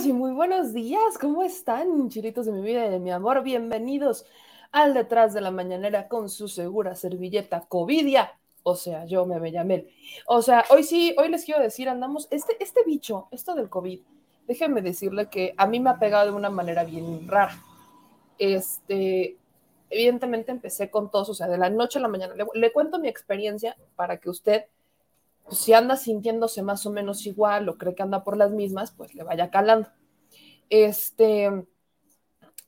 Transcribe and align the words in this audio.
Sí, 0.00 0.12
muy 0.12 0.30
buenos 0.30 0.72
días, 0.72 1.18
¿cómo 1.20 1.42
están, 1.42 2.08
chilitos 2.08 2.46
de 2.46 2.52
mi 2.52 2.62
vida 2.62 2.86
y 2.86 2.90
de 2.90 3.00
mi 3.00 3.10
amor? 3.10 3.42
Bienvenidos 3.42 4.26
al 4.70 4.94
Detrás 4.94 5.34
de 5.34 5.40
la 5.40 5.50
Mañanera 5.50 6.06
con 6.06 6.28
su 6.28 6.46
segura 6.46 6.94
servilleta 6.94 7.62
Covidia. 7.66 8.38
O 8.62 8.76
sea, 8.76 9.06
yo 9.06 9.26
me 9.26 9.50
llamé. 9.50 9.88
O 10.26 10.40
sea, 10.40 10.64
hoy 10.70 10.84
sí, 10.84 11.16
hoy 11.18 11.28
les 11.28 11.44
quiero 11.44 11.60
decir, 11.60 11.88
andamos, 11.88 12.28
este, 12.30 12.62
este 12.62 12.84
bicho, 12.84 13.26
esto 13.32 13.56
del 13.56 13.68
COVID, 13.68 14.00
déjenme 14.46 14.82
decirle 14.82 15.28
que 15.28 15.52
a 15.56 15.66
mí 15.66 15.80
me 15.80 15.90
ha 15.90 15.98
pegado 15.98 16.26
de 16.26 16.36
una 16.36 16.50
manera 16.50 16.84
bien 16.84 17.26
rara. 17.26 17.60
Este, 18.38 19.36
evidentemente 19.90 20.52
empecé 20.52 20.90
con 20.90 21.10
tos, 21.10 21.28
o 21.28 21.34
sea, 21.34 21.48
de 21.48 21.58
la 21.58 21.70
noche 21.70 21.98
a 21.98 22.02
la 22.02 22.08
mañana. 22.08 22.34
le 22.54 22.72
cuento 22.72 23.00
mi 23.00 23.08
experiencia 23.08 23.76
para 23.96 24.18
que 24.18 24.30
usted 24.30 24.66
pues, 25.48 25.60
si 25.60 25.72
anda 25.72 25.96
sintiéndose 25.96 26.62
más 26.62 26.84
o 26.86 26.90
menos 26.90 27.26
igual 27.26 27.68
o 27.68 27.78
cree 27.78 27.94
que 27.94 28.02
anda 28.02 28.22
por 28.22 28.36
las 28.36 28.52
mismas, 28.52 28.92
pues 28.92 29.14
le 29.14 29.24
vaya 29.24 29.50
calando. 29.50 29.88
Este, 30.70 31.66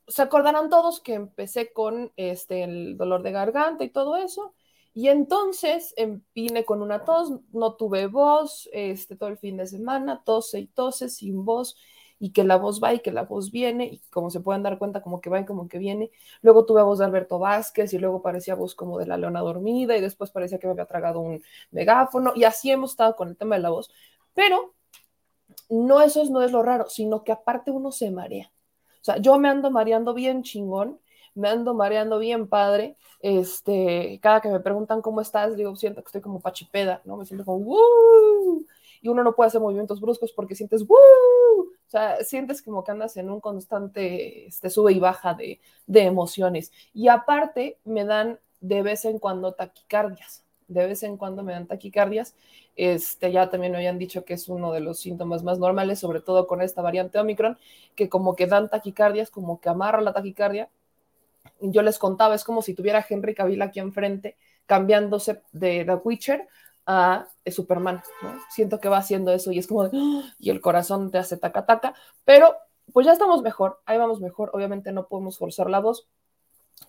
se 0.08 0.22
acordarán 0.22 0.70
todos 0.70 1.00
que 1.00 1.14
empecé 1.14 1.72
con 1.72 2.12
este, 2.16 2.64
el 2.64 2.96
dolor 2.96 3.22
de 3.22 3.32
garganta 3.32 3.84
y 3.84 3.90
todo 3.90 4.16
eso, 4.16 4.54
y 4.92 5.08
entonces 5.08 5.94
vine 6.34 6.64
con 6.64 6.82
una 6.82 7.04
tos, 7.04 7.32
no 7.52 7.74
tuve 7.74 8.08
voz 8.08 8.68
este, 8.72 9.14
todo 9.14 9.28
el 9.28 9.38
fin 9.38 9.56
de 9.56 9.66
semana, 9.66 10.22
tose 10.24 10.58
y 10.58 10.66
tose 10.66 11.08
sin 11.08 11.44
voz, 11.44 11.76
y 12.20 12.32
que 12.32 12.44
la 12.44 12.56
voz 12.56 12.80
va 12.84 12.92
y 12.94 13.00
que 13.00 13.10
la 13.12 13.22
voz 13.24 13.50
viene, 13.50 13.86
y 13.86 13.98
como 14.10 14.30
se 14.30 14.40
pueden 14.40 14.62
dar 14.62 14.78
cuenta, 14.78 15.02
como 15.02 15.20
que 15.22 15.30
va 15.30 15.40
y 15.40 15.46
como 15.46 15.68
que 15.68 15.78
viene. 15.78 16.10
Luego 16.42 16.66
tuve 16.66 16.82
voz 16.82 16.98
de 16.98 17.06
Alberto 17.06 17.38
Vázquez 17.38 17.92
y 17.94 17.98
luego 17.98 18.22
parecía 18.22 18.54
voz 18.54 18.74
como 18.74 18.98
de 18.98 19.06
la 19.06 19.16
leona 19.16 19.40
dormida 19.40 19.96
y 19.96 20.02
después 20.02 20.30
parecía 20.30 20.58
que 20.58 20.66
me 20.66 20.72
había 20.72 20.84
tragado 20.84 21.20
un 21.20 21.42
megáfono 21.70 22.32
y 22.36 22.44
así 22.44 22.70
hemos 22.70 22.90
estado 22.92 23.16
con 23.16 23.28
el 23.28 23.36
tema 23.36 23.56
de 23.56 23.62
la 23.62 23.70
voz. 23.70 23.90
Pero 24.34 24.74
no 25.70 26.02
eso 26.02 26.22
es, 26.22 26.30
no 26.30 26.42
es 26.42 26.52
lo 26.52 26.62
raro, 26.62 26.88
sino 26.90 27.24
que 27.24 27.32
aparte 27.32 27.70
uno 27.70 27.90
se 27.90 28.10
marea. 28.10 28.52
O 29.00 29.04
sea, 29.04 29.16
yo 29.16 29.38
me 29.38 29.48
ando 29.48 29.70
mareando 29.70 30.12
bien 30.12 30.42
chingón, 30.42 31.00
me 31.34 31.48
ando 31.48 31.72
mareando 31.74 32.18
bien 32.18 32.48
padre. 32.48 32.96
Este, 33.20 34.18
cada 34.22 34.42
que 34.42 34.50
me 34.50 34.60
preguntan 34.60 35.00
cómo 35.00 35.22
estás, 35.22 35.56
digo, 35.56 35.74
siento 35.76 36.02
que 36.02 36.08
estoy 36.08 36.20
como 36.20 36.40
pachipeda, 36.40 37.00
¿no? 37.06 37.16
Me 37.16 37.24
siento 37.24 37.46
como, 37.46 37.58
¡Woo! 37.58 38.66
Y 39.00 39.08
uno 39.08 39.24
no 39.24 39.34
puede 39.34 39.48
hacer 39.48 39.60
movimientos 39.62 40.00
bruscos 40.02 40.32
porque 40.32 40.54
sientes, 40.54 40.86
¡Woo! 40.86 41.79
O 41.90 41.92
sea, 41.92 42.22
sientes 42.22 42.62
como 42.62 42.84
que 42.84 42.92
andas 42.92 43.16
en 43.16 43.28
un 43.30 43.40
constante 43.40 44.46
este, 44.46 44.70
sube 44.70 44.92
y 44.92 45.00
baja 45.00 45.34
de, 45.34 45.60
emociones. 45.88 46.70
Y 46.94 47.08
aparte, 47.08 47.78
me 47.84 48.04
dan 48.04 48.38
de 48.60 48.82
vez 48.82 49.04
en 49.06 49.18
cuando 49.18 49.54
taquicardias. 49.54 50.44
De 50.68 50.86
vez 50.86 51.02
en 51.02 51.16
cuando 51.16 51.42
me 51.42 51.52
dan 51.52 51.66
taquicardias. 51.66 52.36
Este, 52.76 53.32
ya 53.32 53.50
también 53.50 53.72
me 53.72 53.78
habían 53.78 53.98
dicho 53.98 54.24
que 54.24 54.34
es 54.34 54.48
uno 54.48 54.70
de 54.70 54.78
los 54.78 55.00
síntomas 55.00 55.42
más 55.42 55.58
normales, 55.58 55.98
sobre 55.98 56.20
todo 56.20 56.46
con 56.46 56.62
esta 56.62 56.80
variante 56.80 57.18
Omicron, 57.18 57.58
que 57.96 58.08
como 58.08 58.36
que 58.36 58.46
dan 58.46 58.70
taquicardias, 58.70 59.28
como 59.28 59.60
que 59.60 59.68
amarra 59.68 60.00
la 60.00 60.12
taquicardia. 60.12 60.70
Yo 61.60 61.82
les 61.82 61.98
contaba, 61.98 62.36
es 62.36 62.44
como 62.44 62.62
si 62.62 62.72
tuviera 62.72 63.04
Henry 63.08 63.34
Cavill 63.34 63.62
aquí 63.62 63.80
enfrente, 63.80 64.36
cambiándose 64.66 65.42
de 65.50 65.84
The 65.84 65.94
Witcher 65.94 66.46
a 66.92 67.28
Superman, 67.46 68.02
Siento 68.48 68.80
que 68.80 68.88
va 68.88 68.98
haciendo 68.98 69.32
eso 69.32 69.52
y 69.52 69.60
es 69.60 69.68
como 69.68 69.88
de, 69.88 69.96
¡ah! 69.96 70.34
y 70.40 70.50
el 70.50 70.60
corazón 70.60 71.12
te 71.12 71.18
hace 71.18 71.36
taca 71.36 71.64
taca, 71.64 71.94
pero 72.24 72.56
pues 72.92 73.06
ya 73.06 73.12
estamos 73.12 73.42
mejor, 73.42 73.80
ahí 73.86 73.96
vamos 73.96 74.20
mejor, 74.20 74.50
obviamente 74.52 74.90
no 74.90 75.06
podemos 75.06 75.38
forzar 75.38 75.70
la 75.70 75.78
voz, 75.78 76.08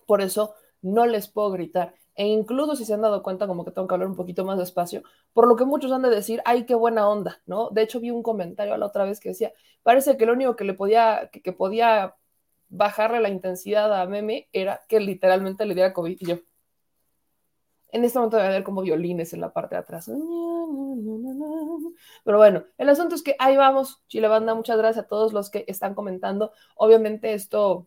por 0.04 0.20
eso 0.20 0.54
no 0.80 1.06
les 1.06 1.28
puedo 1.28 1.52
gritar, 1.52 1.94
e 2.16 2.26
incluso 2.26 2.74
si 2.74 2.84
se 2.84 2.94
han 2.94 3.02
dado 3.02 3.22
cuenta 3.22 3.46
como 3.46 3.64
que 3.64 3.70
tengo 3.70 3.86
que 3.86 3.94
hablar 3.94 4.08
un 4.08 4.16
poquito 4.16 4.44
más 4.44 4.58
despacio, 4.58 5.04
por 5.32 5.46
lo 5.46 5.54
que 5.54 5.64
muchos 5.64 5.92
han 5.92 6.02
de 6.02 6.10
decir, 6.10 6.42
ay, 6.46 6.66
qué 6.66 6.74
buena 6.74 7.08
onda, 7.08 7.40
¿no? 7.46 7.70
De 7.70 7.82
hecho 7.82 8.00
vi 8.00 8.10
un 8.10 8.24
comentario 8.24 8.76
la 8.76 8.86
otra 8.86 9.04
vez 9.04 9.20
que 9.20 9.28
decía, 9.28 9.52
parece 9.84 10.16
que 10.16 10.26
lo 10.26 10.32
único 10.32 10.56
que 10.56 10.64
le 10.64 10.74
podía, 10.74 11.30
que 11.30 11.52
podía 11.52 12.16
bajarle 12.68 13.20
la 13.20 13.28
intensidad 13.28 13.92
a 13.94 14.04
Meme 14.06 14.48
era 14.52 14.80
que 14.88 14.98
literalmente 14.98 15.64
le 15.64 15.74
diera 15.74 15.92
COVID 15.92 16.16
y 16.18 16.26
yo, 16.26 16.38
en 17.92 18.04
este 18.04 18.18
momento 18.18 18.38
debe 18.38 18.48
haber 18.48 18.64
como 18.64 18.82
violines 18.82 19.32
en 19.34 19.40
la 19.40 19.52
parte 19.52 19.74
de 19.74 19.80
atrás. 19.82 20.10
Pero 22.24 22.38
bueno, 22.38 22.64
el 22.78 22.88
asunto 22.88 23.14
es 23.14 23.22
que 23.22 23.36
ahí 23.38 23.56
vamos, 23.56 24.02
Chile 24.08 24.28
Banda, 24.28 24.54
muchas 24.54 24.78
gracias 24.78 25.04
a 25.04 25.08
todos 25.08 25.32
los 25.34 25.50
que 25.50 25.64
están 25.68 25.94
comentando. 25.94 26.52
Obviamente 26.74 27.34
esto, 27.34 27.86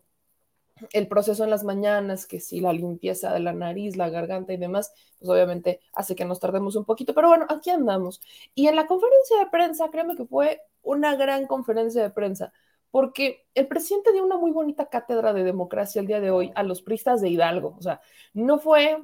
el 0.92 1.08
proceso 1.08 1.42
en 1.42 1.50
las 1.50 1.64
mañanas, 1.64 2.26
que 2.26 2.38
si 2.38 2.60
la 2.60 2.72
limpieza 2.72 3.32
de 3.32 3.40
la 3.40 3.52
nariz, 3.52 3.96
la 3.96 4.08
garganta 4.08 4.52
y 4.52 4.58
demás, 4.58 4.92
pues 5.18 5.28
obviamente 5.28 5.80
hace 5.92 6.14
que 6.14 6.24
nos 6.24 6.38
tardemos 6.38 6.76
un 6.76 6.84
poquito. 6.84 7.12
Pero 7.12 7.28
bueno, 7.28 7.46
aquí 7.48 7.70
andamos. 7.70 8.20
Y 8.54 8.68
en 8.68 8.76
la 8.76 8.86
conferencia 8.86 9.38
de 9.40 9.46
prensa, 9.46 9.90
créeme 9.90 10.16
que 10.16 10.24
fue 10.24 10.62
una 10.82 11.16
gran 11.16 11.46
conferencia 11.46 12.02
de 12.02 12.10
prensa 12.10 12.52
porque 12.92 13.46
el 13.54 13.66
presidente 13.66 14.12
dio 14.12 14.24
una 14.24 14.38
muy 14.38 14.52
bonita 14.52 14.86
cátedra 14.88 15.32
de 15.32 15.44
democracia 15.44 16.00
el 16.00 16.06
día 16.06 16.20
de 16.20 16.30
hoy 16.30 16.52
a 16.54 16.62
los 16.62 16.80
pristas 16.80 17.20
de 17.20 17.28
Hidalgo. 17.28 17.74
O 17.78 17.82
sea, 17.82 18.00
no 18.32 18.58
fue 18.58 18.96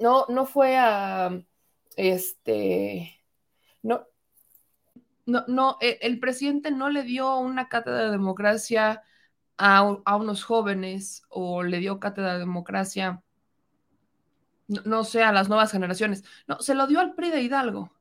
no, 0.00 0.26
no 0.28 0.46
fue 0.46 0.76
a, 0.76 1.30
este, 1.96 3.20
no, 3.82 4.06
no, 5.26 5.44
no, 5.48 5.78
e, 5.80 5.98
el, 6.02 6.20
presidente 6.20 6.70
no 6.70 6.90
le 6.90 7.02
dio 7.02 7.38
una 7.38 7.68
cátedra 7.68 8.04
de 8.04 8.10
democracia 8.10 9.02
a, 9.56 9.82
unos 10.16 10.44
jóvenes 10.44 11.24
o 11.28 11.62
le 11.62 11.78
dio 11.78 12.00
cátedra 12.00 12.34
de 12.34 12.40
democracia, 12.40 13.22
no, 14.68 14.82
no, 14.84 15.04
sé, 15.04 15.22
a 15.22 15.32
las 15.32 15.48
nuevas 15.48 15.72
generaciones. 15.72 16.24
No, 16.46 16.60
se 16.60 16.74
lo 16.74 16.86
dio 16.86 17.00
al 17.00 17.14
PRI 17.14 17.30
de 17.30 17.42
Hidalgo, 17.42 17.92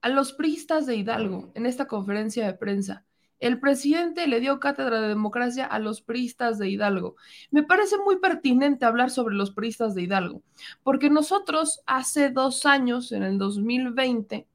a 0.00 0.08
los 0.08 0.32
priistas 0.32 0.86
de 0.86 0.96
Hidalgo 0.96 1.52
en 1.54 1.66
esta 1.66 1.86
conferencia 1.86 2.46
de 2.46 2.54
prensa. 2.54 3.04
El 3.42 3.58
presidente 3.58 4.28
le 4.28 4.38
dio 4.38 4.60
cátedra 4.60 5.00
de 5.00 5.08
democracia 5.08 5.66
a 5.66 5.80
los 5.80 6.00
priistas 6.00 6.60
de 6.60 6.70
Hidalgo. 6.70 7.16
Me 7.50 7.64
parece 7.64 7.98
muy 7.98 8.20
pertinente 8.20 8.84
hablar 8.84 9.10
sobre 9.10 9.34
los 9.34 9.50
priistas 9.50 9.96
de 9.96 10.02
Hidalgo, 10.02 10.42
porque 10.84 11.10
nosotros 11.10 11.80
hace 11.84 12.30
dos 12.30 12.66
años, 12.66 13.10
en 13.10 13.24
el 13.24 13.38
2020, 13.38 14.46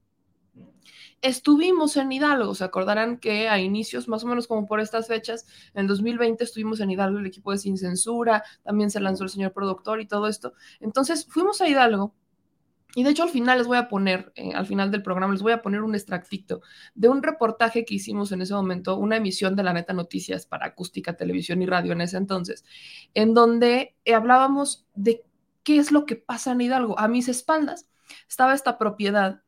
estuvimos 1.22 1.98
en 1.98 2.14
Hidalgo. 2.14 2.56
Se 2.56 2.64
acordarán 2.64 3.18
que 3.18 3.50
a 3.50 3.59
inicios, 3.59 4.08
más 4.08 4.24
o 4.24 4.28
menos 4.28 4.48
como 4.48 4.66
por 4.66 4.80
estas 4.80 5.09
fechas, 5.09 5.46
en 5.74 5.86
2020 5.86 6.46
estuvimos 6.46 6.80
en 6.80 6.90
Hidalgo, 6.90 7.19
el 7.19 7.25
equipo 7.25 7.52
de 7.52 7.58
Sin 7.58 7.78
Censura, 7.78 8.46
también 8.64 8.90
se 8.90 9.02
lanzó 9.02 9.25
el 9.25 9.30
señor 9.30 9.52
productor 9.52 10.00
y 10.00 10.08
todo 10.08 10.30
esto. 10.30 10.54
Entonces 10.80 11.28
fuimos 11.30 11.59
a 11.59 11.68
Hidalgo 11.68 12.16
y 12.97 13.03
de 13.03 13.12
hecho 13.12 13.22
al 13.22 13.30
final 13.30 13.59
les 13.59 13.68
voy 13.68 13.78
a 13.78 13.90
poner, 13.90 14.31
eh, 14.34 14.53
al 14.56 14.66
final 14.66 14.90
del 14.90 15.03
programa 15.03 15.31
les 15.31 15.44
voy 15.44 15.52
a 15.52 15.62
poner 15.62 15.84
un 15.84 15.94
extractito 15.94 16.62
de 16.96 17.08
un 17.08 17.22
reportaje 17.22 17.85
que 17.85 17.94
hicimos 17.94 18.31
en 18.31 18.41
ese 18.41 18.56
momento, 18.56 18.97
una 18.97 19.18
emisión 19.18 19.56
de 19.56 19.62
la 19.62 19.72
neta 19.72 19.94
noticias 19.94 20.47
para 20.47 20.66
acústica, 20.66 21.16
televisión 21.16 21.62
y 21.62 21.68
radio 21.68 21.91
en 21.91 22.02
ese 22.02 22.18
entonces, 22.18 22.66
en 23.13 23.36
donde 23.36 23.96
eh, 24.03 24.16
hablábamos 24.16 24.88
de 24.96 25.24
qué 25.62 25.78
es 25.78 25.91
lo 25.91 26.07
que 26.07 26.16
pasa 26.16 26.53
en 26.53 26.62
Hidalgo. 26.62 26.97
A 26.97 27.07
mis 27.07 27.28
espaldas 27.28 27.88
estaba 28.28 28.56
esta 28.56 28.80
propiedad 28.80 29.44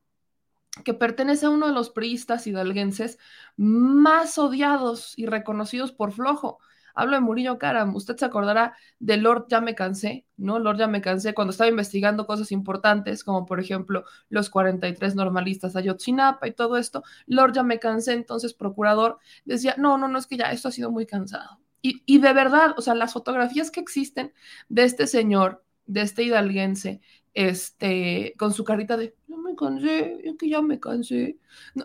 que 0.85 0.93
pertenece 0.93 1.47
a 1.47 1.49
uno 1.49 1.65
de 1.65 1.73
los 1.73 1.89
priistas 1.89 2.45
hidalguenses 2.45 3.17
más 3.57 4.37
odiados 4.37 5.17
y 5.17 5.25
reconocidos 5.25 5.91
por 5.91 6.11
flojo. 6.11 6.59
Hablo 6.99 7.15
de 7.15 7.21
Murillo 7.21 7.57
Karam. 7.57 7.95
Usted 7.95 8.17
se 8.17 8.25
acordará 8.25 8.75
de 8.99 9.17
Lord 9.17 9.47
Ya 9.49 9.61
Me 9.61 9.75
Cansé, 9.75 10.25
¿no? 10.37 10.59
Lord 10.59 10.77
Ya 10.77 10.87
Me 10.87 11.01
Cansé 11.01 11.33
cuando 11.33 11.51
estaba 11.51 11.69
investigando 11.69 12.27
cosas 12.27 12.51
importantes, 12.51 13.23
como 13.23 13.45
por 13.45 13.59
ejemplo 13.59 14.03
los 14.29 14.49
43 14.49 15.15
normalistas 15.15 15.75
Ayotzinapa 15.75 16.47
y 16.47 16.53
todo 16.53 16.77
esto. 16.77 17.03
Lord 17.27 17.53
Ya 17.53 17.63
Me 17.63 17.79
Cansé, 17.79 18.13
entonces 18.13 18.53
procurador, 18.53 19.19
decía, 19.45 19.75
no, 19.77 19.97
no, 19.97 20.07
no, 20.07 20.19
es 20.19 20.27
que 20.27 20.37
ya 20.37 20.51
esto 20.51 20.67
ha 20.67 20.71
sido 20.71 20.91
muy 20.91 21.05
cansado. 21.05 21.59
Y, 21.81 22.03
y 22.05 22.19
de 22.19 22.33
verdad, 22.33 22.75
o 22.77 22.81
sea, 22.81 22.95
las 22.95 23.13
fotografías 23.13 23.71
que 23.71 23.79
existen 23.79 24.33
de 24.67 24.83
este 24.83 25.07
señor, 25.07 25.63
de 25.85 26.01
este 26.01 26.23
hidalguense, 26.23 27.01
este, 27.33 28.33
con 28.37 28.53
su 28.53 28.63
carita 28.63 28.97
de, 28.97 29.15
ya 29.27 29.37
me 29.37 29.55
cansé, 29.55 30.19
es 30.23 30.35
que 30.37 30.49
ya 30.49 30.61
me 30.61 30.79
cansé. 30.79 31.37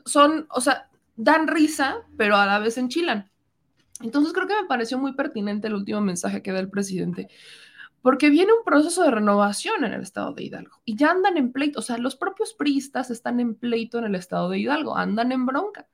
son, 0.04 0.46
o 0.50 0.60
sea, 0.60 0.90
dan 1.16 1.46
risa, 1.48 2.06
pero 2.16 2.36
a 2.36 2.46
la 2.46 2.58
vez 2.58 2.78
enchilan. 2.78 3.30
Entonces 4.04 4.34
creo 4.34 4.46
que 4.46 4.60
me 4.60 4.68
pareció 4.68 4.98
muy 4.98 5.14
pertinente 5.14 5.68
el 5.68 5.74
último 5.74 6.02
mensaje 6.02 6.42
que 6.42 6.52
da 6.52 6.60
el 6.60 6.68
presidente, 6.68 7.28
porque 8.02 8.28
viene 8.28 8.52
un 8.52 8.62
proceso 8.62 9.02
de 9.02 9.10
renovación 9.10 9.82
en 9.82 9.94
el 9.94 10.02
estado 10.02 10.34
de 10.34 10.44
Hidalgo 10.44 10.82
y 10.84 10.94
ya 10.94 11.10
andan 11.10 11.38
en 11.38 11.52
pleito, 11.52 11.78
o 11.78 11.82
sea, 11.82 11.96
los 11.96 12.14
propios 12.14 12.52
priistas 12.52 13.10
están 13.10 13.40
en 13.40 13.54
pleito 13.54 13.98
en 13.98 14.04
el 14.04 14.14
estado 14.14 14.50
de 14.50 14.58
Hidalgo, 14.58 14.96
andan 14.96 15.32
en 15.32 15.46
bronca, 15.46 15.88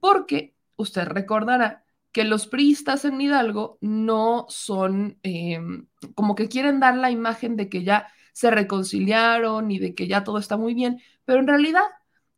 porque 0.00 0.54
usted 0.76 1.04
recordará 1.04 1.84
que 2.10 2.24
los 2.24 2.46
priistas 2.46 3.04
en 3.04 3.20
Hidalgo 3.20 3.76
no 3.82 4.46
son 4.48 5.18
em, 5.22 5.88
como 6.14 6.34
que 6.34 6.48
quieren 6.48 6.80
dar 6.80 6.96
la 6.96 7.10
imagen 7.10 7.56
de 7.56 7.68
que 7.68 7.84
ya 7.84 8.08
se 8.32 8.50
reconciliaron 8.50 9.70
y 9.70 9.78
de 9.78 9.94
que 9.94 10.08
ya 10.08 10.24
todo 10.24 10.38
está 10.38 10.56
muy 10.56 10.72
bien, 10.72 11.02
pero 11.26 11.40
en 11.40 11.46
realidad 11.46 11.82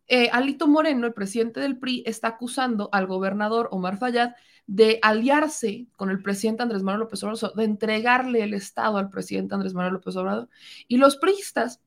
eh, 0.07 0.29
Alito 0.33 0.67
Moreno, 0.67 1.07
el 1.07 1.15
presidente 1.15 1.61
del 1.61 1.79
PRI, 1.79 2.03
está 2.07 2.29
acusando 2.29 2.89
al 2.93 3.07
gobernador 3.07 3.69
Omar 3.73 3.99
Fayad 3.99 4.35
de 4.67 4.99
aliarse 5.03 5.87
con 5.97 6.11
el 6.11 6.23
presidente 6.23 6.63
Andrés 6.63 6.83
Manuel 6.83 7.01
López 7.01 7.23
Obrador, 7.23 7.55
de 7.55 7.65
entregarle 7.65 8.43
el 8.43 8.55
Estado 8.55 8.97
al 8.97 9.11
presidente 9.11 9.55
Andrés 9.55 9.75
Manuel 9.75 9.95
López 9.95 10.17
Obrador. 10.17 10.49
Y 10.89 10.97
los 10.97 11.17
priistas, 11.17 11.81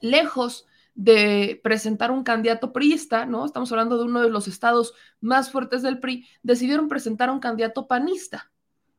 lejos 0.00 0.66
de 0.94 1.60
presentar 1.62 2.10
un 2.10 2.24
candidato 2.24 2.72
priista, 2.72 3.26
¿no? 3.26 3.44
Estamos 3.44 3.70
hablando 3.72 3.96
de 3.96 4.04
uno 4.04 4.20
de 4.20 4.30
los 4.30 4.48
estados 4.48 4.94
más 5.20 5.50
fuertes 5.50 5.82
del 5.82 5.98
PRI, 5.98 6.26
decidieron 6.42 6.88
presentar 6.88 7.30
un 7.30 7.40
candidato 7.40 7.86
panista. 7.86 8.50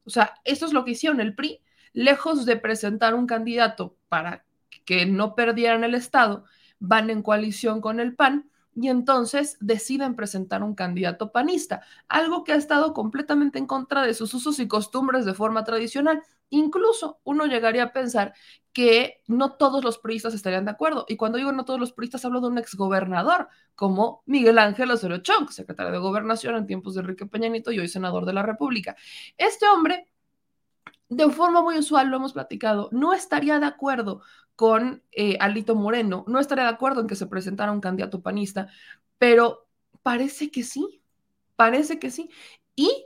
O 0.03 0.09
sea, 0.09 0.35
eso 0.43 0.65
es 0.65 0.73
lo 0.73 0.83
que 0.83 0.91
hicieron 0.91 1.21
el 1.21 1.35
PRI, 1.35 1.61
lejos 1.93 2.45
de 2.45 2.55
presentar 2.55 3.13
un 3.13 3.27
candidato 3.27 3.95
para 4.09 4.45
que 4.85 5.05
no 5.05 5.35
perdieran 5.35 5.83
el 5.83 5.95
estado, 5.95 6.45
van 6.81 7.09
en 7.09 7.21
coalición 7.21 7.79
con 7.79 8.01
el 8.01 8.15
PAN 8.15 8.49
y 8.75 8.87
entonces 8.87 9.57
deciden 9.59 10.15
presentar 10.15 10.63
un 10.63 10.75
candidato 10.75 11.31
panista, 11.31 11.81
algo 12.07 12.43
que 12.43 12.53
ha 12.53 12.55
estado 12.55 12.93
completamente 12.93 13.59
en 13.59 13.67
contra 13.67 14.01
de 14.01 14.13
sus 14.13 14.33
usos 14.33 14.59
y 14.59 14.67
costumbres 14.67 15.25
de 15.25 15.33
forma 15.33 15.63
tradicional. 15.63 16.23
Incluso 16.49 17.19
uno 17.23 17.45
llegaría 17.45 17.83
a 17.83 17.93
pensar 17.93 18.33
que 18.73 19.21
no 19.27 19.53
todos 19.53 19.83
los 19.83 19.99
priistas 19.99 20.33
estarían 20.33 20.65
de 20.65 20.71
acuerdo. 20.71 21.05
Y 21.07 21.17
cuando 21.17 21.37
digo 21.37 21.51
no 21.51 21.65
todos 21.65 21.79
los 21.79 21.91
priistas, 21.91 22.23
hablo 22.23 22.41
de 22.41 22.47
un 22.47 22.57
exgobernador 22.57 23.49
como 23.75 24.23
Miguel 24.25 24.57
Ángel 24.57 24.91
Osorio 24.91 25.17
Chong, 25.17 25.49
secretario 25.49 25.91
de 25.91 25.99
Gobernación 25.99 26.55
en 26.55 26.67
tiempos 26.67 26.95
de 26.95 27.01
Enrique 27.01 27.25
Peña 27.25 27.49
Nieto 27.49 27.71
y 27.71 27.79
hoy 27.79 27.89
senador 27.89 28.25
de 28.25 28.33
la 28.33 28.43
República. 28.43 28.95
Este 29.37 29.67
hombre 29.67 30.07
de 31.11 31.29
forma 31.29 31.61
muy 31.61 31.77
usual, 31.77 32.07
lo 32.07 32.15
hemos 32.15 32.31
platicado, 32.31 32.87
no 32.93 33.13
estaría 33.13 33.59
de 33.59 33.65
acuerdo 33.65 34.21
con 34.55 35.03
eh, 35.11 35.37
Alito 35.39 35.75
Moreno, 35.75 36.23
no 36.27 36.39
estaría 36.39 36.65
de 36.65 36.69
acuerdo 36.69 37.01
en 37.01 37.07
que 37.07 37.15
se 37.15 37.27
presentara 37.27 37.71
un 37.71 37.81
candidato 37.81 38.21
panista, 38.21 38.69
pero 39.17 39.67
parece 40.03 40.51
que 40.51 40.63
sí, 40.63 41.01
parece 41.55 41.99
que 41.99 42.11
sí. 42.11 42.29
Y 42.75 43.05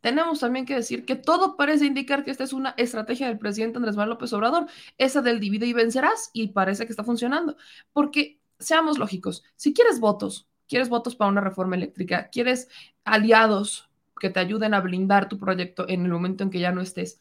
tenemos 0.00 0.40
también 0.40 0.66
que 0.66 0.74
decir 0.74 1.04
que 1.04 1.16
todo 1.16 1.56
parece 1.56 1.86
indicar 1.86 2.24
que 2.24 2.30
esta 2.30 2.44
es 2.44 2.52
una 2.52 2.74
estrategia 2.76 3.28
del 3.28 3.38
presidente 3.38 3.78
Andrés 3.78 3.96
Manuel 3.96 4.10
López 4.10 4.32
Obrador, 4.32 4.66
esa 4.96 5.22
del 5.22 5.40
divide 5.40 5.66
y 5.66 5.72
vencerás, 5.72 6.30
y 6.32 6.48
parece 6.48 6.86
que 6.86 6.92
está 6.92 7.04
funcionando, 7.04 7.56
porque 7.92 8.40
seamos 8.58 8.98
lógicos, 8.98 9.44
si 9.56 9.72
quieres 9.72 10.00
votos, 10.00 10.48
quieres 10.68 10.88
votos 10.88 11.16
para 11.16 11.30
una 11.30 11.40
reforma 11.40 11.76
eléctrica, 11.76 12.28
quieres 12.30 12.68
aliados 13.04 13.88
que 14.20 14.30
te 14.30 14.40
ayuden 14.40 14.74
a 14.74 14.80
blindar 14.80 15.28
tu 15.28 15.38
proyecto 15.38 15.88
en 15.88 16.04
el 16.04 16.12
momento 16.12 16.44
en 16.44 16.50
que 16.50 16.60
ya 16.60 16.72
no 16.72 16.80
estés, 16.80 17.20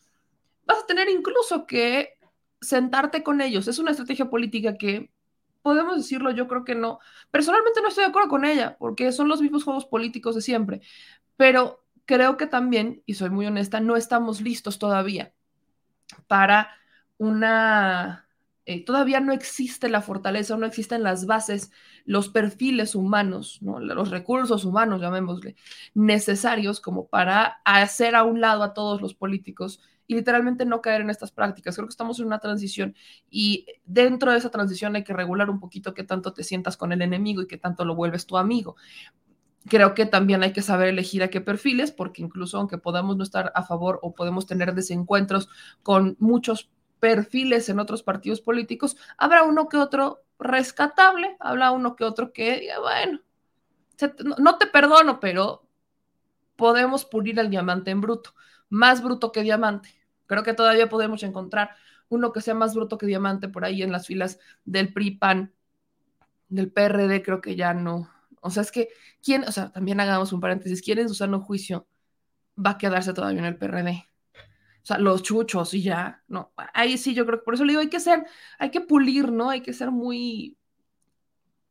vas 0.66 0.84
a 0.84 0.86
tener 0.86 1.10
incluso 1.10 1.66
que 1.66 2.17
sentarte 2.62 3.24
con 3.24 3.42
ellos. 3.42 3.68
Es 3.68 3.80
una 3.80 3.92
estrategia 3.92 4.30
política 4.30 4.78
que, 4.78 5.12
podemos 5.62 5.98
decirlo, 5.98 6.32
yo 6.32 6.48
creo 6.48 6.64
que 6.64 6.76
no. 6.76 7.00
Personalmente 7.30 7.82
no 7.82 7.90
estoy 7.90 8.06
de 8.06 8.10
acuerdo 8.10 8.30
con 8.30 8.46
ella, 8.46 8.78
porque 8.80 9.12
son 9.12 9.28
los 9.28 9.42
mismos 9.42 9.66
juegos 9.66 9.86
políticos 9.86 10.36
de 10.36 10.42
siempre, 10.42 10.82
pero 11.36 11.84
creo 12.06 12.38
que 12.38 12.48
también, 12.48 13.04
y 13.06 13.16
soy 13.16 13.30
muy 13.30 13.46
honesta, 13.46 13.82
no 13.82 13.98
estamos 13.98 14.40
listos 14.42 14.80
todavía 14.80 15.34
para 16.28 16.70
una... 17.18 18.24
Eh, 18.66 18.84
todavía 18.84 19.22
no 19.22 19.32
existe 19.32 19.90
la 19.90 20.02
fortaleza, 20.02 20.58
no 20.58 20.66
existen 20.66 21.04
las 21.04 21.26
bases, 21.26 21.72
los 22.06 22.30
perfiles 22.30 22.96
humanos, 22.96 23.60
¿no? 23.62 23.80
los 23.80 24.10
recursos 24.10 24.66
humanos, 24.66 25.02
llamémosle, 25.02 25.56
necesarios 25.94 26.82
como 26.82 27.08
para 27.08 27.62
hacer 27.64 28.16
a 28.16 28.24
un 28.24 28.42
lado 28.42 28.64
a 28.64 28.74
todos 28.74 29.02
los 29.02 29.14
políticos 29.14 29.82
y 30.08 30.16
literalmente 30.16 30.66
no 30.66 30.82
caer 30.82 31.02
en 31.02 31.10
estas 31.10 31.32
prácticas. 31.32 31.76
Creo 31.76 31.88
que 31.88 31.92
estamos 31.92 32.20
en 32.20 32.26
una 32.26 32.40
transición 32.40 32.96
y 33.30 33.66
dentro 33.86 34.32
de 34.32 34.38
esa 34.38 34.50
transición 34.50 34.96
hay 34.96 35.04
que 35.04 35.14
regular 35.14 35.50
un 35.50 35.60
poquito 35.60 35.94
qué 35.94 36.04
tanto 36.04 36.34
te 36.34 36.44
sientas 36.44 36.78
con 36.78 36.92
el 36.92 37.02
enemigo 37.02 37.42
y 37.42 37.48
qué 37.48 37.58
tanto 37.58 37.86
lo 37.86 37.96
vuelves 37.96 38.26
tu 38.26 38.38
amigo. 38.38 38.78
Creo 39.70 39.94
que 39.94 40.06
también 40.06 40.44
hay 40.44 40.54
que 40.54 40.62
saber 40.62 40.88
elegir 40.88 41.24
a 41.24 41.28
qué 41.28 41.42
perfiles, 41.42 41.92
porque 41.92 42.22
incluso 42.22 42.58
aunque 42.58 42.78
podamos 42.78 43.18
no 43.18 43.24
estar 43.24 43.52
a 43.54 43.64
favor 43.64 44.00
o 44.02 44.16
podemos 44.16 44.48
tener 44.48 44.74
desencuentros 44.74 45.50
con 45.84 46.16
muchos 46.20 46.72
perfiles 47.00 47.68
en 47.68 47.80
otros 47.80 48.02
partidos 48.02 48.40
políticos, 48.40 48.96
habrá 49.18 49.44
uno 49.44 49.68
que 49.68 49.78
otro 49.78 50.24
rescatable, 50.40 51.36
habrá 51.40 51.72
uno 51.72 51.96
que 51.96 52.06
otro 52.06 52.32
que, 52.32 52.70
bueno, 52.82 53.20
no 54.40 54.58
te 54.58 54.68
perdono, 54.68 55.20
pero 55.20 55.68
podemos 56.56 57.06
pulir 57.06 57.38
el 57.40 57.50
diamante 57.50 57.92
en 57.92 58.02
bruto, 58.02 58.34
más 58.70 59.04
bruto 59.04 59.32
que 59.32 59.44
diamante. 59.44 59.97
Creo 60.28 60.44
que 60.44 60.54
todavía 60.54 60.90
podemos 60.90 61.24
encontrar 61.24 61.72
uno 62.10 62.32
que 62.32 62.42
sea 62.42 62.54
más 62.54 62.76
bruto 62.76 62.98
que 62.98 63.06
diamante 63.06 63.50
por 63.50 63.66
ahí 63.66 63.82
en 63.82 63.92
las 63.92 64.08
filas 64.08 64.40
del 64.66 64.94
PRI-PAN, 64.94 65.54
del 66.50 66.72
PRD, 66.72 67.22
creo 67.24 67.42
que 67.42 67.56
ya 67.56 67.74
no. 67.74 68.10
O 68.42 68.50
sea, 68.50 68.64
es 68.64 68.72
que, 68.72 68.90
¿quién? 69.24 69.44
O 69.44 69.52
sea, 69.52 69.72
también 69.72 70.00
hagamos 70.00 70.32
un 70.34 70.40
paréntesis, 70.40 70.82
¿quién 70.82 71.00
en 71.00 71.10
su 71.10 71.16
sano 71.16 71.42
juicio 71.42 71.88
va 72.58 72.72
a 72.72 72.78
quedarse 72.78 73.14
todavía 73.14 73.40
en 73.40 73.46
el 73.46 73.58
PRD? 73.58 74.08
O 74.84 74.86
sea, 74.88 75.00
los 75.00 75.22
chuchos 75.24 75.74
y 75.74 75.84
ya, 75.84 76.24
no. 76.28 76.54
Ahí 76.74 76.98
sí, 76.98 77.14
yo 77.14 77.26
creo 77.26 77.40
que 77.40 77.46
por 77.46 77.56
eso 77.56 77.66
le 77.66 77.74
digo, 77.74 77.82
hay 77.82 77.90
que 77.90 78.00
ser, 78.00 78.26
hay 78.58 78.72
que 78.72 78.82
pulir, 78.82 79.32
¿no? 79.32 79.50
Hay 79.50 79.62
que 79.62 79.74
ser 79.74 79.92
muy 79.92 80.58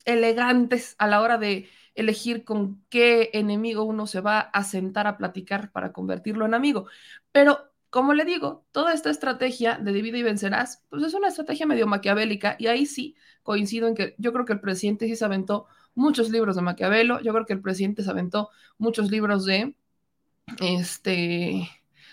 elegantes 0.04 0.94
a 0.98 1.06
la 1.06 1.20
hora 1.22 1.38
de 1.38 1.68
elegir 1.94 2.44
con 2.44 2.84
qué 2.90 3.30
enemigo 3.32 3.84
uno 3.84 4.06
se 4.06 4.20
va 4.20 4.40
a 4.40 4.64
sentar 4.64 5.06
a 5.06 5.16
platicar 5.16 5.72
para 5.72 5.92
convertirlo 5.92 6.44
en 6.44 6.54
amigo. 6.54 6.88
Pero 7.32 7.72
como 7.90 8.14
le 8.14 8.24
digo, 8.24 8.64
toda 8.72 8.92
esta 8.92 9.10
estrategia 9.10 9.78
de 9.78 9.92
divide 9.92 10.18
y 10.18 10.22
vencerás, 10.22 10.84
pues 10.88 11.02
es 11.02 11.14
una 11.14 11.28
estrategia 11.28 11.66
medio 11.66 11.86
maquiavélica 11.86 12.56
y 12.58 12.66
ahí 12.66 12.86
sí 12.86 13.16
coincido 13.42 13.88
en 13.88 13.94
que 13.94 14.14
yo 14.18 14.32
creo 14.32 14.44
que 14.44 14.52
el 14.52 14.60
presidente 14.60 15.06
sí 15.06 15.16
se 15.16 15.24
aventó 15.24 15.66
muchos 15.94 16.30
libros 16.30 16.56
de 16.56 16.62
Maquiavelo, 16.62 17.20
yo 17.22 17.32
creo 17.32 17.46
que 17.46 17.54
el 17.54 17.60
presidente 17.60 18.02
se 18.02 18.10
aventó 18.10 18.50
muchos 18.78 19.10
libros 19.10 19.44
de 19.44 19.74
este 20.60 21.68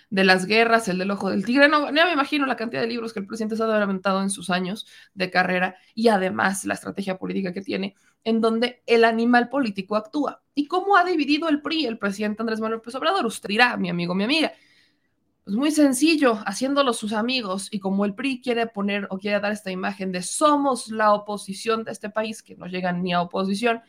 de 0.10 0.24
las 0.24 0.46
guerras, 0.46 0.88
el 0.90 1.00
del 1.00 1.10
ojo 1.10 1.32
del 1.32 1.44
tigre, 1.44 1.68
no, 1.68 1.88
ya 1.92 2.06
me 2.06 2.14
imagino 2.14 2.46
la 2.46 2.56
cantidad 2.56 2.82
de 2.82 2.88
libros 2.88 3.14
que 3.14 3.20
el 3.20 3.26
presidente 3.26 3.56
se 3.56 3.64
ha 3.64 3.82
aventado 3.82 4.22
en 4.22 4.30
sus 4.30 4.52
años 4.52 4.86
de 5.16 5.32
carrera 5.32 5.76
y 5.96 6.10
además 6.10 6.66
la 6.66 6.76
estrategia 6.76 7.18
política 7.18 7.52
que 7.52 7.62
tiene, 7.62 7.96
en 8.24 8.40
donde 8.40 8.84
el 8.86 9.06
animal 9.06 9.50
político 9.50 9.96
actúa. 9.96 10.44
¿Y 10.54 10.68
cómo 10.68 10.98
ha 10.98 11.04
dividido 11.04 11.50
el 11.50 11.64
PRI 11.64 11.88
el 11.88 11.98
presidente 11.98 12.44
Andrés 12.44 12.60
Manuel 12.60 12.78
López 12.78 12.94
Obrador? 12.94 13.26
Usted 13.26 13.50
dirá, 13.50 13.76
mi 13.76 13.90
amigo, 13.90 14.14
mi 14.14 14.24
amiga, 14.24 14.54
pues 15.44 15.58
muy 15.58 15.72
sencillo, 15.72 16.40
haciéndolo 16.46 16.94
sus 16.94 17.12
amigos 17.12 17.68
y 17.70 17.80
como 17.80 18.06
el 18.06 18.16
PRI 18.16 18.42
quiere 18.42 18.68
poner 18.68 19.08
o 19.10 19.18
quiere 19.18 19.40
dar 19.42 19.52
esta 19.52 19.72
imagen 19.72 20.12
de 20.12 20.22
somos 20.22 20.88
la 20.88 21.14
oposición 21.14 21.84
de 21.84 21.92
este 21.92 22.10
país, 22.10 22.42
que 22.42 22.56
no 22.56 22.66
llegan 22.68 23.04
ni 23.04 23.14
a 23.14 23.22
oposición, 23.22 23.82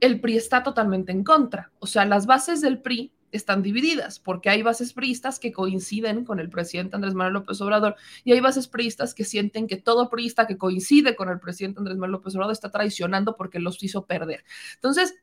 el 0.00 0.20
PRI 0.20 0.36
está 0.36 0.62
totalmente 0.62 1.12
en 1.12 1.22
contra. 1.22 1.70
O 1.78 1.86
sea, 1.86 2.04
las 2.04 2.26
bases 2.26 2.60
del 2.60 2.80
PRI 2.80 3.12
están 3.32 3.62
divididas, 3.62 4.18
porque 4.18 4.50
hay 4.50 4.62
bases 4.62 4.92
priistas 4.92 5.38
que 5.38 5.52
coinciden 5.52 6.24
con 6.24 6.40
el 6.40 6.50
presidente 6.50 6.96
Andrés 6.96 7.14
Manuel 7.14 7.34
López 7.34 7.60
Obrador 7.60 7.94
y 8.24 8.32
hay 8.32 8.40
bases 8.40 8.66
priistas 8.66 9.14
que 9.14 9.24
sienten 9.24 9.68
que 9.68 9.76
todo 9.76 10.10
priista 10.10 10.48
que 10.48 10.58
coincide 10.58 11.14
con 11.14 11.28
el 11.28 11.38
presidente 11.38 11.78
Andrés 11.78 11.96
Manuel 11.96 12.12
López 12.12 12.34
Obrador 12.34 12.52
está 12.52 12.70
traicionando 12.70 13.36
porque 13.36 13.60
los 13.60 13.80
hizo 13.84 14.06
perder. 14.06 14.44
Entonces, 14.74 15.14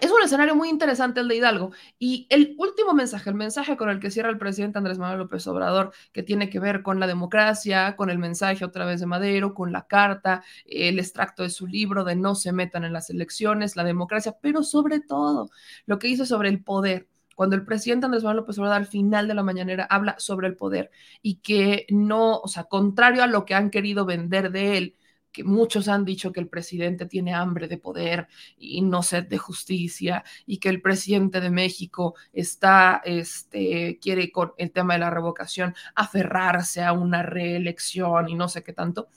es 0.00 0.10
un 0.12 0.22
escenario 0.22 0.54
muy 0.54 0.68
interesante 0.68 1.20
el 1.20 1.28
de 1.28 1.36
Hidalgo. 1.36 1.72
Y 1.98 2.26
el 2.30 2.54
último 2.58 2.94
mensaje, 2.94 3.30
el 3.30 3.36
mensaje 3.36 3.76
con 3.76 3.90
el 3.90 3.98
que 4.00 4.10
cierra 4.10 4.30
el 4.30 4.38
presidente 4.38 4.78
Andrés 4.78 4.98
Manuel 4.98 5.18
López 5.20 5.46
Obrador, 5.46 5.92
que 6.12 6.22
tiene 6.22 6.48
que 6.50 6.60
ver 6.60 6.82
con 6.82 7.00
la 7.00 7.06
democracia, 7.06 7.96
con 7.96 8.10
el 8.10 8.18
mensaje 8.18 8.64
otra 8.64 8.84
vez 8.84 9.00
de 9.00 9.06
Madero, 9.06 9.54
con 9.54 9.72
la 9.72 9.86
carta, 9.86 10.42
el 10.66 10.98
extracto 10.98 11.42
de 11.42 11.50
su 11.50 11.66
libro 11.66 12.04
de 12.04 12.16
no 12.16 12.34
se 12.34 12.52
metan 12.52 12.84
en 12.84 12.92
las 12.92 13.10
elecciones, 13.10 13.76
la 13.76 13.84
democracia, 13.84 14.36
pero 14.40 14.62
sobre 14.62 15.00
todo 15.00 15.50
lo 15.86 15.98
que 15.98 16.08
hizo 16.08 16.24
sobre 16.26 16.48
el 16.48 16.62
poder 16.62 17.08
cuando 17.34 17.54
el 17.54 17.64
presidente 17.64 18.06
Andrés 18.06 18.24
Manuel 18.24 18.38
López 18.38 18.58
Obrador 18.58 18.78
al 18.78 18.86
final 18.86 19.28
de 19.28 19.34
la 19.34 19.44
mañanera 19.44 19.86
habla 19.88 20.16
sobre 20.18 20.48
el 20.48 20.56
poder 20.56 20.90
y 21.22 21.36
que 21.36 21.86
no, 21.88 22.38
o 22.38 22.48
sea, 22.48 22.64
contrario 22.64 23.22
a 23.22 23.28
lo 23.28 23.44
que 23.44 23.54
han 23.54 23.70
querido 23.70 24.04
vender 24.04 24.50
de 24.50 24.76
él, 24.76 24.96
que 25.32 25.44
muchos 25.44 25.88
han 25.88 26.04
dicho 26.04 26.32
que 26.32 26.40
el 26.40 26.48
presidente 26.48 27.06
tiene 27.06 27.34
hambre 27.34 27.68
de 27.68 27.78
poder 27.78 28.28
y 28.56 28.82
no 28.82 29.02
sed 29.02 29.26
de 29.26 29.38
justicia 29.38 30.24
y 30.46 30.58
que 30.58 30.68
el 30.68 30.80
presidente 30.80 31.40
de 31.40 31.50
México 31.50 32.14
está, 32.32 33.00
este, 33.04 33.98
quiere 34.00 34.32
con 34.32 34.52
el 34.58 34.70
tema 34.72 34.94
de 34.94 35.00
la 35.00 35.10
revocación 35.10 35.74
aferrarse 35.94 36.82
a 36.82 36.92
una 36.92 37.22
reelección 37.22 38.28
y 38.28 38.34
no 38.34 38.48
sé 38.48 38.62
qué 38.62 38.72
tanto. 38.72 39.08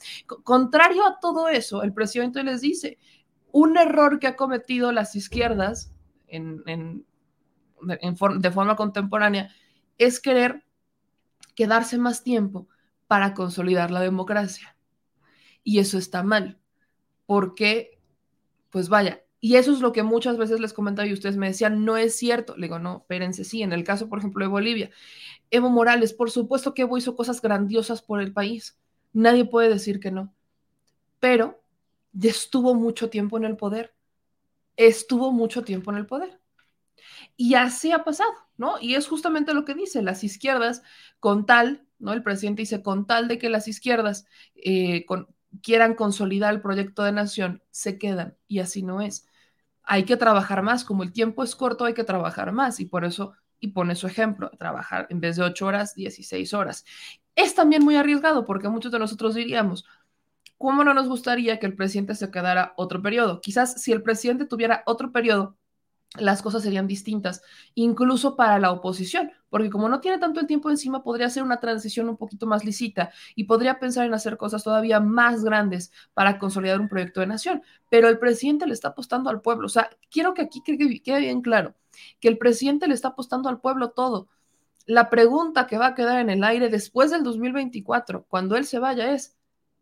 Contrario 0.44 1.06
a 1.06 1.20
todo 1.20 1.48
eso, 1.48 1.84
el 1.84 1.94
presidente 1.94 2.44
les 2.44 2.62
dice, 2.62 2.98
un 3.52 3.78
error 3.78 4.20
que 4.20 4.28
ha 4.28 4.36
cometido 4.36 4.92
las 4.92 5.16
izquierdas 5.16 5.94
en, 6.28 6.64
en, 6.68 7.06
de 7.82 8.52
forma 8.52 8.76
contemporánea 8.76 9.50
es 9.98 10.20
querer 10.20 10.64
quedarse 11.56 11.98
más 11.98 12.24
tiempo 12.24 12.68
para 13.08 13.34
consolidar 13.34 13.92
la 13.92 14.00
democracia. 14.00 14.76
Y 15.64 15.80
eso 15.80 15.98
está 15.98 16.24
mal, 16.24 16.60
porque, 17.26 18.00
pues 18.70 18.90
vaya, 18.90 19.24
y 19.44 19.56
eso 19.56 19.74
es 19.74 19.80
lo 19.80 19.92
que 19.92 20.04
muchas 20.04 20.38
veces 20.38 20.60
les 20.60 20.72
comentaba 20.72 21.08
y 21.08 21.14
ustedes 21.14 21.36
me 21.36 21.48
decían, 21.48 21.84
no 21.84 21.98
es 21.98 22.16
cierto. 22.16 22.56
Le 22.56 22.68
digo, 22.68 22.78
no, 22.78 23.00
espérense, 23.00 23.44
sí, 23.44 23.64
en 23.64 23.74
el 23.74 23.84
caso, 23.84 24.08
por 24.08 24.20
ejemplo, 24.20 24.46
de 24.46 24.50
Bolivia. 24.50 24.92
Evo 25.50 25.72
Morales, 25.72 26.14
por 26.14 26.30
supuesto 26.30 26.76
que 26.76 26.84
Evo 26.84 26.96
hizo 26.98 27.16
cosas 27.16 27.42
grandiosas 27.42 28.04
por 28.04 28.22
el 28.22 28.34
país. 28.34 28.80
Nadie 29.14 29.46
puede 29.46 29.70
decir 29.70 30.00
que 30.00 30.12
no. 30.12 30.32
Pero 31.20 31.60
ya 32.14 32.30
estuvo 32.30 32.76
mucho 32.76 33.10
tiempo 33.10 33.38
en 33.38 33.46
el 33.46 33.58
poder. 33.58 33.96
Estuvo 34.78 35.32
mucho 35.32 35.64
tiempo 35.64 35.92
en 35.92 35.98
el 35.98 36.06
poder. 36.06 36.40
Y 37.36 37.56
así 37.56 37.92
ha 37.92 38.04
pasado, 38.04 38.32
¿no? 38.58 38.76
Y 38.80 38.94
es 38.94 39.08
justamente 39.08 39.56
lo 39.56 39.66
que 39.66 39.74
dice, 39.74 40.04
las 40.04 40.24
izquierdas, 40.24 40.84
con 41.20 41.48
tal, 41.48 41.88
¿no? 41.98 42.14
El 42.14 42.22
presidente 42.22 42.62
dice, 42.62 42.84
con 42.84 43.08
tal 43.08 43.28
de 43.28 43.40
que 43.40 43.50
las 43.50 43.68
izquierdas 43.68 44.28
eh, 44.54 45.06
quieran 45.62 45.96
consolidar 45.96 46.54
el 46.54 46.62
proyecto 46.62 47.04
de 47.04 47.12
nación, 47.12 47.64
se 47.72 47.98
quedan. 47.98 48.38
Y 48.48 48.60
así 48.60 48.84
no 48.84 49.02
es. 49.02 49.28
Hay 49.84 50.04
que 50.06 50.18
trabajar 50.18 50.62
más, 50.62 50.84
como 50.84 51.04
el 51.04 51.12
tiempo 51.12 51.44
es 51.44 51.56
corto, 51.56 51.86
hay 51.86 51.94
que 51.94 52.04
trabajar 52.04 52.52
más. 52.52 52.80
Y 52.80 52.86
por 52.86 53.06
eso, 53.06 53.34
y 53.60 53.70
pone 53.70 53.96
su 53.96 54.08
ejemplo, 54.08 54.52
trabajar 54.58 55.08
en 55.10 55.20
vez 55.20 55.36
de 55.36 55.44
8 55.44 55.66
horas, 55.66 55.96
16 55.96 56.54
horas. 56.54 56.86
Es 57.36 57.56
también 57.56 57.84
muy 57.84 57.96
arriesgado 57.96 58.46
porque 58.46 58.70
muchos 58.70 58.92
de 58.92 59.00
nosotros 59.00 59.36
diríamos, 59.36 59.86
¿cómo 60.58 60.84
no 60.84 60.94
nos 60.94 61.08
gustaría 61.08 61.60
que 61.60 61.66
el 61.66 61.76
presidente 61.76 62.16
se 62.16 62.32
quedara 62.32 62.74
otro 62.78 63.02
periodo? 63.02 63.42
Quizás 63.42 63.82
si 63.82 63.92
el 63.92 64.04
presidente 64.04 64.46
tuviera 64.46 64.84
otro 64.86 65.12
periodo, 65.12 65.58
las 66.16 66.42
cosas 66.42 66.64
serían 66.64 66.88
distintas, 66.88 67.42
incluso 67.74 68.36
para 68.36 68.60
la 68.60 68.72
oposición, 68.72 69.32
porque 69.50 69.70
como 69.70 69.88
no 69.88 70.02
tiene 70.02 70.18
tanto 70.18 70.42
el 70.42 70.48
tiempo 70.48 70.70
encima, 70.70 71.04
podría 71.04 71.28
hacer 71.28 71.42
una 71.42 71.62
transición 71.62 72.10
un 72.10 72.18
poquito 72.18 72.46
más 72.48 72.66
lisita 72.66 73.12
y 73.34 73.46
podría 73.46 73.80
pensar 73.80 74.06
en 74.06 74.14
hacer 74.14 74.36
cosas 74.36 74.64
todavía 74.64 75.00
más 75.00 75.44
grandes 75.44 75.92
para 76.14 76.38
consolidar 76.38 76.82
un 76.82 76.90
proyecto 76.90 77.22
de 77.22 77.28
nación. 77.28 77.64
Pero 77.90 78.10
el 78.10 78.20
presidente 78.20 78.68
le 78.68 78.74
está 78.74 78.90
apostando 78.90 79.30
al 79.30 79.42
pueblo. 79.42 79.68
O 79.68 79.70
sea, 79.70 79.90
quiero 80.10 80.34
que 80.34 80.42
aquí 80.42 80.62
quede 80.64 81.20
bien 81.20 81.42
claro 81.42 81.76
que 82.20 82.28
el 82.28 82.38
presidente 82.38 82.88
le 82.88 82.94
está 82.94 83.10
apostando 83.10 83.48
al 83.48 83.62
pueblo 83.62 83.92
todo. 83.92 84.28
La 84.86 85.10
pregunta 85.10 85.68
que 85.68 85.78
va 85.78 85.88
a 85.88 85.96
quedar 85.96 86.20
en 86.20 86.30
el 86.30 86.44
aire 86.44 86.68
después 86.70 87.12
del 87.12 87.24
2024, 87.24 88.26
cuando 88.28 88.58
él 88.58 88.66
se 88.66 88.80
vaya, 88.80 89.14
es, 89.14 89.38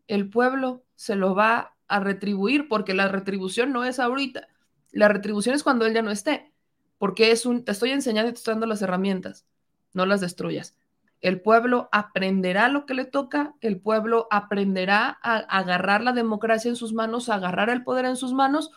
¿el 0.06 0.28
pueblo 0.28 0.84
se 0.94 1.16
lo 1.16 1.34
va 1.34 1.74
a 1.88 2.00
retribuir? 2.00 2.68
Porque 2.68 2.94
la 2.94 3.08
retribución 3.08 3.72
no 3.72 3.84
es 3.84 3.98
ahorita 3.98 4.46
la 4.92 5.08
retribución 5.08 5.54
es 5.54 5.62
cuando 5.62 5.86
él 5.86 5.94
ya 5.94 6.02
no 6.02 6.10
esté, 6.10 6.52
porque 6.98 7.30
es 7.30 7.46
un, 7.46 7.64
te 7.64 7.72
estoy 7.72 7.90
enseñando 7.90 8.30
y 8.30 8.32
te 8.32 8.38
estoy 8.38 8.54
dando 8.54 8.66
las 8.66 8.82
herramientas, 8.82 9.46
no 9.92 10.06
las 10.06 10.20
destruyas. 10.20 10.76
El 11.20 11.42
pueblo 11.42 11.88
aprenderá 11.92 12.68
lo 12.68 12.86
que 12.86 12.94
le 12.94 13.04
toca, 13.04 13.54
el 13.60 13.78
pueblo 13.80 14.26
aprenderá 14.30 15.18
a 15.22 15.36
agarrar 15.36 16.02
la 16.02 16.12
democracia 16.12 16.68
en 16.68 16.76
sus 16.76 16.92
manos, 16.92 17.28
a 17.28 17.34
agarrar 17.34 17.68
el 17.68 17.84
poder 17.84 18.06
en 18.06 18.16
sus 18.16 18.32
manos, 18.32 18.70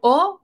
o 0.00 0.40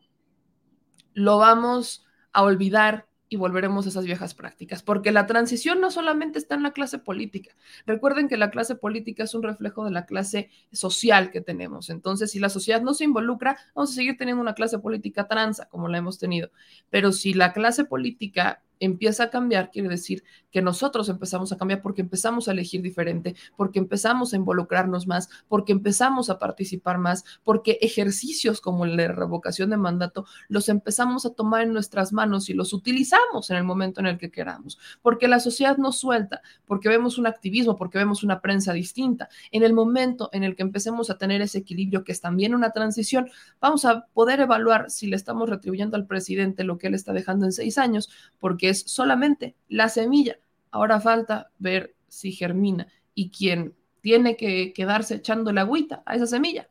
lo 1.15 1.39
vamos 1.39 2.07
a 2.33 2.43
olvidar 2.43 3.08
y 3.29 3.37
volveremos 3.37 3.87
a 3.87 3.89
esas 3.91 4.05
viejas 4.05 4.35
prácticas, 4.35 4.83
porque 4.83 5.13
la 5.13 5.27
transición 5.27 5.81
no 5.81 5.91
solamente 5.91 6.39
está 6.39 6.55
en 6.55 6.63
la 6.63 6.73
clase 6.73 6.99
política. 6.99 7.55
Recuerden 7.87 8.29
que 8.29 8.37
la 8.37 8.51
clase 8.51 8.75
política 8.75 9.25
es 9.25 9.35
un 9.35 9.43
reflejo 9.43 9.85
de 9.85 9.91
la 9.91 10.07
clase 10.07 10.51
social 10.73 11.31
que 11.31 11.41
tenemos. 11.41 11.91
Entonces, 11.91 12.31
si 12.31 12.39
la 12.39 12.49
sociedad 12.49 12.83
no 12.83 12.95
se 12.95 13.05
involucra, 13.05 13.59
vamos 13.75 13.91
a 13.91 13.95
seguir 13.95 14.17
teniendo 14.17 14.41
una 14.41 14.55
clase 14.55 14.79
política 14.79 15.29
transa 15.29 15.69
como 15.69 15.89
la 15.89 15.99
hemos 15.99 16.19
tenido. 16.19 16.51
Pero 16.91 17.13
si 17.13 17.35
la 17.35 17.53
clase 17.53 17.85
política 17.85 18.63
empieza 18.81 19.25
a 19.25 19.31
cambiar, 19.31 19.71
quiere 19.71 19.89
decir 19.89 20.25
que 20.51 20.63
nosotros 20.63 21.09
empezamos 21.09 21.53
a 21.53 21.59
cambiar 21.59 21.83
porque 21.83 22.03
empezamos 22.03 22.49
a 22.49 22.53
elegir 22.53 22.83
diferente, 22.83 23.35
porque 23.57 23.79
empezamos 23.79 24.33
a 24.33 24.37
involucrarnos 24.37 25.07
más, 25.07 25.29
porque 25.49 25.73
empezamos 25.73 26.31
a 26.31 26.39
participar 26.39 26.99
más, 26.99 27.25
porque 27.45 27.79
ejercicios 27.81 28.61
como 28.61 28.87
de 28.87 29.09
revocación 29.09 29.71
de 29.71 29.77
mandato 29.77 30.27
los 30.49 30.69
empezamos 30.69 31.27
a 31.27 31.31
tomar 31.31 31.63
en 31.63 31.73
nuestras 31.73 32.13
manos 32.13 32.49
y 32.49 32.55
los 32.55 32.73
utilizamos 32.73 33.51
en 33.51 33.57
el 33.57 33.65
momento 33.65 34.01
en 34.01 34.07
el 34.07 34.19
que 34.19 34.31
queramos, 34.31 34.79
porque 35.03 35.29
la 35.29 35.41
sociedad 35.41 35.77
nos 35.77 35.99
suelta, 35.99 36.41
porque 36.67 36.89
vemos 36.89 37.19
un 37.19 37.27
activismo, 37.27 37.77
porque 37.77 37.99
vemos 37.99 38.23
una 38.23 38.41
prensa 38.41 38.73
distinta. 38.73 39.29
En 39.51 39.63
el 39.63 39.73
momento 39.73 40.31
en 40.33 40.45
el 40.45 40.57
que 40.57 40.63
empecemos 40.63 41.11
a 41.11 41.19
tener 41.19 41.43
ese 41.43 41.59
equilibrio, 41.59 42.05
que 42.05 42.13
es 42.13 42.21
también 42.21 42.55
una 42.55 42.71
transición, 42.71 43.31
vamos 43.61 43.85
a 43.85 44.07
poder 44.15 44.41
evaluar 44.41 44.91
si 44.91 45.07
le 45.07 45.17
estamos 45.17 45.49
retribuyendo 45.49 45.97
al 45.97 46.07
presidente 46.07 46.65
lo 46.65 46.79
que 46.79 46.89
él 46.89 46.95
está 46.95 47.13
dejando 47.13 47.45
en 47.45 47.53
seis 47.53 47.79
años, 47.79 48.11
porque 48.39 48.68
es 48.69 48.83
solamente 48.83 49.57
la 49.69 49.89
semilla. 49.89 50.39
Ahora 50.71 51.01
falta 51.01 51.51
ver 51.59 51.95
si 52.09 52.33
germina 52.33 52.87
y 53.15 53.31
quien 53.31 53.75
tiene 54.01 54.37
que 54.37 54.73
quedarse 54.73 55.17
echando 55.17 55.53
la 55.53 55.63
agüita 55.63 56.03
a 56.07 56.15
esa 56.15 56.27
semilla 56.27 56.69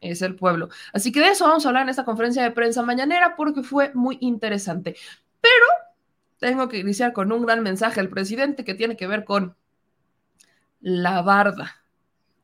es 0.00 0.22
el 0.22 0.34
pueblo. 0.34 0.68
Así 0.92 1.12
que 1.12 1.20
de 1.20 1.28
eso 1.28 1.46
vamos 1.46 1.64
a 1.64 1.68
hablar 1.68 1.84
en 1.84 1.90
esta 1.90 2.04
conferencia 2.04 2.42
de 2.42 2.50
prensa 2.50 2.82
mañanera 2.82 3.36
porque 3.36 3.62
fue 3.62 3.92
muy 3.94 4.18
interesante. 4.20 4.96
Pero 5.40 5.66
tengo 6.38 6.68
que 6.68 6.78
iniciar 6.78 7.12
con 7.12 7.32
un 7.32 7.44
gran 7.44 7.62
mensaje 7.62 8.00
al 8.00 8.08
presidente 8.08 8.64
que 8.64 8.74
tiene 8.74 8.96
que 8.96 9.06
ver 9.06 9.24
con 9.24 9.56
la 10.80 11.20
barda, 11.22 11.82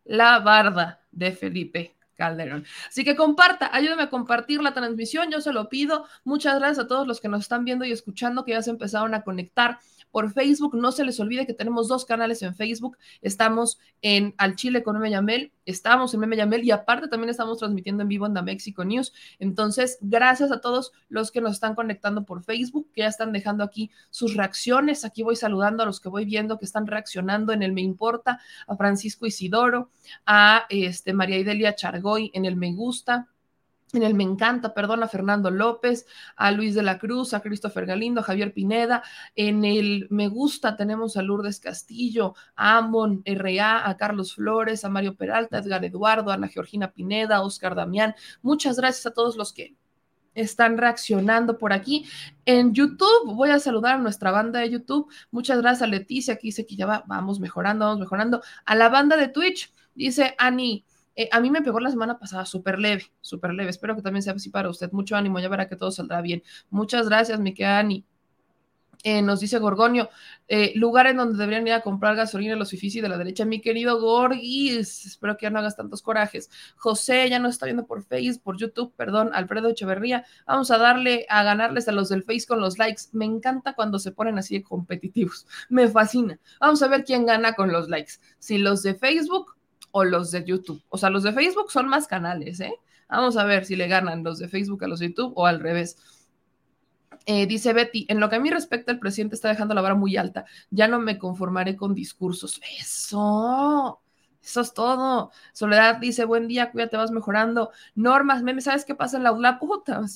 la 0.05 0.39
barda 0.41 1.01
de 1.11 1.33
Felipe 1.33 1.96
Calderón. 2.17 2.65
Así 2.89 3.05
que 3.05 3.17
comparta, 3.17 3.71
ayúdame 3.73 4.05
a 4.05 4.11
compartir 4.11 4.63
la 4.63 4.75
transmisión, 4.75 5.31
yo 5.31 5.41
se 5.41 5.53
lo 5.53 5.69
pido. 5.69 6.07
Muchas 6.25 6.59
gracias 6.59 6.85
a 6.85 6.89
todos 6.89 7.07
los 7.07 7.21
que 7.21 7.29
nos 7.29 7.43
están 7.43 7.65
viendo 7.65 7.85
y 7.85 7.93
escuchando, 7.93 8.45
que 8.45 8.53
ya 8.53 8.63
se 8.63 8.71
empezaron 8.71 9.15
a 9.15 9.23
conectar 9.23 9.79
por 10.17 10.33
Facebook. 10.33 10.75
No 10.75 10.93
se 10.93 11.05
les 11.05 11.21
olvide 11.21 11.47
que 11.47 11.53
tenemos 11.53 11.89
dos 11.89 12.07
canales 12.07 12.41
en 12.41 12.55
Facebook. 12.55 12.97
Estamos 13.21 13.79
en 14.01 14.35
Al 14.39 14.57
Chile 14.57 14.83
con 14.83 14.97
Meme 14.97 15.11
Yamel, 15.11 15.53
estamos 15.67 16.15
en 16.15 16.21
Meme 16.21 16.39
Yamel 16.39 16.65
y 16.65 16.71
aparte 16.71 17.09
también 17.09 17.29
estamos 17.29 17.59
transmitiendo 17.59 18.01
en 18.01 18.09
vivo 18.09 18.25
en 18.25 18.33
The 18.33 18.41
Mexico 18.41 18.83
News. 18.83 19.13
Entonces, 19.39 19.99
gracias 20.01 20.53
a 20.53 20.63
todos 20.63 20.93
los 21.11 21.31
que 21.31 21.43
nos 21.43 21.53
están 21.53 21.75
conectando 21.75 22.25
por 22.25 22.43
Facebook, 22.43 22.89
que 22.95 23.03
ya 23.03 23.09
están 23.09 23.31
dejando 23.31 23.63
aquí 23.63 23.91
sus 24.09 24.33
reacciones. 24.33 25.05
Aquí 25.05 25.23
voy 25.23 25.37
saludando 25.37 25.83
a 25.83 25.87
los 25.87 26.01
que 26.01 26.09
voy 26.09 26.25
viendo 26.25 26.59
que 26.59 26.65
están 26.65 26.87
reaccionando 26.87 27.53
en 27.53 27.63
el 27.63 27.75
Me 27.75 27.83
Importa, 27.83 28.41
a 28.67 28.75
Francisco 28.75 29.27
Isidoro, 29.27 29.91
a 30.25 30.65
este, 30.71 31.13
María 31.13 31.37
Idelia 31.37 31.75
Chargoy 31.75 32.31
en 32.33 32.47
el 32.47 32.57
Me 32.57 32.73
Gusta 32.73 33.29
en 33.93 34.03
el 34.03 34.15
Me 34.15 34.25
Encanta, 34.25 34.75
perdón, 34.75 35.03
a 35.03 35.09
Fernando 35.09 35.51
López, 35.51 36.07
a 36.37 36.51
Luis 36.51 36.75
de 36.75 36.83
la 36.83 36.99
Cruz, 36.99 37.35
a 37.35 37.41
Christopher 37.41 37.87
Galindo, 37.87 38.21
a 38.21 38.25
Javier 38.25 38.53
Pineda. 38.53 39.03
En 39.35 39.65
el 39.65 40.07
Me 40.11 40.29
Gusta 40.29 40.77
tenemos 40.77 41.17
a 41.17 41.23
Lourdes 41.23 41.61
Castillo, 41.61 42.35
a 42.57 42.79
Amon 42.79 43.23
R.A., 43.25 43.89
a 43.89 43.97
Carlos 43.97 44.35
Flores, 44.35 44.85
a 44.85 44.89
Mario 44.89 45.17
Peralta, 45.17 45.57
a 45.57 45.61
Edgar 45.61 45.85
Eduardo, 45.85 46.31
a 46.31 46.35
Ana 46.35 46.49
Georgina 46.49 46.93
Pineda, 46.93 47.37
a 47.37 47.43
Oscar 47.43 47.75
Damián. 47.75 48.15
Muchas 48.43 48.77
gracias 48.77 49.07
a 49.07 49.15
todos 49.15 49.37
los 49.37 49.53
que 49.53 49.77
están 50.35 50.79
reaccionando 50.79 51.57
por 51.57 51.73
aquí. 51.73 52.07
En 52.45 52.75
YouTube, 52.75 53.35
voy 53.35 53.51
a 53.51 53.59
saludar 53.59 53.95
a 53.95 53.99
nuestra 53.99 54.31
banda 54.31 54.61
de 54.61 54.71
YouTube. 54.71 55.11
Muchas 55.31 55.61
gracias 55.61 55.83
a 55.83 55.87
Leticia, 55.87 56.37
que 56.37 56.49
dice 56.49 56.67
que 56.67 56.77
ya 56.77 57.05
vamos 57.07 57.41
mejorando, 57.41 57.87
vamos 57.87 58.01
mejorando. 58.01 58.43
A 58.65 58.75
la 58.75 58.89
banda 58.89 59.17
de 59.17 59.29
Twitch, 59.29 59.73
dice 59.95 60.35
Ani. 60.39 60.85
Eh, 61.17 61.29
a 61.33 61.41
mí 61.41 61.51
me 61.51 61.63
pegó 61.63 61.81
la 61.81 61.91
semana 61.91 62.19
pasada 62.19 62.45
súper 62.47 62.79
leve, 62.79 63.05
súper 63.21 63.53
leve. 63.55 63.71
Espero 63.71 63.97
que 63.97 64.03
también 64.03 64.23
sea 64.23 64.35
así 64.35 64.51
para 64.51 64.69
usted. 64.71 64.93
Mucho 64.93 65.17
ánimo, 65.17 65.41
ya 65.41 65.49
verá 65.49 65.69
que 65.69 65.77
todo 65.77 65.91
saldrá 65.91 66.21
bien. 66.21 66.43
Muchas 66.71 67.09
gracias, 67.09 67.41
mi 67.41 67.55
Ani. 67.65 68.05
Eh, 69.03 69.23
nos 69.23 69.41
dice 69.41 69.59
Gorgonio, 69.59 70.11
eh, 70.49 70.73
lugar 70.75 71.07
en 71.07 71.19
donde 71.19 71.39
deberían 71.39 71.67
ir 71.67 71.75
a 71.75 71.81
comprar 71.81 72.17
gasolina 72.17 72.57
los 72.57 72.71
fifis 72.71 72.95
de 72.95 73.09
la 73.09 73.17
derecha. 73.17 73.45
Mi 73.45 73.61
querido 73.61 74.01
Gorgis, 74.01 75.07
espero 75.07 75.37
que 75.37 75.45
ya 75.45 75.51
no 75.51 75.61
hagas 75.61 75.77
tantos 75.77 76.03
corajes. 76.03 76.51
José 76.77 77.29
ya 77.31 77.39
nos 77.39 77.53
está 77.53 77.67
viendo 77.67 77.87
por 77.87 78.03
Facebook, 78.03 78.43
por 78.43 78.59
YouTube, 78.59 78.93
perdón, 78.97 79.31
Alfredo 79.33 79.69
Echeverría. 79.69 80.25
Vamos 80.47 80.71
a 80.71 80.79
darle 80.79 81.27
a 81.29 81.45
ganarles 81.45 81.87
a 81.89 81.93
los 81.93 82.09
del 82.09 82.25
Face 82.25 82.47
con 82.49 82.61
los 82.61 82.79
likes. 82.79 83.03
Me 83.13 83.25
encanta 83.25 83.75
cuando 83.75 83.99
se 84.01 84.13
ponen 84.13 84.39
así 84.39 84.59
de 84.59 84.65
competitivos. 84.65 85.47
Me 85.69 85.89
fascina. 85.89 86.41
Vamos 86.59 86.83
a 86.83 86.89
ver 86.89 87.05
quién 87.05 87.27
gana 87.27 87.53
con 87.53 87.71
los 87.71 87.89
likes. 87.89 88.15
Si 88.39 88.59
los 88.59 88.83
de 88.83 88.95
Facebook 88.95 89.56
o 89.97 90.05
los 90.05 90.31
de 90.31 90.45
YouTube. 90.45 90.83
O 90.91 90.99
sea, 90.99 91.09
los 91.09 91.23
de 91.23 91.33
Facebook 91.33 91.73
son 91.73 91.89
más 91.89 92.07
canales, 92.07 92.61
¿eh? 92.61 92.75
Vamos 93.09 93.39
a 93.39 93.45
ver 93.45 93.65
si 93.65 93.77
le 93.77 93.89
ganan 93.89 94.23
los 94.23 94.39
de 94.39 94.47
Facebook 94.47 94.85
a 94.85 94.89
los 94.89 94.99
de 94.99 95.09
YouTube 95.09 95.33
o 95.37 95.47
al 95.47 95.59
revés. 95.59 95.97
Eh, 97.25 97.47
dice 97.47 97.73
Betty, 97.73 98.05
en 98.11 98.21
lo 98.21 98.29
que 98.29 98.37
a 98.37 98.41
mí 98.41 98.51
respecta, 98.51 98.93
el 98.93 98.99
presidente 98.99 99.37
está 99.37 99.49
dejando 99.49 99.73
la 99.75 99.81
vara 99.81 99.95
muy 99.95 100.19
alta. 100.19 100.45
Ya 100.71 100.87
no 100.87 101.01
me 101.01 101.17
conformaré 101.17 101.77
con 101.77 101.95
discursos. 101.95 102.61
Eso. 102.79 104.03
Eso 104.47 104.61
es 104.61 104.73
todo. 104.73 105.33
Soledad 105.53 105.97
dice, 105.97 106.25
buen 106.25 106.47
día, 106.47 106.71
cuídate, 106.71 106.97
vas 106.97 107.11
mejorando. 107.11 107.73
Normas, 107.97 108.45
meme, 108.45 108.61
¿sabes 108.61 108.85
qué 108.85 108.95
pasa 108.95 109.17
en 109.17 109.25
la 109.25 109.33
UDAP? 109.33 109.61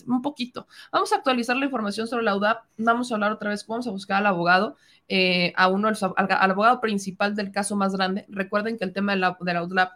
un 0.06 0.22
poquito. 0.22 0.68
Vamos 0.92 1.12
a 1.12 1.16
actualizar 1.16 1.56
la 1.56 1.64
información 1.64 2.06
sobre 2.06 2.22
la 2.22 2.36
UDAP. 2.36 2.64
Vamos 2.76 3.10
a 3.10 3.14
hablar 3.14 3.32
otra 3.32 3.50
vez, 3.50 3.66
vamos 3.66 3.88
a 3.88 3.90
buscar 3.90 4.18
al 4.18 4.26
abogado, 4.26 4.76
eh, 5.08 5.52
a 5.56 5.66
uno, 5.66 5.88
al, 5.88 6.50
abogado 6.50 6.80
principal 6.80 7.34
del 7.34 7.50
caso 7.50 7.74
más 7.74 7.92
grande. 7.96 8.24
Recuerden 8.28 8.78
que 8.78 8.84
el 8.84 8.92
tema 8.92 9.12
de 9.12 9.18
la, 9.18 9.36
de 9.40 9.52
la 9.52 9.64
UDAP 9.64 9.90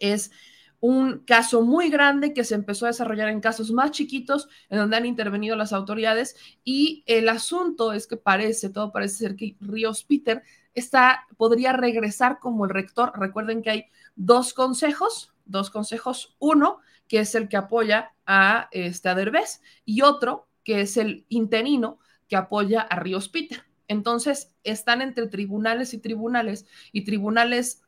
es 0.00 0.32
un 0.80 1.20
caso 1.20 1.62
muy 1.62 1.88
grande 1.88 2.34
que 2.34 2.42
se 2.42 2.56
empezó 2.56 2.86
a 2.86 2.88
desarrollar 2.88 3.28
en 3.28 3.40
casos 3.40 3.70
más 3.70 3.92
chiquitos, 3.92 4.48
en 4.70 4.78
donde 4.78 4.96
han 4.96 5.06
intervenido 5.06 5.54
las 5.54 5.72
autoridades. 5.72 6.34
Y 6.64 7.04
el 7.06 7.28
asunto 7.28 7.92
es 7.92 8.08
que 8.08 8.16
parece, 8.16 8.70
todo 8.70 8.90
parece 8.90 9.18
ser 9.18 9.36
que 9.36 9.56
Ríos 9.60 10.02
Peter 10.02 10.42
está, 10.76 11.26
podría 11.36 11.72
regresar 11.72 12.38
como 12.38 12.64
el 12.64 12.70
rector. 12.70 13.12
Recuerden 13.18 13.62
que 13.62 13.70
hay 13.70 13.84
dos 14.14 14.54
consejos, 14.54 15.34
dos 15.44 15.70
consejos. 15.70 16.36
Uno, 16.38 16.78
que 17.08 17.20
es 17.20 17.34
el 17.34 17.48
que 17.48 17.56
apoya 17.56 18.12
a, 18.26 18.68
este, 18.70 19.08
a 19.08 19.14
Derbez, 19.14 19.60
y 19.84 20.02
otro, 20.02 20.46
que 20.62 20.82
es 20.82 20.96
el 20.96 21.26
interino, 21.28 21.98
que 22.28 22.36
apoya 22.36 22.82
a 22.82 23.00
Ríos 23.00 23.28
Peter. 23.28 23.64
Entonces, 23.88 24.52
están 24.64 25.02
entre 25.02 25.26
tribunales 25.28 25.94
y 25.94 25.98
tribunales, 25.98 26.66
y 26.92 27.04
tribunales 27.04 27.82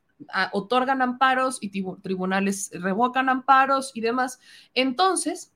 otorgan 0.52 1.02
amparos 1.02 1.59
y 1.61 1.71
tribunales 2.02 2.71
revocan 2.73 3.28
amparos 3.28 3.92
y 3.95 4.00
demás. 4.00 4.40
Entonces, 4.75 5.52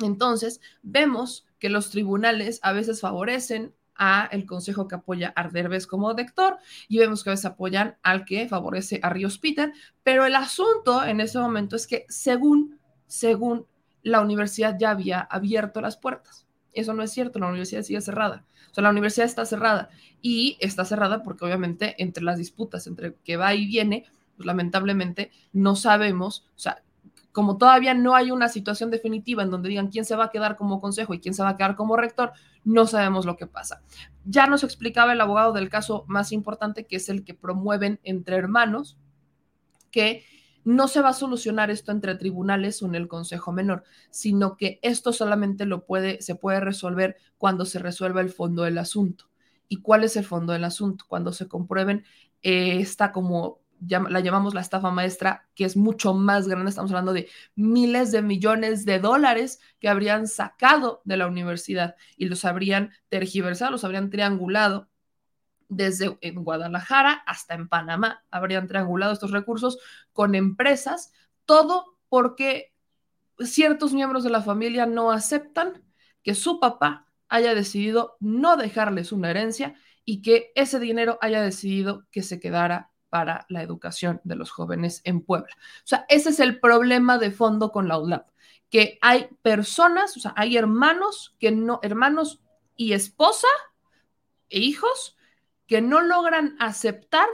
entonces 0.00 0.60
vemos 0.82 1.46
que 1.58 1.68
los 1.68 1.90
tribunales 1.90 2.60
a 2.62 2.72
veces 2.72 3.00
favorecen 3.00 3.74
a 3.96 4.28
el 4.32 4.46
consejo 4.46 4.88
que 4.88 4.96
apoya 4.96 5.32
a 5.36 5.48
Derbez 5.48 5.86
como 5.86 6.14
dector 6.14 6.58
y 6.88 6.98
vemos 6.98 7.22
que 7.22 7.30
a 7.30 7.32
veces 7.32 7.46
apoyan 7.46 7.96
al 8.02 8.24
que 8.24 8.48
favorece 8.48 9.00
a 9.02 9.10
Ríos 9.10 9.38
Peter, 9.38 9.72
pero 10.02 10.26
el 10.26 10.34
asunto 10.34 11.04
en 11.04 11.20
ese 11.20 11.38
momento 11.38 11.76
es 11.76 11.86
que 11.86 12.06
según, 12.08 12.78
según 13.06 13.66
la 14.02 14.20
universidad 14.20 14.76
ya 14.78 14.90
había 14.90 15.20
abierto 15.20 15.80
las 15.80 15.96
puertas. 15.96 16.46
Eso 16.72 16.92
no 16.92 17.02
es 17.02 17.12
cierto, 17.12 17.38
la 17.38 17.48
universidad 17.48 17.82
sigue 17.82 18.00
cerrada. 18.00 18.44
O 18.70 18.74
sea, 18.74 18.82
la 18.82 18.90
universidad 18.90 19.26
está 19.26 19.46
cerrada 19.46 19.90
y 20.20 20.56
está 20.60 20.84
cerrada 20.84 21.22
porque 21.22 21.44
obviamente 21.44 21.94
entre 22.02 22.24
las 22.24 22.38
disputas, 22.38 22.86
entre 22.86 23.14
que 23.24 23.36
va 23.36 23.54
y 23.54 23.66
viene, 23.66 24.04
pues 24.36 24.46
lamentablemente 24.46 25.30
no 25.52 25.76
sabemos, 25.76 26.48
o 26.56 26.58
sea, 26.58 26.82
como 27.34 27.58
todavía 27.58 27.94
no 27.94 28.14
hay 28.14 28.30
una 28.30 28.48
situación 28.48 28.92
definitiva 28.92 29.42
en 29.42 29.50
donde 29.50 29.68
digan 29.68 29.88
quién 29.88 30.04
se 30.04 30.14
va 30.14 30.26
a 30.26 30.30
quedar 30.30 30.54
como 30.56 30.80
consejo 30.80 31.14
y 31.14 31.18
quién 31.18 31.34
se 31.34 31.42
va 31.42 31.48
a 31.48 31.56
quedar 31.56 31.74
como 31.74 31.96
rector, 31.96 32.30
no 32.62 32.86
sabemos 32.86 33.26
lo 33.26 33.36
que 33.36 33.48
pasa. 33.48 33.82
Ya 34.24 34.46
nos 34.46 34.62
explicaba 34.62 35.12
el 35.12 35.20
abogado 35.20 35.52
del 35.52 35.68
caso 35.68 36.04
más 36.06 36.30
importante, 36.30 36.86
que 36.86 36.94
es 36.94 37.08
el 37.08 37.24
que 37.24 37.34
promueven 37.34 37.98
entre 38.04 38.36
hermanos, 38.36 38.96
que 39.90 40.22
no 40.62 40.86
se 40.86 41.00
va 41.00 41.08
a 41.08 41.12
solucionar 41.12 41.72
esto 41.72 41.90
entre 41.90 42.14
tribunales 42.14 42.80
o 42.80 42.86
en 42.86 42.94
el 42.94 43.08
Consejo 43.08 43.50
Menor, 43.50 43.82
sino 44.10 44.56
que 44.56 44.78
esto 44.82 45.12
solamente 45.12 45.66
lo 45.66 45.86
puede, 45.86 46.22
se 46.22 46.36
puede 46.36 46.60
resolver 46.60 47.16
cuando 47.36 47.64
se 47.64 47.80
resuelva 47.80 48.20
el 48.20 48.30
fondo 48.30 48.62
del 48.62 48.78
asunto. 48.78 49.24
¿Y 49.68 49.78
cuál 49.78 50.04
es 50.04 50.14
el 50.16 50.24
fondo 50.24 50.52
del 50.52 50.62
asunto? 50.62 51.04
Cuando 51.08 51.32
se 51.32 51.48
comprueben 51.48 52.04
eh, 52.42 52.78
esta 52.78 53.10
como 53.10 53.58
la 53.80 54.20
llamamos 54.20 54.54
la 54.54 54.60
estafa 54.60 54.90
maestra, 54.90 55.48
que 55.54 55.64
es 55.64 55.76
mucho 55.76 56.14
más 56.14 56.48
grande, 56.48 56.70
estamos 56.70 56.90
hablando 56.90 57.12
de 57.12 57.28
miles 57.54 58.12
de 58.12 58.22
millones 58.22 58.84
de 58.84 58.98
dólares 58.98 59.60
que 59.78 59.88
habrían 59.88 60.26
sacado 60.26 61.02
de 61.04 61.16
la 61.16 61.26
universidad 61.26 61.96
y 62.16 62.26
los 62.26 62.44
habrían 62.44 62.92
tergiversado, 63.08 63.72
los 63.72 63.84
habrían 63.84 64.10
triangulado 64.10 64.88
desde 65.68 66.16
en 66.20 66.44
Guadalajara 66.44 67.22
hasta 67.26 67.54
en 67.54 67.68
Panamá. 67.68 68.24
Habrían 68.30 68.66
triangulado 68.68 69.12
estos 69.12 69.30
recursos 69.30 69.78
con 70.12 70.34
empresas, 70.34 71.12
todo 71.44 71.96
porque 72.08 72.72
ciertos 73.38 73.92
miembros 73.92 74.24
de 74.24 74.30
la 74.30 74.42
familia 74.42 74.86
no 74.86 75.10
aceptan 75.10 75.82
que 76.22 76.34
su 76.34 76.60
papá 76.60 77.06
haya 77.28 77.54
decidido 77.54 78.16
no 78.20 78.56
dejarles 78.56 79.12
una 79.12 79.30
herencia 79.30 79.74
y 80.04 80.22
que 80.22 80.52
ese 80.54 80.78
dinero 80.78 81.18
haya 81.20 81.42
decidido 81.42 82.06
que 82.10 82.22
se 82.22 82.38
quedara 82.38 82.90
para 83.14 83.46
la 83.48 83.62
educación 83.62 84.20
de 84.24 84.34
los 84.34 84.50
jóvenes 84.50 85.00
en 85.04 85.20
Puebla. 85.20 85.54
O 85.56 85.86
sea, 85.86 86.04
ese 86.08 86.30
es 86.30 86.40
el 86.40 86.58
problema 86.58 87.16
de 87.16 87.30
fondo 87.30 87.70
con 87.70 87.86
la 87.86 87.96
ULAP, 87.96 88.28
que 88.70 88.98
hay 89.02 89.28
personas, 89.40 90.16
o 90.16 90.20
sea, 90.20 90.34
hay 90.36 90.56
hermanos 90.56 91.36
que 91.38 91.52
no, 91.52 91.78
hermanos 91.84 92.40
y 92.74 92.92
esposa 92.92 93.46
e 94.50 94.58
hijos 94.58 95.16
que 95.68 95.80
no 95.80 96.00
logran 96.00 96.56
aceptar 96.58 97.28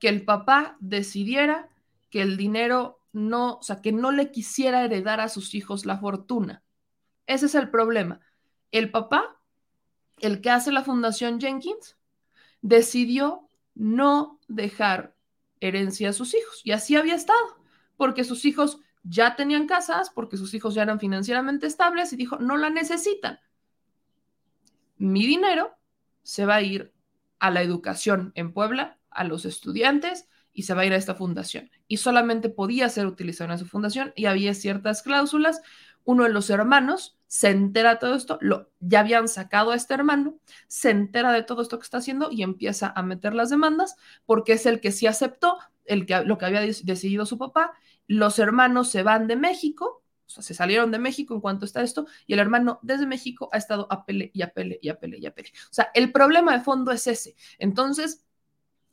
que 0.00 0.08
el 0.08 0.24
papá 0.24 0.76
decidiera 0.80 1.68
que 2.10 2.22
el 2.22 2.36
dinero 2.36 3.00
no, 3.12 3.58
o 3.58 3.62
sea, 3.62 3.80
que 3.80 3.92
no 3.92 4.10
le 4.10 4.32
quisiera 4.32 4.82
heredar 4.82 5.20
a 5.20 5.28
sus 5.28 5.54
hijos 5.54 5.86
la 5.86 5.98
fortuna. 5.98 6.64
Ese 7.28 7.46
es 7.46 7.54
el 7.54 7.70
problema. 7.70 8.18
El 8.72 8.90
papá, 8.90 9.40
el 10.18 10.40
que 10.40 10.50
hace 10.50 10.72
la 10.72 10.82
fundación 10.82 11.40
Jenkins, 11.40 11.96
decidió 12.60 13.48
no 13.76 14.37
dejar 14.48 15.14
herencia 15.60 16.10
a 16.10 16.12
sus 16.12 16.34
hijos. 16.34 16.60
Y 16.64 16.72
así 16.72 16.96
había 16.96 17.14
estado, 17.14 17.58
porque 17.96 18.24
sus 18.24 18.44
hijos 18.44 18.80
ya 19.02 19.36
tenían 19.36 19.66
casas, 19.66 20.10
porque 20.10 20.36
sus 20.36 20.54
hijos 20.54 20.74
ya 20.74 20.82
eran 20.82 21.00
financieramente 21.00 21.66
estables 21.66 22.12
y 22.12 22.16
dijo, 22.16 22.38
no 22.38 22.56
la 22.56 22.70
necesitan. 22.70 23.38
Mi 24.96 25.26
dinero 25.26 25.76
se 26.22 26.44
va 26.44 26.56
a 26.56 26.62
ir 26.62 26.92
a 27.38 27.50
la 27.50 27.62
educación 27.62 28.32
en 28.34 28.52
Puebla, 28.52 28.98
a 29.10 29.24
los 29.24 29.44
estudiantes 29.44 30.28
y 30.52 30.64
se 30.64 30.74
va 30.74 30.82
a 30.82 30.86
ir 30.86 30.92
a 30.92 30.96
esta 30.96 31.14
fundación. 31.14 31.70
Y 31.86 31.98
solamente 31.98 32.48
podía 32.48 32.88
ser 32.88 33.06
utilizado 33.06 33.52
en 33.52 33.58
su 33.58 33.66
fundación 33.66 34.12
y 34.16 34.26
había 34.26 34.54
ciertas 34.54 35.02
cláusulas. 35.02 35.62
Uno 36.04 36.24
de 36.24 36.30
los 36.30 36.50
hermanos 36.50 37.17
se 37.28 37.50
entera 37.50 37.90
de 37.90 37.96
todo 37.98 38.14
esto, 38.14 38.38
lo, 38.40 38.70
ya 38.80 39.00
habían 39.00 39.28
sacado 39.28 39.70
a 39.70 39.76
este 39.76 39.94
hermano, 39.94 40.38
se 40.66 40.90
entera 40.90 41.30
de 41.30 41.44
todo 41.44 41.62
esto 41.62 41.78
que 41.78 41.84
está 41.84 41.98
haciendo 41.98 42.30
y 42.32 42.42
empieza 42.42 42.92
a 42.96 43.02
meter 43.02 43.34
las 43.34 43.50
demandas 43.50 43.94
porque 44.26 44.54
es 44.54 44.66
el 44.66 44.80
que 44.80 44.90
sí 44.90 45.06
aceptó 45.06 45.58
el 45.84 46.06
que, 46.06 46.24
lo 46.24 46.38
que 46.38 46.46
había 46.46 46.60
decidido 46.60 47.26
su 47.26 47.38
papá. 47.38 47.72
Los 48.06 48.38
hermanos 48.38 48.90
se 48.90 49.02
van 49.02 49.26
de 49.26 49.36
México, 49.36 50.02
o 50.26 50.30
sea, 50.30 50.42
se 50.42 50.54
salieron 50.54 50.90
de 50.90 50.98
México 50.98 51.34
en 51.34 51.40
cuanto 51.40 51.64
está 51.64 51.82
esto, 51.82 52.06
y 52.26 52.32
el 52.34 52.38
hermano 52.38 52.80
desde 52.82 53.06
México 53.06 53.48
ha 53.52 53.58
estado 53.58 53.86
a 53.90 54.04
pele 54.04 54.30
y 54.34 54.42
a 54.42 54.52
pele 54.52 54.78
y 54.82 54.88
a 54.88 54.98
pele 54.98 55.18
y 55.18 55.26
a 55.26 55.34
pele. 55.34 55.50
O 55.70 55.74
sea, 55.74 55.90
el 55.94 56.12
problema 56.12 56.56
de 56.56 56.64
fondo 56.64 56.92
es 56.92 57.06
ese. 57.06 57.36
Entonces, 57.58 58.24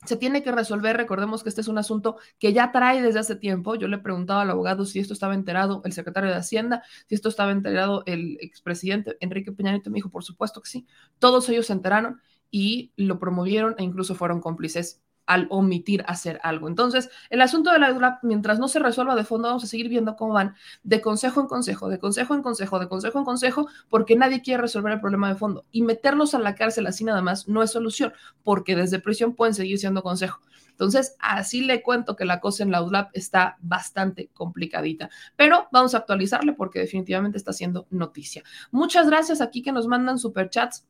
se 0.06 0.16
tiene 0.16 0.42
que 0.42 0.52
resolver. 0.52 0.96
Recordemos 0.96 1.42
que 1.42 1.48
este 1.48 1.60
es 1.60 1.68
un 1.68 1.78
asunto 1.78 2.16
que 2.38 2.52
ya 2.52 2.72
trae 2.72 3.02
desde 3.02 3.18
hace 3.18 3.36
tiempo. 3.36 3.74
Yo 3.74 3.88
le 3.88 3.98
preguntaba 3.98 4.42
al 4.42 4.50
abogado 4.50 4.84
si 4.84 4.98
esto 4.98 5.12
estaba 5.12 5.34
enterado 5.34 5.82
el 5.84 5.92
secretario 5.92 6.30
de 6.30 6.36
Hacienda, 6.36 6.82
si 7.08 7.14
esto 7.14 7.28
estaba 7.28 7.52
enterado 7.52 8.02
el 8.06 8.38
expresidente 8.40 9.16
Enrique 9.20 9.52
Peña 9.52 9.72
Nieto. 9.72 9.90
Me 9.90 9.96
dijo, 9.96 10.10
por 10.10 10.24
supuesto 10.24 10.62
que 10.62 10.70
sí. 10.70 10.86
Todos 11.18 11.48
ellos 11.48 11.66
se 11.66 11.72
enteraron 11.72 12.20
y 12.50 12.92
lo 12.96 13.18
promovieron 13.18 13.74
e 13.78 13.84
incluso 13.84 14.14
fueron 14.14 14.40
cómplices 14.40 15.02
al 15.26 15.46
omitir 15.50 16.04
hacer 16.06 16.40
algo. 16.42 16.68
Entonces, 16.68 17.10
el 17.30 17.42
asunto 17.42 17.70
de 17.72 17.78
la 17.78 17.92
dura, 17.92 18.18
mientras 18.22 18.58
no 18.58 18.68
se 18.68 18.78
resuelva 18.78 19.14
de 19.14 19.24
fondo, 19.24 19.48
vamos 19.48 19.64
a 19.64 19.66
seguir 19.66 19.88
viendo 19.88 20.16
cómo 20.16 20.32
van 20.32 20.54
de 20.82 21.00
consejo 21.00 21.40
en 21.40 21.46
consejo, 21.46 21.88
de 21.88 21.98
consejo 21.98 22.34
en 22.34 22.42
consejo, 22.42 22.78
de 22.78 22.88
consejo 22.88 23.18
en 23.18 23.24
consejo, 23.24 23.68
porque 23.88 24.16
nadie 24.16 24.42
quiere 24.42 24.62
resolver 24.62 24.92
el 24.92 25.00
problema 25.00 25.28
de 25.28 25.34
fondo. 25.34 25.64
Y 25.72 25.82
meterlos 25.82 26.34
a 26.34 26.38
la 26.38 26.54
cárcel 26.54 26.86
así 26.86 27.04
nada 27.04 27.22
más 27.22 27.48
no 27.48 27.62
es 27.62 27.72
solución, 27.72 28.12
porque 28.42 28.76
desde 28.76 29.00
prisión 29.00 29.34
pueden 29.34 29.54
seguir 29.54 29.78
siendo 29.78 30.02
consejo. 30.02 30.40
Entonces, 30.76 31.16
así 31.18 31.62
le 31.62 31.82
cuento 31.82 32.16
que 32.16 32.26
la 32.26 32.38
cosa 32.38 32.62
en 32.62 32.70
la 32.70 32.82
UDLAP 32.82 33.10
está 33.14 33.56
bastante 33.60 34.28
complicadita, 34.34 35.08
pero 35.34 35.68
vamos 35.72 35.94
a 35.94 35.98
actualizarle 35.98 36.52
porque 36.52 36.80
definitivamente 36.80 37.38
está 37.38 37.54
siendo 37.54 37.86
noticia. 37.88 38.42
Muchas 38.70 39.06
gracias 39.06 39.40
aquí 39.40 39.62
que 39.62 39.72
nos 39.72 39.86
mandan 39.86 40.18
superchats. 40.18 40.86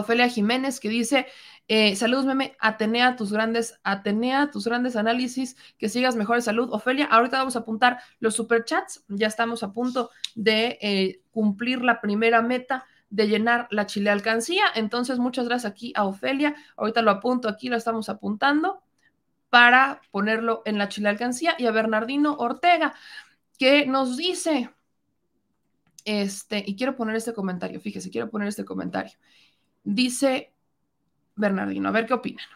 Ofelia 0.00 0.28
Jiménez 0.28 0.80
que 0.80 0.88
dice, 0.88 1.26
eh, 1.66 1.96
saludos, 1.96 2.26
meme. 2.26 2.56
Atenea, 2.60 3.16
tus 3.16 3.32
grandes, 3.32 3.80
Atenea, 3.84 4.50
tus 4.50 4.66
grandes 4.66 4.96
análisis, 4.96 5.56
que 5.78 5.88
sigas 5.88 6.14
mejor 6.14 6.42
salud. 6.42 6.68
Ofelia, 6.72 7.06
ahorita 7.06 7.38
vamos 7.38 7.56
a 7.56 7.60
apuntar 7.60 8.00
los 8.20 8.34
superchats. 8.34 9.04
Ya 9.08 9.26
estamos 9.26 9.62
a 9.62 9.72
punto 9.72 10.10
de 10.34 10.78
eh, 10.82 11.22
cumplir 11.30 11.82
la 11.82 12.00
primera 12.00 12.42
meta 12.42 12.84
de 13.08 13.28
llenar 13.28 13.66
la 13.70 13.86
chile 13.86 14.10
alcancía. 14.10 14.64
Entonces, 14.74 15.18
muchas 15.18 15.46
gracias 15.48 15.70
aquí 15.72 15.92
a 15.96 16.04
Ofelia. 16.04 16.54
Ahorita 16.76 17.00
lo 17.00 17.10
apunto 17.10 17.48
aquí, 17.48 17.68
lo 17.68 17.76
estamos 17.76 18.08
apuntando 18.08 18.82
para 19.48 20.02
ponerlo 20.10 20.62
en 20.66 20.78
la 20.78 20.88
chile 20.88 21.08
alcancía. 21.08 21.54
Y 21.58 21.66
a 21.66 21.70
Bernardino 21.70 22.34
Ortega, 22.34 22.94
que 23.58 23.86
nos 23.86 24.18
dice, 24.18 24.70
este, 26.04 26.62
y 26.66 26.76
quiero 26.76 26.96
poner 26.96 27.16
este 27.16 27.32
comentario, 27.32 27.80
fíjese, 27.80 28.10
quiero 28.10 28.28
poner 28.28 28.48
este 28.48 28.64
comentario. 28.64 29.12
Dice 29.84 30.52
Bernardino, 31.36 31.88
a 31.88 31.92
ver 31.92 32.06
qué 32.06 32.14
opinan. 32.14 32.46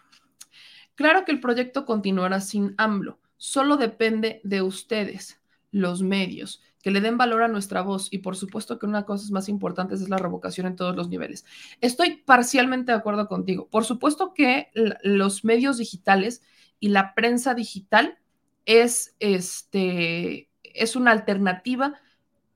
Claro 0.94 1.24
que 1.24 1.32
el 1.32 1.40
proyecto 1.40 1.84
continuará 1.84 2.40
sin 2.40 2.74
AMLO, 2.76 3.20
solo 3.36 3.76
depende 3.76 4.40
de 4.42 4.62
ustedes, 4.62 5.40
los 5.70 6.02
medios, 6.02 6.62
que 6.82 6.90
le 6.90 7.00
den 7.00 7.18
valor 7.18 7.42
a 7.42 7.48
nuestra 7.48 7.82
voz 7.82 8.08
y 8.10 8.18
por 8.18 8.36
supuesto 8.36 8.78
que 8.78 8.86
una 8.86 9.04
cosa 9.04 9.32
más 9.32 9.48
importante 9.48 9.94
es 9.94 10.08
la 10.08 10.16
revocación 10.16 10.66
en 10.66 10.76
todos 10.76 10.96
los 10.96 11.08
niveles. 11.08 11.44
Estoy 11.80 12.16
parcialmente 12.16 12.92
de 12.92 12.98
acuerdo 12.98 13.28
contigo. 13.28 13.68
Por 13.68 13.84
supuesto 13.84 14.32
que 14.32 14.70
los 15.02 15.44
medios 15.44 15.78
digitales 15.78 16.42
y 16.80 16.88
la 16.88 17.14
prensa 17.14 17.54
digital 17.54 18.18
es, 18.64 19.14
este, 19.20 20.48
es 20.62 20.96
una 20.96 21.10
alternativa 21.10 21.94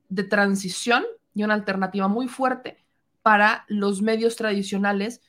de 0.09 0.25
transición 0.25 1.05
y 1.35 1.45
una 1.45 1.55
alternativa 1.55 2.09
muy 2.09 2.29
fuerte 2.29 2.82
para 3.23 3.65
los 3.69 4.03
medios 4.03 4.37
tradicionales 4.37 5.23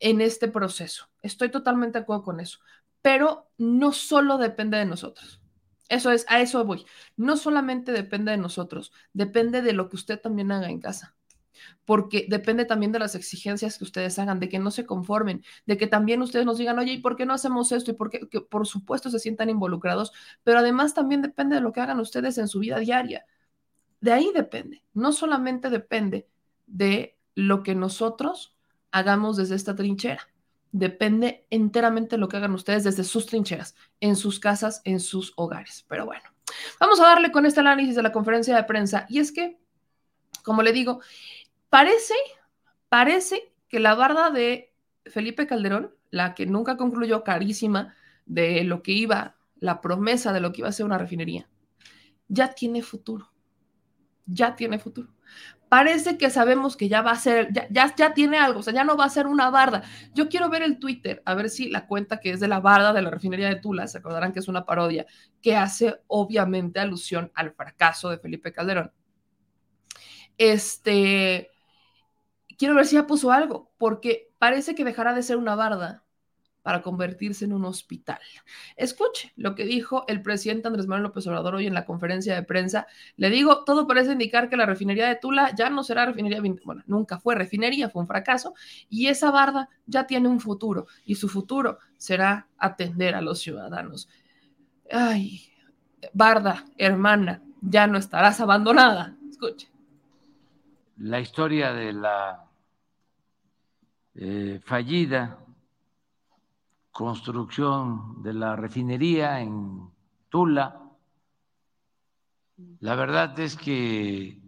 en 0.00 0.20
este 0.20 0.48
proceso. 0.48 1.10
Estoy 1.22 1.50
totalmente 1.50 1.98
de 1.98 2.02
acuerdo 2.02 2.22
con 2.22 2.40
eso, 2.40 2.60
pero 3.02 3.50
no 3.58 3.92
solo 3.92 4.38
depende 4.38 4.78
de 4.78 4.86
nosotros. 4.86 5.40
Eso 5.88 6.10
es, 6.10 6.24
a 6.28 6.40
eso 6.40 6.64
voy. 6.64 6.86
No 7.16 7.36
solamente 7.36 7.92
depende 7.92 8.30
de 8.30 8.38
nosotros, 8.38 8.92
depende 9.12 9.62
de 9.62 9.72
lo 9.72 9.88
que 9.88 9.96
usted 9.96 10.20
también 10.20 10.50
haga 10.52 10.70
en 10.70 10.80
casa 10.80 11.14
porque 11.84 12.26
depende 12.28 12.64
también 12.64 12.92
de 12.92 12.98
las 12.98 13.14
exigencias 13.14 13.78
que 13.78 13.84
ustedes 13.84 14.18
hagan, 14.18 14.40
de 14.40 14.48
que 14.48 14.58
no 14.58 14.70
se 14.70 14.86
conformen, 14.86 15.44
de 15.66 15.76
que 15.76 15.86
también 15.86 16.22
ustedes 16.22 16.46
nos 16.46 16.58
digan, 16.58 16.78
oye, 16.78 16.92
¿y 16.92 16.98
por 16.98 17.16
qué 17.16 17.26
no 17.26 17.34
hacemos 17.34 17.72
esto? 17.72 17.90
Y 17.90 17.94
por 17.94 18.10
qué, 18.10 18.28
que 18.28 18.40
por 18.40 18.66
supuesto 18.66 19.10
se 19.10 19.18
sientan 19.18 19.50
involucrados, 19.50 20.12
pero 20.42 20.58
además 20.58 20.94
también 20.94 21.22
depende 21.22 21.56
de 21.56 21.60
lo 21.60 21.72
que 21.72 21.80
hagan 21.80 22.00
ustedes 22.00 22.38
en 22.38 22.48
su 22.48 22.60
vida 22.60 22.78
diaria. 22.78 23.26
De 24.00 24.12
ahí 24.12 24.30
depende, 24.34 24.84
no 24.92 25.12
solamente 25.12 25.70
depende 25.70 26.28
de 26.66 27.13
lo 27.34 27.62
que 27.62 27.74
nosotros 27.74 28.56
hagamos 28.90 29.36
desde 29.36 29.56
esta 29.56 29.74
trinchera, 29.74 30.28
depende 30.72 31.46
enteramente 31.50 32.16
de 32.16 32.20
lo 32.20 32.28
que 32.28 32.36
hagan 32.36 32.54
ustedes 32.54 32.84
desde 32.84 33.04
sus 33.04 33.26
trincheras, 33.26 33.74
en 34.00 34.16
sus 34.16 34.40
casas, 34.40 34.82
en 34.84 35.00
sus 35.00 35.32
hogares. 35.36 35.84
Pero 35.88 36.06
bueno, 36.06 36.28
vamos 36.80 37.00
a 37.00 37.04
darle 37.04 37.32
con 37.32 37.46
este 37.46 37.60
análisis 37.60 37.94
de 37.94 38.02
la 38.02 38.12
conferencia 38.12 38.56
de 38.56 38.64
prensa. 38.64 39.06
Y 39.08 39.18
es 39.18 39.32
que, 39.32 39.58
como 40.42 40.62
le 40.62 40.72
digo, 40.72 41.00
Parece, 41.74 42.14
parece 42.88 43.52
que 43.66 43.80
la 43.80 43.96
barda 43.96 44.30
de 44.30 44.72
Felipe 45.06 45.48
Calderón, 45.48 45.92
la 46.12 46.36
que 46.36 46.46
nunca 46.46 46.76
concluyó 46.76 47.24
carísima 47.24 47.96
de 48.26 48.62
lo 48.62 48.80
que 48.80 48.92
iba, 48.92 49.34
la 49.58 49.80
promesa 49.80 50.32
de 50.32 50.38
lo 50.38 50.52
que 50.52 50.60
iba 50.60 50.68
a 50.68 50.72
ser 50.72 50.86
una 50.86 50.98
refinería, 50.98 51.48
ya 52.28 52.54
tiene 52.54 52.80
futuro. 52.82 53.32
Ya 54.24 54.54
tiene 54.54 54.78
futuro. 54.78 55.08
Parece 55.74 56.16
que 56.18 56.30
sabemos 56.30 56.76
que 56.76 56.88
ya 56.88 57.02
va 57.02 57.10
a 57.10 57.16
ser, 57.16 57.52
ya, 57.52 57.92
ya, 57.96 58.14
tiene 58.14 58.38
algo, 58.38 58.60
o 58.60 58.62
sea, 58.62 58.72
ya 58.72 58.84
no 58.84 58.96
va 58.96 59.06
a 59.06 59.08
ser 59.08 59.26
una 59.26 59.50
barda. 59.50 59.82
Yo 60.14 60.28
quiero 60.28 60.48
ver 60.48 60.62
el 60.62 60.78
Twitter, 60.78 61.20
a 61.24 61.34
ver 61.34 61.50
si 61.50 61.68
la 61.68 61.88
cuenta 61.88 62.20
que 62.20 62.30
es 62.30 62.38
de 62.38 62.46
la 62.46 62.60
barda 62.60 62.92
de 62.92 63.02
la 63.02 63.10
refinería 63.10 63.48
de 63.48 63.56
Tula, 63.56 63.88
se 63.88 63.98
acordarán 63.98 64.32
que 64.32 64.38
es 64.38 64.46
una 64.46 64.64
parodia, 64.64 65.04
que 65.42 65.56
hace 65.56 65.96
obviamente 66.06 66.78
alusión 66.78 67.32
al 67.34 67.54
fracaso 67.54 68.08
de 68.08 68.18
Felipe 68.18 68.52
Calderón. 68.52 68.92
Este, 70.38 71.50
quiero 72.56 72.76
ver 72.76 72.86
si 72.86 72.94
ya 72.94 73.08
puso 73.08 73.32
algo, 73.32 73.72
porque 73.76 74.30
parece 74.38 74.76
que 74.76 74.84
dejará 74.84 75.12
de 75.12 75.24
ser 75.24 75.38
una 75.38 75.56
barda 75.56 76.03
para 76.64 76.82
convertirse 76.82 77.44
en 77.44 77.52
un 77.52 77.64
hospital. 77.64 78.18
Escuche 78.74 79.32
lo 79.36 79.54
que 79.54 79.64
dijo 79.64 80.04
el 80.08 80.22
presidente 80.22 80.66
Andrés 80.66 80.88
Manuel 80.88 81.04
López 81.04 81.26
Obrador 81.28 81.54
hoy 81.54 81.66
en 81.66 81.74
la 81.74 81.84
conferencia 81.84 82.34
de 82.34 82.42
prensa. 82.42 82.88
Le 83.16 83.30
digo, 83.30 83.62
todo 83.62 83.86
parece 83.86 84.12
indicar 84.12 84.48
que 84.48 84.56
la 84.56 84.66
refinería 84.66 85.06
de 85.06 85.14
Tula 85.14 85.54
ya 85.54 85.70
no 85.70 85.84
será 85.84 86.06
refinería, 86.06 86.40
bueno, 86.64 86.82
nunca 86.86 87.20
fue 87.20 87.36
refinería, 87.36 87.88
fue 87.90 88.02
un 88.02 88.08
fracaso, 88.08 88.54
y 88.88 89.06
esa 89.06 89.30
barda 89.30 89.68
ya 89.86 90.06
tiene 90.06 90.26
un 90.26 90.40
futuro, 90.40 90.86
y 91.04 91.14
su 91.14 91.28
futuro 91.28 91.78
será 91.98 92.48
atender 92.58 93.14
a 93.14 93.20
los 93.20 93.38
ciudadanos. 93.38 94.08
Ay, 94.90 95.42
barda, 96.12 96.64
hermana, 96.78 97.42
ya 97.60 97.86
no 97.86 97.98
estarás 97.98 98.40
abandonada. 98.40 99.16
Escuche 99.30 99.68
la 100.98 101.20
historia 101.20 101.72
de 101.72 101.92
la 101.92 102.44
eh, 104.14 104.60
fallida 104.64 105.38
construcción 106.94 108.22
de 108.22 108.32
la 108.32 108.54
refinería 108.54 109.40
en 109.40 109.90
Tula. 110.28 110.80
La 112.78 112.94
verdad 112.94 113.36
es 113.40 113.56
que 113.56 114.40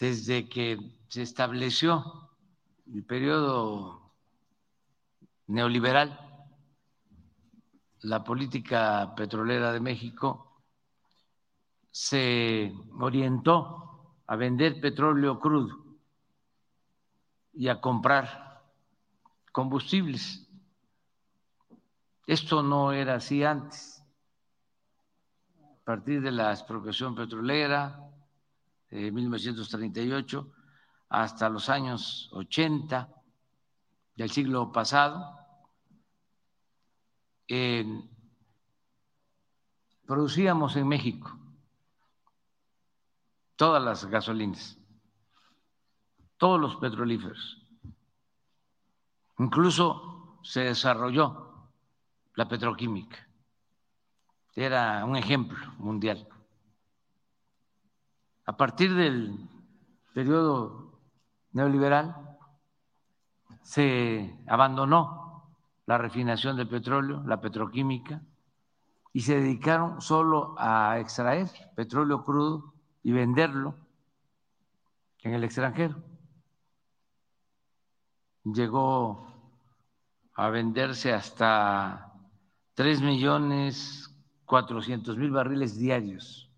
desde 0.00 0.48
que 0.48 0.78
se 1.08 1.22
estableció 1.22 2.32
el 2.92 3.04
periodo 3.04 4.16
neoliberal, 5.46 6.18
la 8.00 8.24
política 8.24 9.14
petrolera 9.14 9.72
de 9.72 9.78
México 9.78 10.60
se 11.92 12.74
orientó 12.98 14.16
a 14.26 14.34
vender 14.34 14.80
petróleo 14.80 15.38
crudo 15.38 15.98
y 17.52 17.68
a 17.68 17.80
comprar 17.80 18.64
combustibles. 19.52 20.49
Esto 22.26 22.62
no 22.62 22.92
era 22.92 23.14
así 23.14 23.44
antes. 23.44 24.04
A 25.58 25.84
partir 25.84 26.20
de 26.20 26.30
la 26.30 26.52
expropiación 26.52 27.14
petrolera 27.14 28.00
de 28.90 29.10
1938 29.10 30.52
hasta 31.08 31.48
los 31.48 31.68
años 31.68 32.30
80 32.32 33.08
del 34.14 34.30
siglo 34.30 34.70
pasado, 34.70 35.36
producíamos 40.06 40.76
en 40.76 40.86
México 40.86 41.36
todas 43.56 43.82
las 43.82 44.06
gasolinas, 44.06 44.78
todos 46.36 46.60
los 46.60 46.76
petrolíferos. 46.76 47.60
Incluso 49.38 50.38
se 50.42 50.60
desarrolló 50.60 51.49
la 52.40 52.48
petroquímica. 52.48 53.18
Era 54.54 55.04
un 55.04 55.14
ejemplo 55.14 55.58
mundial. 55.76 56.26
A 58.46 58.56
partir 58.56 58.94
del 58.94 59.46
periodo 60.14 61.02
neoliberal 61.52 62.38
se 63.60 64.34
abandonó 64.46 65.54
la 65.84 65.98
refinación 65.98 66.56
del 66.56 66.66
petróleo, 66.66 67.22
la 67.26 67.42
petroquímica, 67.42 68.22
y 69.12 69.20
se 69.20 69.38
dedicaron 69.38 70.00
solo 70.00 70.54
a 70.56 70.98
extraer 70.98 71.50
petróleo 71.76 72.24
crudo 72.24 72.72
y 73.02 73.12
venderlo 73.12 73.74
en 75.18 75.34
el 75.34 75.44
extranjero. 75.44 76.02
Llegó 78.44 79.26
a 80.32 80.48
venderse 80.48 81.12
hasta 81.12 82.09
3 82.80 83.02
millones 83.02 84.10
400 84.46 85.18
mil 85.18 85.30
barriles 85.30 85.76
diarios 85.76 86.50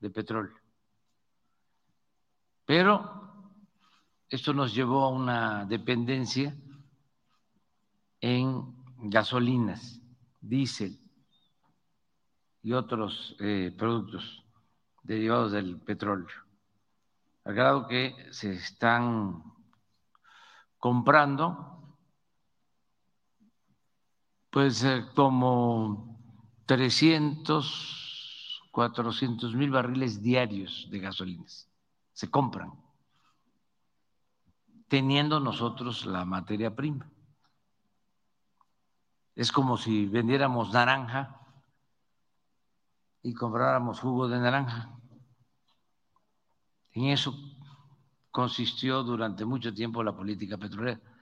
de 0.00 0.08
petróleo. 0.08 0.56
Pero 2.64 3.44
esto 4.30 4.54
nos 4.54 4.74
llevó 4.74 5.02
a 5.02 5.10
una 5.10 5.66
dependencia 5.66 6.56
en 8.22 8.74
gasolinas, 9.10 10.00
diésel 10.40 10.98
y 12.62 12.72
otros 12.72 13.36
eh, 13.38 13.70
productos 13.76 14.42
derivados 15.02 15.52
del 15.52 15.78
petróleo, 15.78 16.38
al 17.44 17.54
grado 17.54 17.86
que 17.86 18.16
se 18.30 18.54
están 18.54 19.42
comprando 20.78 21.73
pues 24.54 24.86
como 25.16 26.16
300, 26.66 28.62
400 28.70 29.52
mil 29.52 29.72
barriles 29.72 30.22
diarios 30.22 30.86
de 30.92 31.00
gasolinas. 31.00 31.68
Se 32.12 32.30
compran, 32.30 32.72
teniendo 34.86 35.40
nosotros 35.40 36.06
la 36.06 36.24
materia 36.24 36.72
prima. 36.72 37.10
Es 39.34 39.50
como 39.50 39.76
si 39.76 40.06
vendiéramos 40.06 40.72
naranja 40.72 41.36
y 43.24 43.34
compráramos 43.34 43.98
jugo 43.98 44.28
de 44.28 44.38
naranja. 44.38 44.96
En 46.92 47.06
eso 47.06 47.34
consistió 48.30 49.02
durante 49.02 49.44
mucho 49.44 49.74
tiempo 49.74 50.04
la 50.04 50.14
política 50.14 50.56
petrolera. 50.56 51.13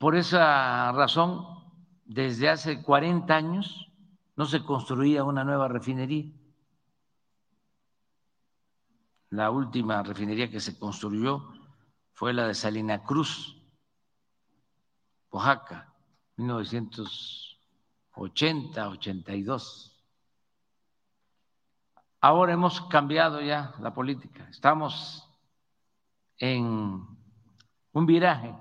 Por 0.00 0.16
esa 0.16 0.90
razón, 0.92 1.46
desde 2.06 2.48
hace 2.48 2.82
40 2.82 3.36
años 3.36 3.92
no 4.34 4.46
se 4.46 4.64
construía 4.64 5.24
una 5.24 5.44
nueva 5.44 5.68
refinería. 5.68 6.32
La 9.28 9.50
última 9.50 10.02
refinería 10.02 10.50
que 10.50 10.58
se 10.58 10.78
construyó 10.78 11.52
fue 12.14 12.32
la 12.32 12.46
de 12.46 12.54
Salina 12.54 13.04
Cruz, 13.04 13.62
Oaxaca, 15.30 15.94
1900 16.36 17.50
80, 18.12 18.88
82. 18.88 19.96
Ahora 22.20 22.52
hemos 22.52 22.80
cambiado 22.82 23.40
ya 23.42 23.74
la 23.80 23.94
política. 23.94 24.48
Estamos 24.50 25.28
en 26.38 27.06
un 27.92 28.06
viraje. 28.06 28.54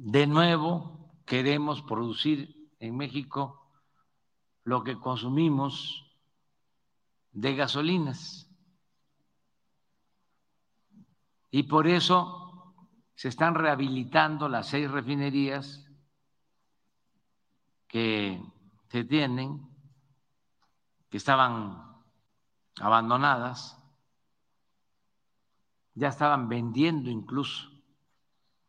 De 0.00 0.28
nuevo 0.28 1.10
queremos 1.26 1.82
producir 1.82 2.70
en 2.78 2.96
México 2.96 3.68
lo 4.62 4.84
que 4.84 4.96
consumimos 4.96 6.16
de 7.32 7.56
gasolinas. 7.56 8.48
Y 11.50 11.64
por 11.64 11.88
eso 11.88 12.76
se 13.16 13.26
están 13.26 13.56
rehabilitando 13.56 14.48
las 14.48 14.68
seis 14.68 14.88
refinerías 14.88 15.84
que 17.88 18.40
se 18.90 19.02
tienen, 19.02 19.68
que 21.10 21.16
estaban 21.16 22.04
abandonadas, 22.80 23.82
ya 25.94 26.06
estaban 26.06 26.48
vendiendo 26.48 27.10
incluso 27.10 27.77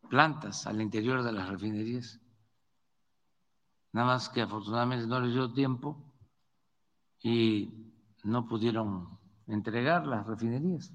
plantas 0.09 0.67
al 0.67 0.81
interior 0.81 1.23
de 1.23 1.31
las 1.31 1.47
refinerías. 1.47 2.19
Nada 3.93 4.07
más 4.07 4.29
que 4.29 4.41
afortunadamente 4.41 5.07
no 5.07 5.19
les 5.19 5.33
dio 5.33 5.53
tiempo 5.53 5.97
y 7.21 7.93
no 8.23 8.45
pudieron 8.47 9.17
entregar 9.47 10.05
las 10.05 10.27
refinerías. 10.27 10.93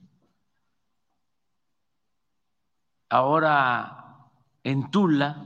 Ahora 3.08 4.30
en 4.62 4.90
Tula 4.90 5.44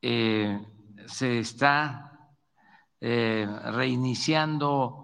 eh, 0.00 0.66
se 1.06 1.38
está 1.38 2.34
eh, 3.00 3.46
reiniciando 3.72 5.02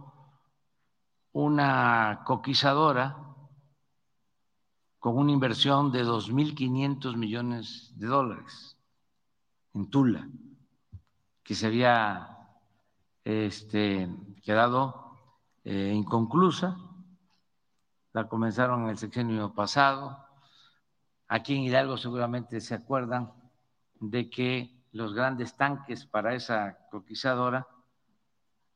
una 1.32 2.22
coquizadora 2.24 3.27
con 4.98 5.16
una 5.16 5.32
inversión 5.32 5.92
de 5.92 6.04
2.500 6.04 7.16
millones 7.16 7.92
de 7.96 8.06
dólares 8.06 8.76
en 9.74 9.88
Tula, 9.90 10.28
que 11.42 11.54
se 11.54 11.66
había 11.66 12.36
este, 13.24 14.08
quedado 14.42 15.12
eh, 15.64 15.92
inconclusa. 15.94 16.76
La 18.12 18.28
comenzaron 18.28 18.84
en 18.84 18.88
el 18.90 18.98
sexenio 18.98 19.54
pasado. 19.54 20.18
Aquí 21.28 21.54
en 21.54 21.62
Hidalgo 21.62 21.96
seguramente 21.96 22.60
se 22.60 22.74
acuerdan 22.74 23.32
de 24.00 24.28
que 24.28 24.84
los 24.92 25.14
grandes 25.14 25.56
tanques 25.56 26.06
para 26.06 26.34
esa 26.34 26.78
coquizadora 26.90 27.68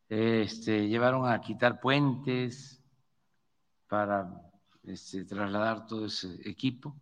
este, 0.08 0.88
llevaron 0.88 1.26
a 1.26 1.40
quitar 1.40 1.80
puentes 1.80 2.84
para 3.88 4.51
este, 4.84 5.24
trasladar 5.24 5.86
todo 5.86 6.06
ese 6.06 6.48
equipo, 6.48 6.94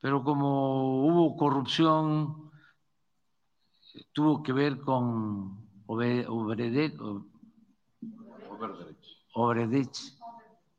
pero 0.00 0.22
como 0.22 1.06
hubo 1.06 1.36
corrupción, 1.36 2.50
tuvo 4.12 4.42
que 4.42 4.52
ver 4.52 4.80
con 4.80 5.66
Obredech, 5.86 6.98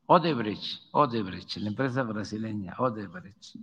Odebrecht, 0.06 0.80
Odebrecht, 0.92 1.56
la 1.56 1.68
empresa 1.68 2.02
brasileña 2.02 2.74
Odebrecht, 2.78 3.56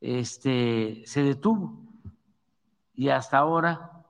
este, 0.00 1.02
se 1.06 1.22
detuvo 1.22 1.84
y 2.94 3.08
hasta 3.08 3.38
ahora 3.38 4.04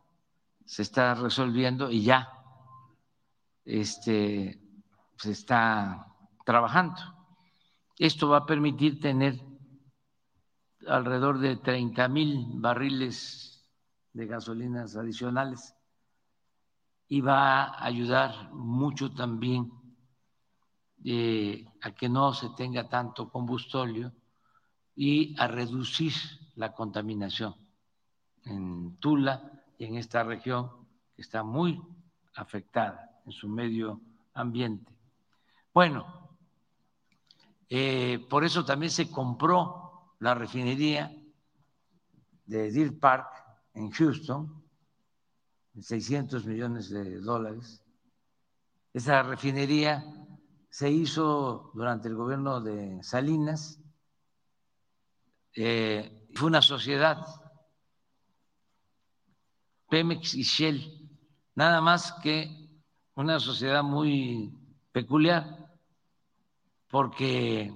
se 0.65 0.83
está 0.83 1.15
resolviendo 1.15 1.91
y 1.91 2.03
ya 2.03 2.31
este, 3.65 4.61
se 5.17 5.31
está 5.31 6.07
trabajando. 6.45 7.14
Esto 7.99 8.29
va 8.29 8.39
a 8.39 8.47
permitir 8.47 9.01
tener 9.01 9.41
alrededor 10.87 11.39
de 11.39 11.57
30 11.57 12.09
mil 12.09 12.47
barriles 12.55 13.65
de 14.13 14.27
gasolinas 14.27 14.97
adicionales 14.97 15.75
y 17.09 17.21
va 17.21 17.65
a 17.65 17.85
ayudar 17.85 18.53
mucho 18.53 19.13
también 19.13 19.71
eh, 21.05 21.65
a 21.83 21.93
que 21.93 22.09
no 22.09 22.33
se 22.33 22.49
tenga 22.57 22.89
tanto 22.89 23.29
combustóleo 23.29 24.13
y 24.97 25.39
a 25.39 25.47
reducir 25.47 26.13
la 26.57 26.73
contaminación 26.73 27.55
en 28.45 28.97
Tula 28.97 29.63
y 29.79 29.85
en 29.85 29.97
esta 29.97 30.23
región 30.23 30.71
que 31.15 31.23
está 31.23 31.43
muy 31.43 31.81
afectada 32.35 33.21
en 33.25 33.33
su 33.33 33.49
medio 33.49 34.01
ambiente. 34.35 34.93
Bueno, 35.73 36.24
eh, 37.69 38.25
por 38.29 38.45
eso 38.45 38.65
también 38.65 38.91
se 38.91 39.11
compró 39.11 40.15
la 40.21 40.35
refinería 40.35 41.15
de 42.47 42.71
Deer 42.71 42.99
Park 42.99 43.29
en 43.75 43.91
Houston, 43.91 44.63
600 45.81 46.45
millones 46.45 46.91
de 46.91 47.19
dólares. 47.21 47.83
Esa 48.93 49.23
refinería 49.23 50.05
se 50.71 50.91
hizo 50.91 51.71
durante 51.75 52.09
el 52.09 52.15
gobierno 52.15 52.61
de 52.61 53.03
Salinas. 53.03 53.81
Eh, 55.55 56.29
fue 56.35 56.49
una 56.49 56.63
sociedad, 56.63 57.25
Pemex 59.89 60.35
y 60.35 60.43
Shell, 60.43 61.09
nada 61.55 61.81
más 61.81 62.13
que 62.23 62.69
una 63.15 63.39
sociedad 63.39 63.83
muy 63.83 64.53
peculiar 64.93 65.64
porque 66.95 67.71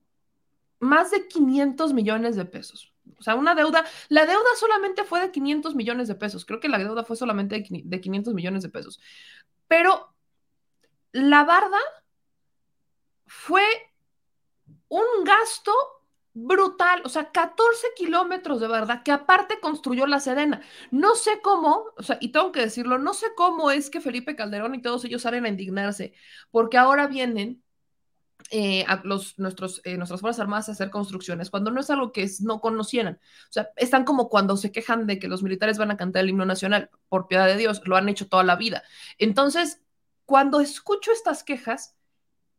más 0.81 1.11
de 1.11 1.29
500 1.29 1.93
millones 1.93 2.37
de 2.37 2.45
pesos. 2.47 2.93
O 3.19 3.23
sea, 3.23 3.35
una 3.35 3.55
deuda, 3.55 3.85
la 4.09 4.25
deuda 4.27 4.49
solamente 4.59 5.05
fue 5.05 5.21
de 5.21 5.31
500 5.31 5.75
millones 5.75 6.09
de 6.09 6.15
pesos. 6.15 6.45
Creo 6.45 6.61
que 6.61 6.69
la 6.69 6.79
deuda 6.79 7.05
fue 7.05 7.17
solamente 7.17 7.63
de 7.85 8.01
500 8.01 8.35
millones 8.35 8.63
de 8.63 8.71
pesos. 8.71 9.01
Pero 9.71 10.13
la 11.13 11.45
barda 11.45 11.79
fue 13.27 13.63
un 14.89 15.25
gasto 15.25 15.73
brutal, 16.33 17.03
o 17.05 17.09
sea, 17.09 17.31
14 17.31 17.89
kilómetros 17.97 18.61
de 18.61 18.67
barda 18.67 19.05
que 19.05 19.13
aparte 19.13 19.61
construyó 19.61 20.07
la 20.09 20.19
Sedena. 20.19 20.61
No 20.91 21.15
sé 21.15 21.41
cómo, 21.41 21.87
o 21.97 22.03
sea, 22.03 22.19
y 22.21 22.33
tengo 22.33 22.51
que 22.51 22.61
decirlo, 22.61 22.99
no 22.99 23.15
sé 23.15 23.29
cómo 23.37 23.71
es 23.71 23.91
que 23.91 24.01
Felipe 24.01 24.35
Calderón 24.35 24.75
y 24.75 24.83
todos 24.83 25.05
ellos 25.05 25.23
salen 25.23 25.45
a 25.45 25.49
indignarse, 25.49 26.15
porque 26.51 26.77
ahora 26.77 27.07
vienen 27.07 27.63
eh, 28.51 28.85
a 28.89 29.01
los, 29.05 29.39
nuestros, 29.39 29.81
eh, 29.85 29.97
nuestras 29.97 30.21
Fuerzas 30.21 30.41
Armadas 30.41 30.69
a 30.69 30.73
hacer 30.73 30.91
construcciones, 30.91 31.51
cuando 31.51 31.71
no 31.71 31.81
es 31.81 31.91
algo 31.91 32.13
que 32.13 32.29
no 32.41 32.61
conocieran. 32.61 33.21
O 33.49 33.53
sea, 33.53 33.71
están 33.77 34.05
como 34.05 34.29
cuando 34.29 34.57
se 34.57 34.73
quejan 34.73 35.07
de 35.07 35.19
que 35.19 35.29
los 35.29 35.43
militares 35.43 35.79
van 35.79 35.91
a 35.91 35.97
cantar 35.97 36.23
el 36.23 36.31
himno 36.31 36.45
nacional, 36.45 36.91
por 37.09 37.29
piedad 37.29 37.47
de 37.47 37.57
Dios, 37.57 37.83
lo 37.85 37.97
han 37.97 38.09
hecho 38.09 38.29
toda 38.29 38.43
la 38.43 38.57
vida. 38.57 38.83
Entonces, 39.19 39.83
cuando 40.25 40.61
escucho 40.61 41.13
estas 41.13 41.45
quejas 41.45 41.97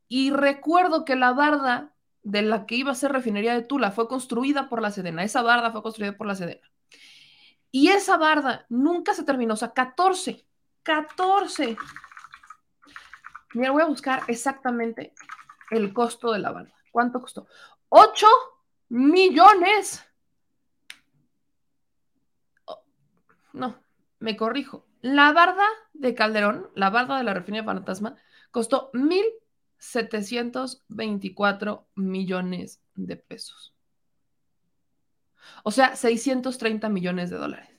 y 0.08 0.32
recuerdo 0.32 1.06
que 1.06 1.15
la 1.15 1.34
barda 1.34 1.94
de 2.24 2.41
la 2.41 2.65
que 2.65 2.76
iba 2.76 2.91
a 2.91 2.96
ser 2.96 3.12
refinería 3.12 3.54
de 3.54 3.63
Tula 3.63 3.91
fue 3.91 4.08
construida 4.08 4.70
por 4.70 4.82
la 4.82 4.91
Sedena, 4.91 5.24
esa 5.24 5.41
barda 5.41 5.72
fue 5.72 5.82
construida 5.82 6.15
por 6.15 6.28
la 6.28 6.36
Sedena. 6.36 6.72
Y 7.72 7.88
esa 7.88 8.17
barda 8.17 8.65
nunca 8.70 9.13
se 9.13 9.24
terminó, 9.24 9.54
o 9.54 9.58
sea, 9.58 9.72
14, 9.72 10.46
14. 10.84 11.78
Mira, 13.54 13.72
voy 13.72 13.82
a 13.82 13.88
buscar 13.88 14.24
exactamente 14.28 15.13
el 15.71 15.91
costo 15.93 16.31
de 16.31 16.39
la 16.39 16.51
barda. 16.51 16.75
¿Cuánto 16.91 17.19
costó? 17.19 17.47
8 17.89 18.27
millones. 18.89 20.05
Oh, 22.65 22.84
no, 23.53 23.84
me 24.19 24.38
corrijo. 24.38 24.86
La 25.01 25.31
barda 25.31 25.65
de 25.93 26.13
Calderón, 26.13 26.69
la 26.75 26.91
barda 26.91 27.17
de 27.17 27.23
la 27.23 27.34
refinería 27.34 27.65
Fantasma, 27.65 28.17
costó 28.51 28.91
1.724 28.91 31.86
millones 31.95 32.84
de 32.93 33.17
pesos. 33.17 33.73
O 35.63 35.71
sea, 35.71 35.95
630 35.95 36.89
millones 36.89 37.29
de 37.29 37.38
dólares. 37.38 37.69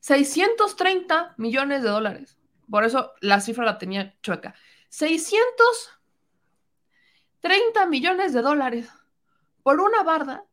630 0.00 1.34
millones 1.36 1.82
de 1.82 1.88
dólares. 1.88 2.38
Por 2.70 2.84
eso 2.84 3.12
la 3.20 3.40
cifra 3.40 3.64
la 3.64 3.78
tenía 3.78 4.14
chueca. 4.22 4.54
630 7.46 7.86
millones 7.86 8.32
de 8.32 8.42
dólares 8.42 8.88
por 9.62 9.80
una 9.80 10.02
barda 10.02 10.44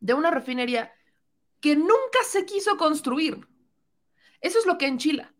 de 0.00 0.14
una 0.14 0.30
refinería 0.30 0.92
que 1.60 1.76
nunca 1.76 2.18
se 2.26 2.44
quiso 2.44 2.76
construir. 2.76 3.46
Eso 4.40 4.58
es 4.58 4.66
lo 4.66 4.76
que 4.76 4.86
enchila. 4.86 5.32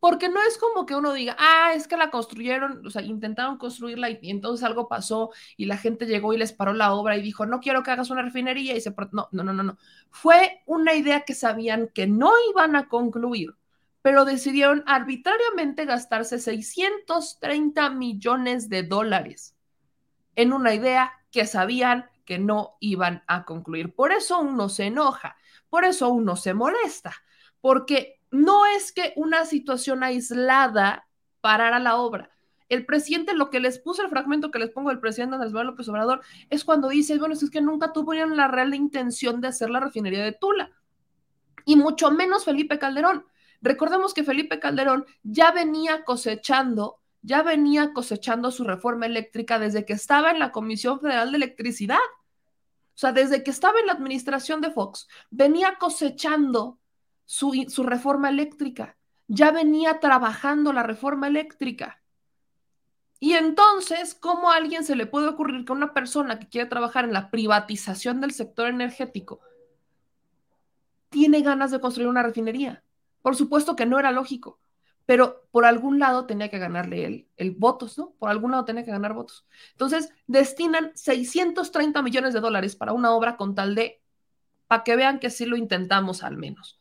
Porque 0.00 0.28
no 0.28 0.42
es 0.42 0.58
como 0.58 0.84
que 0.84 0.96
uno 0.96 1.12
diga, 1.12 1.36
ah, 1.38 1.74
es 1.76 1.86
que 1.86 1.96
la 1.96 2.10
construyeron, 2.10 2.84
o 2.84 2.90
sea, 2.90 3.02
intentaron 3.02 3.56
construirla 3.56 4.10
y, 4.10 4.18
entonces 4.30 4.64
algo 4.64 4.88
pasó 4.88 5.30
y 5.56 5.66
la 5.66 5.76
gente 5.76 6.06
llegó 6.06 6.34
y 6.34 6.38
les 6.38 6.52
paró 6.52 6.72
la 6.72 6.92
obra 6.92 7.16
y 7.16 7.22
dijo, 7.22 7.46
no 7.46 7.60
quiero 7.60 7.84
que 7.84 7.92
hagas 7.92 8.10
una 8.10 8.22
refinería 8.22 8.74
y 8.74 8.80
se... 8.80 8.92
No, 9.12 9.28
no, 9.30 9.44
no, 9.44 9.62
no. 9.62 9.78
Fue 10.10 10.60
una 10.66 10.94
idea 10.94 11.20
que 11.20 11.34
sabían 11.34 11.88
que 11.94 12.08
no 12.08 12.32
iban 12.50 12.74
a 12.74 12.88
concluir, 12.88 13.54
pero 14.02 14.24
decidieron 14.24 14.82
arbitrariamente 14.86 15.84
gastarse 15.84 16.38
630 16.38 17.90
millones 17.90 18.68
de 18.68 18.82
dólares 18.82 19.56
en 20.34 20.52
una 20.52 20.74
idea 20.74 21.12
que 21.30 21.46
sabían 21.46 22.06
que 22.24 22.38
no 22.38 22.76
iban 22.80 23.22
a 23.26 23.44
concluir. 23.44 23.94
Por 23.94 24.12
eso 24.12 24.40
uno 24.40 24.68
se 24.68 24.84
enoja, 24.84 25.36
por 25.70 25.84
eso 25.84 26.10
uno 26.10 26.36
se 26.36 26.54
molesta, 26.54 27.14
porque 27.60 28.20
no 28.30 28.66
es 28.66 28.92
que 28.92 29.12
una 29.16 29.44
situación 29.44 30.02
aislada 30.02 31.06
parara 31.40 31.78
la 31.78 31.96
obra. 31.96 32.30
El 32.68 32.86
presidente, 32.86 33.34
lo 33.34 33.50
que 33.50 33.60
les 33.60 33.78
puse 33.78 34.02
el 34.02 34.08
fragmento 34.08 34.50
que 34.50 34.58
les 34.58 34.70
pongo 34.70 34.88
del 34.88 35.00
presidente 35.00 35.34
Andrés 35.34 35.52
Manuel 35.52 35.68
López 35.68 35.88
Obrador, 35.88 36.22
es 36.48 36.64
cuando 36.64 36.88
dice, 36.88 37.18
bueno, 37.18 37.34
es 37.34 37.50
que 37.50 37.60
nunca 37.60 37.92
tuvieron 37.92 38.36
la 38.36 38.48
real 38.48 38.74
intención 38.74 39.40
de 39.40 39.48
hacer 39.48 39.68
la 39.68 39.80
refinería 39.80 40.24
de 40.24 40.32
Tula, 40.32 40.70
y 41.66 41.76
mucho 41.76 42.10
menos 42.10 42.44
Felipe 42.44 42.78
Calderón. 42.78 43.26
Recordemos 43.62 44.12
que 44.12 44.24
Felipe 44.24 44.58
Calderón 44.58 45.06
ya 45.22 45.52
venía 45.52 46.04
cosechando, 46.04 47.00
ya 47.22 47.42
venía 47.42 47.92
cosechando 47.92 48.50
su 48.50 48.64
reforma 48.64 49.06
eléctrica 49.06 49.60
desde 49.60 49.86
que 49.86 49.92
estaba 49.92 50.32
en 50.32 50.40
la 50.40 50.50
Comisión 50.50 51.00
Federal 51.00 51.30
de 51.30 51.36
Electricidad. 51.36 51.98
O 52.94 52.98
sea, 52.98 53.12
desde 53.12 53.42
que 53.42 53.52
estaba 53.52 53.78
en 53.78 53.86
la 53.86 53.92
administración 53.92 54.60
de 54.60 54.72
Fox, 54.72 55.08
venía 55.30 55.76
cosechando 55.78 56.80
su, 57.24 57.66
su 57.68 57.84
reforma 57.84 58.28
eléctrica, 58.28 58.96
ya 59.28 59.52
venía 59.52 60.00
trabajando 60.00 60.72
la 60.72 60.82
reforma 60.82 61.28
eléctrica. 61.28 62.02
Y 63.20 63.34
entonces, 63.34 64.16
¿cómo 64.16 64.50
a 64.50 64.56
alguien 64.56 64.84
se 64.84 64.96
le 64.96 65.06
puede 65.06 65.28
ocurrir 65.28 65.64
que 65.64 65.72
una 65.72 65.94
persona 65.94 66.40
que 66.40 66.48
quiere 66.48 66.68
trabajar 66.68 67.04
en 67.04 67.12
la 67.12 67.30
privatización 67.30 68.20
del 68.20 68.32
sector 68.32 68.66
energético 68.66 69.40
tiene 71.08 71.40
ganas 71.42 71.70
de 71.70 71.80
construir 71.80 72.08
una 72.08 72.24
refinería? 72.24 72.82
Por 73.22 73.36
supuesto 73.36 73.76
que 73.76 73.86
no 73.86 73.98
era 73.98 74.10
lógico, 74.10 74.60
pero 75.06 75.46
por 75.50 75.64
algún 75.64 75.98
lado 75.98 76.26
tenía 76.26 76.50
que 76.50 76.58
ganarle 76.58 77.04
el, 77.04 77.28
el 77.36 77.52
votos, 77.52 77.98
¿no? 77.98 78.10
Por 78.18 78.30
algún 78.30 78.50
lado 78.50 78.64
tenía 78.64 78.84
que 78.84 78.90
ganar 78.90 79.14
votos. 79.14 79.46
Entonces, 79.72 80.10
destinan 80.26 80.92
630 80.94 82.02
millones 82.02 82.34
de 82.34 82.40
dólares 82.40 82.76
para 82.76 82.92
una 82.92 83.12
obra 83.12 83.36
con 83.36 83.54
tal 83.54 83.74
de, 83.74 84.02
para 84.66 84.84
que 84.84 84.96
vean 84.96 85.18
que 85.18 85.30
sí 85.30 85.46
lo 85.46 85.56
intentamos 85.56 86.22
al 86.22 86.36
menos. 86.36 86.80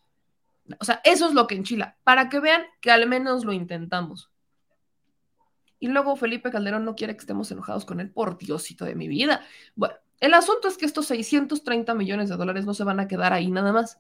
O 0.80 0.86
sea, 0.86 1.02
eso 1.04 1.28
es 1.28 1.34
lo 1.34 1.48
que 1.48 1.56
enchila, 1.56 1.98
para 2.04 2.30
que 2.30 2.40
vean 2.40 2.64
que 2.80 2.92
al 2.92 3.08
menos 3.08 3.44
lo 3.44 3.54
intentamos. 3.54 4.32
Y 5.80 5.88
luego 5.88 6.16
Felipe 6.16 6.52
Calderón 6.52 6.86
no 6.86 6.96
quiere 6.96 7.16
que 7.16 7.22
estemos 7.22 7.52
enojados 7.52 7.86
con 7.86 8.00
él, 8.00 8.12
por 8.12 8.38
Diosito 8.38 8.86
de 8.86 8.96
mi 8.96 9.08
vida. 9.08 9.42
Bueno, 9.76 9.96
el 10.20 10.36
asunto 10.36 10.68
es 10.68 10.78
que 10.78 10.86
estos 10.86 11.08
630 11.08 11.96
millones 11.96 12.30
de 12.30 12.38
dólares 12.38 12.66
no 12.66 12.76
se 12.76 12.84
van 12.84 13.00
a 13.00 13.08
quedar 13.08 13.34
ahí 13.34 13.50
nada 13.50 13.74
más, 13.74 14.00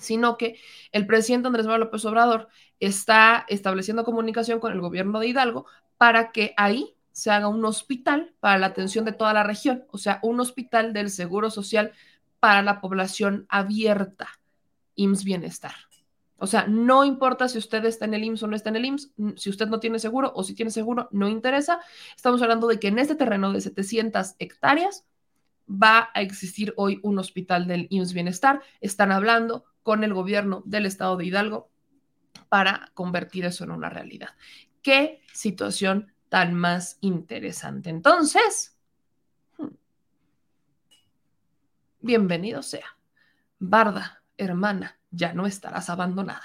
sino 0.00 0.36
que 0.36 0.58
el 0.92 1.06
presidente 1.06 1.46
Andrés 1.46 1.66
Manuel 1.66 1.82
López 1.82 2.04
Obrador 2.04 2.48
está 2.80 3.44
estableciendo 3.48 4.04
comunicación 4.04 4.60
con 4.60 4.72
el 4.72 4.80
gobierno 4.80 5.20
de 5.20 5.28
Hidalgo 5.28 5.66
para 5.96 6.32
que 6.32 6.54
ahí 6.56 6.94
se 7.12 7.30
haga 7.30 7.48
un 7.48 7.64
hospital 7.64 8.34
para 8.40 8.58
la 8.58 8.66
atención 8.66 9.04
de 9.04 9.12
toda 9.12 9.32
la 9.32 9.44
región, 9.44 9.84
o 9.90 9.98
sea, 9.98 10.18
un 10.22 10.40
hospital 10.40 10.92
del 10.92 11.10
Seguro 11.10 11.50
Social 11.50 11.92
para 12.40 12.62
la 12.62 12.80
población 12.80 13.46
abierta. 13.48 14.28
IMSS 14.96 15.24
Bienestar. 15.24 15.74
O 16.36 16.46
sea, 16.46 16.66
no 16.66 17.04
importa 17.04 17.48
si 17.48 17.58
usted 17.58 17.84
está 17.84 18.04
en 18.04 18.14
el 18.14 18.24
IMSS 18.24 18.42
o 18.42 18.46
no 18.48 18.56
está 18.56 18.68
en 18.68 18.76
el 18.76 18.84
IMSS, 18.84 19.12
si 19.36 19.50
usted 19.50 19.68
no 19.68 19.80
tiene 19.80 19.98
seguro 19.98 20.32
o 20.34 20.42
si 20.42 20.54
tiene 20.54 20.70
seguro, 20.70 21.08
no 21.12 21.28
interesa. 21.28 21.80
Estamos 22.16 22.42
hablando 22.42 22.66
de 22.66 22.78
que 22.78 22.88
en 22.88 22.98
este 22.98 23.14
terreno 23.14 23.52
de 23.52 23.60
700 23.60 24.34
hectáreas 24.38 25.04
va 25.68 26.10
a 26.12 26.20
existir 26.20 26.74
hoy 26.76 27.00
un 27.02 27.18
hospital 27.18 27.66
del 27.66 27.86
IMSS 27.90 28.12
Bienestar. 28.12 28.62
Están 28.80 29.12
hablando 29.12 29.64
con 29.84 30.02
el 30.02 30.12
gobierno 30.12 30.62
del 30.66 30.86
estado 30.86 31.16
de 31.16 31.26
Hidalgo 31.26 31.70
para 32.48 32.90
convertir 32.94 33.44
eso 33.44 33.62
en 33.62 33.70
una 33.70 33.90
realidad. 33.90 34.30
Qué 34.82 35.20
situación 35.32 36.12
tan 36.28 36.54
más 36.54 36.98
interesante. 37.00 37.90
Entonces, 37.90 38.76
hmm, 39.58 39.68
bienvenido 42.00 42.62
sea. 42.62 42.96
Barda, 43.60 44.22
hermana, 44.36 44.98
ya 45.10 45.32
no 45.32 45.46
estarás 45.46 45.90
abandonada. 45.90 46.42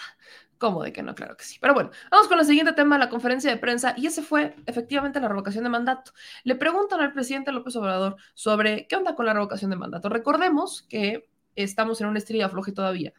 ¿Cómo 0.58 0.84
de 0.84 0.92
que 0.92 1.02
no? 1.02 1.16
Claro 1.16 1.38
que 1.38 1.46
sí. 1.46 1.58
Pero 1.62 1.74
bueno, 1.74 1.92
vamos 2.12 2.28
con 2.28 2.38
el 2.38 2.46
siguiente 2.46 2.74
tema, 2.74 2.98
la 2.98 3.10
conferencia 3.10 3.50
de 3.50 3.56
prensa, 3.56 3.94
y 3.96 4.08
ese 4.08 4.22
fue 4.22 4.56
efectivamente 4.66 5.22
la 5.22 5.30
revocación 5.30 5.64
de 5.64 5.70
mandato. 5.70 6.12
Le 6.44 6.56
preguntan 6.56 7.00
al 7.00 7.14
presidente 7.14 7.54
López 7.54 7.76
Obrador 7.78 8.18
sobre 8.34 8.86
qué 8.88 8.98
onda 8.98 9.16
con 9.16 9.26
la 9.26 9.34
revocación 9.34 9.72
de 9.72 9.78
mandato. 9.78 10.10
Recordemos 10.10 10.82
que 10.84 11.30
estamos 11.56 12.02
en 12.02 12.08
una 12.08 12.20
estrella 12.20 12.50
floja 12.50 12.74
todavía, 12.74 13.14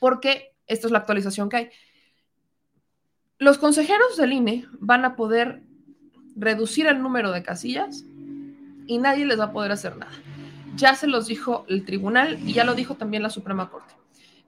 porque 0.00 0.54
esta 0.66 0.86
es 0.86 0.92
la 0.92 0.98
actualización 0.98 1.48
que 1.48 1.56
hay. 1.56 1.70
Los 3.38 3.58
consejeros 3.58 4.16
del 4.16 4.32
INE 4.32 4.66
van 4.80 5.04
a 5.04 5.16
poder 5.16 5.62
reducir 6.34 6.86
el 6.86 7.02
número 7.02 7.32
de 7.32 7.42
casillas 7.42 8.04
y 8.86 8.98
nadie 8.98 9.26
les 9.26 9.38
va 9.38 9.44
a 9.44 9.52
poder 9.52 9.72
hacer 9.72 9.96
nada. 9.96 10.12
Ya 10.76 10.94
se 10.94 11.06
los 11.06 11.26
dijo 11.26 11.64
el 11.68 11.84
tribunal 11.84 12.38
y 12.46 12.52
ya 12.52 12.64
lo 12.64 12.74
dijo 12.74 12.96
también 12.96 13.22
la 13.22 13.30
Suprema 13.30 13.70
Corte. 13.70 13.94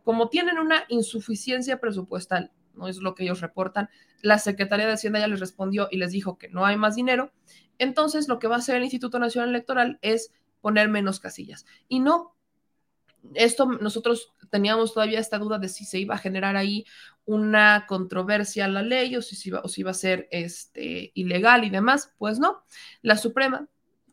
Como 0.05 0.29
tienen 0.29 0.59
una 0.59 0.85
insuficiencia 0.89 1.81
presupuestal, 1.81 2.53
no 2.75 2.89
es 2.89 2.99
lo 2.99 3.15
que 3.15 3.25
ellos 3.25 3.41
reportan, 3.41 3.91
la 4.23 4.39
Secretaría 4.39 4.87
de 4.87 4.93
Hacienda 4.93 5.19
ya 5.19 5.29
les 5.29 5.41
respondió 5.41 5.89
y 5.91 5.99
les 5.99 6.13
dijo 6.13 6.39
que 6.39 6.49
no 6.49 6.65
hay 6.65 6.77
más 6.77 6.97
dinero, 6.97 7.33
entonces 7.79 8.29
lo 8.29 8.39
que 8.39 8.49
va 8.49 8.57
a 8.57 8.59
hacer 8.59 8.77
el 8.77 8.85
Instituto 8.85 9.19
Nacional 9.19 9.51
Electoral 9.51 9.99
es 10.03 10.33
poner 10.61 10.89
menos 10.89 11.21
casillas. 11.21 11.67
Y 11.89 12.01
no, 12.01 12.35
esto 13.35 13.67
nosotros 13.67 14.33
teníamos 14.51 14.95
todavía 14.95 15.21
esta 15.21 15.39
duda 15.39 15.59
de 15.59 15.69
si 15.69 15.85
se 15.85 15.99
iba 15.99 16.15
a 16.15 16.19
generar 16.19 16.57
ahí 16.57 16.85
una 17.25 17.87
controversia 17.87 18.65
a 18.65 18.69
la 18.69 18.83
ley 18.83 19.15
o 19.17 19.23
si, 19.23 19.49
iba, 19.49 19.61
o 19.61 19.69
si 19.69 19.83
iba 19.83 19.91
a 19.91 19.95
ser 19.95 20.29
este, 20.31 21.13
ilegal 21.15 21.65
y 21.65 21.71
demás. 21.71 22.13
Pues 22.19 22.39
no, 22.39 22.65
la 23.03 23.17
Suprema 23.17 23.69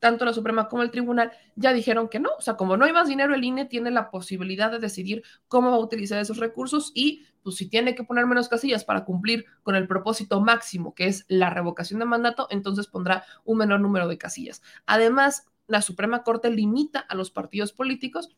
tanto 0.06 0.24
la 0.24 0.34
Suprema 0.34 0.68
como 0.68 0.84
el 0.84 0.92
Tribunal 0.92 1.32
ya 1.56 1.74
dijeron 1.74 2.10
que 2.10 2.20
no. 2.20 2.30
O 2.38 2.42
sea, 2.42 2.56
como 2.56 2.78
no 2.78 2.86
hay 2.86 2.94
más 2.94 3.08
dinero, 3.08 3.34
el 3.34 3.44
INE 3.44 3.66
tiene 3.66 3.90
la 3.90 4.12
posibilidad 4.12 4.70
de 4.70 4.78
decidir 4.78 5.24
cómo 5.48 5.72
va 5.72 5.78
a 5.78 5.80
utilizar 5.80 6.20
esos 6.20 6.38
recursos 6.38 6.92
y 6.94 7.26
pues 7.42 7.56
si 7.56 7.68
tiene 7.68 7.96
que 7.96 8.04
poner 8.04 8.28
menos 8.28 8.48
casillas 8.48 8.86
para 8.86 9.04
cumplir 9.04 9.46
con 9.64 9.76
el 9.76 9.88
propósito 9.88 10.42
máximo, 10.42 10.94
que 10.94 11.08
es 11.08 11.26
la 11.28 11.50
revocación 11.50 12.00
de 12.00 12.06
mandato, 12.06 12.48
entonces 12.52 12.86
pondrá 12.86 13.26
un 13.46 13.58
menor 13.58 13.80
número 13.80 14.08
de 14.08 14.20
casillas. 14.20 14.62
Además, 14.86 15.48
la 15.68 15.82
Suprema 15.82 16.22
Corte 16.22 16.52
limita 16.52 17.00
a 17.00 17.16
los 17.16 17.32
partidos 17.32 17.74
políticos 17.74 18.30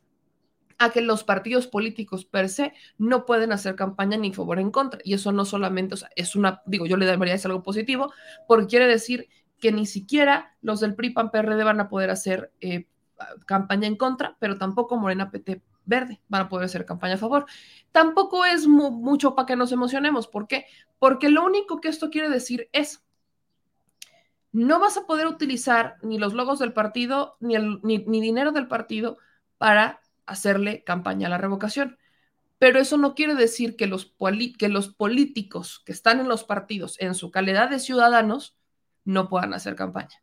a 0.78 0.92
que 0.92 1.02
los 1.02 1.24
partidos 1.24 1.68
políticos 1.68 2.26
per 2.26 2.50
se 2.50 2.74
no 2.98 3.26
pueden 3.26 3.52
hacer 3.52 3.76
campaña 3.76 4.18
ni 4.18 4.34
favor 4.34 4.60
en 4.60 4.72
contra. 4.72 5.00
Y 5.04 5.14
eso 5.14 5.32
no 5.32 5.46
solamente, 5.46 5.96
es 6.16 6.36
una, 6.36 6.62
digo, 6.66 6.86
yo 6.86 6.98
le 6.98 7.06
debería 7.06 7.34
decir 7.34 7.50
algo 7.50 7.64
positivo, 7.64 8.14
porque 8.48 8.68
quiere 8.68 8.88
decir 8.88 9.28
que 9.60 9.72
ni 9.72 9.86
siquiera 9.86 10.56
los 10.62 10.80
del 10.80 10.96
PRI 10.96 11.12
PAN 11.12 11.32
PRD 11.32 11.64
van 11.64 11.80
a 11.80 11.90
poder 11.90 12.10
hacer 12.12 12.52
eh, 12.62 12.88
campaña 13.46 13.88
en 13.88 13.96
contra, 13.96 14.38
pero 14.40 14.58
tampoco 14.58 14.98
Morena 14.98 15.32
PT 15.32 15.62
Verde 15.86 16.22
van 16.28 16.44
a 16.44 16.50
poder 16.50 16.66
hacer 16.66 16.86
campaña 16.86 17.16
a 17.16 17.18
favor. 17.18 17.46
Tampoco 17.92 18.46
es 18.46 18.68
mucho 18.68 19.36
para 19.36 19.46
que 19.46 19.56
nos 19.56 19.72
emocionemos. 19.72 20.28
¿Por 20.28 20.48
qué? 20.48 20.66
Porque 21.00 21.30
lo 21.30 21.44
único 21.46 21.80
que 21.82 21.88
esto 21.88 22.10
quiere 22.10 22.30
decir 22.30 22.70
es, 22.74 23.04
no 24.52 24.80
vas 24.80 24.98
a 24.98 25.06
poder 25.06 25.28
utilizar 25.28 25.96
ni 26.04 26.18
los 26.18 26.34
logos 26.34 26.60
del 26.60 26.74
partido, 26.74 27.38
ni, 27.40 27.56
el, 27.56 27.80
ni, 27.84 28.00
dinero 28.22 28.52
del 28.52 28.68
partido 28.68 29.18
para 29.58 30.02
hacerle 30.28 30.84
campaña 30.84 31.28
a 31.28 31.30
la 31.32 31.38
revocación. 31.38 31.98
Pero 32.60 32.80
eso 32.80 32.98
no 32.98 33.16
quiere 33.16 33.36
decir 33.36 33.76
que 33.76 33.88
los, 33.88 34.14
que 34.58 34.70
los 34.70 34.90
políticos 34.90 35.82
que 35.86 35.92
están 35.92 36.20
en 36.20 36.28
los 36.28 36.44
partidos 36.44 37.00
en 37.00 37.16
su 37.16 37.32
calidad 37.32 37.70
de 37.70 37.80
ciudadanos 37.80 38.58
no 39.06 39.30
puedan 39.30 39.54
hacer 39.54 39.76
campaña. 39.76 40.22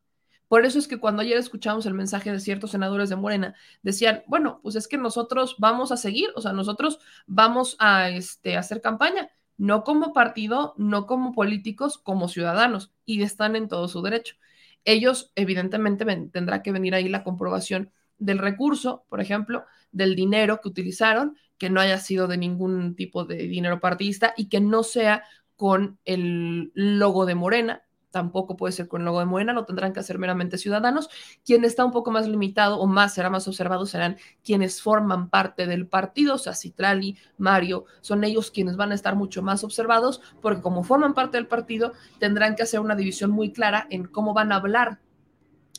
Por 0.48 0.66
eso 0.66 0.78
es 0.78 0.86
que 0.86 0.98
cuando 0.98 1.22
ayer 1.22 1.38
escuchamos 1.38 1.86
el 1.86 1.94
mensaje 1.94 2.30
de 2.30 2.40
ciertos 2.40 2.72
senadores 2.72 3.08
de 3.08 3.16
Morena, 3.16 3.54
decían, 3.82 4.22
bueno, 4.26 4.60
pues 4.62 4.76
es 4.76 4.88
que 4.88 4.98
nosotros 4.98 5.56
vamos 5.58 5.90
a 5.90 5.96
seguir, 5.96 6.28
o 6.36 6.40
sea, 6.40 6.52
nosotros 6.52 7.00
vamos 7.26 7.76
a 7.78 8.10
este, 8.10 8.56
hacer 8.56 8.80
campaña, 8.80 9.30
no 9.56 9.84
como 9.84 10.12
partido, 10.12 10.74
no 10.76 11.06
como 11.06 11.32
políticos, 11.32 11.98
como 11.98 12.28
ciudadanos, 12.28 12.92
y 13.04 13.22
están 13.22 13.56
en 13.56 13.68
todo 13.68 13.88
su 13.88 14.02
derecho. 14.02 14.36
Ellos, 14.84 15.32
evidentemente, 15.34 16.04
tendrá 16.30 16.62
que 16.62 16.72
venir 16.72 16.94
ahí 16.94 17.08
la 17.08 17.24
comprobación 17.24 17.90
del 18.18 18.38
recurso, 18.38 19.04
por 19.08 19.20
ejemplo, 19.20 19.64
del 19.92 20.14
dinero 20.16 20.60
que 20.60 20.68
utilizaron, 20.68 21.36
que 21.58 21.70
no 21.70 21.80
haya 21.80 21.98
sido 21.98 22.26
de 22.26 22.36
ningún 22.36 22.96
tipo 22.96 23.24
de 23.24 23.36
dinero 23.36 23.80
partidista 23.80 24.34
y 24.36 24.48
que 24.48 24.60
no 24.60 24.82
sea 24.82 25.24
con 25.56 25.98
el 26.04 26.72
logo 26.74 27.26
de 27.26 27.34
Morena, 27.34 27.84
tampoco 28.14 28.56
puede 28.56 28.72
ser 28.72 28.86
con 28.86 29.00
el 29.00 29.06
logo 29.06 29.18
de 29.18 29.26
Morena, 29.26 29.52
lo 29.52 29.64
tendrán 29.64 29.92
que 29.92 29.98
hacer 29.98 30.20
meramente 30.20 30.56
ciudadanos. 30.56 31.10
Quien 31.44 31.64
está 31.64 31.84
un 31.84 31.90
poco 31.90 32.12
más 32.12 32.28
limitado 32.28 32.78
o 32.78 32.86
más 32.86 33.12
será 33.12 33.28
más 33.28 33.48
observado 33.48 33.86
serán 33.86 34.18
quienes 34.44 34.80
forman 34.80 35.30
parte 35.30 35.66
del 35.66 35.88
partido, 35.88 36.34
o 36.36 36.38
sea, 36.38 36.54
Citlali, 36.54 37.18
Mario, 37.38 37.86
son 38.02 38.22
ellos 38.22 38.52
quienes 38.52 38.76
van 38.76 38.92
a 38.92 38.94
estar 38.94 39.16
mucho 39.16 39.42
más 39.42 39.64
observados 39.64 40.20
porque 40.40 40.62
como 40.62 40.84
forman 40.84 41.12
parte 41.12 41.38
del 41.38 41.48
partido 41.48 41.92
tendrán 42.20 42.54
que 42.54 42.62
hacer 42.62 42.78
una 42.78 42.94
división 42.94 43.32
muy 43.32 43.52
clara 43.52 43.88
en 43.90 44.04
cómo 44.04 44.32
van 44.32 44.52
a 44.52 44.56
hablar 44.56 45.00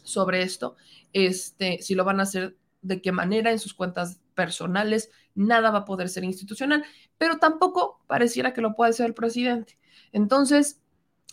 sobre 0.06 0.42
esto, 0.42 0.76
este, 1.14 1.82
si 1.82 1.96
lo 1.96 2.06
van 2.06 2.20
a 2.20 2.24
hacer 2.24 2.56
de 2.82 3.02
qué 3.02 3.12
manera 3.12 3.52
en 3.52 3.60
sus 3.60 3.74
cuentas 3.74 4.22
personales, 4.36 5.12
nada 5.34 5.72
va 5.72 5.80
a 5.80 5.86
poder 5.86 6.10
ser 6.10 6.24
institucional, 6.24 6.86
pero 7.18 7.38
tampoco 7.38 8.00
pareciera 8.08 8.54
que 8.54 8.62
lo 8.62 8.76
pueda 8.76 8.92
hacer 8.92 9.08
el 9.08 9.14
presidente. 9.14 9.78
Entonces, 10.12 10.82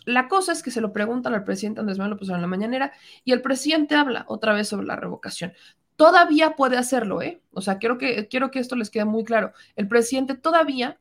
la 0.04 0.28
cosa 0.28 0.52
es 0.52 0.62
que 0.62 0.70
se 0.70 0.80
lo 0.80 0.92
preguntan 0.92 1.34
al 1.34 1.44
presidente 1.44 1.80
Andrés 1.80 1.98
Manuel 1.98 2.12
López 2.12 2.28
en 2.28 2.40
la 2.40 2.46
mañanera 2.46 2.92
y 3.24 3.32
el 3.32 3.42
presidente 3.42 3.94
habla 3.94 4.24
otra 4.28 4.52
vez 4.52 4.68
sobre 4.68 4.86
la 4.86 4.96
revocación. 4.96 5.52
Todavía 5.96 6.56
puede 6.56 6.76
hacerlo, 6.76 7.22
¿eh? 7.22 7.42
O 7.52 7.60
sea, 7.60 7.78
quiero 7.78 7.98
que, 7.98 8.26
quiero 8.28 8.50
que 8.50 8.58
esto 8.58 8.74
les 8.76 8.90
quede 8.90 9.04
muy 9.04 9.24
claro. 9.24 9.52
El 9.76 9.88
presidente 9.88 10.34
todavía 10.34 10.98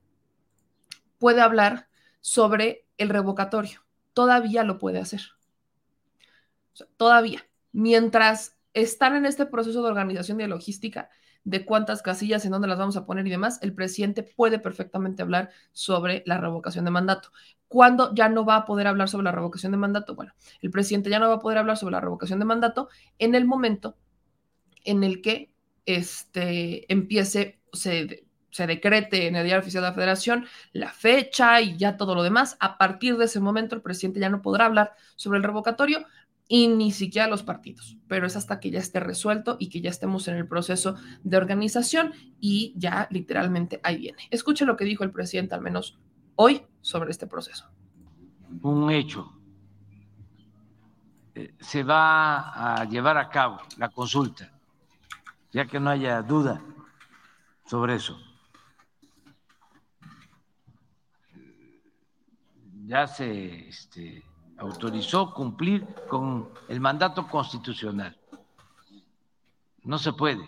puede 1.18 1.42
hablar 1.42 1.88
sobre 2.20 2.86
el 2.98 3.10
revocatorio. 3.10 3.84
Todavía 4.14 4.64
lo 4.64 4.78
puede 4.78 5.00
hacer. 5.00 5.22
todavía. 6.98 7.46
Mientras 7.72 8.58
están 8.74 9.16
en 9.16 9.26
este 9.26 9.46
proceso 9.46 9.82
de 9.82 9.90
organización 9.90 10.38
de 10.38 10.48
logística, 10.48 11.10
de 11.44 11.66
cuántas 11.66 12.02
casillas, 12.02 12.46
en 12.46 12.52
dónde 12.52 12.68
las 12.68 12.78
vamos 12.78 12.98
a 12.98 13.06
poner 13.06 13.26
y 13.26 13.32
demás, 13.32 13.60
el 13.62 13.74
presidente 13.74 14.24
puede 14.24 14.60
perfectamente 14.60 15.24
hablar 15.24 15.50
sobre 15.72 16.24
la 16.26 16.38
revocación 16.38 16.86
de 16.86 16.92
mandato. 16.92 17.32
¿Cuándo 17.68 18.14
ya 18.14 18.30
no 18.30 18.46
va 18.46 18.58
a 18.58 18.66
poder 18.66 18.88
hablar 18.88 19.10
sobre 19.10 19.26
la 19.26 19.32
revocación 19.32 19.72
de 19.72 19.78
mandato? 19.78 20.16
Bueno, 20.16 20.34
el 20.62 20.70
presidente 20.70 21.10
ya 21.10 21.20
no 21.20 21.30
va 21.30 21.36
a 21.36 21.40
poder 21.40 21.58
hablar 21.58 21.78
sobre 21.78 21.94
la 21.94 22.02
revocación 22.02 22.40
de 22.40 22.46
mandato 22.46 22.90
en 23.18 23.34
el 23.34 23.46
momento 23.46 23.98
en 24.84 25.04
el 25.04 25.22
que 25.22 25.54
este, 25.86 26.92
empiece, 26.92 27.60
se, 27.74 28.28
se 28.52 28.68
decrete 28.68 29.28
en 29.28 29.36
el 29.36 29.46
Diario 29.46 29.62
Oficial 29.62 29.84
de 29.84 29.90
la 29.90 29.96
Federación 29.96 30.46
la 30.74 30.92
fecha 30.92 31.62
y 31.62 31.78
ya 31.78 31.98
todo 31.98 32.14
lo 32.14 32.24
demás. 32.24 32.58
A 32.60 32.78
partir 32.78 33.18
de 33.18 33.26
ese 33.26 33.40
momento, 33.40 33.76
el 33.76 33.82
presidente 33.82 34.20
ya 34.20 34.30
no 34.30 34.42
podrá 34.42 34.66
hablar 34.66 34.94
sobre 35.16 35.38
el 35.38 35.44
revocatorio, 35.44 36.06
y 36.52 36.68
ni 36.68 36.91
siquiera 36.91 37.30
los 37.30 37.43
partidos, 37.43 37.95
pero 38.10 38.28
es 38.28 38.36
hasta 38.36 38.60
que 38.60 38.72
ya 38.72 38.80
esté 38.80 38.99
resuelto 38.99 39.56
y 39.58 39.70
que 39.70 39.80
ya 39.80 39.89
estemos 39.89 40.28
en 40.28 40.36
el 40.36 40.49
proceso 40.49 40.95
de 41.24 41.38
organización 41.38 42.12
y 42.41 42.74
ya 42.76 43.08
literalmente 43.10 43.80
ahí 43.84 43.99
viene. 43.99 44.28
Escuche 44.32 44.66
lo 44.66 44.76
que 44.76 44.84
dijo 44.84 45.06
el 45.06 45.12
presidente 45.12 45.56
al 45.56 45.62
menos 45.62 45.97
hoy 46.36 46.62
sobre 46.82 47.12
este 47.12 47.26
proceso. 47.26 47.72
Un 48.64 48.91
hecho. 48.91 49.32
Eh, 51.36 51.56
se 51.58 51.84
va 51.84 52.82
a 52.82 52.84
llevar 52.84 53.18
a 53.18 53.30
cabo 53.30 53.62
la 53.78 53.88
consulta, 53.88 54.52
ya 55.54 55.66
que 55.66 55.80
no 55.80 55.89
haya 55.89 56.22
duda 56.22 56.62
sobre 57.66 57.95
eso. 57.95 58.20
Ya 62.84 63.08
se 63.08 63.70
este, 63.70 64.26
autorizó 64.62 65.34
cumplir 65.34 65.86
con 66.07 66.49
el 66.68 66.80
mandato 66.80 67.28
constitucional. 67.28 68.16
No 69.84 69.97
se 69.97 70.14
puede 70.14 70.47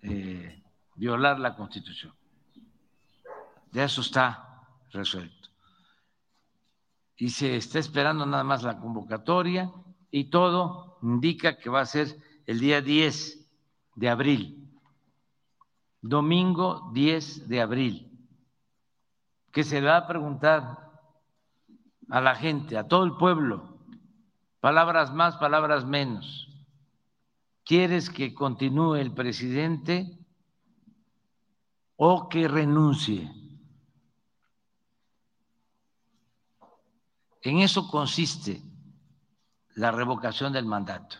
eh, 0.00 0.62
violar 0.94 1.38
la 1.38 1.54
constitución. 1.54 2.14
Ya 3.72 3.84
eso 3.84 4.00
está 4.00 4.62
resuelto. 4.90 5.50
Y 7.16 7.28
se 7.28 7.56
está 7.56 7.78
esperando 7.78 8.24
nada 8.24 8.42
más 8.42 8.62
la 8.62 8.78
convocatoria 8.78 9.70
y 10.10 10.24
todo 10.30 10.98
indica 11.02 11.58
que 11.58 11.68
va 11.68 11.82
a 11.82 11.86
ser 11.86 12.18
el 12.46 12.58
día 12.58 12.80
10 12.80 13.46
de 13.96 14.08
abril, 14.08 14.80
domingo 16.00 16.90
10 16.94 17.48
de 17.48 17.60
abril, 17.60 18.28
que 19.52 19.62
se 19.62 19.80
va 19.80 19.98
a 19.98 20.06
preguntar 20.06 20.83
a 22.08 22.20
la 22.20 22.34
gente, 22.34 22.76
a 22.76 22.86
todo 22.86 23.04
el 23.04 23.16
pueblo, 23.16 23.78
palabras 24.60 25.12
más, 25.12 25.36
palabras 25.36 25.84
menos. 25.84 26.48
¿Quieres 27.64 28.10
que 28.10 28.34
continúe 28.34 28.96
el 28.96 29.12
presidente 29.12 30.18
o 31.96 32.28
que 32.28 32.46
renuncie? 32.46 33.30
En 37.42 37.58
eso 37.58 37.88
consiste 37.88 38.62
la 39.74 39.90
revocación 39.90 40.52
del 40.52 40.66
mandato. 40.66 41.16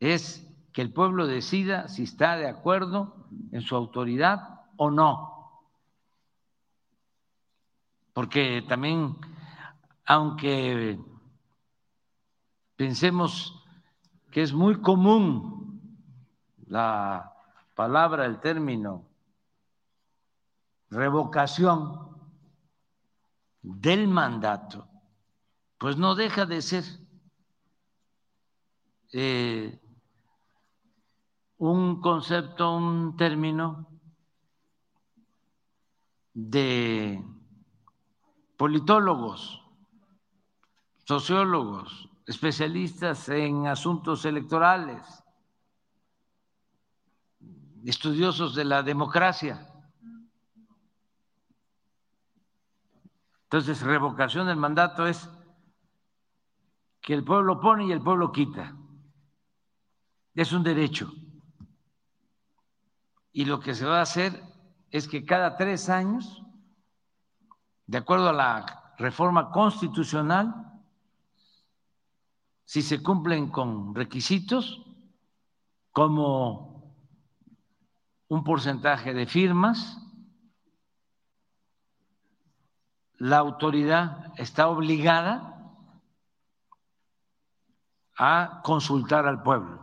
Es 0.00 0.48
que 0.72 0.82
el 0.82 0.92
pueblo 0.92 1.26
decida 1.26 1.88
si 1.88 2.04
está 2.04 2.36
de 2.36 2.48
acuerdo 2.48 3.28
en 3.52 3.62
su 3.62 3.76
autoridad 3.76 4.62
o 4.76 4.90
no 4.90 5.41
porque 8.12 8.62
también, 8.68 9.16
aunque 10.04 10.98
pensemos 12.76 13.64
que 14.30 14.42
es 14.42 14.52
muy 14.52 14.80
común 14.80 15.80
la 16.66 17.32
palabra, 17.74 18.26
el 18.26 18.40
término 18.40 19.06
revocación 20.90 22.10
del 23.62 24.08
mandato, 24.08 24.88
pues 25.78 25.96
no 25.96 26.14
deja 26.14 26.44
de 26.44 26.60
ser 26.60 26.84
eh, 29.12 29.80
un 31.58 32.00
concepto, 32.00 32.76
un 32.76 33.16
término 33.16 33.88
de 36.34 37.22
politólogos, 38.62 39.60
sociólogos, 41.04 42.08
especialistas 42.28 43.28
en 43.28 43.66
asuntos 43.66 44.24
electorales, 44.24 45.02
estudiosos 47.84 48.54
de 48.54 48.64
la 48.64 48.84
democracia. 48.84 49.68
Entonces, 53.46 53.80
revocación 53.80 54.46
del 54.46 54.58
mandato 54.58 55.08
es 55.08 55.28
que 57.00 57.14
el 57.14 57.24
pueblo 57.24 57.58
pone 57.60 57.86
y 57.86 57.90
el 57.90 58.00
pueblo 58.00 58.30
quita. 58.30 58.76
Es 60.36 60.52
un 60.52 60.62
derecho. 60.62 61.12
Y 63.32 63.44
lo 63.44 63.58
que 63.58 63.74
se 63.74 63.86
va 63.86 63.98
a 63.98 64.02
hacer 64.02 64.40
es 64.92 65.08
que 65.08 65.24
cada 65.24 65.56
tres 65.56 65.88
años 65.88 66.44
de 67.92 67.98
acuerdo 67.98 68.30
a 68.30 68.32
la 68.32 68.94
reforma 68.96 69.50
constitucional, 69.50 70.80
si 72.64 72.80
se 72.80 73.02
cumplen 73.02 73.50
con 73.50 73.94
requisitos 73.94 74.82
como 75.90 76.96
un 78.28 78.44
porcentaje 78.44 79.12
de 79.12 79.26
firmas, 79.26 79.98
la 83.18 83.36
autoridad 83.36 84.32
está 84.38 84.68
obligada 84.68 85.70
a 88.16 88.62
consultar 88.64 89.26
al 89.26 89.42
pueblo 89.42 89.82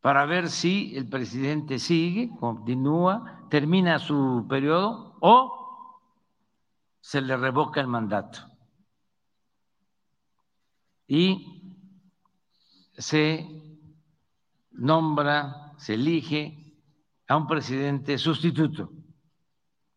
para 0.00 0.24
ver 0.24 0.50
si 0.50 0.96
el 0.96 1.08
presidente 1.08 1.80
sigue, 1.80 2.30
continúa, 2.38 3.44
termina 3.50 3.98
su 3.98 4.46
periodo 4.48 5.16
o 5.20 5.64
se 7.06 7.20
le 7.20 7.36
revoca 7.36 7.80
el 7.80 7.86
mandato 7.86 8.40
y 11.06 11.94
se 12.98 13.46
nombra, 14.72 15.72
se 15.78 15.94
elige 15.94 16.76
a 17.28 17.36
un 17.36 17.46
presidente 17.46 18.18
sustituto 18.18 18.90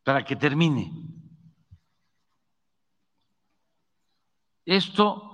para 0.04 0.24
que 0.24 0.36
termine. 0.36 0.94
Esto 4.64 5.32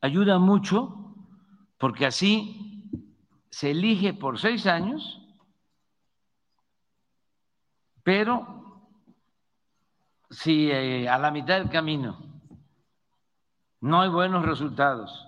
ayuda 0.00 0.38
mucho 0.38 1.16
porque 1.76 2.06
así 2.06 2.88
se 3.50 3.72
elige 3.72 4.14
por 4.14 4.38
seis 4.38 4.64
años, 4.68 5.20
pero 8.04 8.65
si 10.36 10.70
eh, 10.70 11.08
a 11.08 11.18
la 11.18 11.30
mitad 11.30 11.58
del 11.58 11.70
camino. 11.70 12.18
No 13.80 14.02
hay 14.02 14.10
buenos 14.10 14.44
resultados. 14.44 15.26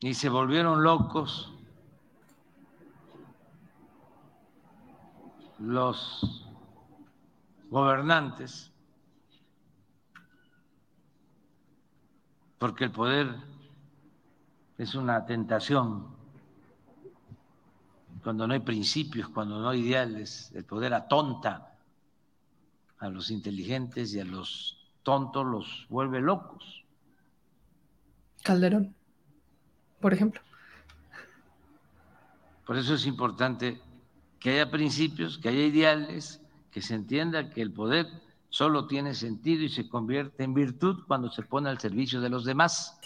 Y 0.00 0.12
se 0.12 0.28
volvieron 0.28 0.82
locos 0.82 1.50
los 5.58 6.46
gobernantes, 7.70 8.70
porque 12.58 12.84
el 12.84 12.90
poder 12.90 13.34
es 14.76 14.94
una 14.94 15.24
tentación. 15.24 16.14
Cuando 18.22 18.46
no 18.46 18.52
hay 18.52 18.60
principios, 18.60 19.30
cuando 19.30 19.58
no 19.58 19.70
hay 19.70 19.80
ideales, 19.80 20.52
el 20.54 20.66
poder 20.66 20.92
atonta 20.92 21.72
a 22.98 23.08
los 23.08 23.30
inteligentes 23.30 24.14
y 24.14 24.20
a 24.20 24.24
los 24.24 24.90
tontos 25.02 25.46
los 25.46 25.86
vuelve 25.88 26.20
locos. 26.20 26.84
Calderón, 28.42 28.94
por 30.00 30.14
ejemplo. 30.14 30.40
Por 32.66 32.76
eso 32.76 32.94
es 32.94 33.06
importante 33.06 33.80
que 34.40 34.50
haya 34.50 34.70
principios, 34.70 35.38
que 35.38 35.48
haya 35.48 35.62
ideales, 35.62 36.40
que 36.70 36.82
se 36.82 36.94
entienda 36.94 37.50
que 37.50 37.62
el 37.62 37.72
poder 37.72 38.06
solo 38.48 38.86
tiene 38.86 39.14
sentido 39.14 39.64
y 39.64 39.68
se 39.68 39.88
convierte 39.88 40.42
en 40.44 40.54
virtud 40.54 41.04
cuando 41.06 41.30
se 41.30 41.42
pone 41.42 41.68
al 41.68 41.78
servicio 41.78 42.20
de 42.20 42.30
los 42.30 42.44
demás. 42.44 42.98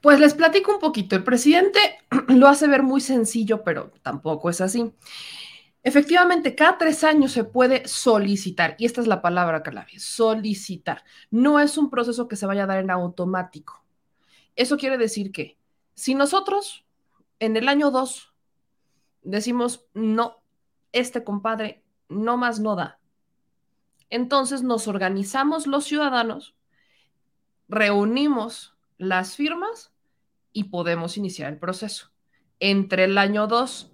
Pues 0.00 0.20
les 0.20 0.34
platico 0.34 0.74
un 0.74 0.80
poquito. 0.80 1.16
El 1.16 1.24
presidente 1.24 1.78
lo 2.28 2.48
hace 2.48 2.66
ver 2.66 2.82
muy 2.82 3.00
sencillo, 3.00 3.62
pero 3.64 3.92
tampoco 4.02 4.50
es 4.50 4.60
así. 4.60 4.92
Efectivamente, 5.86 6.56
cada 6.56 6.78
tres 6.78 7.04
años 7.04 7.30
se 7.30 7.44
puede 7.44 7.86
solicitar, 7.86 8.74
y 8.76 8.86
esta 8.86 9.00
es 9.00 9.06
la 9.06 9.22
palabra 9.22 9.62
clave, 9.62 10.00
solicitar. 10.00 11.04
No 11.30 11.60
es 11.60 11.78
un 11.78 11.90
proceso 11.90 12.26
que 12.26 12.34
se 12.34 12.44
vaya 12.44 12.64
a 12.64 12.66
dar 12.66 12.80
en 12.80 12.90
automático. 12.90 13.84
Eso 14.56 14.78
quiere 14.78 14.98
decir 14.98 15.30
que 15.30 15.56
si 15.94 16.16
nosotros 16.16 16.84
en 17.38 17.56
el 17.56 17.68
año 17.68 17.92
dos 17.92 18.34
decimos, 19.22 19.86
no, 19.94 20.42
este 20.90 21.22
compadre 21.22 21.84
no 22.08 22.36
más 22.36 22.58
no 22.58 22.74
da, 22.74 22.98
entonces 24.10 24.64
nos 24.64 24.88
organizamos 24.88 25.68
los 25.68 25.84
ciudadanos, 25.84 26.56
reunimos 27.68 28.76
las 28.98 29.36
firmas 29.36 29.92
y 30.52 30.64
podemos 30.64 31.16
iniciar 31.16 31.52
el 31.52 31.60
proceso 31.60 32.10
entre 32.58 33.04
el 33.04 33.18
año 33.18 33.46
2 33.46 33.92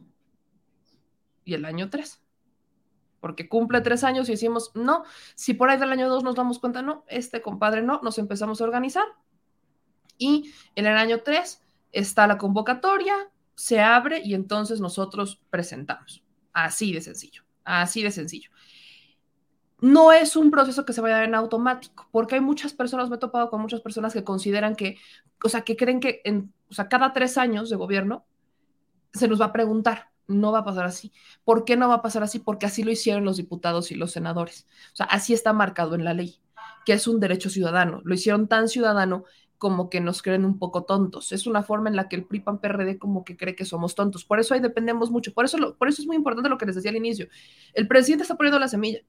y 1.44 1.54
el 1.54 1.64
año 1.64 1.90
3. 1.90 2.20
Porque 3.20 3.48
cumple 3.48 3.80
tres 3.80 4.02
años 4.02 4.28
y 4.28 4.32
decimos, 4.32 4.72
no, 4.74 5.04
si 5.34 5.54
por 5.54 5.70
ahí 5.70 5.78
del 5.78 5.92
año 5.92 6.08
2 6.08 6.24
nos 6.24 6.34
damos 6.34 6.58
cuenta, 6.58 6.82
no, 6.82 7.04
este 7.06 7.40
compadre 7.40 7.82
no, 7.82 8.00
nos 8.02 8.18
empezamos 8.18 8.60
a 8.60 8.64
organizar. 8.64 9.04
Y 10.18 10.52
en 10.74 10.86
el 10.86 10.96
año 10.96 11.20
3 11.22 11.62
está 11.92 12.26
la 12.26 12.38
convocatoria, 12.38 13.14
se 13.54 13.80
abre 13.80 14.20
y 14.24 14.34
entonces 14.34 14.80
nosotros 14.80 15.40
presentamos. 15.50 16.24
Así 16.52 16.92
de 16.92 17.00
sencillo, 17.00 17.44
así 17.64 18.02
de 18.02 18.10
sencillo 18.10 18.50
no 19.82 20.12
es 20.12 20.36
un 20.36 20.52
proceso 20.52 20.84
que 20.84 20.92
se 20.92 21.00
vaya 21.00 21.16
a 21.16 21.18
dar 21.18 21.28
en 21.28 21.34
automático, 21.34 22.08
porque 22.12 22.36
hay 22.36 22.40
muchas 22.40 22.72
personas, 22.72 23.10
me 23.10 23.16
he 23.16 23.18
topado 23.18 23.50
con 23.50 23.60
muchas 23.60 23.80
personas 23.80 24.12
que 24.12 24.22
consideran 24.22 24.76
que, 24.76 24.96
o 25.44 25.48
sea, 25.48 25.62
que 25.62 25.76
creen 25.76 25.98
que 25.98 26.22
en, 26.24 26.54
o 26.70 26.72
sea, 26.72 26.88
cada 26.88 27.12
tres 27.12 27.36
años 27.36 27.68
de 27.68 27.74
gobierno 27.74 28.24
se 29.12 29.26
nos 29.26 29.40
va 29.40 29.46
a 29.46 29.52
preguntar, 29.52 30.11
no 30.32 30.52
va 30.52 30.60
a 30.60 30.64
pasar 30.64 30.84
así. 30.84 31.12
¿Por 31.44 31.64
qué 31.64 31.76
no 31.76 31.88
va 31.88 31.96
a 31.96 32.02
pasar 32.02 32.22
así? 32.22 32.38
Porque 32.38 32.66
así 32.66 32.82
lo 32.82 32.90
hicieron 32.90 33.24
los 33.24 33.36
diputados 33.36 33.90
y 33.90 33.94
los 33.94 34.12
senadores. 34.12 34.66
O 34.92 34.96
sea, 34.96 35.06
así 35.06 35.32
está 35.32 35.52
marcado 35.52 35.94
en 35.94 36.04
la 36.04 36.14
ley, 36.14 36.40
que 36.84 36.92
es 36.94 37.06
un 37.06 37.20
derecho 37.20 37.50
ciudadano. 37.50 38.00
Lo 38.04 38.14
hicieron 38.14 38.48
tan 38.48 38.68
ciudadano 38.68 39.24
como 39.58 39.90
que 39.90 40.00
nos 40.00 40.22
creen 40.22 40.44
un 40.44 40.58
poco 40.58 40.84
tontos. 40.84 41.30
Es 41.30 41.46
una 41.46 41.62
forma 41.62 41.88
en 41.88 41.96
la 41.96 42.08
que 42.08 42.16
el 42.16 42.24
PRI 42.24 42.40
PAN 42.40 42.60
PRD 42.60 42.98
como 42.98 43.24
que 43.24 43.36
cree 43.36 43.54
que 43.54 43.64
somos 43.64 43.94
tontos. 43.94 44.24
Por 44.24 44.40
eso 44.40 44.54
ahí 44.54 44.60
dependemos 44.60 45.10
mucho. 45.10 45.32
Por 45.32 45.44
eso, 45.44 45.76
por 45.78 45.88
eso 45.88 46.02
es 46.02 46.08
muy 46.08 46.16
importante 46.16 46.48
lo 46.50 46.58
que 46.58 46.66
les 46.66 46.74
decía 46.74 46.90
al 46.90 46.96
inicio. 46.96 47.28
El 47.72 47.86
presidente 47.86 48.22
está 48.22 48.36
poniendo 48.36 48.58
la 48.58 48.68
semilla 48.68 49.02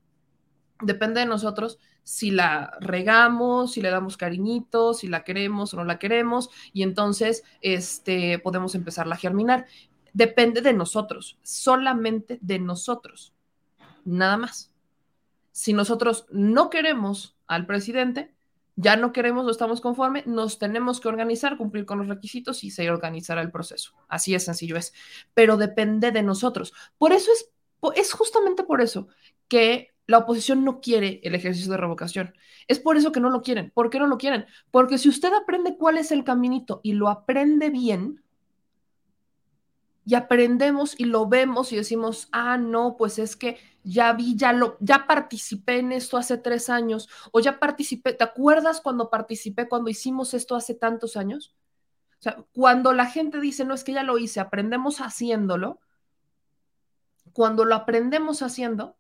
depende 0.86 1.22
de 1.22 1.26
nosotros 1.26 1.80
si 2.04 2.32
la 2.32 2.78
regamos, 2.80 3.74
si 3.74 3.82
le 3.82 3.90
damos 3.90 4.18
cariñitos, 4.18 5.00
si 5.00 5.08
la 5.08 5.24
queremos 5.24 5.74
o 5.74 5.78
no 5.78 5.86
la 5.86 6.00
queremos, 6.00 6.50
y 6.74 6.84
entonces 6.84 7.44
este, 7.62 8.40
podemos 8.40 8.76
empezarla 8.76 9.16
a 9.16 9.18
germinar. 9.18 9.68
Depende 10.14 10.62
de 10.62 10.74
nosotros, 10.74 11.40
solamente 11.42 12.38
de 12.42 12.60
nosotros, 12.60 13.34
nada 14.06 14.38
más. 14.38 14.72
Si 15.52 15.74
nosotros 15.74 16.26
no 16.32 16.70
queremos 16.70 17.36
al 17.48 17.66
presidente, 17.66 18.34
ya 18.76 18.96
no 18.96 19.12
queremos, 19.12 19.46
no 19.46 19.52
estamos 19.52 19.82
conforme, 19.82 20.24
nos 20.26 20.58
tenemos 20.58 21.00
que 21.00 21.08
organizar, 21.08 21.58
cumplir 21.58 21.86
con 21.86 22.00
los 22.00 22.08
requisitos 22.08 22.64
y 22.64 22.72
se 22.72 22.90
organizará 22.90 23.42
el 23.42 23.52
proceso. 23.52 23.94
Así 24.08 24.34
es 24.34 24.46
sencillo 24.46 24.78
es, 24.78 24.94
pero 25.34 25.58
depende 25.58 26.12
de 26.12 26.24
nosotros. 26.24 26.74
Por 26.98 27.12
eso 27.12 27.32
es, 27.32 27.52
es 27.96 28.14
justamente 28.14 28.64
por 28.64 28.82
eso 28.82 29.08
que 29.48 29.94
la 30.08 30.20
oposición 30.20 30.66
no 30.66 30.82
quiere 30.82 31.22
el 31.24 31.36
ejercicio 31.36 31.72
de 31.72 31.78
revocación. 31.78 32.34
Es 32.68 32.80
por 32.80 32.98
eso 32.98 33.12
que 33.12 33.20
no 33.20 33.30
lo 33.30 33.42
quieren. 33.42 33.72
¿Por 33.72 33.90
qué 33.90 34.00
no 34.00 34.08
lo 34.08 34.18
quieren? 34.18 34.46
Porque 34.72 34.98
si 34.98 35.08
usted 35.08 35.32
aprende 35.34 35.78
cuál 35.78 35.98
es 35.98 36.12
el 36.12 36.24
caminito 36.24 36.82
y 36.84 36.94
lo 36.94 37.10
aprende 37.10 37.70
bien, 37.70 38.23
y 40.06 40.16
aprendemos 40.16 41.00
y 41.00 41.06
lo 41.06 41.28
vemos 41.28 41.72
y 41.72 41.78
decimos, 41.78 42.28
ah, 42.32 42.58
no, 42.58 42.98
pues 42.98 43.20
es 43.20 43.36
que 43.36 43.58
ya 43.84 44.14
vi, 44.14 44.36
ya 44.36 44.54
lo, 44.54 44.78
ya 44.80 45.08
participé 45.08 45.80
en 45.80 45.92
esto 45.92 46.18
hace 46.18 46.38
tres 46.38 46.70
años, 46.70 47.10
o 47.32 47.40
ya 47.40 47.60
participé, 47.60 48.14
¿te 48.14 48.24
acuerdas 48.24 48.82
cuando 48.82 49.10
participé, 49.10 49.68
cuando 49.68 49.90
hicimos 49.90 50.34
esto 50.34 50.56
hace 50.56 50.74
tantos 50.74 51.18
años? 51.18 51.56
O 52.20 52.24
sea, 52.24 52.46
cuando 52.54 52.94
la 52.94 53.06
gente 53.06 53.40
dice, 53.40 53.66
no, 53.66 53.74
es 53.74 53.84
que 53.84 53.94
ya 53.94 54.04
lo 54.04 54.18
hice, 54.18 54.40
aprendemos 54.40 55.00
haciéndolo, 55.00 55.80
cuando 57.34 57.66
lo 57.66 57.76
aprendemos 57.76 58.42
haciendo, 58.42 58.96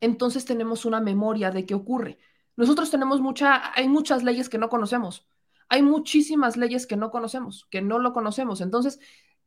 entonces 0.00 0.44
tenemos 0.44 0.84
una 0.84 1.00
memoria 1.00 1.50
de 1.50 1.66
qué 1.66 1.74
ocurre. 1.74 2.18
Nosotros 2.56 2.90
tenemos 2.90 3.20
mucha, 3.20 3.72
hay 3.74 3.88
muchas 3.88 4.22
leyes 4.22 4.48
que 4.48 4.58
no 4.58 4.68
conocemos. 4.68 5.26
Hay 5.68 5.82
muchísimas 5.82 6.56
leyes 6.56 6.86
que 6.86 6.96
no 6.96 7.10
conocemos, 7.10 7.66
que 7.70 7.82
no 7.82 7.98
lo 7.98 8.12
conocemos. 8.12 8.60
Entonces, 8.60 9.00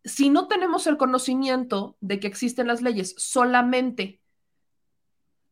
si 0.04 0.30
no 0.30 0.47
tenemos 0.47 0.88
el 0.88 0.97
conocimiento 0.97 1.97
de 2.02 2.20
que 2.20 2.28
existen 2.28 2.68
las 2.68 2.82
leyes 2.82 3.16
solamente 3.18 4.22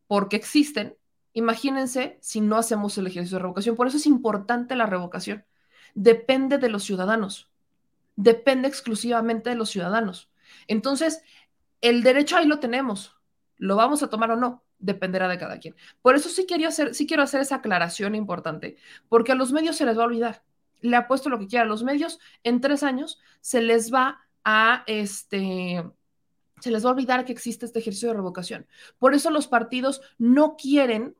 porque 0.06 0.36
existen, 0.36 0.96
imagínense 1.34 2.18
si 2.20 2.40
no 2.40 2.56
hacemos 2.56 2.98
el 2.98 3.06
ejercicio 3.06 3.38
de 3.38 3.42
revocación. 3.42 3.76
Por 3.76 3.86
eso 3.86 3.96
es 3.96 4.06
importante 4.06 4.74
la 4.74 4.86
revocación. 4.86 5.44
Depende 5.94 6.58
de 6.58 6.68
los 6.68 6.82
ciudadanos. 6.82 7.48
Depende 8.16 8.66
exclusivamente 8.66 9.50
de 9.50 9.56
los 9.56 9.70
ciudadanos. 9.70 10.28
Entonces, 10.66 11.22
el 11.80 12.02
derecho 12.02 12.36
ahí 12.36 12.46
lo 12.46 12.58
tenemos. 12.58 13.16
¿Lo 13.56 13.76
vamos 13.76 14.02
a 14.02 14.10
tomar 14.10 14.32
o 14.32 14.36
no? 14.36 14.64
dependerá 14.80 15.28
de 15.28 15.38
cada 15.38 15.58
quien. 15.58 15.76
Por 16.02 16.16
eso 16.16 16.28
sí, 16.28 16.46
hacer, 16.64 16.94
sí 16.94 17.06
quiero 17.06 17.22
hacer 17.22 17.40
esa 17.40 17.56
aclaración 17.56 18.14
importante, 18.14 18.76
porque 19.08 19.32
a 19.32 19.34
los 19.34 19.52
medios 19.52 19.76
se 19.76 19.84
les 19.84 19.96
va 19.96 20.02
a 20.02 20.06
olvidar. 20.06 20.42
Le 20.80 20.96
apuesto 20.96 21.28
lo 21.28 21.38
que 21.38 21.46
quiera. 21.46 21.64
A 21.64 21.68
los 21.68 21.84
medios 21.84 22.18
en 22.42 22.60
tres 22.60 22.82
años 22.82 23.20
se 23.40 23.60
les 23.60 23.92
va 23.92 24.08
a, 24.08 24.26
este, 24.86 25.84
se 26.60 26.70
les 26.70 26.84
va 26.84 26.90
a 26.90 26.92
olvidar 26.92 27.24
que 27.24 27.32
existe 27.32 27.66
este 27.66 27.78
ejercicio 27.78 28.08
de 28.08 28.14
revocación. 28.14 28.66
Por 28.98 29.14
eso 29.14 29.30
los 29.30 29.46
partidos 29.46 30.00
no 30.18 30.56
quieren 30.56 31.16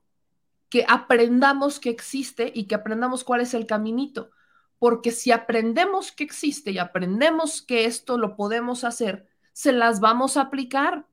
que 0.69 0.85
aprendamos 0.89 1.81
que 1.81 1.91
existe 1.91 2.53
y 2.55 2.65
que 2.65 2.75
aprendamos 2.75 3.25
cuál 3.25 3.41
es 3.41 3.55
el 3.55 3.67
caminito. 3.67 4.31
Porque 4.79 5.11
si 5.11 5.33
aprendemos 5.33 6.13
que 6.13 6.25
existe 6.25 6.71
y 6.71 6.79
aprendemos 6.79 7.61
que 7.61 7.85
esto 7.85 8.17
lo 8.17 8.37
podemos 8.37 8.85
hacer, 8.85 9.29
se 9.53 9.73
las 9.73 10.01
vamos 10.01 10.37
a 10.37 10.43
aplicar 10.43 11.07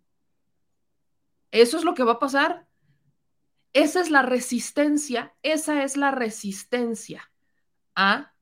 eso 1.52 1.78
es 1.78 1.84
lo 1.84 1.94
que 1.94 2.04
va 2.04 2.14
a 2.14 2.20
pasar. 2.20 2.68
Esa 3.74 4.02
es 4.02 4.10
la 4.10 4.22
resistencia, 4.22 5.36
esa 5.44 5.84
es 5.84 5.98
la 5.98 6.12
resistencia 6.12 7.32
a 7.96 8.34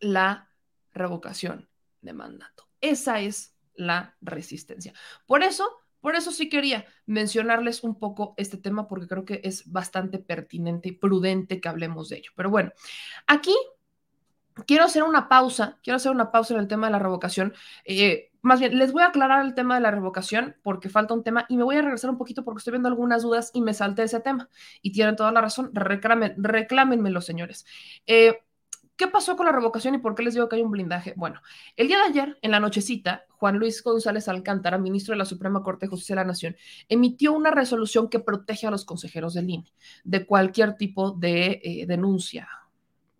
la 0.00 0.50
revocación 0.92 1.67
mandato. 2.12 2.68
Esa 2.80 3.20
es 3.20 3.56
la 3.74 4.16
resistencia. 4.20 4.92
Por 5.26 5.42
eso, 5.42 5.68
por 6.00 6.16
eso 6.16 6.30
sí 6.32 6.48
quería 6.48 6.86
mencionarles 7.06 7.84
un 7.84 7.98
poco 7.98 8.34
este 8.36 8.56
tema 8.56 8.88
porque 8.88 9.08
creo 9.08 9.24
que 9.24 9.40
es 9.44 9.70
bastante 9.70 10.18
pertinente 10.18 10.90
y 10.90 10.92
prudente 10.92 11.60
que 11.60 11.68
hablemos 11.68 12.08
de 12.08 12.18
ello. 12.18 12.32
Pero 12.36 12.50
bueno, 12.50 12.72
aquí 13.26 13.54
quiero 14.66 14.84
hacer 14.84 15.02
una 15.02 15.28
pausa, 15.28 15.78
quiero 15.82 15.96
hacer 15.96 16.12
una 16.12 16.30
pausa 16.30 16.54
en 16.54 16.60
el 16.60 16.68
tema 16.68 16.88
de 16.88 16.92
la 16.92 16.98
revocación. 16.98 17.54
Eh, 17.84 18.30
más 18.42 18.60
bien, 18.60 18.78
les 18.78 18.92
voy 18.92 19.02
a 19.02 19.06
aclarar 19.08 19.44
el 19.44 19.54
tema 19.54 19.74
de 19.74 19.80
la 19.80 19.90
revocación 19.90 20.56
porque 20.62 20.88
falta 20.88 21.14
un 21.14 21.24
tema 21.24 21.44
y 21.48 21.56
me 21.56 21.64
voy 21.64 21.76
a 21.76 21.82
regresar 21.82 22.10
un 22.10 22.18
poquito 22.18 22.44
porque 22.44 22.58
estoy 22.58 22.72
viendo 22.72 22.88
algunas 22.88 23.22
dudas 23.22 23.50
y 23.52 23.60
me 23.60 23.74
salté 23.74 24.04
ese 24.04 24.20
tema. 24.20 24.48
Y 24.82 24.92
tienen 24.92 25.16
toda 25.16 25.32
la 25.32 25.40
razón, 25.40 25.70
reclamen, 25.74 26.34
reclámenme 26.38 27.10
los 27.10 27.24
señores. 27.24 27.66
Eh, 28.06 28.38
¿Qué 28.98 29.06
pasó 29.06 29.36
con 29.36 29.46
la 29.46 29.52
revocación 29.52 29.94
y 29.94 29.98
por 29.98 30.16
qué 30.16 30.24
les 30.24 30.34
digo 30.34 30.48
que 30.48 30.56
hay 30.56 30.62
un 30.62 30.72
blindaje? 30.72 31.14
Bueno, 31.16 31.40
el 31.76 31.86
día 31.86 31.98
de 31.98 32.08
ayer, 32.08 32.38
en 32.42 32.50
la 32.50 32.58
nochecita, 32.58 33.26
Juan 33.28 33.56
Luis 33.56 33.80
González 33.80 34.26
Alcántara, 34.26 34.76
ministro 34.76 35.12
de 35.12 35.18
la 35.18 35.24
Suprema 35.24 35.62
Corte 35.62 35.86
de 35.86 35.90
Justicia 35.90 36.16
de 36.16 36.22
la 36.22 36.26
Nación, 36.26 36.56
emitió 36.88 37.32
una 37.32 37.52
resolución 37.52 38.08
que 38.08 38.18
protege 38.18 38.66
a 38.66 38.72
los 38.72 38.84
consejeros 38.84 39.34
del 39.34 39.50
INE 39.50 39.72
de 40.02 40.26
cualquier 40.26 40.76
tipo 40.76 41.12
de 41.12 41.60
eh, 41.62 41.86
denuncia 41.86 42.48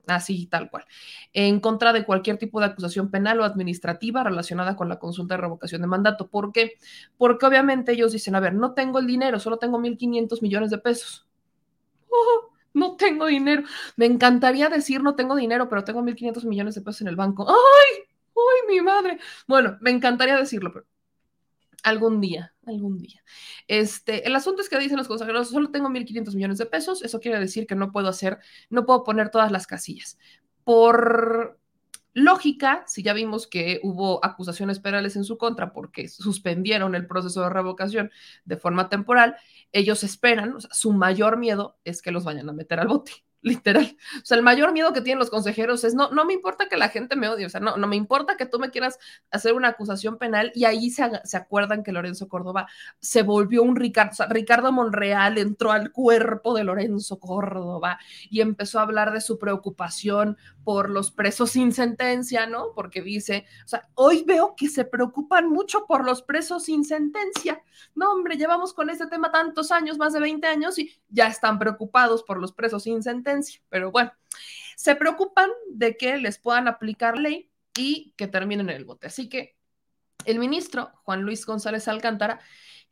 así 0.09 0.47
tal 0.47 0.69
cual, 0.71 0.85
en 1.33 1.61
contra 1.61 1.93
de 1.93 2.05
cualquier 2.05 2.39
tipo 2.39 2.59
de 2.59 2.67
acusación 2.67 3.11
penal 3.11 3.39
o 3.39 3.45
administrativa 3.45 4.25
relacionada 4.25 4.75
con 4.75 4.89
la 4.89 4.99
consulta 4.99 5.35
de 5.35 5.43
revocación 5.43 5.83
de 5.83 5.87
mandato. 5.87 6.29
¿Por 6.29 6.51
qué? 6.51 6.73
Porque 7.19 7.47
obviamente 7.47 7.93
ellos 7.93 8.13
dicen, 8.13 8.35
a 8.35 8.41
ver, 8.41 8.55
no 8.55 8.73
tengo 8.73 8.99
el 8.99 9.07
dinero, 9.07 9.39
solo 9.39 9.59
tengo 9.59 9.79
1.500 9.79 10.43
millones 10.43 10.71
de 10.71 10.79
pesos. 10.79 11.29
Oh, 12.11 12.49
no 12.75 12.97
tengo 12.97 13.27
dinero. 13.27 13.63
Me 13.97 14.07
encantaría 14.07 14.69
decir 14.69 15.03
no 15.03 15.15
tengo 15.15 15.37
dinero, 15.37 15.69
pero 15.69 15.85
tengo 15.85 16.03
1.500 16.03 16.45
millones 16.45 16.75
de 16.75 16.83
pesos 16.83 17.03
en 17.03 17.09
el 17.09 17.17
banco. 17.17 17.47
¡Ay! 17.49 18.05
¡Ay, 18.37 18.75
mi 18.75 18.81
madre! 18.81 19.19
Bueno, 19.47 19.79
me 19.81 19.91
encantaría 19.91 20.37
decirlo, 20.37 20.73
pero 20.73 20.87
Algún 21.85 22.21
día, 22.21 22.53
algún 22.67 22.99
día. 22.99 23.23
Este, 23.69 24.27
el 24.27 24.35
asunto 24.35 24.63
es 24.63 24.69
que 24.69 24.79
dicen 24.79 24.97
los 24.97 25.07
consejeros, 25.07 25.51
solo 25.51 25.71
tengo 25.71 25.89
1.500 25.89 26.35
millones 26.35 26.59
de 26.59 26.67
pesos, 26.67 27.03
eso 27.03 27.21
quiere 27.21 27.39
decir 27.39 27.67
que 27.67 27.77
no 27.77 27.93
puedo 27.93 28.09
hacer, 28.09 28.39
no 28.69 28.85
puedo 28.85 29.05
poner 29.05 29.31
todas 29.31 29.53
las 29.53 29.67
casillas. 29.67 30.19
Por 30.65 31.58
lógica, 32.23 32.85
si 32.87 33.03
ya 33.03 33.13
vimos 33.13 33.47
que 33.47 33.81
hubo 33.83 34.25
acusaciones 34.25 34.81
penales 34.81 35.17
en 35.17 35.25
su 35.25 35.39
contra 35.39 35.73
porque 35.73 36.09
suspendieron 36.09 36.95
el 36.95 37.07
proceso 37.07 37.43
de 37.43 37.51
revocación 37.51 38.11
de 38.45 38.57
forma 38.57 38.89
temporal, 38.89 39.37
ellos 39.73 40.05
esperan, 40.05 40.55
o 40.55 40.61
sea, 40.61 40.71
su 40.73 40.93
mayor 40.93 41.37
miedo 41.37 41.79
es 41.85 42.03
que 42.03 42.11
los 42.11 42.25
vayan 42.25 42.49
a 42.49 42.53
meter 42.53 42.81
al 42.81 42.89
bote 42.89 43.13
literal. 43.43 43.97
O 44.17 44.25
sea, 44.25 44.37
el 44.37 44.43
mayor 44.43 44.73
miedo 44.73 44.93
que 44.93 45.01
tienen 45.01 45.19
los 45.19 45.31
consejeros 45.31 45.85
es, 45.85 45.95
no, 45.95 46.11
no 46.11 46.25
me 46.25 46.35
importa 46.35 46.69
que 46.69 46.77
la 46.77 46.89
gente 46.89 47.17
me 47.17 47.29
odie, 47.29 47.47
o 47.47 47.51
sea, 47.51 47.61
no, 47.61 47.77
no 47.77 47.87
me 47.87 47.97
importa 47.97 48.37
que 48.37 48.47
tú 48.47 48.59
me 48.59 48.71
quieras 48.71 48.99
hacer 49.31 49.55
una 49.55 49.69
acusación 49.69 50.19
penal 50.19 50.53
y 50.55 50.65
ahí 50.65 50.91
se, 50.91 51.09
se 51.25 51.37
acuerdan 51.37 51.83
que 51.83 51.93
Lorenzo 51.93 52.29
Córdoba 52.29 52.69
se 53.01 53.23
volvió 53.23 53.63
un 53.63 53.77
Ricardo, 53.77 54.11
o 54.13 54.15
sea, 54.15 54.27
Ricardo 54.27 54.73
Monreal 54.73 55.39
entró 55.39 55.73
al 55.73 55.93
cuerpo 55.93 56.55
de 56.55 56.65
Lorenzo 56.65 57.21
Córdoba 57.21 57.99
y 58.31 58.41
empezó 58.41 58.79
a 58.79 58.83
hablar 58.83 59.13
de 59.13 59.21
su 59.21 59.39
preocupación 59.39 60.37
por 60.65 60.91
los 60.91 61.11
presos 61.11 61.53
sin 61.53 61.73
sentencia, 61.73 62.47
¿no? 62.47 62.73
Porque 62.75 63.01
dice, 63.01 63.47
o 63.65 63.69
sea, 63.69 63.89
hoy 63.95 64.25
veo 64.27 64.55
que 64.55 64.69
se 64.69 64.85
preocupan 64.85 65.49
mucho 65.49 65.87
por 65.87 66.05
los 66.05 66.21
presos 66.21 66.65
sin 66.65 66.85
sentencia. 66.85 67.63
No, 67.95 68.13
hombre, 68.13 68.37
llevamos 68.37 68.75
con 68.75 68.91
este 68.91 69.07
tema 69.07 69.33
tantos 69.33 69.71
años, 69.71 69.97
más 69.97 70.13
de 70.13 70.21
20 70.21 70.47
años, 70.47 70.79
y 70.79 70.93
ya 71.09 71.29
están 71.29 71.59
preocupados 71.59 72.23
por 72.23 72.39
los 72.39 72.53
presos 72.53 72.83
sin 72.83 73.03
sentencia. 73.03 73.28
Pero 73.69 73.91
bueno, 73.91 74.13
se 74.77 74.95
preocupan 74.95 75.51
de 75.71 75.97
que 75.97 76.19
les 76.19 76.39
puedan 76.39 76.69
aplicar 76.69 77.19
ley 77.19 77.51
y 77.77 78.15
que 78.17 78.27
terminen 78.27 78.71
en 78.71 78.77
el 78.77 78.85
bote. 78.85 79.07
Así 79.07 79.29
que 79.29 79.57
el 80.25 80.39
ministro 80.39 80.93
Juan 81.05 81.23
Luis 81.23 81.47
González 81.47 81.89
Alcántara 81.89 82.41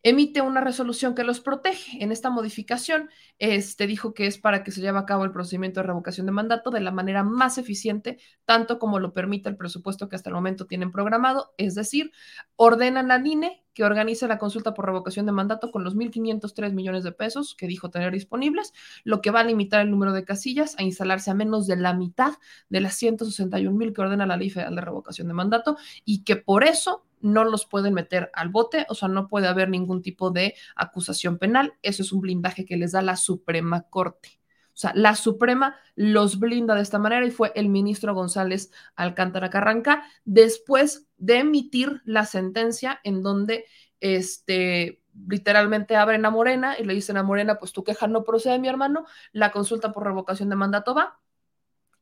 emite 0.07 0.41
una 0.41 0.61
resolución 0.61 1.17
que 1.17 1.25
los 1.25 1.41
protege. 1.41 2.01
En 2.01 2.13
esta 2.13 2.31
modificación, 2.31 3.11
este 3.41 3.89
dijo 3.89 4.15
que 4.15 4.29
es 4.29 4.39
para 4.39 4.63
que 4.63 4.71
se 4.71 4.81
lleve 4.81 5.01
a 5.01 5.05
cabo 5.05 5.25
el 5.25 5.33
procedimiento 5.33 5.81
de 5.81 5.89
revocación 5.89 6.27
de 6.27 6.33
mandato 6.33 6.71
de 6.71 6.79
la 6.79 6.93
manera 6.93 7.25
más 7.25 7.59
eficiente, 7.59 8.17
tanto 8.45 8.79
como 8.79 9.01
lo 9.01 9.13
permite 9.13 9.49
el 9.49 9.57
presupuesto 9.57 10.09
que 10.09 10.15
hasta 10.15 10.31
el 10.31 10.37
momento 10.37 10.69
tienen 10.69 10.93
programado, 10.93 11.55
es 11.59 11.75
decir, 11.75 12.13
ordenan 12.55 13.09
la 13.09 13.19
INE 13.19 13.65
que 13.75 13.83
organice 13.83 14.29
la 14.29 14.39
consulta 14.39 14.75
por 14.75 14.87
revocación 14.87 15.27
de 15.27 15.33
mandato 15.33 15.73
con 15.73 15.83
los 15.83 15.97
1.503 15.97 16.73
millones 16.73 17.03
de 17.03 17.11
pesos 17.11 17.57
que 17.57 17.67
dijo 17.67 17.91
tener 17.91 18.13
disponibles, 18.13 18.73
lo 19.03 19.21
que 19.21 19.33
va 19.33 19.41
a 19.41 19.45
limitar 19.45 19.81
el 19.81 19.91
número 19.91 20.13
de 20.13 20.25
casillas 20.25 20.77
a 20.79 20.85
instalarse 20.85 21.33
a 21.33 21.35
menos 21.35 21.67
de 21.67 21.77
la 21.77 21.95
mitad 21.95 22.35
de 22.69 22.81
las 22.81 22.95
161 22.95 23.77
mil 23.77 23.93
que 23.93 24.03
ordena 24.03 24.25
la 24.25 24.37
ley 24.37 24.51
federal 24.51 24.77
de 24.77 24.83
revocación 24.83 25.27
de 25.27 25.35
mandato 25.35 25.77
y 26.05 26.23
que 26.23 26.37
por 26.37 26.63
eso 26.63 27.05
no 27.21 27.45
los 27.45 27.67
pueden 27.67 27.95
meter 27.95 28.31
al 28.35 28.49
bote, 28.49 28.87
o 28.89 28.95
sea, 28.95 29.09
no 29.09 29.29
puede 29.29 29.49
haber 29.49 29.69
ningún 29.69 30.03
tipo 30.03 30.31
de 30.31 30.55
acusación 30.75 31.39
penal. 31.39 31.75
Eso 31.83 32.03
es 32.03 32.13
un 32.13 32.21
blindaje 32.21 32.65
que 32.65 32.77
les 32.77 32.93
da 32.93 33.03
la 33.03 33.17
Suprema 33.17 33.83
Corte. 33.83 34.41
O 34.77 34.79
sea, 34.79 34.93
la 34.95 35.15
Suprema 35.15 35.77
los 35.95 36.39
blinda 36.39 36.75
de 36.75 36.83
esta 36.83 36.99
manera 36.99 37.25
y 37.27 37.31
fue 37.31 37.51
el 37.55 37.71
ministro 37.71 38.15
González 38.15 38.71
Alcántara 38.95 39.49
Carranca 39.49 40.05
después 40.27 41.09
de 41.17 41.39
emitir 41.39 42.03
la 42.05 42.27
sentencia 42.27 43.01
en 43.03 43.23
donde 43.23 43.65
este 44.01 45.01
literalmente 45.29 45.97
abren 45.97 46.27
a 46.27 46.31
Morena 46.31 46.79
y 46.79 46.85
le 46.85 46.93
dicen 46.93 47.17
a 47.17 47.23
Morena, 47.23 47.59
pues 47.59 47.73
tu 47.73 47.85
queja 47.85 48.07
no 48.07 48.23
procede, 48.23 48.59
mi 48.59 48.69
hermano, 48.69 49.07
la 49.33 49.51
consulta 49.51 49.93
por 49.93 50.05
revocación 50.05 50.51
de 50.51 50.57
mandato 50.57 50.95
va, 50.95 51.19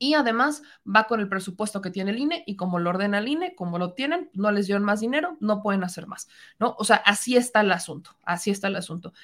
y 0.05 0.13
además 0.13 0.63
va 0.85 1.05
con 1.05 1.21
el 1.21 1.31
presupuesto 1.31 1.81
que 1.81 1.91
tiene 1.91 2.11
el 2.11 2.19
INE 2.19 2.45
y 2.47 2.57
como 2.57 2.79
lo 2.79 2.91
ordena 2.91 3.19
el 3.19 3.29
INE, 3.29 3.55
como 3.55 3.79
lo 3.79 3.95
tienen, 3.95 4.29
no 4.35 4.53
les 4.53 4.67
dieron 4.67 4.85
más 4.85 5.01
dinero, 5.01 5.39
no 5.41 5.63
pueden 5.63 5.83
hacer 5.83 6.07
más, 6.07 6.29
¿no? 6.59 6.77
O 6.79 6.85
sea, 6.85 6.97
así 6.97 7.39
está 7.39 7.63
el 7.63 7.73
asunto, 7.73 8.11
así 8.23 8.51
está 8.51 8.69
el 8.69 8.77
asunto. 8.77 9.15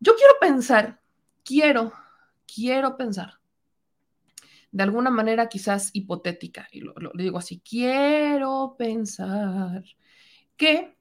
Yo 0.00 0.16
quiero 0.16 0.34
pensar, 0.40 1.00
quiero, 1.44 1.92
quiero 2.52 2.96
pensar, 2.96 3.34
de 4.72 4.82
alguna 4.82 5.10
manera 5.10 5.48
quizás 5.48 5.90
hipotética, 5.92 6.66
y 6.72 6.80
lo, 6.80 6.94
digo 7.14 7.38
así, 7.38 7.60
quiero 7.60 8.74
pensar 8.76 9.84
que 10.56 10.96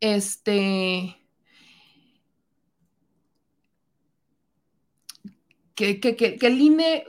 este... 0.00 1.16
Que, 5.74 6.00
que, 6.00 6.16
que, 6.16 6.36
que, 6.36 6.46
el 6.46 6.58
INE 6.58 7.04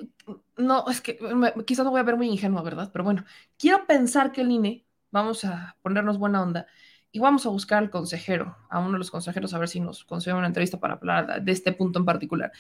no, 0.58 0.86
es 0.90 1.02
que 1.02 1.18
quizás 1.66 1.86
no 1.86 1.92
voy 1.92 2.00
a 2.00 2.04
ver 2.04 2.18
muy 2.18 2.28
ingenua, 2.28 2.62
¿verdad? 2.62 2.90
Pero 2.92 3.04
bueno, 3.04 3.24
quiero 3.58 3.86
pensar 3.86 4.32
que 4.32 4.42
el 4.42 4.52
INE, 4.52 4.86
vamos 5.12 5.46
a 5.46 5.78
ponernos 5.82 6.18
buena 6.18 6.42
onda 6.42 6.68
y 7.12 7.20
vamos 7.20 7.46
a 7.46 7.50
buscar 7.50 7.80
al 7.80 7.90
consejero, 7.90 8.58
a 8.70 8.80
uno 8.80 8.94
de 8.94 8.98
los 9.00 9.12
consejeros, 9.12 9.54
a 9.54 9.60
ver 9.60 9.70
si 9.70 9.80
nos 9.80 10.04
consigue 10.04 10.36
una 10.36 10.48
entrevista 10.48 10.80
para 10.80 10.96
hablar 10.96 11.42
de 11.42 11.52
este 11.52 11.72
punto 11.72 12.00
en 12.00 12.06
particular, 12.06 12.52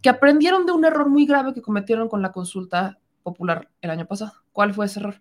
que 0.00 0.08
aprendieron 0.08 0.66
de 0.66 0.72
un 0.72 0.84
error 0.84 1.08
muy 1.08 1.26
grave 1.26 1.52
que 1.52 1.62
cometieron 1.62 2.08
con 2.08 2.22
la 2.22 2.32
consulta 2.32 2.98
popular 3.22 3.70
el 3.80 3.90
año 3.90 4.06
pasado. 4.06 4.32
¿Cuál 4.52 4.72
fue 4.72 4.86
ese 4.86 5.00
error? 5.00 5.20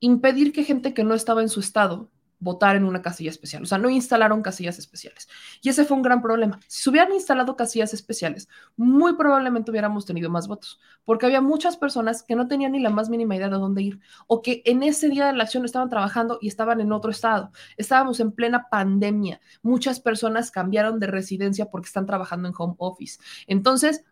Impedir 0.00 0.52
que 0.52 0.64
gente 0.64 0.94
que 0.94 1.04
no 1.04 1.14
estaba 1.14 1.42
en 1.42 1.48
su 1.48 1.60
estado 1.60 2.10
votar 2.40 2.76
en 2.76 2.84
una 2.84 3.02
casilla 3.02 3.30
especial. 3.30 3.62
O 3.62 3.66
sea, 3.66 3.78
no 3.78 3.90
instalaron 3.90 4.42
casillas 4.42 4.78
especiales. 4.78 5.28
Y 5.62 5.68
ese 5.68 5.84
fue 5.84 5.96
un 5.96 6.02
gran 6.02 6.22
problema. 6.22 6.60
Si 6.66 6.82
se 6.82 6.90
hubieran 6.90 7.12
instalado 7.12 7.56
casillas 7.56 7.92
especiales, 7.94 8.48
muy 8.76 9.16
probablemente 9.16 9.70
hubiéramos 9.70 10.06
tenido 10.06 10.30
más 10.30 10.46
votos, 10.46 10.80
porque 11.04 11.26
había 11.26 11.40
muchas 11.40 11.76
personas 11.76 12.22
que 12.22 12.36
no 12.36 12.46
tenían 12.48 12.72
ni 12.72 12.80
la 12.80 12.90
más 12.90 13.08
mínima 13.08 13.36
idea 13.36 13.48
de 13.48 13.56
dónde 13.56 13.82
ir, 13.82 14.00
o 14.26 14.42
que 14.42 14.62
en 14.64 14.82
ese 14.82 15.08
día 15.08 15.26
de 15.26 15.32
la 15.32 15.44
acción 15.44 15.64
estaban 15.64 15.88
trabajando 15.88 16.38
y 16.40 16.48
estaban 16.48 16.80
en 16.80 16.92
otro 16.92 17.10
estado. 17.10 17.50
Estábamos 17.76 18.20
en 18.20 18.32
plena 18.32 18.68
pandemia. 18.70 19.40
Muchas 19.62 20.00
personas 20.00 20.50
cambiaron 20.50 21.00
de 21.00 21.08
residencia 21.08 21.66
porque 21.66 21.86
están 21.86 22.06
trabajando 22.06 22.48
en 22.48 22.54
home 22.56 22.74
office. 22.78 23.18
Entonces, 23.46 24.04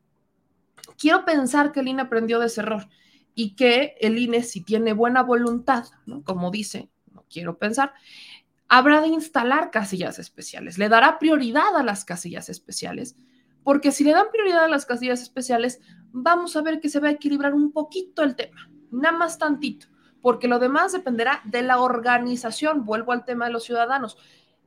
quiero 0.98 1.24
pensar 1.24 1.72
que 1.72 1.80
el 1.80 1.88
INE 1.88 2.02
aprendió 2.02 2.38
de 2.40 2.46
ese 2.46 2.60
error 2.60 2.88
y 3.34 3.54
que 3.54 3.96
el 4.00 4.18
INE, 4.18 4.42
si 4.42 4.62
tiene 4.62 4.94
buena 4.94 5.22
voluntad, 5.22 5.84
como 6.24 6.50
dice 6.50 6.88
quiero 7.28 7.58
pensar, 7.58 7.92
habrá 8.68 9.00
de 9.00 9.08
instalar 9.08 9.70
casillas 9.70 10.18
especiales, 10.18 10.78
le 10.78 10.88
dará 10.88 11.18
prioridad 11.18 11.76
a 11.76 11.82
las 11.82 12.04
casillas 12.04 12.48
especiales, 12.48 13.16
porque 13.62 13.92
si 13.92 14.04
le 14.04 14.12
dan 14.12 14.26
prioridad 14.32 14.64
a 14.64 14.68
las 14.68 14.86
casillas 14.86 15.22
especiales, 15.22 15.80
vamos 16.12 16.56
a 16.56 16.62
ver 16.62 16.80
que 16.80 16.88
se 16.88 17.00
va 17.00 17.08
a 17.08 17.12
equilibrar 17.12 17.54
un 17.54 17.72
poquito 17.72 18.22
el 18.22 18.36
tema, 18.36 18.70
nada 18.90 19.16
más 19.16 19.38
tantito, 19.38 19.88
porque 20.22 20.48
lo 20.48 20.58
demás 20.58 20.92
dependerá 20.92 21.40
de 21.44 21.62
la 21.62 21.80
organización. 21.80 22.84
Vuelvo 22.84 23.12
al 23.12 23.24
tema 23.24 23.46
de 23.46 23.52
los 23.52 23.62
ciudadanos. 23.62 24.18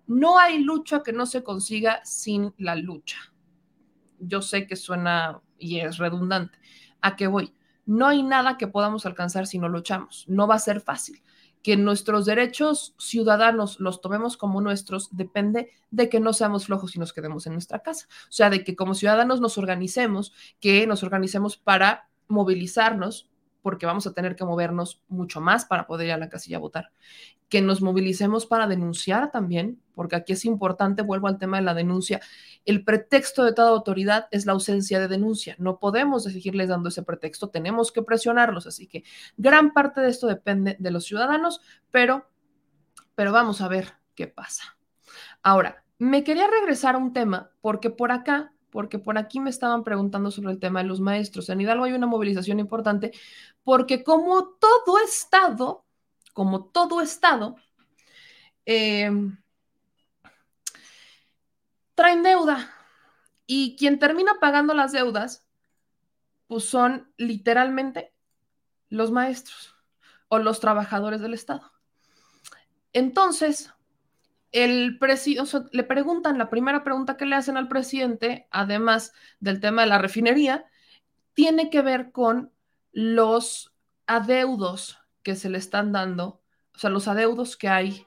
No 0.07 0.39
hay 0.39 0.59
lucha 0.59 1.03
que 1.03 1.11
no 1.11 1.25
se 1.25 1.43
consiga 1.43 1.99
sin 2.05 2.53
la 2.57 2.75
lucha. 2.75 3.17
Yo 4.19 4.41
sé 4.41 4.67
que 4.67 4.77
suena 4.77 5.41
y 5.57 5.79
es 5.79 5.97
redundante. 5.97 6.57
¿A 7.01 7.17
qué 7.17 7.27
voy? 7.27 7.53
No 7.85 8.07
hay 8.07 8.23
nada 8.23 8.57
que 8.57 8.67
podamos 8.67 9.05
alcanzar 9.05 9.47
si 9.47 9.59
no 9.59 9.67
luchamos. 9.67 10.23
No 10.29 10.47
va 10.47 10.55
a 10.55 10.59
ser 10.59 10.79
fácil 10.79 11.21
que 11.63 11.75
nuestros 11.77 12.25
derechos 12.25 12.95
ciudadanos 12.97 13.79
los 13.79 14.01
tomemos 14.01 14.37
como 14.37 14.61
nuestros 14.61 15.09
depende 15.15 15.71
de 15.91 16.09
que 16.09 16.19
no 16.19 16.33
seamos 16.33 16.65
flojos 16.65 16.95
y 16.95 16.99
nos 16.99 17.13
quedemos 17.13 17.47
en 17.47 17.53
nuestra 17.53 17.79
casa. 17.79 18.07
O 18.23 18.31
sea, 18.31 18.49
de 18.49 18.63
que 18.63 18.75
como 18.75 18.95
ciudadanos 18.95 19.41
nos 19.41 19.57
organicemos, 19.57 20.33
que 20.59 20.87
nos 20.87 21.03
organicemos 21.03 21.57
para 21.57 22.09
movilizarnos 22.27 23.29
porque 23.61 23.85
vamos 23.85 24.07
a 24.07 24.13
tener 24.13 24.35
que 24.35 24.45
movernos 24.45 25.01
mucho 25.09 25.41
más 25.41 25.65
para 25.65 25.85
poder 25.85 26.07
ir 26.07 26.13
a 26.13 26.17
la 26.17 26.29
casilla 26.29 26.57
a 26.57 26.61
votar. 26.61 26.91
Que 27.49 27.61
nos 27.61 27.81
movilicemos 27.81 28.45
para 28.45 28.67
denunciar 28.67 29.31
también, 29.31 29.81
porque 29.95 30.15
aquí 30.15 30.33
es 30.33 30.45
importante, 30.45 31.01
vuelvo 31.01 31.27
al 31.27 31.37
tema 31.37 31.57
de 31.57 31.63
la 31.63 31.73
denuncia, 31.73 32.21
el 32.65 32.83
pretexto 32.85 33.43
de 33.43 33.53
toda 33.53 33.69
autoridad 33.69 34.27
es 34.31 34.45
la 34.45 34.53
ausencia 34.53 34.99
de 34.99 35.07
denuncia. 35.07 35.55
No 35.57 35.79
podemos 35.79 36.23
seguirles 36.23 36.69
dando 36.69 36.89
ese 36.89 37.03
pretexto, 37.03 37.49
tenemos 37.49 37.91
que 37.91 38.03
presionarlos. 38.03 38.67
Así 38.67 38.87
que 38.87 39.03
gran 39.35 39.73
parte 39.73 40.01
de 40.01 40.09
esto 40.09 40.27
depende 40.27 40.77
de 40.79 40.91
los 40.91 41.05
ciudadanos, 41.05 41.61
pero, 41.91 42.29
pero 43.15 43.31
vamos 43.31 43.61
a 43.61 43.67
ver 43.67 43.93
qué 44.15 44.27
pasa. 44.27 44.77
Ahora, 45.41 45.83
me 45.97 46.23
quería 46.23 46.47
regresar 46.47 46.95
a 46.95 46.99
un 46.99 47.11
tema, 47.11 47.51
porque 47.61 47.89
por 47.89 48.11
acá 48.11 48.53
porque 48.69 48.99
por 48.99 49.17
aquí 49.17 49.39
me 49.39 49.49
estaban 49.49 49.83
preguntando 49.83 50.31
sobre 50.31 50.51
el 50.51 50.59
tema 50.59 50.81
de 50.81 50.87
los 50.87 50.99
maestros. 50.99 51.49
En 51.49 51.61
Hidalgo 51.61 51.85
hay 51.85 51.93
una 51.93 52.07
movilización 52.07 52.59
importante 52.59 53.11
porque 53.63 54.03
como 54.03 54.49
todo 54.59 54.99
Estado, 55.03 55.85
como 56.33 56.65
todo 56.65 57.01
Estado, 57.01 57.55
em, 58.65 59.37
traen 61.95 62.23
deuda 62.23 62.71
y 63.45 63.75
quien 63.77 63.99
termina 63.99 64.39
pagando 64.39 64.73
las 64.73 64.91
deudas 64.91 65.45
pues 66.47 66.65
son 66.65 67.11
literalmente 67.17 68.11
los 68.89 69.11
maestros 69.11 69.75
o 70.29 70.39
los 70.39 70.59
trabajadores 70.59 71.21
del 71.21 71.35
Estado. 71.35 71.71
Entonces, 72.91 73.71
el 74.51 74.97
presidente, 74.97 75.59
le 75.71 75.83
preguntan, 75.83 76.39
la 76.39 76.49
primera 76.49 76.83
pregunta 76.83 77.17
que 77.17 77.25
le 77.25 77.35
hacen 77.35 77.55
al 77.55 77.67
presidente, 77.67 78.47
además 78.49 79.13
del 79.39 79.59
tema 79.59 79.83
de 79.83 79.89
la 79.89 79.99
refinería, 79.99 80.65
tiene 81.33 81.69
que 81.69 81.81
ver 81.81 82.11
con 82.11 82.51
los 82.91 83.73
adeudos 84.07 84.98
que 85.23 85.35
se 85.35 85.49
le 85.49 85.57
están 85.57 85.91
dando, 85.91 86.41
o 86.73 86.77
sea, 86.77 86.89
los 86.89 87.07
adeudos 87.07 87.57
que 87.57 87.69
hay 87.69 88.05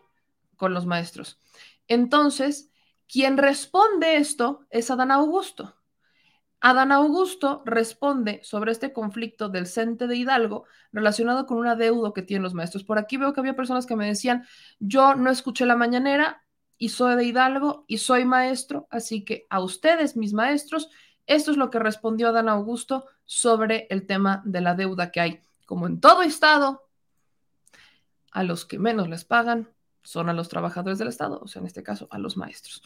con 0.56 0.74
los 0.74 0.86
maestros. 0.86 1.38
Entonces, 1.88 2.70
quien 3.08 3.36
responde 3.36 4.16
esto 4.16 4.66
es 4.70 4.90
Adán 4.90 5.10
Augusto. 5.10 5.76
Adán 6.60 6.92
Augusto 6.92 7.62
responde 7.66 8.40
sobre 8.44 8.70
este 8.70 8.92
conflicto 8.92 9.48
del 9.48 9.66
CENTE 9.66 10.06
de 10.06 10.16
Hidalgo 10.16 10.64
relacionado 10.92 11.44
con 11.44 11.58
un 11.58 11.66
adeudo 11.66 12.12
que 12.12 12.22
tienen 12.22 12.44
los 12.44 12.54
maestros. 12.54 12.84
Por 12.84 12.98
aquí 12.98 13.16
veo 13.16 13.32
que 13.32 13.40
había 13.40 13.56
personas 13.56 13.84
que 13.84 13.96
me 13.96 14.06
decían, 14.06 14.46
yo 14.78 15.16
no 15.16 15.30
escuché 15.30 15.66
la 15.66 15.74
mañanera 15.74 16.44
y 16.78 16.90
soy 16.90 17.16
de 17.16 17.24
Hidalgo 17.24 17.84
y 17.88 17.98
soy 17.98 18.24
maestro, 18.24 18.86
así 18.90 19.24
que 19.24 19.46
a 19.50 19.60
ustedes, 19.60 20.16
mis 20.16 20.32
maestros, 20.32 20.88
esto 21.26 21.50
es 21.50 21.56
lo 21.56 21.70
que 21.70 21.80
respondió 21.80 22.28
Adán 22.28 22.48
Augusto 22.48 23.06
sobre 23.24 23.86
el 23.90 24.06
tema 24.06 24.42
de 24.44 24.60
la 24.60 24.74
deuda 24.74 25.10
que 25.10 25.20
hay. 25.20 25.40
Como 25.66 25.86
en 25.86 26.00
todo 26.00 26.22
Estado, 26.22 26.82
a 28.32 28.42
los 28.42 28.64
que 28.64 28.78
menos 28.78 29.08
les 29.08 29.24
pagan 29.24 29.68
son 30.02 30.28
a 30.28 30.32
los 30.32 30.48
trabajadores 30.48 30.98
del 30.98 31.08
Estado, 31.08 31.38
o 31.40 31.46
sea, 31.46 31.60
en 31.60 31.66
este 31.66 31.82
caso, 31.82 32.08
a 32.10 32.18
los 32.18 32.36
maestros. 32.36 32.82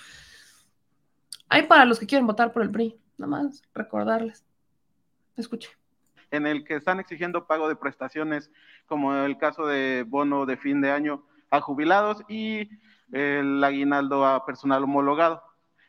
Hay 1.49 1.63
para 1.63 1.85
los 1.85 1.99
que 1.99 2.07
quieren 2.07 2.27
votar 2.27 2.53
por 2.53 2.63
el 2.63 2.71
PRI 2.71 3.01
nada 3.19 3.31
más 3.31 3.63
recordarles. 3.75 4.45
Escuche. 5.37 5.71
En 6.31 6.47
el 6.47 6.65
que 6.65 6.75
están 6.75 7.01
exigiendo 7.01 7.47
pago 7.47 7.69
de 7.69 7.77
prestaciones, 7.77 8.51
como 8.87 9.15
el 9.15 9.39
caso 9.39 9.67
de 9.67 10.05
bono 10.07 10.45
de 10.45 10.57
fin 10.57 10.81
de 10.81 10.91
año 10.91 11.25
a 11.51 11.61
jubilados 11.61 12.23
y 12.29 12.69
el 13.13 13.63
aguinaldo 13.63 14.27
a 14.27 14.45
personal 14.45 14.85
homologado. 14.85 15.43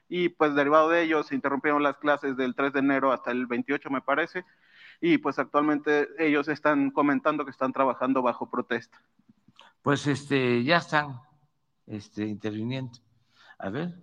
Y 0.07 0.29
pues 0.29 0.55
derivado 0.55 0.89
de 0.89 1.01
ello 1.01 1.23
se 1.23 1.35
interrumpieron 1.35 1.83
las 1.83 1.97
clases 1.97 2.37
del 2.37 2.55
3 2.55 2.73
de 2.73 2.79
enero 2.79 3.11
hasta 3.11 3.31
el 3.31 3.45
28, 3.47 3.89
me 3.89 4.01
parece, 4.01 4.45
y 5.01 5.17
pues 5.17 5.37
actualmente 5.37 6.07
ellos 6.17 6.47
están 6.47 6.91
comentando 6.91 7.43
que 7.43 7.51
están 7.51 7.73
trabajando 7.73 8.21
bajo 8.21 8.49
protesta. 8.49 9.01
Pues 9.81 10.07
este, 10.07 10.63
ya 10.63 10.77
están 10.77 11.19
este, 11.85 12.25
interviniendo. 12.27 12.99
A 13.59 13.69
ver, 13.69 13.95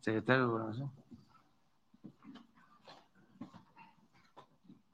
secretario 0.00 0.42
de 0.42 0.48
Gobernación. 0.48 0.98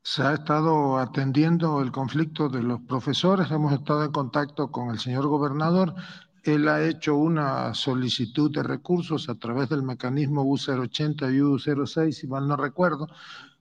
se 0.07 0.23
ha 0.23 0.35
estado 0.35 0.99
atendiendo 0.99 1.81
el 1.81 1.91
conflicto 1.91 2.51
de 2.51 2.63
los 2.63 2.81
profesores, 2.83 3.51
hemos 3.51 3.73
estado 3.73 4.05
en 4.05 4.13
contacto 4.13 4.71
con 4.71 4.91
el 4.91 4.99
señor 4.99 5.27
gobernador, 5.29 5.95
él 6.43 6.69
ha 6.69 6.83
hecho 6.83 7.17
una 7.17 7.73
solicitud 7.73 8.53
de 8.53 8.63
recursos 8.63 9.31
a 9.31 9.35
través 9.37 9.71
del 9.71 9.83
mecanismo 9.83 10.45
U080 10.45 11.35
y 11.35 11.41
U06, 11.41 12.13
si 12.13 12.27
mal 12.27 12.47
no 12.47 12.55
recuerdo, 12.55 13.09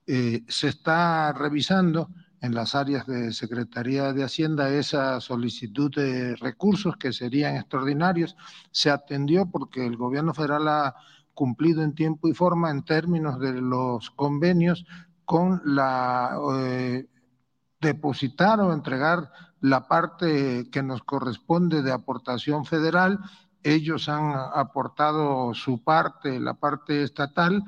eh, 0.06 0.44
se 0.50 0.68
está 0.68 1.32
revisando 1.32 2.10
en 2.44 2.54
las 2.54 2.76
áreas 2.76 3.08
de 3.08 3.32
Secretaría 3.32 4.12
de 4.12 4.26
Hacienda 4.26 4.70
esa 4.70 5.22
solicitud 5.22 5.90
de 5.96 6.36
recursos 6.36 6.98
que 6.98 7.14
serían 7.14 7.56
extraordinarios. 7.56 8.36
Se 8.70 8.92
atendió 8.92 9.50
porque 9.50 9.86
el 9.86 9.96
gobierno 9.96 10.34
federal 10.34 10.68
ha 10.68 10.96
cumplido 11.34 11.82
en 11.84 11.96
tiempo 11.96 12.28
y 12.28 12.34
forma 12.34 12.70
en 12.70 12.84
términos 12.84 13.40
de 13.40 13.54
los 13.54 14.12
convenios 14.12 14.86
con 15.24 15.62
la 15.64 16.38
eh, 16.60 17.08
depositar 17.80 18.60
o 18.60 18.74
entregar 18.74 19.32
la 19.62 19.88
parte 19.88 20.70
que 20.70 20.84
nos 20.84 21.02
corresponde 21.04 21.82
de 21.82 21.94
aportación 21.94 22.66
federal. 22.66 23.20
Ellos 23.64 24.10
han 24.10 24.34
aportado 24.54 25.54
su 25.54 25.82
parte, 25.82 26.42
la 26.42 26.56
parte 26.56 27.04
estatal, 27.04 27.64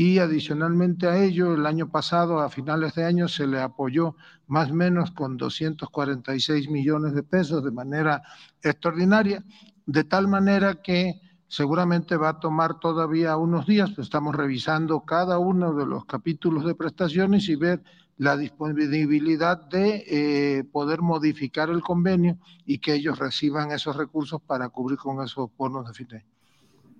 y 0.00 0.18
adicionalmente 0.18 1.08
a 1.08 1.22
ello, 1.22 1.52
el 1.52 1.66
año 1.66 1.90
pasado, 1.90 2.40
a 2.40 2.48
finales 2.48 2.94
de 2.94 3.04
año, 3.04 3.28
se 3.28 3.46
le 3.46 3.60
apoyó 3.60 4.16
más 4.46 4.70
o 4.70 4.74
menos 4.74 5.10
con 5.10 5.36
246 5.36 6.70
millones 6.70 7.12
de 7.12 7.22
pesos 7.22 7.62
de 7.62 7.70
manera 7.70 8.22
extraordinaria, 8.62 9.44
de 9.84 10.04
tal 10.04 10.26
manera 10.26 10.76
que 10.76 11.20
seguramente 11.48 12.16
va 12.16 12.30
a 12.30 12.40
tomar 12.40 12.80
todavía 12.80 13.36
unos 13.36 13.66
días, 13.66 13.90
pues 13.90 14.06
estamos 14.06 14.34
revisando 14.34 15.04
cada 15.04 15.38
uno 15.38 15.74
de 15.74 15.84
los 15.84 16.06
capítulos 16.06 16.64
de 16.64 16.74
prestaciones 16.74 17.46
y 17.50 17.56
ver 17.56 17.82
la 18.16 18.38
disponibilidad 18.38 19.68
de 19.68 20.04
eh, 20.06 20.64
poder 20.64 21.02
modificar 21.02 21.68
el 21.68 21.82
convenio 21.82 22.38
y 22.64 22.78
que 22.78 22.94
ellos 22.94 23.18
reciban 23.18 23.70
esos 23.70 23.94
recursos 23.96 24.40
para 24.40 24.70
cubrir 24.70 24.96
con 24.96 25.22
esos 25.22 25.50
bonos 25.58 25.86
de 25.86 25.92
fin 25.92 26.08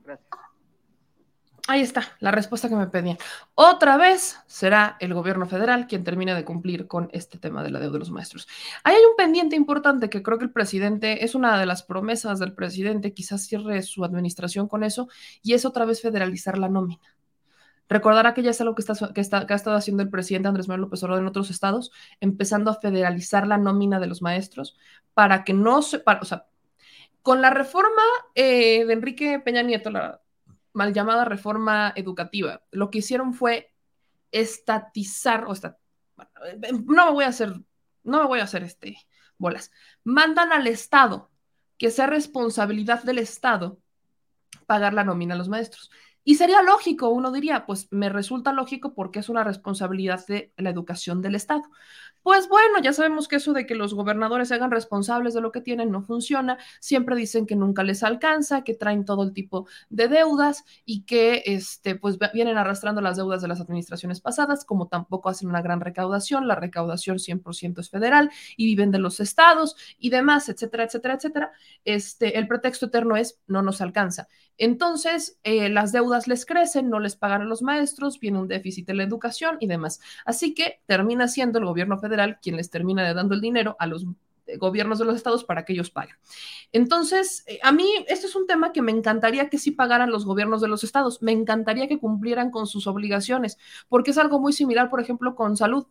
Gracias. 0.05 0.50
Ahí 1.71 1.83
está, 1.83 2.17
la 2.19 2.33
respuesta 2.33 2.69
que 2.69 2.75
me 2.75 2.89
pedían. 2.89 3.17
Otra 3.55 3.97
vez 3.97 4.41
será 4.49 4.97
el 4.99 5.15
gobierno 5.15 5.47
federal 5.47 5.87
quien 5.87 6.03
termine 6.03 6.35
de 6.35 6.45
cumplir 6.45 6.89
con 6.89 7.09
este 7.13 7.39
tema 7.39 7.63
de 7.63 7.71
la 7.71 7.79
deuda 7.79 7.93
de 7.93 7.99
los 8.01 8.11
maestros. 8.11 8.49
Ahí 8.83 8.97
hay 8.97 9.05
un 9.05 9.15
pendiente 9.15 9.55
importante 9.55 10.11
que 10.11 10.21
creo 10.21 10.37
que 10.37 10.47
el 10.47 10.51
presidente, 10.51 11.25
es 11.25 11.37
una 11.37 11.57
de 11.61 11.67
las 11.67 11.85
promesas 11.85 12.41
del 12.41 12.55
presidente, 12.55 13.15
quizás 13.15 13.47
cierre 13.47 13.83
su 13.83 14.05
administración 14.05 14.67
con 14.67 14.83
eso, 14.83 15.07
y 15.45 15.55
es 15.55 15.65
otra 15.65 15.85
vez 15.85 16.03
federalizar 16.03 16.59
la 16.59 16.69
nómina. 16.69 17.03
Recordará 17.89 18.35
que 18.35 18.43
ya 18.43 18.51
es 18.51 18.61
algo 18.61 18.75
que, 18.75 18.83
está, 18.83 19.13
que, 19.15 19.21
está, 19.21 19.47
que 19.47 19.53
ha 19.53 19.57
estado 19.57 19.77
haciendo 19.77 20.03
el 20.03 20.11
presidente 20.11 20.49
Andrés 20.49 20.67
Manuel 20.67 20.81
López 20.81 21.01
Obrador 21.05 21.23
en 21.23 21.29
otros 21.29 21.51
estados, 21.51 21.93
empezando 22.19 22.73
a 22.73 22.81
federalizar 22.81 23.47
la 23.47 23.59
nómina 23.59 24.01
de 24.01 24.09
los 24.09 24.23
maestros 24.23 24.77
para 25.15 25.45
que 25.45 25.53
no 25.53 25.83
se, 25.83 26.01
para, 26.01 26.19
o 26.21 26.25
sea, 26.25 26.47
con 27.23 27.41
la 27.41 27.51
reforma 27.51 28.03
eh, 28.35 28.85
de 28.85 28.93
Enrique 28.93 29.39
Peña 29.39 29.63
Nieto, 29.63 29.91
la 29.91 30.21
mal 30.73 30.93
llamada 30.93 31.25
reforma 31.25 31.93
educativa. 31.97 32.63
Lo 32.71 32.91
que 32.91 32.99
hicieron 32.99 33.35
fue 33.35 33.73
estatizar, 34.33 35.45
o 35.47 35.55
no 36.87 37.07
me 37.07 37.13
voy 37.13 37.25
a 37.25 37.29
hacer, 37.29 37.55
no 38.05 38.19
me 38.21 38.27
voy 38.27 38.41
a 38.41 38.45
hacer 38.45 38.63
este, 38.63 38.97
bolas. 39.39 39.73
Mandan 40.05 40.53
al 40.53 40.67
Estado, 40.67 41.31
que 41.79 41.91
sea 41.91 42.07
responsabilidad 42.07 43.03
del 43.03 43.19
Estado, 43.19 43.81
pagar 44.67 44.95
la 44.95 45.05
nómina 45.05 45.35
a 45.35 45.39
los 45.39 45.49
maestros. 45.49 45.91
Y 46.23 46.35
sería 46.35 46.63
lógico, 46.63 47.09
uno 47.09 47.33
diría, 47.33 47.65
pues 47.67 47.89
me 47.91 48.09
resulta 48.09 48.53
lógico 48.53 48.95
porque 48.95 49.21
es 49.21 49.29
una 49.29 49.43
responsabilidad 49.43 50.25
de 50.27 50.53
la 50.59 50.71
educación 50.71 51.23
del 51.23 51.35
Estado. 51.35 51.63
Pues 52.23 52.49
bueno, 52.49 52.81
ya 52.83 52.93
sabemos 52.93 53.29
que 53.29 53.37
eso 53.37 53.53
de 53.55 53.65
que 53.67 53.75
los 53.75 53.95
gobernadores 53.95 54.49
se 54.49 54.55
hagan 54.55 54.71
responsables 54.71 55.33
de 55.33 55.41
lo 55.41 55.53
que 55.53 55.63
tienen 55.63 55.91
no 55.91 56.03
funciona. 56.03 56.59
Siempre 56.79 57.17
dicen 57.17 57.47
que 57.47 57.57
nunca 57.57 57.83
les 57.83 58.03
alcanza, 58.03 58.63
que 58.63 58.75
traen 58.75 59.05
todo 59.07 59.23
el 59.23 59.33
tipo 59.33 59.67
de 59.89 60.09
deudas 60.09 60.65
y 60.85 61.05
que 61.05 61.43
este, 61.47 61.97
pues 61.97 62.19
vienen 62.35 62.59
arrastrando 62.59 63.01
las 63.01 63.17
deudas 63.17 63.41
de 63.41 63.49
las 63.49 63.61
administraciones 63.61 64.21
pasadas, 64.21 64.65
como 64.67 64.89
tampoco 64.89 65.31
hacen 65.31 65.49
una 65.49 65.63
gran 65.63 65.81
recaudación. 65.81 66.47
La 66.47 66.57
recaudación 66.57 67.19
100% 67.19 67.81
es 67.81 67.89
federal 67.91 68.31
y 68.57 68.67
viven 68.67 68.91
de 68.91 68.99
los 68.99 69.19
estados 69.21 69.77
y 69.99 70.11
demás, 70.11 70.49
etcétera, 70.51 70.85
etcétera, 70.85 71.15
etcétera. 71.15 71.53
Este, 71.85 72.39
el 72.39 72.47
pretexto 72.47 72.87
eterno 72.87 73.17
es 73.17 73.41
no 73.47 73.63
nos 73.63 73.81
alcanza. 73.81 74.29
Entonces, 74.61 75.39
eh, 75.43 75.71
las 75.71 75.91
deudas 75.91 76.29
les 76.29 76.45
crecen, 76.45 76.91
no 76.91 77.01
les 77.01 77.17
pagan 77.17 77.41
a 77.41 77.45
los 77.47 77.63
maestros, 77.63 78.21
viene 78.21 78.39
un 78.39 78.47
déficit 78.47 78.91
en 78.91 78.99
la 78.99 79.05
educación 79.05 79.57
y 79.59 79.67
demás. 79.67 80.01
Así 80.27 80.53
que 80.53 80.83
termina 80.85 81.29
siendo 81.29 81.59
el 81.59 81.65
gobierno 81.65 81.99
federal 81.99 82.39
quien 82.43 82.57
les 82.57 82.69
termina 82.69 83.15
dando 83.15 83.35
el 83.35 83.41
dinero 83.41 83.75
a 83.79 83.87
los 83.87 84.05
eh, 84.47 84.59
gobiernos 84.59 84.99
de 84.99 85.07
los 85.07 85.17
estados 85.17 85.45
para 85.45 85.65
que 85.65 85.73
ellos 85.73 85.91
paguen. 85.91 86.15
Entonces, 86.73 87.43
eh, 87.47 87.59
a 87.63 87.73
mí 87.73 87.91
este 88.07 88.27
es 88.27 88.37
un 88.37 88.47
tema 88.47 88.71
que 88.71 88.83
me 88.83 88.93
encantaría 88.93 89.49
que 89.49 89.57
sí 89.57 89.71
pagaran 89.71 90.11
los 90.11 90.27
gobiernos 90.27 90.61
de 90.61 90.69
los 90.69 90.85
estados, 90.85 91.23
me 91.23 91.33
encantaría 91.33 91.89
que 91.89 91.99
cumplieran 91.99 92.51
con 92.51 92.67
sus 92.67 92.87
obligaciones, 92.87 93.57
porque 93.89 94.11
es 94.11 94.19
algo 94.19 94.41
muy 94.41 94.53
similar, 94.53 94.91
por 94.91 95.01
ejemplo, 95.01 95.37
con 95.37 95.57
salud. 95.57 95.87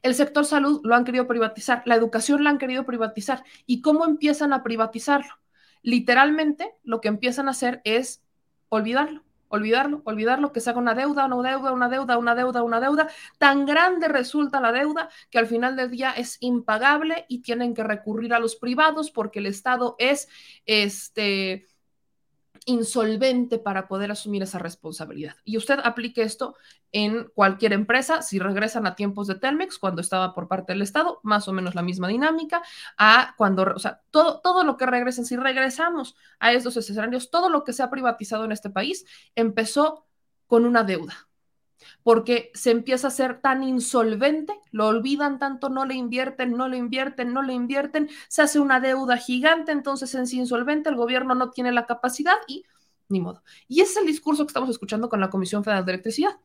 El 0.00 0.14
sector 0.14 0.46
salud 0.46 0.80
lo 0.84 0.94
han 0.94 1.04
querido 1.04 1.26
privatizar, 1.26 1.82
la 1.84 1.96
educación 1.96 2.44
la 2.44 2.48
han 2.48 2.58
querido 2.58 2.86
privatizar. 2.86 3.44
¿Y 3.66 3.82
cómo 3.82 4.06
empiezan 4.06 4.54
a 4.54 4.62
privatizarlo? 4.62 5.34
Literalmente 5.82 6.74
lo 6.82 7.00
que 7.00 7.08
empiezan 7.08 7.48
a 7.48 7.52
hacer 7.52 7.80
es 7.84 8.22
olvidarlo, 8.68 9.22
olvidarlo, 9.48 10.00
olvidarlo, 10.04 10.52
que 10.52 10.60
se 10.60 10.70
haga 10.70 10.78
una 10.78 10.94
deuda, 10.94 11.26
una 11.26 11.50
deuda, 11.50 11.72
una 11.72 11.88
deuda, 11.88 12.18
una 12.18 12.34
deuda, 12.34 12.62
una 12.62 12.80
deuda. 12.80 13.08
Tan 13.38 13.66
grande 13.66 14.08
resulta 14.08 14.60
la 14.60 14.72
deuda 14.72 15.10
que 15.30 15.38
al 15.38 15.46
final 15.46 15.76
del 15.76 15.90
día 15.90 16.12
es 16.12 16.38
impagable 16.40 17.26
y 17.28 17.42
tienen 17.42 17.74
que 17.74 17.84
recurrir 17.84 18.32
a 18.32 18.38
los 18.38 18.56
privados 18.56 19.10
porque 19.10 19.40
el 19.40 19.46
Estado 19.46 19.94
es 19.98 20.28
este 20.64 21.66
insolvente 22.66 23.58
para 23.58 23.88
poder 23.88 24.10
asumir 24.10 24.42
esa 24.42 24.58
responsabilidad. 24.58 25.36
Y 25.44 25.56
usted 25.56 25.78
aplique 25.82 26.22
esto 26.22 26.56
en 26.92 27.28
cualquier 27.34 27.72
empresa, 27.72 28.22
si 28.22 28.38
regresan 28.38 28.86
a 28.86 28.94
tiempos 28.94 29.26
de 29.26 29.34
Telmex, 29.34 29.78
cuando 29.78 30.00
estaba 30.00 30.34
por 30.34 30.48
parte 30.48 30.72
del 30.72 30.82
Estado, 30.82 31.20
más 31.22 31.48
o 31.48 31.52
menos 31.52 31.74
la 31.74 31.82
misma 31.82 32.08
dinámica, 32.08 32.62
a 32.98 33.34
cuando, 33.36 33.64
o 33.74 33.78
sea, 33.78 34.02
todo, 34.10 34.40
todo 34.40 34.64
lo 34.64 34.76
que 34.76 34.86
regresen, 34.86 35.24
si 35.24 35.36
regresamos 35.36 36.16
a 36.38 36.52
estos 36.52 36.76
escenarios, 36.76 37.30
todo 37.30 37.48
lo 37.48 37.64
que 37.64 37.72
se 37.72 37.82
ha 37.82 37.90
privatizado 37.90 38.44
en 38.44 38.52
este 38.52 38.70
país 38.70 39.04
empezó 39.34 40.06
con 40.46 40.64
una 40.64 40.84
deuda. 40.84 41.28
Porque 42.02 42.50
se 42.54 42.70
empieza 42.70 43.08
a 43.08 43.10
ser 43.10 43.40
tan 43.40 43.62
insolvente, 43.62 44.54
lo 44.70 44.88
olvidan 44.88 45.38
tanto, 45.38 45.68
no 45.68 45.84
le 45.84 45.94
invierten, 45.94 46.56
no 46.56 46.68
le 46.68 46.76
invierten, 46.76 47.32
no 47.32 47.42
le 47.42 47.52
invierten, 47.52 48.08
se 48.28 48.42
hace 48.42 48.58
una 48.58 48.80
deuda 48.80 49.16
gigante, 49.16 49.72
entonces 49.72 50.14
es 50.14 50.32
insolvente, 50.32 50.88
el 50.88 50.96
gobierno 50.96 51.34
no 51.34 51.50
tiene 51.50 51.72
la 51.72 51.86
capacidad 51.86 52.36
y 52.46 52.64
ni 53.08 53.20
modo. 53.20 53.42
Y 53.68 53.80
ese 53.80 53.92
es 53.92 53.96
el 53.98 54.06
discurso 54.06 54.44
que 54.44 54.50
estamos 54.50 54.70
escuchando 54.70 55.08
con 55.08 55.20
la 55.20 55.30
Comisión 55.30 55.62
Federal 55.62 55.84
de 55.84 55.92
Electricidad. 55.92 56.38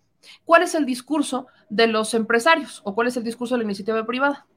¿Cuál 0.43 0.63
es 0.63 0.75
el 0.75 0.85
discurso 0.85 1.47
de 1.69 1.87
los 1.87 2.13
empresarios 2.13 2.81
o 2.83 2.93
cuál 2.93 3.07
es 3.07 3.17
el 3.17 3.23
discurso 3.23 3.55
de 3.55 3.59
la 3.59 3.65
iniciativa 3.65 4.05
privada? 4.05 4.47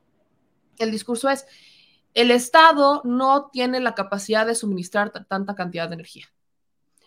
El 0.78 0.90
discurso 0.90 1.28
es, 1.28 1.46
el 2.14 2.30
Estado 2.30 3.02
no 3.04 3.50
tiene 3.52 3.80
la 3.80 3.94
capacidad 3.94 4.46
de 4.46 4.54
suministrar 4.54 5.12
tanta 5.28 5.54
cantidad 5.54 5.88
de 5.88 5.94
energía. 5.94 6.26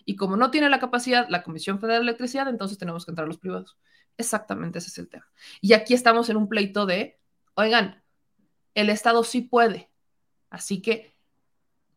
Y 0.05 0.15
como 0.15 0.37
no 0.37 0.51
tiene 0.51 0.69
la 0.69 0.79
capacidad 0.79 1.27
la 1.29 1.43
Comisión 1.43 1.79
Federal 1.79 2.01
de 2.01 2.09
Electricidad, 2.09 2.47
entonces 2.47 2.77
tenemos 2.77 3.05
que 3.05 3.11
entrar 3.11 3.27
los 3.27 3.37
privados. 3.37 3.77
Exactamente 4.17 4.79
ese 4.79 4.89
es 4.89 4.97
el 4.97 5.09
tema. 5.09 5.27
Y 5.61 5.73
aquí 5.73 5.93
estamos 5.93 6.29
en 6.29 6.37
un 6.37 6.47
pleito 6.47 6.85
de, 6.85 7.19
oigan, 7.55 8.03
el 8.75 8.89
Estado 8.89 9.23
sí 9.23 9.41
puede. 9.41 9.89
Así 10.49 10.81
que 10.81 11.15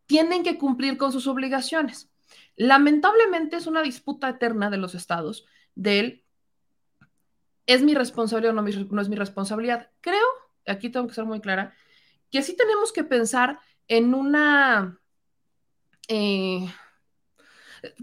tienen 0.06 0.42
que 0.42 0.58
cumplir 0.58 0.96
con 0.96 1.12
sus 1.12 1.26
obligaciones. 1.26 2.10
Lamentablemente 2.56 3.56
es 3.56 3.66
una 3.66 3.82
disputa 3.82 4.28
eterna 4.28 4.70
de 4.70 4.78
los 4.78 4.94
estados 4.94 5.46
del 5.74 6.24
¿es 7.66 7.82
mi 7.82 7.94
responsabilidad 7.94 8.56
o 8.56 8.62
no, 8.62 9.00
es 9.00 9.08
mi 9.08 9.16
responsabilidad? 9.16 9.90
Creo, 10.00 10.26
aquí 10.66 10.88
tengo 10.88 11.06
que 11.06 11.14
ser 11.14 11.24
muy 11.24 11.40
clara, 11.40 11.74
que 12.30 12.42
sí 12.42 12.56
tenemos 12.56 12.92
que 12.92 13.04
pensar 13.04 13.60
en 13.88 14.14
una... 14.14 14.98
Eh, 16.08 16.66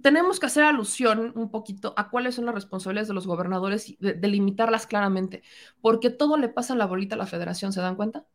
tenemos 0.01 0.39
que 0.39 0.45
hacer 0.45 0.63
alusión 0.63 1.31
un 1.35 1.49
poquito 1.49 1.93
a 1.97 2.09
cuáles 2.09 2.35
son 2.35 2.45
las 2.45 2.55
responsabilidades 2.55 3.07
de 3.07 3.13
los 3.13 3.27
gobernadores 3.27 3.89
y 3.89 3.97
delimitarlas 3.99 4.87
claramente, 4.87 5.43
porque 5.81 6.09
todo 6.09 6.37
le 6.37 6.49
pasa 6.49 6.73
en 6.73 6.79
la 6.79 6.85
bolita 6.85 7.15
a 7.15 7.17
la 7.17 7.25
federación, 7.25 7.73
¿se 7.73 7.81
dan 7.81 7.95
cuenta? 7.95 8.25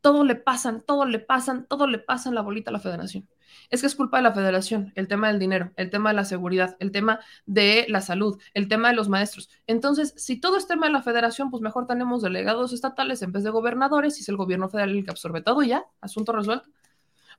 Todo 0.00 0.24
le 0.24 0.34
pasan, 0.34 0.82
todo 0.82 1.04
le 1.04 1.18
pasan, 1.18 1.66
todo 1.66 1.86
le 1.86 1.98
pasa 1.98 2.28
en 2.28 2.34
la 2.34 2.42
bolita 2.42 2.70
a 2.70 2.72
la 2.72 2.80
federación. 2.80 3.28
Es 3.68 3.80
que 3.80 3.86
es 3.86 3.94
culpa 3.94 4.16
de 4.18 4.22
la 4.22 4.32
federación, 4.32 4.92
el 4.94 5.08
tema 5.08 5.28
del 5.28 5.38
dinero, 5.38 5.72
el 5.76 5.90
tema 5.90 6.10
de 6.10 6.16
la 6.16 6.24
seguridad, 6.24 6.76
el 6.78 6.92
tema 6.92 7.20
de 7.46 7.86
la 7.88 8.00
salud, 8.00 8.40
el 8.54 8.68
tema 8.68 8.88
de 8.88 8.94
los 8.94 9.08
maestros. 9.08 9.50
Entonces, 9.66 10.14
si 10.16 10.40
todo 10.40 10.56
es 10.56 10.66
tema 10.66 10.86
de 10.86 10.92
la 10.92 11.02
federación, 11.02 11.50
pues 11.50 11.60
mejor 11.60 11.86
tenemos 11.86 12.22
delegados 12.22 12.72
estatales 12.72 13.22
en 13.22 13.32
vez 13.32 13.44
de 13.44 13.50
gobernadores 13.50 14.18
y 14.18 14.22
es 14.22 14.28
el 14.28 14.36
gobierno 14.36 14.68
federal 14.68 14.90
el 14.90 15.04
que 15.04 15.10
absorbe 15.10 15.42
todo 15.42 15.62
y 15.62 15.68
ya, 15.68 15.84
asunto 16.00 16.32
resuelto. 16.32 16.68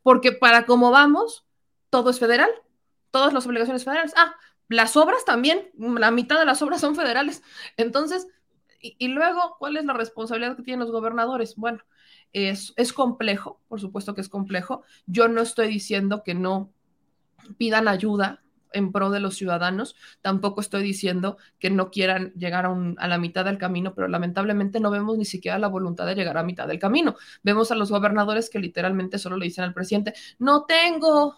Porque 0.04 0.32
para 0.32 0.66
cómo 0.66 0.92
vamos, 0.92 1.46
todo 1.90 2.10
es 2.10 2.20
federal, 2.20 2.50
todas 3.12 3.34
las 3.34 3.46
obligaciones 3.46 3.84
federales. 3.84 4.14
Ah, 4.16 4.36
las 4.68 4.96
obras 4.96 5.26
también, 5.26 5.70
la 5.78 6.12
mitad 6.12 6.40
de 6.40 6.46
las 6.46 6.62
obras 6.62 6.82
son 6.82 6.96
federales. 6.96 7.44
Entonces, 7.78 8.28
y, 8.80 9.10
luego, 9.10 9.58
¿cuál 9.60 9.78
es 9.78 9.86
la 9.86 9.94
responsabilidad 9.94 10.56
que 10.56 10.64
tienen 10.64 10.80
los 10.80 10.92
gobernadores? 10.92 11.56
Bueno, 11.56 11.84
es, 12.34 12.74
es 12.78 12.94
complejo, 12.94 13.62
por 13.68 13.80
supuesto 13.80 14.16
que 14.16 14.22
es 14.22 14.30
complejo. 14.30 14.84
Yo 15.06 15.28
no 15.28 15.42
estoy 15.42 15.68
diciendo 15.68 16.24
que 16.24 16.34
no 16.34 16.72
pidan 17.58 17.88
ayuda 17.88 18.42
en 18.74 18.92
pro 18.92 19.10
de 19.10 19.20
los 19.20 19.36
ciudadanos. 19.36 19.96
Tampoco 20.22 20.62
estoy 20.62 20.84
diciendo 20.84 21.38
que 21.60 21.70
no 21.70 21.92
quieran 21.92 22.34
llegar 22.34 22.66
a, 22.66 22.70
un, 22.70 22.96
a, 23.00 23.08
la 23.08 23.18
mitad 23.18 23.46
del 23.46 23.58
camino, 23.58 23.94
pero 23.94 24.08
lamentablemente 24.08 24.80
no 24.80 24.90
vemos 24.92 25.18
ni 25.18 25.26
siquiera 25.26 25.60
la 25.60 25.68
voluntad 25.68 26.06
de 26.06 26.16
llegar 26.16 26.38
a 26.38 26.44
mitad 26.44 26.68
del 26.68 26.80
camino. 26.80 27.16
Vemos 27.44 27.72
a 27.72 27.76
los 27.76 27.92
gobernadores 27.92 28.50
que 28.50 28.60
literalmente 28.60 29.20
solo 29.20 29.38
le 29.38 29.46
dicen 29.46 29.64
al 29.64 29.74
presidente, 29.74 30.14
no 30.40 30.66
tengo. 30.66 31.36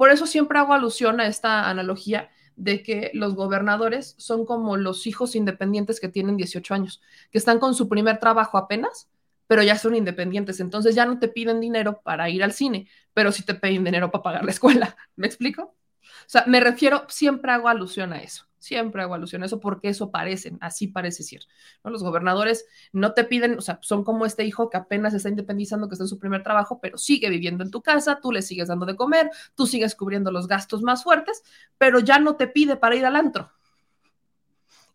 Por 0.00 0.10
eso 0.10 0.26
siempre 0.26 0.58
hago 0.58 0.72
alusión 0.72 1.20
a 1.20 1.26
esta 1.26 1.68
analogía 1.68 2.30
de 2.56 2.82
que 2.82 3.10
los 3.12 3.34
gobernadores 3.34 4.14
son 4.16 4.46
como 4.46 4.78
los 4.78 5.06
hijos 5.06 5.36
independientes 5.36 6.00
que 6.00 6.08
tienen 6.08 6.38
18 6.38 6.72
años, 6.72 7.02
que 7.30 7.36
están 7.36 7.58
con 7.58 7.74
su 7.74 7.86
primer 7.86 8.18
trabajo 8.18 8.56
apenas 8.56 9.10
pero 9.46 9.62
ya 9.62 9.76
son 9.76 9.96
independientes, 9.96 10.60
entonces 10.60 10.94
ya 10.94 11.04
no 11.04 11.18
te 11.18 11.26
piden 11.26 11.60
dinero 11.60 12.00
para 12.02 12.30
ir 12.30 12.44
al 12.44 12.52
cine, 12.52 12.88
pero 13.12 13.32
sí 13.32 13.44
te 13.44 13.54
piden 13.54 13.82
dinero 13.82 14.08
para 14.10 14.22
pagar 14.22 14.44
la 14.44 14.52
escuela. 14.52 14.96
¿Me 15.16 15.26
explico? 15.26 15.62
O 15.64 16.28
sea, 16.28 16.44
me 16.46 16.60
refiero, 16.60 17.04
siempre 17.08 17.50
hago 17.50 17.68
alusión 17.68 18.12
a 18.12 18.22
eso, 18.22 18.46
siempre 18.60 19.02
hago 19.02 19.14
alusión 19.14 19.42
a 19.42 19.46
eso 19.46 19.58
porque 19.58 19.88
eso 19.88 20.12
parecen, 20.12 20.58
así 20.60 20.86
parece 20.86 21.24
ser. 21.24 21.40
Los 21.82 22.04
gobernadores 22.04 22.66
no 22.92 23.14
te 23.14 23.24
piden, 23.24 23.58
o 23.58 23.60
sea, 23.60 23.80
son 23.82 24.04
como 24.04 24.26
este 24.26 24.44
hijo 24.44 24.70
que 24.70 24.76
apenas 24.76 25.14
está 25.14 25.28
independizando, 25.28 25.88
que 25.88 25.94
está 25.94 26.04
en 26.04 26.08
su 26.08 26.20
primer 26.20 26.44
trabajo, 26.44 26.78
pero 26.80 26.98
sigue 26.98 27.28
viviendo 27.30 27.64
en 27.64 27.70
tu 27.70 27.82
casa, 27.82 28.20
tú 28.22 28.30
le 28.30 28.42
sigues 28.42 28.68
dando 28.68 28.86
de 28.86 28.94
comer, 28.94 29.30
tú 29.56 29.66
sigues 29.66 29.96
cubriendo 29.96 30.30
los 30.30 30.46
gastos 30.46 30.82
más 30.82 31.02
fuertes, 31.02 31.42
pero 31.78 31.98
ya 31.98 32.20
no 32.20 32.36
te 32.36 32.46
pide 32.46 32.76
para 32.76 32.94
ir 32.94 33.06
al 33.06 33.16
antro, 33.16 33.50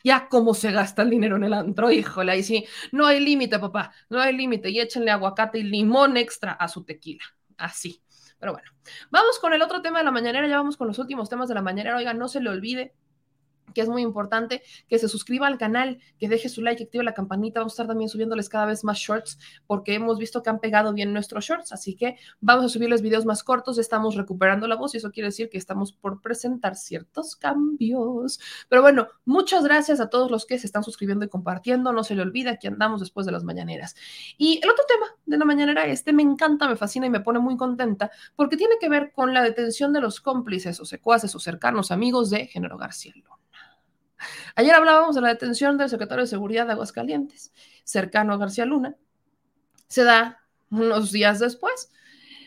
ya 0.04 0.30
cómo 0.30 0.54
se 0.54 0.72
gasta 0.72 1.02
el 1.02 1.10
dinero 1.10 1.36
en 1.36 1.46
el 1.46 1.54
antro, 1.54 1.92
híjole, 1.92 2.32
ahí 2.32 2.44
sí, 2.44 2.66
no 2.92 3.08
hay 3.08 3.20
límite, 3.20 3.58
papá, 3.58 3.92
no 4.10 4.22
hay 4.22 4.38
límite, 4.38 4.70
y 4.70 4.80
échenle 4.80 5.10
aguacate 5.10 5.58
y 5.58 5.64
limón 5.64 6.16
extra 6.18 6.54
a 6.54 6.68
su 6.68 6.84
tequila, 6.84 7.24
así. 7.58 8.02
Pero 8.38 8.54
bueno, 8.54 8.70
vamos 9.10 9.40
con 9.40 9.54
el 9.54 9.62
otro 9.64 9.82
tema 9.82 9.98
de 9.98 10.06
la 10.06 10.12
mañanera, 10.12 10.48
ya 10.48 10.58
vamos 10.58 10.78
con 10.78 10.88
los 10.88 11.00
últimos 11.00 11.30
temas 11.30 11.50
de 11.50 11.56
la 11.56 11.64
mañanera, 11.64 11.98
oiga, 11.98 12.14
no 12.14 12.28
se 12.28 12.42
le 12.42 12.52
olvide 12.52 12.94
que 13.76 13.82
es 13.82 13.90
muy 13.90 14.02
importante, 14.02 14.64
que 14.88 14.98
se 14.98 15.08
suscriba 15.08 15.46
al 15.46 15.60
canal, 15.60 16.00
que 16.18 16.28
deje 16.28 16.50
su 16.50 16.64
like, 16.64 16.78
que 16.78 16.84
active 16.86 17.04
la 17.04 17.14
campanita. 17.14 17.60
Vamos 17.60 17.74
a 17.74 17.76
estar 17.76 17.88
también 17.88 18.10
subiéndoles 18.10 18.50
cada 18.50 18.66
vez 18.66 18.84
más 18.84 18.98
shorts 18.98 19.38
porque 19.68 19.94
hemos 19.94 20.18
visto 20.18 20.42
que 20.42 20.50
han 20.50 20.60
pegado 20.60 20.94
bien 20.94 21.14
nuestros 21.14 21.46
shorts. 21.46 21.72
Así 21.72 21.96
que 21.96 22.16
vamos 22.40 22.66
a 22.66 22.70
subirles 22.70 23.04
videos 23.04 23.26
más 23.26 23.44
cortos. 23.44 23.78
Estamos 23.78 24.16
recuperando 24.16 24.68
la 24.68 24.76
voz 24.76 24.96
y 24.96 24.98
eso 24.98 25.12
quiere 25.12 25.28
decir 25.28 25.50
que 25.50 25.58
estamos 25.58 25.94
por 25.94 26.22
presentar 26.22 26.76
ciertos 26.76 27.36
cambios. 27.36 28.40
Pero 28.70 28.82
bueno, 28.82 29.10
muchas 29.26 29.64
gracias 29.64 30.00
a 30.00 30.10
todos 30.10 30.32
los 30.32 30.46
que 30.46 30.58
se 30.58 30.66
están 30.66 30.84
suscribiendo 30.84 31.26
y 31.26 31.30
compartiendo. 31.30 31.92
No 31.92 32.04
se 32.04 32.16
le 32.16 32.22
olvida 32.22 32.58
que 32.58 32.70
andamos 32.70 33.02
después 33.02 33.26
de 33.26 33.34
las 33.34 33.44
mañaneras. 33.44 33.96
Y 34.38 34.60
el 34.64 34.70
otro 34.70 34.86
tema 34.88 35.08
de 35.26 35.38
la 35.38 35.46
mañanera, 35.46 35.86
este 35.86 36.14
me 36.14 36.24
encanta, 36.24 36.68
me 36.68 36.76
fascina 36.78 37.08
y 37.08 37.10
me 37.10 37.20
pone 37.20 37.40
muy 37.40 37.58
contenta 37.58 38.12
porque 38.36 38.58
tiene 38.58 38.76
que 38.80 38.90
ver 38.90 39.12
con 39.14 39.34
la 39.34 39.44
detención 39.44 39.92
de 39.94 40.02
los 40.02 40.22
cómplices 40.22 40.80
o 40.80 40.86
secuaces 40.86 41.36
o 41.36 41.40
cercanos 41.40 41.92
amigos 41.92 42.30
de 42.30 42.48
Género 42.48 42.78
García 42.78 43.14
Luna. 43.16 43.45
Ayer 44.56 44.74
hablábamos 44.74 45.16
de 45.16 45.22
la 45.22 45.30
detención 45.30 45.78
del 45.78 45.90
secretario 45.90 46.24
de 46.24 46.30
Seguridad 46.30 46.66
de 46.66 46.74
Aguascalientes, 46.74 47.54
cercano 47.84 48.34
a 48.34 48.38
García 48.38 48.66
Luna. 48.66 48.96
Se 49.88 50.04
da 50.04 50.46
unos 50.70 51.12
días 51.12 51.40
después 51.40 51.92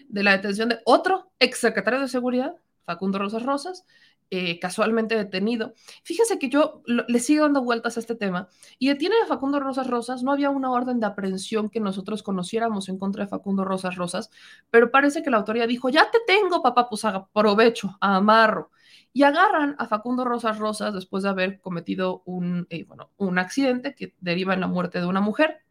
de 0.08 0.22
la 0.22 0.32
detención 0.32 0.68
de 0.68 0.80
otro 0.84 1.30
exsecretario 1.38 2.00
de 2.00 2.08
Seguridad, 2.08 2.56
Facundo 2.84 3.18
Rosas 3.18 3.42
Rosas, 3.42 3.84
eh, 4.30 4.58
casualmente 4.58 5.16
detenido. 5.16 5.72
Fíjense 6.02 6.38
que 6.38 6.50
yo 6.50 6.82
le 6.86 7.18
sigo 7.18 7.44
dando 7.44 7.62
vueltas 7.62 7.96
a 7.96 8.00
este 8.00 8.14
tema 8.14 8.48
y 8.78 8.88
detiene 8.88 9.14
a 9.24 9.26
Facundo 9.26 9.58
Rosas 9.58 9.86
Rosas. 9.86 10.22
No 10.22 10.32
había 10.32 10.50
una 10.50 10.70
orden 10.70 11.00
de 11.00 11.06
aprehensión 11.06 11.70
que 11.70 11.80
nosotros 11.80 12.22
conociéramos 12.22 12.90
en 12.90 12.98
contra 12.98 13.24
de 13.24 13.30
Facundo 13.30 13.64
Rosas 13.64 13.96
Rosas, 13.96 14.30
pero 14.70 14.90
parece 14.90 15.22
que 15.22 15.30
la 15.30 15.38
autoridad 15.38 15.66
dijo, 15.66 15.88
ya 15.88 16.10
te 16.10 16.18
tengo, 16.26 16.62
papá, 16.62 16.90
pues 16.90 17.06
aprovecho, 17.06 17.96
amarro. 18.02 18.70
Y 19.12 19.22
agarran 19.22 19.74
a 19.78 19.86
Facundo 19.86 20.24
Rosas 20.24 20.58
Rosas 20.58 20.94
después 20.94 21.22
de 21.22 21.30
haber 21.30 21.60
cometido 21.60 22.22
un, 22.26 22.66
eh, 22.70 22.84
bueno, 22.84 23.10
un 23.16 23.38
accidente 23.38 23.94
que 23.94 24.14
deriva 24.20 24.54
en 24.54 24.60
la 24.60 24.66
muerte 24.66 25.00
de 25.00 25.06
una 25.06 25.20
mujer, 25.20 25.62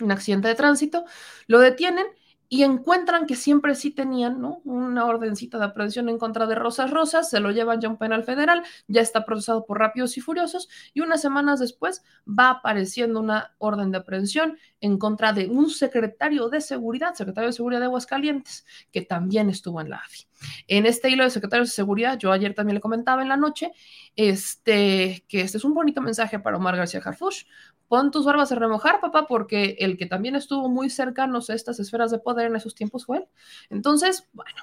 un 0.00 0.10
accidente 0.10 0.48
de 0.48 0.54
tránsito, 0.54 1.04
lo 1.46 1.58
detienen 1.60 2.06
y 2.52 2.64
encuentran 2.64 3.24
que 3.24 3.34
siempre 3.34 3.74
sí 3.74 3.92
tenían 3.92 4.38
¿no? 4.42 4.60
una 4.64 5.06
ordencita 5.06 5.58
de 5.58 5.64
aprehensión 5.64 6.10
en 6.10 6.18
contra 6.18 6.46
de 6.46 6.54
Rosas 6.54 6.90
Rosas, 6.90 7.30
se 7.30 7.40
lo 7.40 7.50
llevan 7.50 7.80
ya 7.80 7.88
a 7.88 7.92
un 7.92 7.96
penal 7.96 8.24
federal, 8.24 8.62
ya 8.88 9.00
está 9.00 9.24
procesado 9.24 9.64
por 9.64 9.78
Rápidos 9.78 10.18
y 10.18 10.20
Furiosos, 10.20 10.68
y 10.92 11.00
unas 11.00 11.22
semanas 11.22 11.60
después 11.60 12.04
va 12.28 12.50
apareciendo 12.50 13.20
una 13.20 13.54
orden 13.56 13.90
de 13.90 13.96
aprehensión 13.96 14.58
en 14.82 14.98
contra 14.98 15.32
de 15.32 15.46
un 15.46 15.70
secretario 15.70 16.50
de 16.50 16.60
seguridad, 16.60 17.14
secretario 17.14 17.48
de 17.48 17.54
seguridad 17.54 17.80
de 17.80 17.86
Aguascalientes, 17.86 18.66
que 18.92 19.00
también 19.00 19.48
estuvo 19.48 19.80
en 19.80 19.88
la 19.88 19.96
AFI. 19.96 20.26
En 20.68 20.86
este 20.86 21.10
hilo 21.10 21.24
de 21.24 21.30
secretarios 21.30 21.68
de 21.68 21.74
seguridad, 21.74 22.18
yo 22.18 22.32
ayer 22.32 22.54
también 22.54 22.74
le 22.74 22.80
comentaba 22.80 23.22
en 23.22 23.28
la 23.28 23.36
noche, 23.36 23.72
este, 24.16 25.24
que 25.28 25.40
este 25.42 25.58
es 25.58 25.64
un 25.64 25.74
bonito 25.74 26.00
mensaje 26.00 26.38
para 26.38 26.56
Omar 26.56 26.76
García 26.76 27.00
Harfush. 27.04 27.44
Pon 27.88 28.10
tus 28.10 28.24
barbas 28.24 28.52
a 28.52 28.54
remojar, 28.54 29.00
papá, 29.00 29.26
porque 29.26 29.76
el 29.78 29.96
que 29.98 30.06
también 30.06 30.34
estuvo 30.34 30.68
muy 30.68 30.88
cercano 30.90 31.38
a 31.46 31.54
estas 31.54 31.78
esferas 31.80 32.10
de 32.10 32.18
poder 32.18 32.46
en 32.46 32.56
esos 32.56 32.74
tiempos 32.74 33.04
fue 33.04 33.18
él. 33.18 33.24
Entonces, 33.68 34.28
bueno, 34.32 34.62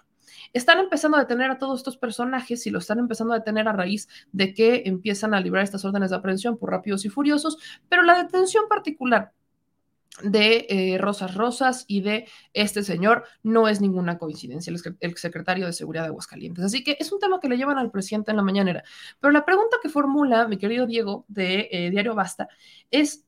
están 0.53 0.79
empezando 0.79 1.17
a 1.17 1.21
detener 1.21 1.51
a 1.51 1.57
todos 1.57 1.79
estos 1.79 1.97
personajes 1.97 2.65
y 2.65 2.71
lo 2.71 2.79
están 2.79 2.99
empezando 2.99 3.33
a 3.33 3.39
detener 3.39 3.67
a 3.67 3.73
raíz 3.73 4.07
de 4.31 4.53
que 4.53 4.83
empiezan 4.85 5.33
a 5.33 5.39
librar 5.41 5.63
estas 5.63 5.85
órdenes 5.85 6.09
de 6.09 6.15
aprehensión 6.15 6.57
por 6.57 6.71
rápidos 6.71 7.05
y 7.05 7.09
furiosos, 7.09 7.57
pero 7.87 8.03
la 8.03 8.23
detención 8.23 8.67
particular 8.67 9.33
de 10.23 10.65
eh, 10.69 10.97
Rosas 10.97 11.35
Rosas 11.35 11.85
y 11.87 12.01
de 12.01 12.27
este 12.53 12.83
señor 12.83 13.23
no 13.43 13.67
es 13.67 13.79
ninguna 13.81 14.17
coincidencia, 14.17 14.73
el, 14.99 15.17
secretario 15.17 15.65
de 15.65 15.73
Seguridad 15.73 16.03
de 16.03 16.09
Aguascalientes. 16.09 16.65
Así 16.65 16.83
que 16.83 16.97
es 16.99 17.11
un 17.11 17.19
tema 17.19 17.39
que 17.39 17.47
le 17.47 17.57
llevan 17.57 17.77
al 17.77 17.91
presidente 17.91 18.31
en 18.31 18.37
la 18.37 18.43
mañanera. 18.43 18.83
Pero 19.19 19.31
la 19.31 19.45
pregunta 19.45 19.77
que 19.81 19.89
formula 19.89 20.47
mi 20.47 20.57
querido 20.57 20.85
Diego 20.85 21.25
de 21.27 21.69
eh, 21.71 21.89
Diario 21.89 22.15
Basta 22.15 22.49
es, 22.91 23.25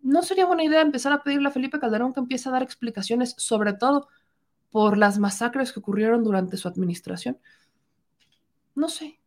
¿no 0.00 0.22
sería 0.22 0.46
buena 0.46 0.64
idea 0.64 0.80
empezar 0.80 1.12
a 1.12 1.22
pedirle 1.22 1.48
a 1.48 1.52
Felipe 1.52 1.78
Calderón 1.78 2.12
que 2.12 2.20
empiece 2.20 2.48
a 2.48 2.52
dar 2.52 2.62
explicaciones, 2.62 3.34
sobre 3.38 3.72
todo 3.72 4.08
por 4.70 4.98
las 4.98 5.18
masacres 5.18 5.72
que 5.72 5.80
ocurrieron 5.80 6.24
durante 6.24 6.56
su 6.56 6.68
administración? 6.68 7.38
No 8.74 8.88
sé, 8.88 9.18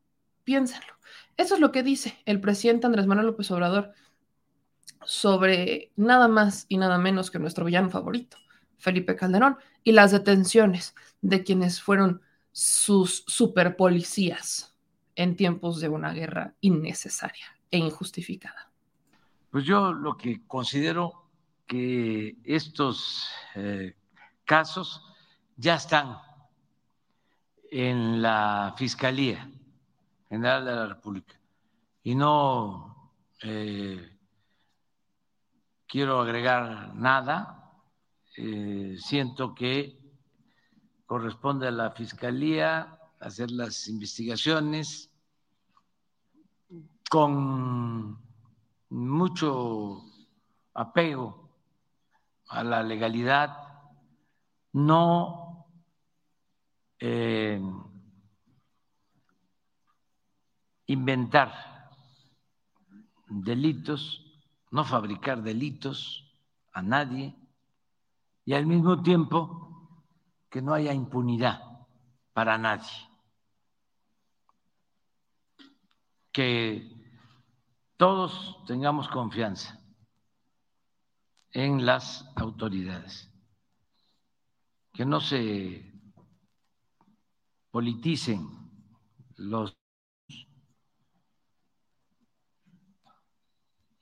Piénsenlo. 0.43 0.93
Eso 1.37 1.55
es 1.55 1.61
lo 1.61 1.71
que 1.71 1.83
dice 1.83 2.17
el 2.25 2.41
presidente 2.41 2.87
Andrés 2.87 3.07
Manuel 3.07 3.27
López 3.27 3.49
Obrador 3.51 3.93
sobre 5.05 5.91
nada 5.95 6.27
más 6.27 6.65
y 6.69 6.77
nada 6.77 6.97
menos 6.97 7.31
que 7.31 7.39
nuestro 7.39 7.65
villano 7.65 7.89
favorito, 7.89 8.37
Felipe 8.77 9.15
Calderón, 9.15 9.57
y 9.83 9.91
las 9.91 10.11
detenciones 10.11 10.95
de 11.21 11.43
quienes 11.43 11.81
fueron 11.81 12.21
sus 12.51 13.23
superpolicías 13.27 14.75
en 15.15 15.35
tiempos 15.35 15.79
de 15.79 15.89
una 15.89 16.13
guerra 16.13 16.55
innecesaria 16.61 17.45
e 17.69 17.77
injustificada. 17.77 18.71
Pues 19.49 19.65
yo 19.65 19.93
lo 19.93 20.17
que 20.17 20.45
considero 20.47 21.29
que 21.65 22.37
estos 22.43 23.29
eh, 23.55 23.95
casos 24.45 25.03
ya 25.55 25.75
están 25.75 26.17
en 27.69 28.21
la 28.21 28.73
Fiscalía 28.77 29.49
General 30.29 30.65
de 30.65 30.75
la 30.75 30.87
República 30.87 31.39
y 32.03 32.15
no 32.15 33.13
eh, 33.43 34.17
quiero 35.91 36.21
agregar 36.21 36.95
nada. 36.95 37.69
Eh, 38.37 38.95
siento 38.97 39.53
que 39.53 39.99
corresponde 41.05 41.67
a 41.67 41.71
la 41.71 41.91
Fiscalía 41.91 42.97
hacer 43.19 43.51
las 43.51 43.89
investigaciones 43.89 45.11
con 47.09 48.17
mucho 48.89 50.01
apego 50.73 51.49
a 52.47 52.63
la 52.63 52.83
legalidad, 52.83 53.57
no 54.71 55.65
eh, 56.99 57.61
inventar 60.85 61.89
delitos, 63.27 64.30
no 64.71 64.85
fabricar 64.85 65.43
delitos 65.43 66.33
a 66.71 66.81
nadie 66.81 67.35
y 68.45 68.53
al 68.53 68.65
mismo 68.65 69.01
tiempo 69.03 69.61
que 70.49 70.61
no 70.61 70.73
haya 70.73 70.93
impunidad 70.93 71.61
para 72.33 72.57
nadie. 72.57 72.89
Que 76.31 76.89
todos 77.97 78.63
tengamos 78.65 79.09
confianza 79.09 79.79
en 81.51 81.85
las 81.85 82.25
autoridades, 82.37 83.29
que 84.93 85.05
no 85.05 85.19
se 85.19 85.93
politicen 87.71 88.47
los 89.35 89.80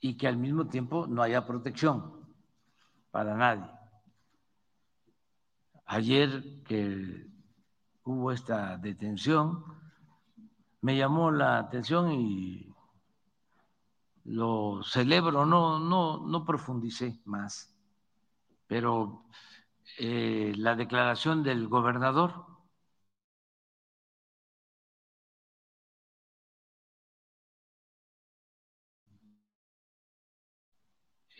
y 0.00 0.16
que 0.16 0.26
al 0.26 0.36
mismo 0.36 0.66
tiempo 0.66 1.06
no 1.06 1.22
haya 1.22 1.46
protección 1.46 2.26
para 3.10 3.36
nadie. 3.36 3.70
Ayer 5.86 6.62
que 6.64 7.26
hubo 8.04 8.32
esta 8.32 8.76
detención, 8.78 9.64
me 10.80 10.96
llamó 10.96 11.30
la 11.30 11.58
atención 11.58 12.12
y 12.12 12.74
lo 14.24 14.82
celebro, 14.82 15.44
no, 15.44 15.78
no, 15.78 16.26
no 16.26 16.44
profundicé 16.44 17.20
más, 17.24 17.74
pero 18.66 19.24
eh, 19.98 20.52
la 20.56 20.76
declaración 20.76 21.42
del 21.42 21.68
gobernador 21.68 22.49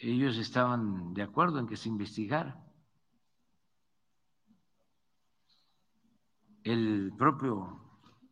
ellos 0.01 0.39
estaban 0.39 1.13
de 1.13 1.23
acuerdo 1.23 1.59
en 1.59 1.67
que 1.67 1.77
se 1.77 1.89
investigara. 1.89 2.59
El 6.63 7.13
propio 7.17 7.81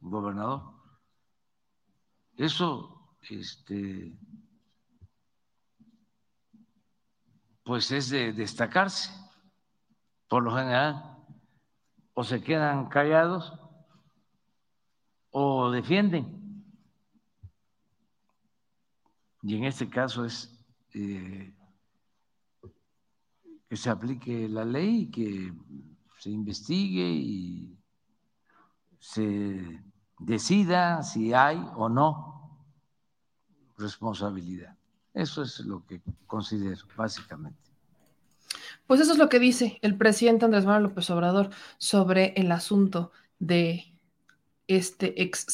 gobernador. 0.01 0.75
Eso, 2.37 3.17
este, 3.29 4.19
pues 7.65 7.91
es 7.91 8.11
de 8.11 8.33
destacarse. 8.33 9.13
Por 10.29 10.43
lo 10.43 10.55
general, 10.55 11.17
o 12.15 12.23
se 12.23 12.43
quedan 12.43 12.89
callados 12.89 13.53
o 15.31 15.71
defienden. 15.71 16.65
Y 19.43 19.57
en 19.57 19.65
este 19.65 19.89
caso 19.89 20.25
es 20.25 20.55
eh, 20.95 21.58
que 23.69 23.77
se 23.77 23.91
aplique 23.91 24.49
la 24.49 24.65
ley, 24.65 25.11
que 25.11 25.53
se 26.19 26.31
investigue 26.31 27.07
y 27.07 27.79
se 28.99 29.83
decida 30.19 31.03
si 31.03 31.33
hay 31.33 31.63
o 31.77 31.89
no 31.89 32.39
responsabilidad. 33.77 34.77
Eso 35.15 35.43
es 35.43 35.61
lo 35.61 35.85
que 35.87 36.01
considero, 36.27 36.87
básicamente. 36.97 37.59
Pues 38.87 39.01
eso 39.01 39.13
es 39.13 39.19
lo 39.19 39.29
que 39.29 39.39
dice 39.39 39.79
el 39.83 39.97
presidente 39.97 40.45
Andrés 40.45 40.65
Manuel 40.65 40.85
López 40.85 41.11
Obrador 41.11 41.51
sobre 41.77 42.33
el 42.37 42.51
asunto 42.53 43.13
de 43.39 43.98
este 44.69 45.23
ex 45.23 45.47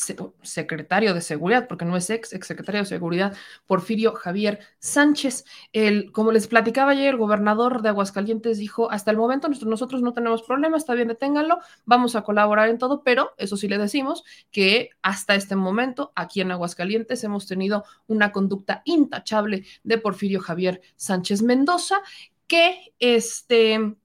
secretario 0.43 1.15
de 1.15 1.21
seguridad, 1.21 1.67
porque 1.69 1.85
no 1.85 1.97
es 1.97 2.11
ex, 2.11 2.33
ex 2.33 2.47
secretario 2.47 2.81
de 2.83 2.87
seguridad, 2.87 3.37
Porfirio 3.67 4.13
Javier 4.13 4.59
Sánchez. 4.81 5.45
El, 5.73 6.13
como 6.13 6.33
les 6.33 6.49
platicaba 6.49 6.91
ayer, 6.91 7.15
el 7.15 7.17
gobernador 7.17 7.81
de 7.81 7.91
Aguascalientes 7.91 8.59
dijo, 8.59 8.91
hasta 8.91 9.13
el 9.13 9.17
momento 9.17 9.49
nosotros 9.49 10.03
no 10.03 10.13
tenemos 10.13 10.43
problema, 10.43 10.77
está 10.77 10.95
bien, 10.95 11.09
deténganlo, 11.09 11.61
vamos 11.85 12.17
a 12.17 12.23
colaborar 12.23 12.69
en 12.69 12.79
todo, 12.79 13.03
pero 13.03 13.31
eso 13.39 13.57
sí 13.57 13.69
le 13.69 13.79
decimos 13.79 14.25
que 14.51 14.91
hasta 15.01 15.37
este 15.37 15.57
momento 15.57 16.13
aquí 16.17 16.41
en 16.41 16.51
Aguascalientes 16.51 17.23
hemos 17.23 17.47
tenido 17.47 17.85
una 18.09 18.33
conducta 18.33 18.83
intachable 18.85 19.65
de 19.85 19.99
Porfirio 19.99 20.41
Javier 20.41 20.83
Sánchez 20.97 21.43
Mendoza, 21.43 22.01
que 22.49 22.93
este, 22.99 23.97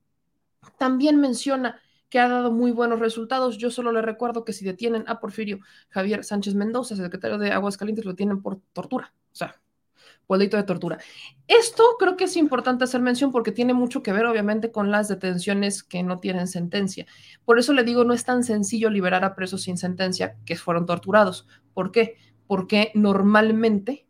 también 0.78 1.20
menciona 1.20 1.82
que 2.10 2.20
ha 2.20 2.28
dado 2.28 2.52
muy 2.52 2.72
buenos 2.72 3.00
resultados. 3.00 3.58
Yo 3.58 3.72
solo 3.72 3.92
le 3.92 4.02
recuerdo 4.02 4.44
que 4.44 4.54
si 4.54 4.66
detienen 4.66 5.04
a 5.08 5.20
Porfirio 5.20 5.60
Javier 5.90 6.24
Sánchez 6.24 6.56
Mendoza, 6.56 6.96
secretario 6.96 7.38
de 7.38 7.52
Aguascalientes, 7.52 8.06
lo 8.06 8.16
tienen 8.16 8.42
por 8.42 8.60
tortura, 8.74 9.14
o 9.32 9.36
sea, 9.36 9.62
por 10.30 10.38
de 10.38 10.64
tortura. 10.64 11.00
Esto 11.48 11.96
creo 11.98 12.16
que 12.16 12.26
es 12.26 12.38
importante 12.38 12.84
hacer 12.84 13.02
mención 13.02 13.32
porque 13.32 13.52
tiene 13.52 13.74
mucho 13.74 14.04
que 14.04 14.14
ver, 14.14 14.28
obviamente, 14.28 14.72
con 14.72 14.92
las 14.92 15.08
detenciones 15.08 15.82
que 15.82 16.04
no 16.04 16.20
tienen 16.20 16.48
sentencia. 16.48 17.08
Por 17.46 17.58
eso 17.58 17.74
le 17.74 17.84
digo, 17.84 18.04
no 18.04 18.14
es 18.14 18.26
tan 18.26 18.44
sencillo 18.44 18.92
liberar 18.92 19.26
a 19.26 19.34
presos 19.34 19.64
sin 19.64 19.76
sentencia 19.76 20.38
que 20.46 20.56
fueron 20.56 20.86
torturados. 20.86 21.48
¿Por 21.74 21.92
qué? 21.92 22.18
Porque 22.46 22.92
normalmente 22.94 24.08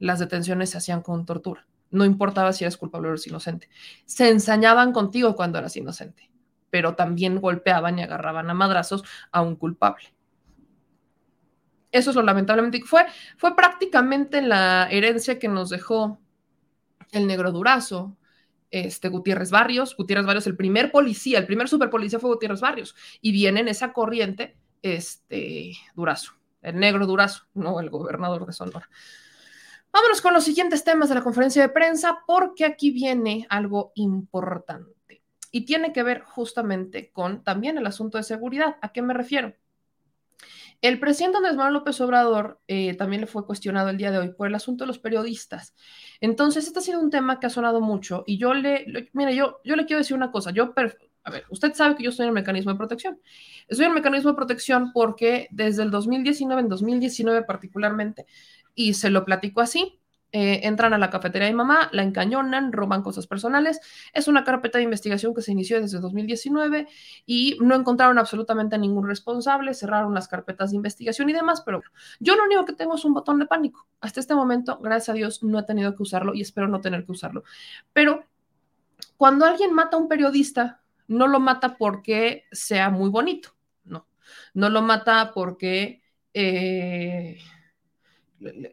las 0.00 0.18
detenciones 0.18 0.70
se 0.70 0.78
hacían 0.78 1.02
con 1.02 1.24
tortura. 1.24 1.68
No 1.92 2.04
importaba 2.04 2.52
si 2.52 2.64
eras 2.64 2.76
culpable 2.76 3.06
o 3.06 3.10
eras 3.12 3.26
inocente. 3.28 3.68
Se 4.06 4.28
ensañaban 4.28 4.92
contigo 4.92 5.36
cuando 5.36 5.58
eras 5.58 5.76
inocente 5.76 6.27
pero 6.70 6.94
también 6.94 7.40
golpeaban 7.40 7.98
y 7.98 8.02
agarraban 8.02 8.50
a 8.50 8.54
madrazos 8.54 9.04
a 9.30 9.42
un 9.42 9.56
culpable. 9.56 10.14
Eso 11.90 12.10
es 12.10 12.16
lo 12.16 12.22
lamentablemente 12.22 12.82
fue, 12.82 13.06
fue 13.36 13.56
prácticamente 13.56 14.42
la 14.42 14.88
herencia 14.90 15.38
que 15.38 15.48
nos 15.48 15.70
dejó 15.70 16.20
el 17.12 17.26
negro 17.26 17.50
Durazo, 17.50 18.16
este 18.70 19.08
Gutiérrez 19.08 19.50
Barrios, 19.50 19.96
Gutiérrez 19.96 20.26
Barrios, 20.26 20.46
el 20.46 20.56
primer 20.56 20.90
policía, 20.90 21.38
el 21.38 21.46
primer 21.46 21.68
superpolicía 21.68 22.18
fue 22.18 22.30
Gutiérrez 22.30 22.60
Barrios, 22.60 22.94
y 23.22 23.32
viene 23.32 23.60
en 23.60 23.68
esa 23.68 23.94
corriente 23.94 24.58
este 24.82 25.72
Durazo, 25.94 26.32
el 26.60 26.78
negro 26.78 27.06
Durazo, 27.06 27.44
no 27.54 27.80
el 27.80 27.88
gobernador 27.88 28.44
de 28.44 28.52
Sonora. 28.52 28.88
Vámonos 29.90 30.20
con 30.20 30.34
los 30.34 30.44
siguientes 30.44 30.84
temas 30.84 31.08
de 31.08 31.14
la 31.14 31.22
conferencia 31.22 31.62
de 31.62 31.70
prensa, 31.70 32.18
porque 32.26 32.66
aquí 32.66 32.90
viene 32.90 33.46
algo 33.48 33.92
importante. 33.94 34.97
Y 35.50 35.64
tiene 35.64 35.92
que 35.92 36.02
ver 36.02 36.22
justamente 36.22 37.10
con 37.10 37.42
también 37.42 37.78
el 37.78 37.86
asunto 37.86 38.18
de 38.18 38.24
seguridad. 38.24 38.76
¿A 38.82 38.92
qué 38.92 39.02
me 39.02 39.14
refiero? 39.14 39.54
El 40.80 41.00
presidente 41.00 41.38
Andrés 41.38 41.56
Manuel 41.56 41.74
López 41.74 42.00
Obrador 42.00 42.60
eh, 42.68 42.94
también 42.94 43.20
le 43.20 43.26
fue 43.26 43.44
cuestionado 43.44 43.88
el 43.88 43.96
día 43.96 44.12
de 44.12 44.18
hoy 44.18 44.30
por 44.30 44.46
el 44.46 44.54
asunto 44.54 44.84
de 44.84 44.88
los 44.88 45.00
periodistas. 45.00 45.74
Entonces, 46.20 46.66
este 46.66 46.78
ha 46.78 46.82
sido 46.82 47.00
un 47.00 47.10
tema 47.10 47.40
que 47.40 47.46
ha 47.46 47.50
sonado 47.50 47.80
mucho 47.80 48.22
y 48.26 48.38
yo 48.38 48.54
le, 48.54 48.86
yo, 49.34 49.60
yo 49.64 49.76
le 49.76 49.86
quiero 49.86 49.98
decir 49.98 50.16
una 50.16 50.30
cosa. 50.30 50.52
Yo, 50.52 50.72
a 51.24 51.30
ver, 51.30 51.44
usted 51.50 51.74
sabe 51.74 51.96
que 51.96 52.04
yo 52.04 52.10
estoy 52.10 52.24
en 52.24 52.28
el 52.28 52.34
mecanismo 52.34 52.70
de 52.70 52.78
protección. 52.78 53.20
Estoy 53.66 53.86
en 53.86 53.90
el 53.90 53.96
mecanismo 53.96 54.30
de 54.30 54.36
protección 54.36 54.92
porque 54.92 55.48
desde 55.50 55.82
el 55.82 55.90
2019, 55.90 56.62
en 56.62 56.68
2019 56.68 57.42
particularmente, 57.42 58.26
y 58.72 58.94
se 58.94 59.10
lo 59.10 59.24
platico 59.24 59.60
así, 59.60 59.97
eh, 60.30 60.60
entran 60.64 60.92
a 60.92 60.98
la 60.98 61.08
cafetería 61.08 61.48
de 61.48 61.54
mamá, 61.54 61.88
la 61.92 62.02
encañonan, 62.02 62.72
roban 62.72 63.02
cosas 63.02 63.26
personales. 63.26 63.80
Es 64.12 64.28
una 64.28 64.44
carpeta 64.44 64.76
de 64.76 64.84
investigación 64.84 65.34
que 65.34 65.40
se 65.40 65.52
inició 65.52 65.80
desde 65.80 66.00
2019 66.00 66.86
y 67.24 67.56
no 67.60 67.74
encontraron 67.74 68.18
absolutamente 68.18 68.76
ningún 68.76 69.06
responsable, 69.06 69.72
cerraron 69.72 70.12
las 70.14 70.28
carpetas 70.28 70.70
de 70.70 70.76
investigación 70.76 71.30
y 71.30 71.32
demás, 71.32 71.62
pero 71.64 71.82
yo 72.20 72.36
lo 72.36 72.44
único 72.44 72.66
que 72.66 72.74
tengo 72.74 72.96
es 72.96 73.04
un 73.06 73.14
botón 73.14 73.38
de 73.38 73.46
pánico. 73.46 73.86
Hasta 74.00 74.20
este 74.20 74.34
momento, 74.34 74.78
gracias 74.82 75.08
a 75.08 75.12
Dios, 75.14 75.42
no 75.42 75.58
he 75.58 75.62
tenido 75.62 75.96
que 75.96 76.02
usarlo 76.02 76.34
y 76.34 76.42
espero 76.42 76.68
no 76.68 76.82
tener 76.82 77.06
que 77.06 77.12
usarlo. 77.12 77.44
Pero 77.94 78.24
cuando 79.16 79.46
alguien 79.46 79.72
mata 79.72 79.96
a 79.96 80.00
un 80.00 80.08
periodista, 80.08 80.82
no 81.06 81.26
lo 81.26 81.40
mata 81.40 81.78
porque 81.78 82.44
sea 82.52 82.90
muy 82.90 83.08
bonito, 83.08 83.54
no. 83.84 84.06
No 84.52 84.68
lo 84.68 84.82
mata 84.82 85.32
porque... 85.32 86.02
Eh, 86.34 87.38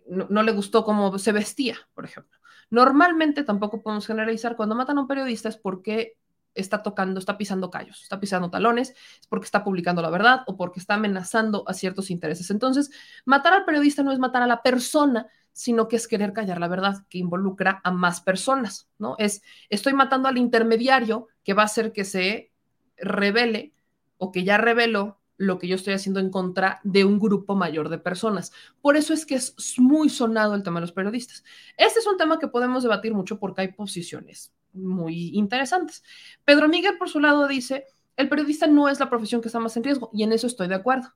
no, 0.07 0.43
le 0.43 0.51
gustó 0.51 0.83
cómo 0.83 1.17
se 1.17 1.31
vestía, 1.31 1.77
por 1.93 2.05
ejemplo. 2.05 2.37
Normalmente 2.69 3.43
tampoco 3.43 3.81
podemos 3.81 4.07
generalizar 4.07 4.55
cuando 4.55 4.75
matan 4.75 4.97
a 4.97 5.01
un 5.01 5.07
periodista 5.07 5.49
es 5.49 5.57
porque 5.57 6.17
está 6.53 6.81
tocando, 6.81 7.19
está 7.19 7.37
pisando 7.37 7.69
callos, 7.69 8.01
está 8.01 8.19
pisando 8.19 8.49
talones, 8.49 8.91
es 8.91 9.27
porque 9.27 9.45
está 9.45 9.63
publicando 9.63 10.01
la 10.01 10.09
verdad 10.09 10.43
o 10.47 10.55
porque 10.55 10.79
está 10.79 10.95
amenazando 10.95 11.63
a 11.67 11.73
ciertos 11.73 12.09
intereses. 12.09 12.49
Entonces, 12.49 12.91
matar 13.25 13.53
al 13.53 13.65
periodista 13.65 14.03
no 14.03 14.11
es 14.11 14.19
matar 14.19 14.41
a 14.41 14.47
la 14.47 14.63
persona, 14.63 15.27
sino 15.51 15.87
que 15.87 15.97
es 15.97 16.07
querer 16.07 16.33
callar 16.33 16.59
la 16.59 16.67
verdad, 16.67 17.05
que 17.09 17.17
involucra 17.17 17.81
a 17.83 17.91
más 17.91 18.21
personas, 18.21 18.89
¿no? 18.97 19.15
Es, 19.19 19.41
estoy 19.69 19.93
matando 19.93 20.27
al 20.27 20.37
intermediario 20.37 21.27
que 21.43 21.53
va 21.53 21.63
a 21.63 21.65
hacer 21.65 21.91
que 21.91 22.05
se 22.05 22.51
revele 22.97 23.73
o 24.17 24.31
que 24.31 24.43
ya 24.43 24.57
reveló 24.57 25.19
lo 25.37 25.59
que 25.59 25.67
yo 25.67 25.75
estoy 25.75 25.93
haciendo 25.93 26.19
en 26.19 26.29
contra 26.29 26.79
de 26.83 27.05
un 27.05 27.19
grupo 27.19 27.55
mayor 27.55 27.89
de 27.89 27.97
personas. 27.97 28.51
Por 28.81 28.95
eso 28.95 29.13
es 29.13 29.25
que 29.25 29.35
es 29.35 29.55
muy 29.77 30.09
sonado 30.09 30.55
el 30.55 30.63
tema 30.63 30.79
de 30.79 30.85
los 30.85 30.91
periodistas. 30.91 31.43
Este 31.77 31.99
es 31.99 32.07
un 32.07 32.17
tema 32.17 32.39
que 32.39 32.47
podemos 32.47 32.83
debatir 32.83 33.13
mucho 33.13 33.39
porque 33.39 33.61
hay 33.61 33.73
posiciones 33.73 34.53
muy 34.73 35.29
interesantes. 35.35 36.03
Pedro 36.43 36.67
Miguel, 36.67 36.97
por 36.97 37.09
su 37.09 37.19
lado, 37.19 37.47
dice, 37.47 37.85
el 38.17 38.29
periodista 38.29 38.67
no 38.67 38.89
es 38.89 38.99
la 38.99 39.09
profesión 39.09 39.41
que 39.41 39.47
está 39.47 39.59
más 39.59 39.75
en 39.77 39.83
riesgo 39.83 40.09
y 40.13 40.23
en 40.23 40.31
eso 40.31 40.47
estoy 40.47 40.67
de 40.67 40.75
acuerdo. 40.75 41.13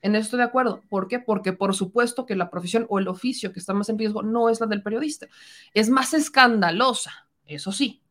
En 0.00 0.14
eso 0.14 0.24
estoy 0.24 0.38
de 0.38 0.44
acuerdo. 0.44 0.82
¿Por 0.88 1.08
qué? 1.08 1.18
Porque 1.18 1.52
por 1.52 1.74
supuesto 1.74 2.24
que 2.24 2.36
la 2.36 2.50
profesión 2.50 2.86
o 2.88 2.98
el 2.98 3.08
oficio 3.08 3.52
que 3.52 3.58
está 3.58 3.74
más 3.74 3.88
en 3.88 3.98
riesgo 3.98 4.22
no 4.22 4.48
es 4.48 4.60
la 4.60 4.66
del 4.66 4.82
periodista. 4.82 5.26
Es 5.74 5.90
más 5.90 6.14
escandalosa, 6.14 7.28
eso 7.46 7.72
sí, 7.72 8.02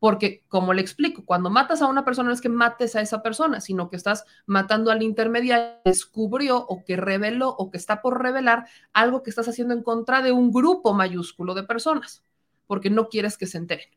porque, 0.00 0.42
como 0.48 0.72
le 0.72 0.80
explico, 0.80 1.26
cuando 1.26 1.50
matas 1.50 1.82
a 1.82 1.86
una 1.86 2.06
persona 2.06 2.28
no 2.28 2.34
es 2.34 2.40
que 2.40 2.48
mates 2.48 2.96
a 2.96 3.02
esa 3.02 3.22
persona, 3.22 3.60
sino 3.60 3.90
que 3.90 3.96
estás 3.96 4.24
matando 4.46 4.90
al 4.90 5.02
intermediario 5.02 5.76
que 5.84 5.90
descubrió 5.90 6.56
o 6.56 6.84
que 6.86 6.96
reveló 6.96 7.50
o 7.50 7.70
que 7.70 7.76
está 7.76 8.00
por 8.00 8.20
revelar 8.20 8.66
algo 8.94 9.22
que 9.22 9.28
estás 9.28 9.46
haciendo 9.46 9.74
en 9.74 9.82
contra 9.82 10.22
de 10.22 10.32
un 10.32 10.50
grupo 10.50 10.94
mayúsculo 10.94 11.52
de 11.54 11.64
personas, 11.64 12.24
porque 12.66 12.88
no 12.88 13.08
quieres 13.08 13.36
que 13.36 13.46
se 13.46 13.58
enteren. 13.58 13.90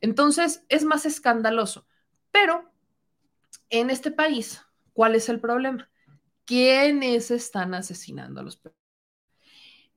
Entonces, 0.00 0.64
es 0.70 0.84
más 0.84 1.04
escandaloso. 1.04 1.86
Pero, 2.30 2.72
en 3.68 3.90
este 3.90 4.10
país, 4.10 4.62
¿cuál 4.94 5.14
es 5.14 5.28
el 5.28 5.40
problema? 5.40 5.90
¿Quiénes 6.46 7.30
están 7.30 7.74
asesinando 7.74 8.40
a 8.40 8.44
los? 8.44 8.60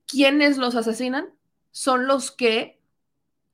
¿Quiénes 0.05 0.57
los 0.57 0.75
asesinan? 0.75 1.33
Son 1.71 2.05
los 2.05 2.31
que 2.31 2.76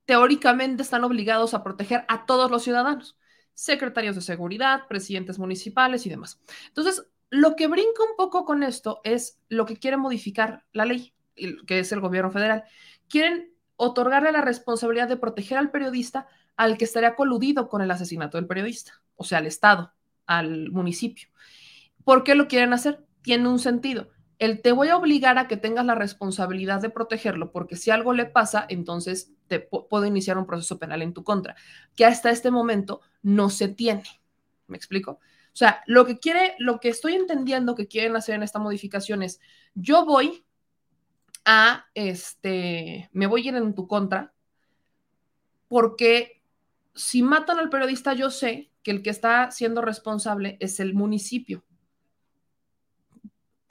teóricamente 0.06 0.84
están 0.84 1.04
obligados 1.04 1.54
a 1.54 1.64
proteger 1.64 2.06
a 2.08 2.26
todos 2.26 2.51
los 2.51 2.64
ciudadanos, 2.64 3.18
secretarios 3.54 4.16
de 4.16 4.22
seguridad, 4.22 4.88
presidentes 4.88 5.39
municipales 5.39 6.06
y 6.06 6.10
demás. 6.10 6.41
Entonces, 6.68 7.08
lo 7.30 7.56
que 7.56 7.68
brinca 7.68 8.04
un 8.10 8.16
poco 8.16 8.45
con 8.45 8.64
esto 8.64 9.01
es 9.04 9.39
lo 9.49 9.66
que 9.66 9.78
quiere 9.78 9.97
modificar 9.97 10.66
la 10.72 10.86
ley, 10.86 11.14
que 11.66 11.80
es 11.80 11.91
el 11.91 11.99
gobierno 11.99 12.32
federal. 12.32 12.64
Quieren 13.08 13.54
otorgarle 13.76 14.32
la 14.32 14.41
responsabilidad 14.41 15.08
de 15.08 15.18
proteger 15.18 15.58
al 15.58 15.72
periodista 15.72 16.28
al 16.56 16.78
que 16.78 16.86
estaría 16.86 17.16
coludido 17.16 17.68
con 17.68 17.82
el 17.82 17.89
asesinato 17.89 18.38
del 18.38 18.45
periodista, 18.45 19.01
o 19.16 19.24
sea, 19.24 19.39
al 19.39 19.47
Estado, 19.47 19.93
al 20.28 20.70
municipio. 20.70 21.30
¿Por 22.04 22.24
qué 22.24 22.36
lo 22.36 22.47
quieren 22.47 22.74
hacer? 22.74 23.04
Tiene 23.24 23.47
un 23.47 23.58
sentido 23.58 24.10
el 24.43 24.62
te 24.62 24.74
voy 24.74 24.89
a 24.89 24.97
obligar 24.97 25.38
a 25.38 25.47
que 25.47 25.58
tengas 25.58 25.86
la 25.86 25.95
responsabilidad 25.95 26.82
de 26.82 26.89
protegerlo, 26.89 27.51
porque 27.51 27.78
si 27.78 27.91
algo 27.91 28.14
le 28.14 28.26
pasa, 28.26 28.66
entonces 28.68 29.32
puedo 29.60 30.06
iniciar 30.06 30.38
un 30.38 30.45
proceso 30.45 30.80
penal 30.80 31.01
en 31.01 31.14
tu 31.14 31.24
contra, 31.24 31.56
que 31.95 32.06
hasta 32.06 32.30
este 32.30 32.51
momento 32.51 33.01
no 33.22 33.49
se 33.49 33.68
tiene. 33.68 34.04
¿Me 34.68 34.78
explico? 34.78 35.12
O 35.12 35.56
sea, 35.56 35.84
lo 35.86 36.06
que 36.06 36.20
quiere, 36.20 36.56
lo 36.60 36.80
que 36.80 36.89
estoy 36.89 37.14
entendiendo 37.14 37.76
que 37.76 37.88
quieren 37.88 38.16
hacer 38.16 38.36
en 38.36 38.43
esta 38.43 38.60
modificación 38.60 39.24
es, 39.24 39.39
yo 39.76 40.06
voy 40.06 40.45
a, 41.45 41.86
este, 41.93 43.10
me 43.12 43.28
voy 43.28 43.45
a 43.45 43.49
ir 43.49 43.56
en 43.56 43.76
tu 43.76 43.88
contra, 43.88 44.34
porque 45.68 46.41
si 46.95 47.24
matan 47.24 47.60
al 47.60 47.70
periodista, 47.70 48.14
yo 48.14 48.30
sé 48.30 48.72
que 48.84 48.91
el 48.91 49.01
que 49.01 49.10
está 49.10 49.51
siendo 49.51 49.82
responsable 49.82 50.58
es 50.60 50.80
el 50.80 50.93
municipio 50.93 51.64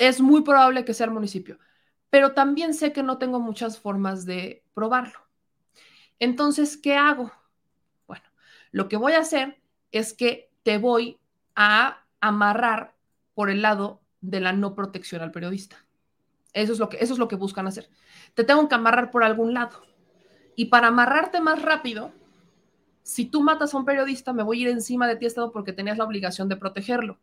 es 0.09 0.20
muy 0.20 0.43
probable 0.43 0.85
que 0.85 0.95
sea 0.95 1.07
el 1.07 1.12
municipio, 1.12 1.59
pero 2.11 2.33
también 2.33 2.74
sé 2.74 2.93
que 2.93 3.03
no 3.05 3.18
tengo 3.18 3.41
muchas 3.41 3.78
formas 3.78 4.24
de 4.24 4.64
probarlo. 4.74 5.18
Entonces, 6.22 6.76
¿qué 6.76 6.94
hago? 6.94 7.32
Bueno, 8.06 8.22
lo 8.70 8.88
que 8.88 8.96
voy 8.96 9.14
a 9.14 9.18
hacer 9.18 9.60
es 9.90 10.12
que 10.12 10.52
te 10.62 10.78
voy 10.78 11.18
a 11.56 12.04
amarrar 12.20 12.94
por 13.34 13.50
el 13.50 13.60
lado 13.60 14.00
de 14.20 14.38
la 14.38 14.52
no 14.52 14.76
protección 14.76 15.20
al 15.20 15.32
periodista. 15.32 15.84
Eso 16.52 16.74
es 16.74 16.78
lo 16.78 16.88
que, 16.88 16.98
eso 17.00 17.14
es 17.14 17.18
lo 17.18 17.26
que 17.26 17.34
buscan 17.34 17.66
hacer. 17.66 17.90
Te 18.34 18.44
tengo 18.44 18.68
que 18.68 18.74
amarrar 18.76 19.10
por 19.10 19.24
algún 19.24 19.52
lado. 19.52 19.82
Y 20.54 20.66
para 20.66 20.86
amarrarte 20.86 21.40
más 21.40 21.60
rápido, 21.60 22.12
si 23.02 23.24
tú 23.24 23.42
matas 23.42 23.74
a 23.74 23.78
un 23.78 23.84
periodista, 23.84 24.32
me 24.32 24.44
voy 24.44 24.58
a 24.58 24.62
ir 24.62 24.68
encima 24.68 25.08
de 25.08 25.16
ti, 25.16 25.26
Estado, 25.26 25.50
porque 25.50 25.72
tenías 25.72 25.98
la 25.98 26.04
obligación 26.04 26.48
de 26.48 26.54
protegerlo. 26.54 27.18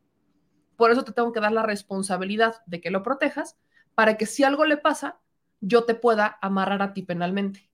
Por 0.76 0.92
eso 0.92 1.06
te 1.06 1.14
tengo 1.14 1.32
que 1.32 1.40
dar 1.40 1.54
la 1.54 1.64
responsabilidad 1.64 2.56
de 2.66 2.82
que 2.82 2.92
lo 2.92 3.02
protejas 3.02 3.58
para 3.96 4.18
que 4.18 4.26
si 4.26 4.44
algo 4.44 4.66
le 4.66 4.76
pasa, 4.76 5.22
yo 5.62 5.86
te 5.86 5.96
pueda 5.96 6.38
amarrar 6.42 6.82
a 6.82 6.92
ti 6.92 7.02
penalmente. 7.02 7.69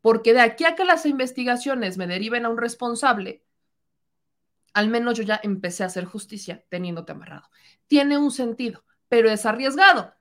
Porque 0.00 0.32
de 0.32 0.40
aquí 0.40 0.64
a 0.64 0.74
que 0.74 0.84
las 0.84 1.06
investigaciones 1.06 1.98
me 1.98 2.06
deriven 2.06 2.44
a 2.44 2.48
un 2.48 2.58
responsable, 2.58 3.42
al 4.72 4.88
menos 4.88 5.16
yo 5.16 5.24
ya 5.24 5.40
empecé 5.42 5.82
a 5.82 5.86
hacer 5.86 6.04
justicia 6.04 6.64
teniéndote 6.68 7.12
amarrado. 7.12 7.50
Tiene 7.86 8.18
un 8.18 8.30
sentido, 8.30 8.84
pero 9.08 9.30
es 9.30 9.44
arriesgado. 9.44 10.14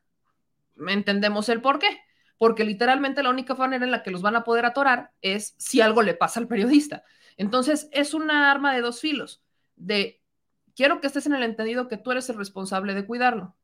Entendemos 0.88 1.50
el 1.50 1.62
por 1.62 1.80
qué. 1.80 2.02
Porque 2.38 2.64
literalmente 2.64 3.24
la 3.24 3.32
única 3.32 3.56
manera 3.56 3.84
en 3.84 3.92
la 3.92 4.04
que 4.04 4.12
los 4.12 4.22
van 4.22 4.36
a 4.36 4.44
poder 4.44 4.66
atorar 4.66 5.12
es 5.22 5.56
si 5.58 5.82
algo 5.82 6.04
le 6.04 6.14
pasa 6.14 6.40
al 6.40 6.48
periodista. 6.48 7.04
Entonces 7.36 7.90
es 7.92 8.14
una 8.14 8.52
arma 8.52 8.74
de 8.74 8.82
dos 8.82 9.00
filos, 9.00 9.44
de 9.76 10.22
quiero 10.76 11.02
que 11.02 11.08
estés 11.08 11.26
en 11.26 11.34
el 11.34 11.44
entendido 11.44 11.88
que 11.88 11.98
tú 11.98 12.12
eres 12.12 12.30
el 12.30 12.38
responsable 12.38 12.94
de 12.94 13.06
cuidarlo. 13.06 13.56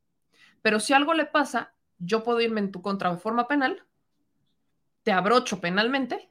Pero 0.62 0.80
si 0.80 0.94
algo 0.94 1.14
le 1.14 1.26
pasa, 1.26 1.74
yo 2.00 2.24
puedo 2.24 2.42
irme 2.42 2.62
en 2.62 2.72
tu 2.72 2.82
contra 2.82 3.12
de 3.12 3.18
forma 3.18 3.48
penal, 3.48 3.86
te 5.04 5.12
abrocho 5.12 5.60
penalmente 5.60 6.30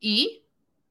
y 0.00 0.44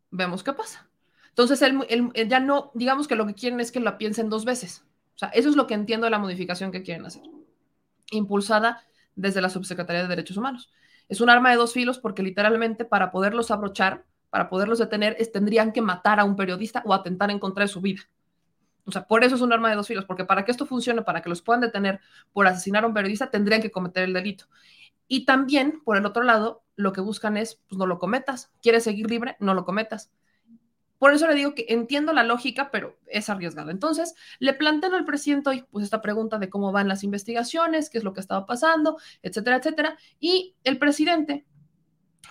vemos 0.10 0.44
qué 0.44 0.54
pasa. 0.54 0.90
Entonces, 1.30 1.62
él, 1.62 2.12
ya 2.28 2.40
no, 2.40 2.72
digamos 2.74 3.08
que 3.08 3.16
lo 3.16 3.26
que 3.26 3.34
quieren 3.34 3.60
es 3.60 3.72
que 3.72 3.80
la 3.80 3.98
piensen 3.98 4.30
dos 4.30 4.46
veces. 4.46 4.86
O 5.16 5.18
sea, 5.18 5.30
eso 5.30 5.50
es 5.50 5.56
lo 5.56 5.68
que 5.68 5.74
entiendo 5.74 6.06
de 6.06 6.12
la 6.12 6.20
modificación 6.20 6.72
que 6.72 6.84
quieren 6.84 7.06
hacer, 7.06 7.24
impulsada 8.12 8.84
desde 9.16 9.42
la 9.42 9.50
Subsecretaría 9.50 10.04
de 10.04 10.08
Derechos 10.08 10.38
Humanos. 10.38 10.72
Es 11.08 11.22
un 11.22 11.30
arma 11.30 11.50
de 11.50 11.58
dos 11.58 11.74
filos 11.74 12.00
porque 12.00 12.24
literalmente 12.24 12.86
para 12.86 13.12
poderlos 13.12 13.52
abrochar, 13.52 14.06
para 14.30 14.50
poderlos 14.50 14.80
detener, 14.80 15.18
tendrían 15.32 15.74
que 15.74 15.82
matar 15.82 16.20
a 16.20 16.24
un 16.24 16.36
periodista 16.36 16.82
o 16.86 16.94
atentar 16.94 17.32
en 17.32 17.40
contra 17.40 17.64
de 17.64 17.68
su 17.68 17.82
vida. 17.82 18.02
O 18.86 18.92
sea, 18.92 19.06
por 19.06 19.24
eso 19.24 19.36
es 19.36 19.42
un 19.42 19.54
arma 19.54 19.70
de 19.70 19.76
dos 19.76 19.88
filos, 19.88 20.06
porque 20.06 20.26
para 20.26 20.44
que 20.44 20.52
esto 20.52 20.66
funcione, 20.66 21.02
para 21.04 21.22
que 21.22 21.30
los 21.30 21.42
puedan 21.42 21.62
detener 21.62 22.00
por 22.34 22.48
asesinar 22.48 22.84
a 22.84 22.88
un 22.88 22.94
periodista, 22.94 23.30
tendrían 23.30 23.62
que 23.62 23.72
cometer 23.72 24.04
el 24.04 24.14
delito. 24.14 24.46
Y 25.14 25.26
también, 25.26 25.82
por 25.84 25.98
el 25.98 26.06
otro 26.06 26.24
lado, 26.24 26.64
lo 26.78 26.94
que 26.94 27.02
buscan 27.02 27.36
es, 27.36 27.56
pues 27.68 27.78
no 27.78 27.86
lo 27.86 28.00
cometas. 28.00 28.50
¿Quieres 28.62 28.86
seguir 28.86 29.10
libre? 29.10 29.36
No 29.42 29.54
lo 29.54 29.66
cometas. 29.66 30.10
Por 31.00 31.12
eso 31.12 31.28
le 31.28 31.36
digo 31.36 31.54
que 31.54 31.66
entiendo 31.68 32.14
la 32.14 32.24
lógica, 32.24 32.72
pero 32.72 32.98
es 33.08 33.30
arriesgado. 33.30 33.72
Entonces, 33.72 34.16
le 34.40 34.54
plantean 34.54 34.94
al 34.94 35.04
presidente 35.04 35.50
hoy, 35.50 35.66
pues, 35.70 35.84
esta 35.84 36.02
pregunta 36.02 36.40
de 36.40 36.50
cómo 36.50 36.72
van 36.72 36.88
las 36.88 37.04
investigaciones, 37.04 37.90
qué 37.90 37.98
es 37.98 38.06
lo 38.06 38.14
que 38.14 38.22
estaba 38.22 38.46
pasando, 38.46 39.00
etcétera, 39.22 39.58
etcétera. 39.58 39.98
Y 40.22 40.56
el 40.64 40.80
presidente, 40.80 41.46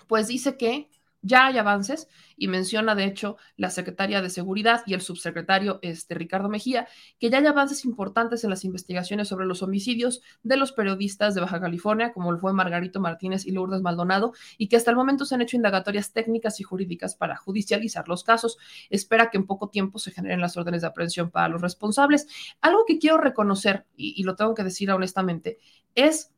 pues, 0.06 0.28
dice 0.28 0.56
que 0.56 0.88
ya 1.22 1.46
hay 1.46 1.58
avances 1.58 2.08
y 2.36 2.48
menciona, 2.48 2.94
de 2.94 3.04
hecho, 3.04 3.36
la 3.56 3.70
secretaria 3.70 4.22
de 4.22 4.30
Seguridad 4.30 4.82
y 4.86 4.94
el 4.94 5.02
subsecretario 5.02 5.78
este, 5.82 6.14
Ricardo 6.14 6.48
Mejía, 6.48 6.88
que 7.18 7.28
ya 7.28 7.38
hay 7.38 7.46
avances 7.46 7.84
importantes 7.84 8.44
en 8.44 8.50
las 8.50 8.64
investigaciones 8.64 9.28
sobre 9.28 9.46
los 9.46 9.62
homicidios 9.62 10.22
de 10.42 10.56
los 10.56 10.72
periodistas 10.72 11.34
de 11.34 11.42
Baja 11.42 11.60
California, 11.60 12.12
como 12.12 12.32
lo 12.32 12.38
fue 12.38 12.52
Margarito 12.52 13.00
Martínez 13.00 13.46
y 13.46 13.52
Lourdes 13.52 13.82
Maldonado, 13.82 14.32
y 14.56 14.68
que 14.68 14.76
hasta 14.76 14.90
el 14.90 14.96
momento 14.96 15.24
se 15.24 15.34
han 15.34 15.42
hecho 15.42 15.56
indagatorias 15.56 16.12
técnicas 16.12 16.60
y 16.60 16.62
jurídicas 16.62 17.14
para 17.14 17.36
judicializar 17.36 18.08
los 18.08 18.24
casos. 18.24 18.56
Espera 18.88 19.30
que 19.30 19.36
en 19.36 19.46
poco 19.46 19.68
tiempo 19.68 19.98
se 19.98 20.12
generen 20.12 20.40
las 20.40 20.56
órdenes 20.56 20.80
de 20.80 20.88
aprehensión 20.88 21.30
para 21.30 21.48
los 21.48 21.60
responsables. 21.60 22.26
Algo 22.62 22.84
que 22.86 22.98
quiero 22.98 23.18
reconocer, 23.18 23.84
y, 23.96 24.14
y 24.16 24.24
lo 24.24 24.36
tengo 24.36 24.54
que 24.54 24.64
decir 24.64 24.90
honestamente, 24.90 25.58
es 25.94 26.32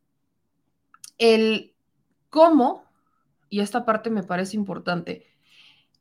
el 1.17 1.73
cómo, 2.29 2.83
y 3.53 3.59
esta 3.59 3.85
parte 3.85 4.09
me 4.09 4.23
parece 4.23 4.57
importante, 4.57 5.27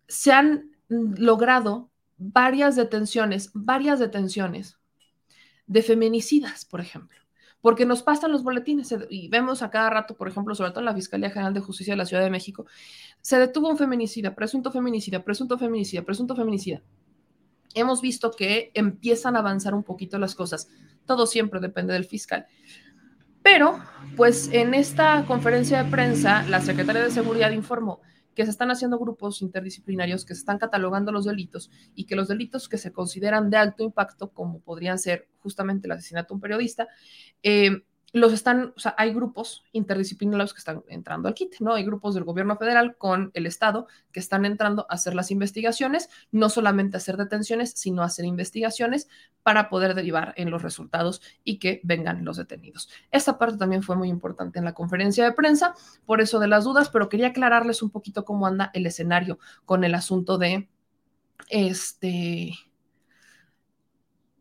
se 0.08 0.32
han 0.32 0.70
logrado 0.88 1.90
varias 2.16 2.76
detenciones, 2.76 3.50
varias 3.52 3.98
detenciones 3.98 4.78
de 5.66 5.82
feminicidas, 5.82 6.64
por 6.64 6.80
ejemplo, 6.80 7.18
porque 7.60 7.84
nos 7.84 8.02
pasan 8.02 8.32
los 8.32 8.42
boletines 8.42 8.94
y 9.10 9.28
vemos 9.28 9.60
a 9.60 9.68
cada 9.68 9.90
rato, 9.90 10.16
por 10.16 10.28
ejemplo, 10.28 10.54
sobre 10.54 10.70
todo 10.70 10.80
en 10.80 10.86
la 10.86 10.94
Fiscalía 10.94 11.28
General 11.28 11.52
de 11.52 11.60
Justicia 11.60 11.92
de 11.92 11.98
la 11.98 12.06
Ciudad 12.06 12.22
de 12.22 12.30
México, 12.30 12.64
se 13.20 13.38
detuvo 13.38 13.68
un 13.68 13.76
feminicida, 13.76 14.34
presunto 14.34 14.72
feminicida, 14.72 15.22
presunto 15.22 15.58
feminicida, 15.58 16.00
presunto 16.00 16.34
feminicida. 16.34 16.82
Hemos 17.74 18.00
visto 18.00 18.30
que 18.30 18.70
empiezan 18.72 19.36
a 19.36 19.40
avanzar 19.40 19.74
un 19.74 19.82
poquito 19.82 20.18
las 20.18 20.34
cosas. 20.34 20.70
Todo 21.04 21.26
siempre 21.26 21.60
depende 21.60 21.92
del 21.92 22.06
fiscal. 22.06 22.46
Pero, 23.42 23.78
pues 24.16 24.50
en 24.52 24.74
esta 24.74 25.24
conferencia 25.26 25.82
de 25.82 25.90
prensa, 25.90 26.42
la 26.44 26.60
secretaria 26.60 27.02
de 27.02 27.10
Seguridad 27.10 27.50
informó 27.50 28.00
que 28.34 28.44
se 28.44 28.50
están 28.50 28.70
haciendo 28.70 28.98
grupos 28.98 29.42
interdisciplinarios 29.42 30.24
que 30.24 30.34
se 30.34 30.40
están 30.40 30.58
catalogando 30.58 31.12
los 31.12 31.24
delitos 31.24 31.70
y 31.94 32.06
que 32.06 32.16
los 32.16 32.28
delitos 32.28 32.68
que 32.68 32.78
se 32.78 32.92
consideran 32.92 33.50
de 33.50 33.58
alto 33.58 33.84
impacto, 33.84 34.30
como 34.30 34.60
podrían 34.60 34.98
ser 34.98 35.28
justamente 35.40 35.86
el 35.86 35.92
asesinato 35.92 36.28
de 36.28 36.36
un 36.36 36.40
periodista, 36.40 36.88
eh, 37.42 37.82
los 38.12 38.32
están, 38.34 38.74
o 38.76 38.80
sea, 38.80 38.94
hay 38.98 39.14
grupos 39.14 39.64
interdisciplinarios 39.72 40.52
que 40.52 40.58
están 40.58 40.84
entrando 40.88 41.28
al 41.28 41.34
kit, 41.34 41.54
¿no? 41.60 41.74
Hay 41.74 41.84
grupos 41.84 42.14
del 42.14 42.24
gobierno 42.24 42.56
federal 42.56 42.96
con 42.96 43.30
el 43.32 43.46
Estado 43.46 43.86
que 44.12 44.20
están 44.20 44.44
entrando 44.44 44.86
a 44.88 44.94
hacer 44.94 45.14
las 45.14 45.30
investigaciones, 45.30 46.10
no 46.30 46.50
solamente 46.50 46.98
hacer 46.98 47.16
detenciones, 47.16 47.72
sino 47.74 48.02
hacer 48.02 48.26
investigaciones 48.26 49.08
para 49.42 49.70
poder 49.70 49.94
derivar 49.94 50.34
en 50.36 50.50
los 50.50 50.62
resultados 50.62 51.22
y 51.42 51.58
que 51.58 51.80
vengan 51.84 52.24
los 52.24 52.36
detenidos. 52.36 52.90
Esta 53.10 53.38
parte 53.38 53.56
también 53.56 53.82
fue 53.82 53.96
muy 53.96 54.08
importante 54.10 54.58
en 54.58 54.66
la 54.66 54.74
conferencia 54.74 55.24
de 55.24 55.32
prensa, 55.32 55.74
por 56.04 56.20
eso 56.20 56.38
de 56.38 56.48
las 56.48 56.64
dudas, 56.64 56.90
pero 56.90 57.08
quería 57.08 57.28
aclararles 57.28 57.82
un 57.82 57.90
poquito 57.90 58.26
cómo 58.26 58.46
anda 58.46 58.70
el 58.74 58.84
escenario 58.84 59.38
con 59.64 59.84
el 59.84 59.94
asunto 59.94 60.36
de 60.36 60.68
este 61.48 62.52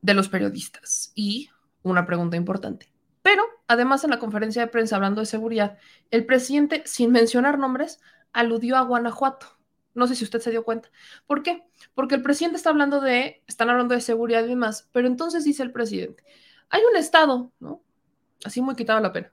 de 0.01 0.13
los 0.13 0.29
periodistas. 0.29 1.11
Y 1.15 1.49
una 1.83 2.05
pregunta 2.05 2.35
importante. 2.35 2.91
Pero 3.21 3.43
además 3.71 4.03
en 4.03 4.09
la 4.09 4.19
conferencia 4.19 4.61
de 4.61 4.67
prensa 4.67 4.97
hablando 4.97 5.21
de 5.21 5.25
seguridad, 5.25 5.77
el 6.11 6.25
presidente, 6.25 6.83
sin 6.85 7.11
mencionar 7.11 7.57
nombres, 7.57 8.01
aludió 8.33 8.75
a 8.75 8.81
Guanajuato. 8.81 9.47
No 9.93 10.07
sé 10.07 10.15
si 10.15 10.25
usted 10.25 10.41
se 10.41 10.51
dio 10.51 10.65
cuenta. 10.65 10.89
¿Por 11.25 11.41
qué? 11.41 11.63
Porque 11.93 12.15
el 12.15 12.21
presidente 12.21 12.57
está 12.57 12.69
hablando 12.69 12.99
de, 12.99 13.41
están 13.47 13.69
hablando 13.69 13.95
de 13.95 14.01
seguridad 14.01 14.43
y 14.43 14.49
demás, 14.49 14.89
pero 14.91 15.07
entonces 15.07 15.45
dice 15.45 15.63
el 15.63 15.71
presidente, 15.71 16.21
hay 16.69 16.81
un 16.89 16.97
estado, 16.97 17.53
¿no? 17.59 17.81
Así 18.43 18.61
muy 18.61 18.75
quitado 18.75 18.99
la 18.99 19.13
pena. 19.13 19.31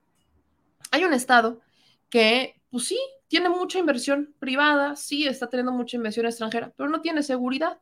Hay 0.92 1.04
un 1.04 1.14
estado 1.14 1.60
que, 2.08 2.60
pues 2.70 2.86
sí, 2.86 2.98
tiene 3.26 3.48
mucha 3.48 3.80
inversión 3.80 4.34
privada, 4.38 4.94
sí, 4.94 5.26
está 5.26 5.48
teniendo 5.48 5.72
mucha 5.72 5.96
inversión 5.96 6.26
extranjera, 6.26 6.72
pero 6.76 6.88
no 6.88 7.00
tiene 7.00 7.24
seguridad 7.24 7.80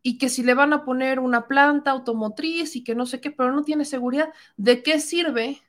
y 0.00 0.18
que 0.18 0.28
si 0.28 0.42
le 0.42 0.54
van 0.54 0.72
a 0.72 0.84
poner 0.84 1.18
una 1.20 1.46
planta 1.46 1.92
automotriz 1.92 2.76
y 2.76 2.84
que 2.84 2.94
no 2.94 3.06
sé 3.06 3.20
qué, 3.20 3.30
pero 3.30 3.52
no 3.52 3.64
tiene 3.64 3.84
seguridad, 3.84 4.30
¿de 4.56 4.82
qué 4.82 4.98
sirve 4.98 5.62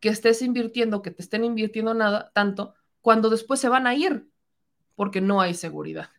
que 0.00 0.08
estés 0.08 0.42
invirtiendo, 0.42 1.02
que 1.02 1.10
te 1.10 1.22
estén 1.22 1.44
invirtiendo 1.44 1.94
nada 1.94 2.30
tanto 2.34 2.74
cuando 3.00 3.30
después 3.30 3.60
se 3.60 3.68
van 3.68 3.86
a 3.86 3.94
ir? 3.94 4.28
Porque 4.94 5.20
no 5.20 5.40
hay 5.40 5.54
seguridad. 5.54 6.10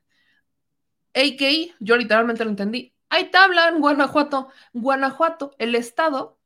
AKI, 1.13 1.73
yo 1.79 1.97
literalmente 1.97 2.43
lo 2.43 2.49
entendí. 2.49 2.93
Hay 3.09 3.31
tabla 3.31 3.69
en 3.69 3.81
Guanajuato. 3.81 4.49
Guanajuato, 4.73 5.55
el 5.57 5.75
estado 5.75 6.39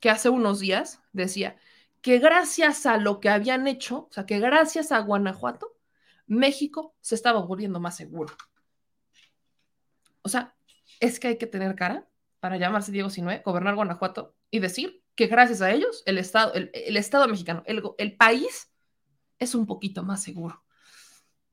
que 0.00 0.10
hace 0.10 0.28
unos 0.28 0.60
días 0.60 1.00
decía 1.12 1.56
que 2.02 2.18
gracias 2.18 2.84
a 2.86 2.98
lo 2.98 3.20
que 3.20 3.30
habían 3.30 3.66
hecho, 3.66 4.08
o 4.10 4.12
sea, 4.12 4.26
que 4.26 4.38
gracias 4.38 4.92
a 4.92 4.98
Guanajuato, 5.00 5.74
México 6.26 6.94
se 7.00 7.14
estaba 7.14 7.40
volviendo 7.40 7.80
más 7.80 7.96
seguro. 7.96 8.34
O 10.22 10.28
sea, 10.28 10.54
es 11.00 11.20
que 11.20 11.28
hay 11.28 11.38
que 11.38 11.46
tener 11.46 11.74
cara 11.74 12.06
para 12.40 12.56
llamarse 12.56 12.92
Diego 12.92 13.10
Sinue, 13.10 13.42
gobernar 13.44 13.74
Guanajuato 13.74 14.34
y 14.50 14.58
decir 14.58 15.03
que 15.14 15.26
gracias 15.26 15.60
a 15.62 15.70
ellos 15.70 16.02
el 16.06 16.18
Estado, 16.18 16.52
el, 16.54 16.96
Estado 16.96 17.28
mexicano, 17.28 17.62
el, 17.66 17.82
el 17.98 18.16
país 18.16 18.70
es 19.38 19.54
un 19.54 19.66
poquito 19.66 20.02
más 20.02 20.22
seguro. 20.22 20.62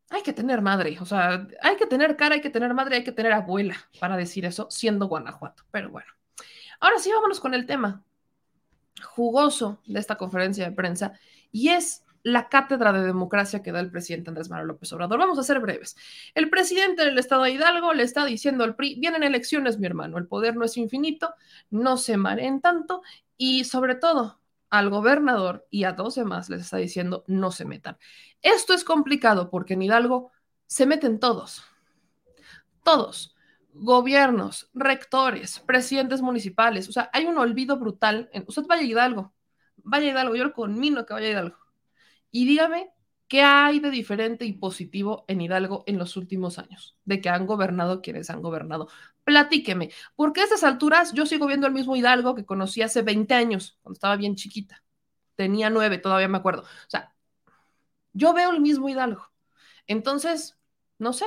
Hay 0.10 0.24
que 0.24 0.34
tener 0.34 0.62
madre, 0.62 0.98
o 1.00 1.06
sea, 1.06 1.48
hay 1.62 1.78
que 1.78 1.86
tener 1.86 2.18
cara, 2.18 2.36
hay 2.36 2.42
que 2.42 2.50
tener 2.50 2.74
madre, 2.74 2.98
hay 2.98 3.04
que 3.04 3.14
tener 3.14 3.32
abuela 3.32 3.78
para 4.00 4.18
decir 4.18 4.46
eso, 4.46 4.68
siendo 4.70 5.08
Guanajuato. 5.08 5.64
Pero 5.72 5.90
bueno, 5.90 6.12
ahora 6.80 7.00
sí, 7.00 7.12
vámonos 7.12 7.40
con 7.40 7.54
el 7.54 7.66
tema 7.66 8.04
jugoso 9.02 9.82
de 9.86 10.00
esta 10.00 10.18
conferencia 10.18 10.66
de 10.66 10.76
prensa 10.76 11.14
y 11.52 11.70
es 11.70 12.04
la 12.24 12.50
cátedra 12.50 12.92
de 12.94 13.06
democracia 13.06 13.64
que 13.64 13.72
da 13.72 13.80
el 13.80 13.92
presidente 13.92 14.30
Andrés 14.30 14.50
Manuel 14.50 14.68
López 14.68 14.92
Obrador. 14.94 15.20
Vamos 15.20 15.40
a 15.40 15.44
ser 15.44 15.60
breves. 15.60 15.96
El 16.36 16.50
presidente 16.50 17.04
del 17.04 17.18
estado 17.18 17.44
de 17.44 17.52
Hidalgo 17.52 17.94
le 17.94 18.04
está 18.04 18.26
diciendo 18.26 18.64
al 18.64 18.76
PRI, 18.76 19.00
vienen 19.00 19.24
elecciones, 19.24 19.80
mi 19.80 19.88
hermano, 19.88 20.18
el 20.18 20.28
poder 20.28 20.56
no 20.56 20.66
es 20.66 20.78
infinito, 20.78 21.34
no 21.70 21.98
se 21.98 22.18
mareen 22.18 22.62
tanto 22.62 23.02
y 23.38 23.64
sobre 23.64 23.96
todo 23.96 24.40
al 24.70 24.90
gobernador 24.90 25.68
y 25.70 25.84
a 25.84 25.94
dos 25.94 26.16
demás 26.16 26.50
les 26.50 26.62
está 26.62 26.78
diciendo 26.78 27.24
no 27.28 27.52
se 27.52 27.66
metan. 27.66 27.98
Esto 28.42 28.74
es 28.74 28.84
complicado 28.84 29.50
porque 29.50 29.74
en 29.74 29.82
Hidalgo 29.82 30.32
se 30.66 30.86
meten 30.86 31.20
todos, 31.20 31.64
todos, 32.84 33.36
gobiernos, 33.74 34.70
rectores, 34.74 35.60
presidentes 35.60 36.22
municipales, 36.22 36.88
o 36.88 36.92
sea, 36.92 37.10
hay 37.14 37.26
un 37.26 37.38
olvido 37.38 37.78
brutal. 37.78 38.30
Usted 38.48 38.64
vaya 38.68 38.84
a 38.84 38.86
Hidalgo, 38.86 39.34
vaya 39.78 40.08
a 40.08 40.12
Hidalgo, 40.12 40.36
yo 40.36 40.46
lo 40.46 40.54
conmino 40.54 41.06
que 41.06 41.14
vaya 41.14 41.28
a 41.28 41.32
Hidalgo 41.32 41.61
y 42.32 42.46
dígame, 42.46 42.92
¿qué 43.28 43.44
hay 43.44 43.80
de 43.80 43.92
diferente 43.92 44.46
y 44.46 44.54
positivo 44.54 45.26
en 45.28 45.42
Hidalgo 45.42 45.84
en 45.86 45.98
los 45.98 46.18
últimos 46.18 46.58
años? 46.60 46.98
De 47.06 47.22
que 47.22 47.30
han 47.30 47.46
gobernado 47.46 48.02
quienes 48.02 48.30
han 48.30 48.42
gobernado. 48.42 48.88
Platíqueme, 49.24 49.92
porque 50.16 50.42
a 50.42 50.44
estas 50.46 50.64
alturas 50.64 51.14
yo 51.14 51.26
sigo 51.26 51.48
viendo 51.48 51.68
el 51.68 51.74
mismo 51.74 51.96
Hidalgo 51.96 52.36
que 52.36 52.46
conocí 52.46 52.82
hace 52.82 53.02
20 53.02 53.34
años, 53.34 53.78
cuando 53.82 53.96
estaba 53.96 54.16
bien 54.16 54.36
chiquita. 54.36 54.84
Tenía 55.36 55.70
nueve, 55.70 55.98
todavía 55.98 56.28
me 56.28 56.38
acuerdo. 56.38 56.64
O 56.64 56.90
sea, 56.90 57.14
yo 58.14 58.34
veo 58.34 58.52
el 58.52 58.62
mismo 58.62 58.90
Hidalgo. 58.90 59.32
Entonces, 59.88 60.58
no 60.98 61.14
sé. 61.14 61.26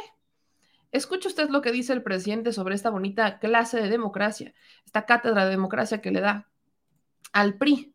Escuche 0.93 1.29
usted 1.29 1.49
lo 1.51 1.61
que 1.61 1.73
dice 1.73 1.93
el 1.93 2.03
presidente 2.03 2.53
sobre 2.53 2.75
esta 2.75 2.91
bonita 2.91 3.39
clase 3.41 3.81
de 3.81 3.89
democracia, 3.89 4.55
esta 4.85 5.07
cátedra 5.07 5.45
de 5.45 5.51
democracia 5.51 6.01
que 6.01 6.13
le 6.13 6.21
da 6.21 6.49
al 7.33 7.59
PRI, 7.59 7.94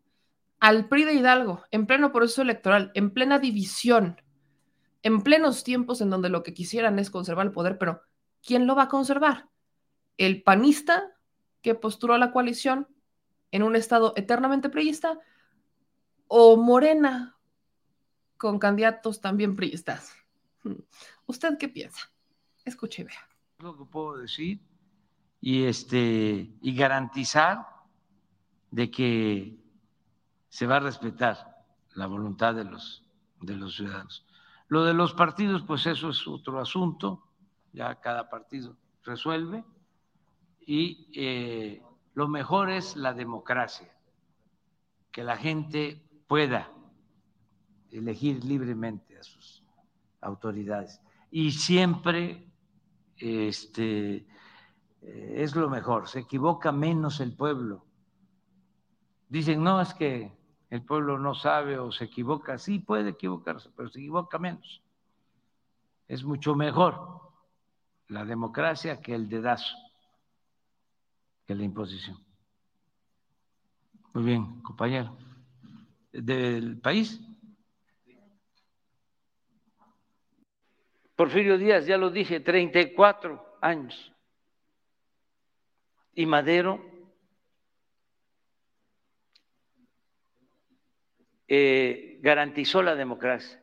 al 0.60 0.88
PRI 0.88 1.06
de 1.06 1.14
Hidalgo, 1.14 1.64
en 1.72 1.86
pleno 1.86 2.11
proceso 2.11 2.41
electoral, 2.41 2.91
en 2.94 3.11
plena 3.11 3.40
división, 3.40 4.22
en 5.03 5.22
plenos 5.22 5.64
tiempos 5.64 6.02
en 6.02 6.10
donde 6.10 6.30
lo 6.30 6.44
que 6.44 6.53
quisieran 6.53 6.99
es 6.99 7.10
conservar 7.10 7.45
el 7.45 7.53
poder, 7.53 7.77
pero 7.77 8.02
¿quién 8.45 8.68
lo 8.68 8.76
va 8.76 8.84
a 8.84 8.90
conservar? 8.90 9.49
¿El 10.18 10.44
panista 10.44 11.15
que 11.61 11.76
postuló 11.76 12.14
a 12.14 12.18
la 12.18 12.31
coalición 12.31 12.88
en 13.52 13.64
un 13.64 13.76
estado 13.76 14.14
eternamente 14.15 14.69
priista 14.69 15.19
o 16.27 16.57
Morena 16.57 17.38
con 18.38 18.60
candidatos 18.60 19.22
también 19.22 19.56
priistas? 19.56 20.14
¿Usted 21.26 21.57
qué 21.57 21.69
piensa? 21.69 22.11
Escuche 22.65 23.03
y 23.03 23.06
vea. 23.06 23.30
Lo 23.60 23.77
que 23.77 23.86
puedo 23.86 24.18
decir 24.18 24.60
y 25.41 25.64
este 25.64 26.52
y 26.61 26.76
garantizar 26.76 27.65
de 28.72 28.91
que 28.91 29.57
se 30.49 30.67
va 30.67 30.77
a 30.77 30.81
respetar 30.81 31.65
la 31.93 32.07
voluntad 32.07 32.55
de 32.55 32.65
los, 32.65 33.03
de 33.41 33.55
los 33.55 33.76
ciudadanos. 33.76 34.26
Lo 34.67 34.84
de 34.84 34.93
los 34.93 35.13
partidos, 35.13 35.63
pues 35.63 35.85
eso 35.85 36.09
es 36.09 36.27
otro 36.27 36.59
asunto, 36.59 37.23
ya 37.73 37.95
cada 37.95 38.30
partido 38.30 38.76
resuelve 39.03 39.63
y 40.65 41.09
eh, 41.15 41.84
lo 42.13 42.27
mejor 42.27 42.69
es 42.69 42.95
la 42.95 43.13
democracia, 43.13 43.91
que 45.11 45.23
la 45.23 45.38
gente 45.38 46.03
pueda 46.27 46.71
elegir 47.91 48.43
libremente 48.43 49.17
a 49.17 49.23
sus 49.23 49.63
autoridades. 50.21 51.01
Y 51.31 51.51
siempre 51.51 52.47
este, 53.17 54.27
eh, 55.01 55.34
es 55.38 55.55
lo 55.55 55.69
mejor, 55.69 56.07
se 56.07 56.19
equivoca 56.19 56.71
menos 56.71 57.19
el 57.19 57.35
pueblo. 57.35 57.85
Dicen, 59.27 59.63
no, 59.63 59.81
es 59.81 59.93
que 59.93 60.38
el 60.69 60.83
pueblo 60.83 61.17
no 61.17 61.33
sabe 61.33 61.79
o 61.79 61.91
se 61.91 62.05
equivoca, 62.05 62.57
sí 62.57 62.79
puede 62.79 63.09
equivocarse, 63.09 63.69
pero 63.75 63.89
se 63.89 63.99
equivoca 63.99 64.37
menos. 64.37 64.83
Es 66.07 66.23
mucho 66.23 66.55
mejor 66.55 67.21
la 68.07 68.25
democracia 68.25 69.01
que 69.01 69.15
el 69.15 69.29
dedazo, 69.29 69.75
que 71.45 71.55
la 71.55 71.63
imposición. 71.63 72.23
Muy 74.13 74.23
bien, 74.23 74.61
compañero. 74.61 75.15
¿Del 76.11 76.79
país? 76.79 77.19
Porfirio 81.15 81.57
Díaz, 81.57 81.85
ya 81.85 81.97
lo 81.97 82.09
dije, 82.09 82.39
34 82.39 83.57
años. 83.61 84.11
Y 86.13 86.25
Madero 86.25 86.81
eh, 91.49 92.19
garantizó 92.21 92.84
la 92.84 92.95
democracia. 92.95 93.59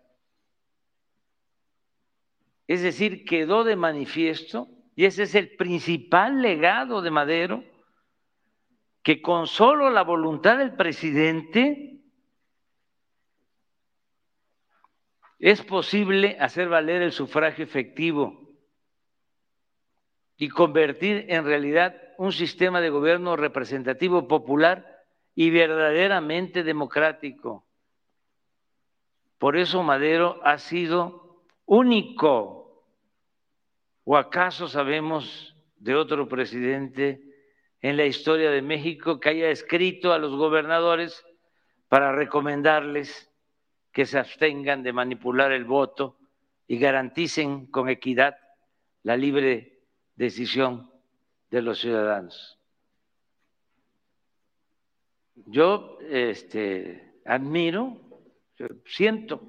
Es 2.67 2.83
decir, 2.83 3.25
quedó 3.25 3.63
de 3.63 3.77
manifiesto, 3.77 4.69
y 4.97 5.05
ese 5.05 5.23
es 5.23 5.37
el 5.37 5.57
principal 5.57 6.43
legado 6.43 7.01
de 7.01 7.13
Madero, 7.13 7.65
que 9.05 9.23
con 9.23 9.47
solo 9.47 9.89
la 9.89 10.03
voluntad 10.03 10.59
del 10.59 10.75
presidente 10.75 12.01
es 15.39 15.63
posible 15.63 16.37
hacer 16.41 16.69
valer 16.69 17.03
el 17.03 17.13
sufragio 17.13 17.65
efectivo 17.65 18.51
y 20.37 20.49
convertir 20.49 21.27
en 21.29 21.45
realidad 21.45 21.95
un 22.19 22.33
sistema 22.33 22.81
de 22.81 22.91
gobierno 22.91 23.37
representativo 23.37 24.27
popular 24.27 25.05
y 25.37 25.51
verdaderamente 25.51 26.65
democrático. 26.65 27.66
Por 29.39 29.57
eso 29.57 29.83
Madero 29.83 30.41
ha 30.45 30.59
sido 30.59 31.45
único. 31.67 32.85
¿O 34.05 34.17
acaso 34.17 34.69
sabemos 34.69 35.57
de 35.77 35.95
otro 35.95 36.29
presidente 36.29 37.21
en 37.83 37.97
la 37.97 38.07
historia 38.07 38.51
de 38.51 38.63
México 38.63 39.21
que 39.21 39.29
haya 39.31 39.51
escrito 39.51 40.13
a 40.13 40.19
los 40.19 40.35
gobernadores 40.35 41.25
para 41.89 42.13
recomendarles 42.13 43.31
que 43.93 44.07
se 44.07 44.19
abstengan 44.19 44.83
de 44.83 44.93
manipular 44.93 45.53
el 45.53 45.65
voto 45.65 46.19
y 46.67 46.79
garanticen 46.79 47.67
con 47.67 47.89
equidad 47.89 48.37
la 49.03 49.17
libre 49.17 49.81
decisión 50.15 50.91
de 51.51 51.63
los 51.63 51.81
ciudadanos? 51.81 52.59
Yo 55.47 55.99
este, 56.09 57.21
admiro 57.25 58.06
siento 58.87 59.49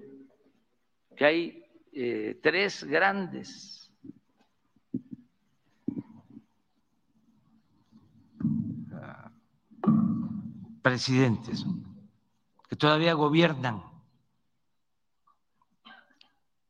que 1.16 1.26
hay 1.26 1.66
eh, 1.92 2.40
tres 2.42 2.84
grandes 2.84 3.78
presidentes 10.88 11.66
que 12.70 12.78
todavía 12.78 13.14
gobiernan 13.14 13.84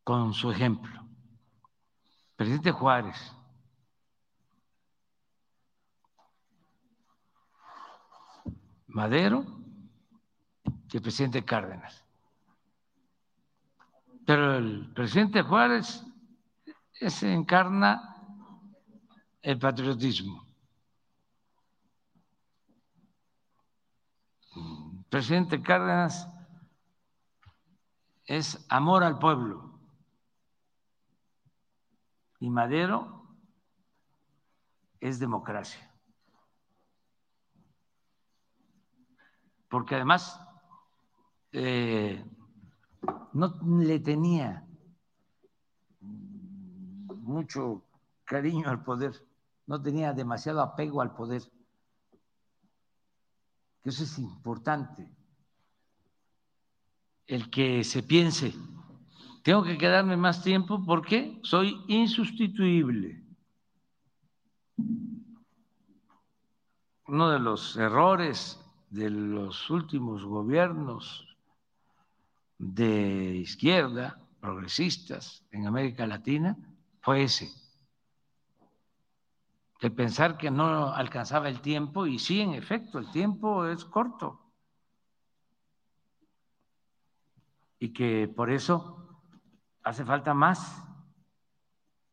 con 0.04 0.34
su 0.34 0.50
ejemplo. 0.50 1.06
Presidente 2.36 2.72
Juárez, 2.72 3.16
Madero 8.88 9.46
y 10.92 10.98
el 10.98 11.04
presidente 11.04 11.46
Cárdenas. 11.46 12.07
Pero 14.28 14.58
el 14.58 14.92
presidente 14.94 15.42
Juárez 15.42 16.06
se 16.92 17.32
encarna 17.32 18.14
el 19.42 19.58
patriotismo. 19.58 20.46
El 24.54 25.06
presidente 25.10 25.62
Cárdenas 25.62 26.28
es 28.26 28.66
amor 28.68 29.06
al 29.06 29.18
pueblo. 29.18 29.80
Y 32.42 32.50
Madero 32.50 33.34
es 35.00 35.20
democracia. 35.20 35.90
Porque 39.70 39.96
además 39.96 40.38
eh, 41.54 42.26
no 43.38 43.56
le 43.84 44.00
tenía 44.00 44.68
mucho 46.00 47.84
cariño 48.26 48.68
al 48.68 48.84
poder, 48.84 49.14
no 49.68 49.80
tenía 49.80 50.12
demasiado 50.12 50.60
apego 50.60 51.02
al 51.02 51.14
poder. 51.14 51.44
Eso 53.84 54.04
es 54.04 54.18
importante. 54.18 55.08
El 57.28 57.50
que 57.52 57.84
se 57.84 58.02
piense, 58.02 58.56
tengo 59.44 59.64
que 59.64 59.78
quedarme 59.78 60.18
más 60.18 60.42
tiempo 60.42 60.84
porque 60.84 61.40
soy 61.44 61.80
insustituible. 61.88 63.24
Uno 67.06 67.30
de 67.30 67.40
los 67.40 67.78
errores 67.78 68.60
de 68.90 69.12
los 69.12 69.70
últimos 69.70 70.26
gobiernos 70.26 71.27
de 72.58 73.36
izquierda, 73.36 74.20
progresistas 74.40 75.46
en 75.52 75.68
América 75.68 76.08
Latina, 76.08 76.58
fue 77.02 77.24
ese. 77.24 77.50
El 79.80 79.94
pensar 79.94 80.38
que 80.38 80.50
no 80.50 80.94
alcanzaba 80.94 81.50
el 81.50 81.62
tiempo, 81.62 82.08
y 82.08 82.18
sí, 82.18 82.42
en 82.42 82.54
efecto, 82.54 82.98
el 82.98 83.12
tiempo 83.12 83.66
es 83.66 83.86
corto. 83.86 84.42
Y 87.80 87.94
que 87.94 88.28
por 88.28 88.50
eso 88.50 89.22
hace 89.84 90.04
falta 90.04 90.34
más 90.34 90.84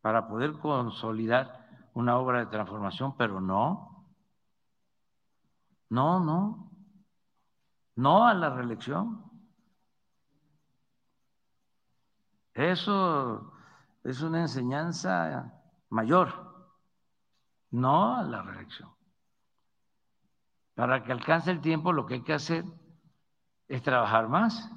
para 0.03 0.29
poder 0.29 0.53
consolidar 0.59 1.89
una 1.95 2.19
obra 2.19 2.41
de 2.41 2.47
transformación, 2.47 3.17
pero 3.17 3.41
no, 3.41 4.07
no, 5.89 6.21
no, 6.21 6.71
no 7.97 8.27
a 8.27 8.35
la 8.35 8.51
reelección. 8.51 9.24
Eso 12.55 13.53
es 14.05 14.23
una 14.23 14.43
enseñanza 14.43 15.53
mayor, 15.91 16.69
no 17.71 18.17
a 18.17 18.23
la 18.23 18.43
reelección. 18.43 18.91
Para 20.75 21.03
que 21.03 21.13
alcance 21.13 21.51
el 21.51 21.61
tiempo 21.61 21.93
lo 21.93 22.07
que 22.07 22.15
hay 22.15 22.23
que 22.23 22.33
hacer 22.33 22.65
es 23.69 23.83
trabajar 23.83 24.29
más. 24.29 24.71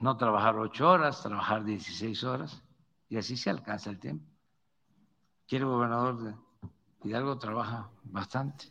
No 0.00 0.16
trabajar 0.16 0.56
ocho 0.56 0.90
horas, 0.90 1.22
trabajar 1.22 1.64
16 1.64 2.22
horas 2.24 2.62
y 3.08 3.16
así 3.16 3.36
se 3.36 3.50
alcanza 3.50 3.90
el 3.90 3.98
tiempo. 3.98 4.24
Quiere 5.46 5.64
gobernador 5.64 6.22
de 6.22 6.34
Hidalgo 7.04 7.38
trabaja 7.38 7.88
bastante. 8.04 8.66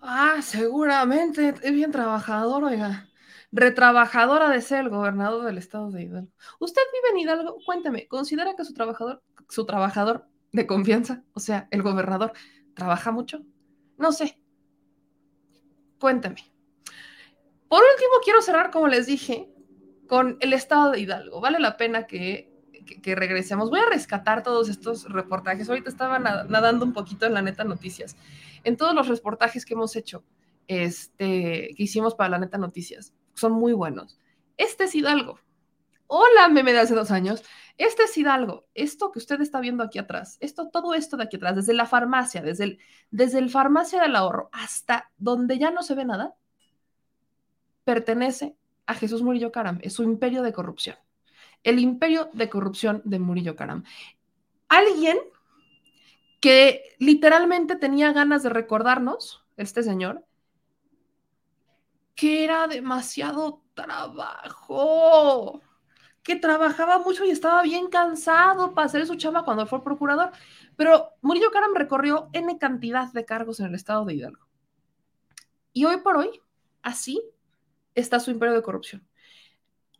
Ah, 0.00 0.40
seguramente, 0.40 1.48
es 1.48 1.72
bien 1.72 1.90
trabajador, 1.90 2.64
oiga 2.64 3.08
retrabajadora 3.54 4.48
de 4.48 4.60
ser 4.60 4.80
el 4.80 4.88
gobernador 4.90 5.44
del 5.44 5.58
estado 5.58 5.90
de 5.92 6.02
Hidalgo. 6.02 6.32
Usted 6.58 6.82
vive 6.92 7.12
en 7.12 7.18
Hidalgo, 7.18 7.56
cuénteme, 7.64 8.08
¿considera 8.08 8.54
que 8.56 8.64
su 8.64 8.74
trabajador, 8.74 9.22
su 9.48 9.64
trabajador 9.64 10.26
de 10.52 10.66
confianza, 10.66 11.22
o 11.34 11.40
sea, 11.40 11.68
el 11.70 11.82
gobernador, 11.82 12.32
trabaja 12.74 13.12
mucho? 13.12 13.42
No 13.96 14.10
sé. 14.10 14.40
Cuénteme. 16.00 16.52
Por 17.68 17.80
último, 17.80 18.12
quiero 18.24 18.42
cerrar, 18.42 18.72
como 18.72 18.88
les 18.88 19.06
dije, 19.06 19.48
con 20.08 20.36
el 20.40 20.52
estado 20.52 20.90
de 20.90 21.00
Hidalgo. 21.00 21.40
Vale 21.40 21.60
la 21.60 21.76
pena 21.76 22.08
que, 22.08 22.52
que, 23.02 23.14
regresemos. 23.14 23.70
Voy 23.70 23.78
a 23.78 23.88
rescatar 23.88 24.42
todos 24.42 24.68
estos 24.68 25.08
reportajes. 25.08 25.68
Ahorita 25.68 25.90
estaba 25.90 26.18
nadando 26.18 26.84
un 26.84 26.92
poquito 26.92 27.24
en 27.24 27.34
la 27.34 27.42
neta 27.42 27.62
noticias. 27.62 28.16
En 28.64 28.76
todos 28.76 28.94
los 28.96 29.06
reportajes 29.06 29.64
que 29.64 29.74
hemos 29.74 29.94
hecho, 29.94 30.24
este, 30.66 31.70
que 31.76 31.82
hicimos 31.82 32.16
para 32.16 32.30
la 32.30 32.38
neta 32.38 32.58
noticias 32.58 33.14
son 33.34 33.52
muy 33.52 33.72
buenos. 33.72 34.18
Este 34.56 34.84
es 34.84 34.94
Hidalgo. 34.94 35.38
Hola, 36.06 36.48
meme 36.48 36.72
de 36.72 36.80
hace 36.80 36.94
dos 36.94 37.10
años. 37.10 37.42
Este 37.76 38.04
es 38.04 38.16
Hidalgo. 38.16 38.66
Esto 38.74 39.10
que 39.10 39.18
usted 39.18 39.40
está 39.40 39.60
viendo 39.60 39.82
aquí 39.82 39.98
atrás, 39.98 40.36
esto, 40.40 40.68
todo 40.68 40.94
esto 40.94 41.16
de 41.16 41.24
aquí 41.24 41.36
atrás, 41.36 41.56
desde 41.56 41.74
la 41.74 41.86
farmacia, 41.86 42.42
desde 42.42 42.64
el, 42.64 42.78
desde 43.10 43.38
el 43.38 43.50
farmacia 43.50 44.00
del 44.00 44.14
ahorro 44.16 44.48
hasta 44.52 45.10
donde 45.16 45.58
ya 45.58 45.70
no 45.70 45.82
se 45.82 45.94
ve 45.94 46.04
nada, 46.04 46.36
pertenece 47.84 48.56
a 48.86 48.94
Jesús 48.94 49.22
Murillo 49.22 49.50
Caram. 49.50 49.78
Es 49.82 49.94
su 49.94 50.02
imperio 50.02 50.42
de 50.42 50.52
corrupción. 50.52 50.96
El 51.62 51.78
imperio 51.78 52.30
de 52.32 52.48
corrupción 52.48 53.02
de 53.04 53.18
Murillo 53.18 53.56
Caram. 53.56 53.84
Alguien 54.68 55.18
que 56.40 56.94
literalmente 56.98 57.74
tenía 57.76 58.12
ganas 58.12 58.42
de 58.42 58.50
recordarnos, 58.50 59.44
este 59.56 59.82
señor, 59.82 60.24
que 62.14 62.44
era 62.44 62.66
demasiado 62.68 63.62
trabajo, 63.74 65.60
que 66.22 66.36
trabajaba 66.36 66.98
mucho 67.00 67.24
y 67.24 67.30
estaba 67.30 67.62
bien 67.62 67.88
cansado 67.88 68.74
para 68.74 68.86
hacer 68.86 69.06
su 69.06 69.16
chamba 69.16 69.44
cuando 69.44 69.66
fue 69.66 69.82
procurador. 69.82 70.30
Pero 70.76 71.10
Murillo 71.20 71.50
Karam 71.50 71.74
recorrió 71.74 72.28
N 72.32 72.58
cantidad 72.58 73.12
de 73.12 73.24
cargos 73.24 73.60
en 73.60 73.66
el 73.66 73.74
estado 73.74 74.04
de 74.04 74.14
Hidalgo. 74.14 74.46
Y 75.72 75.84
hoy 75.84 75.98
por 75.98 76.16
hoy, 76.16 76.40
así 76.82 77.22
está 77.94 78.20
su 78.20 78.30
imperio 78.30 78.54
de 78.54 78.62
corrupción. 78.62 79.06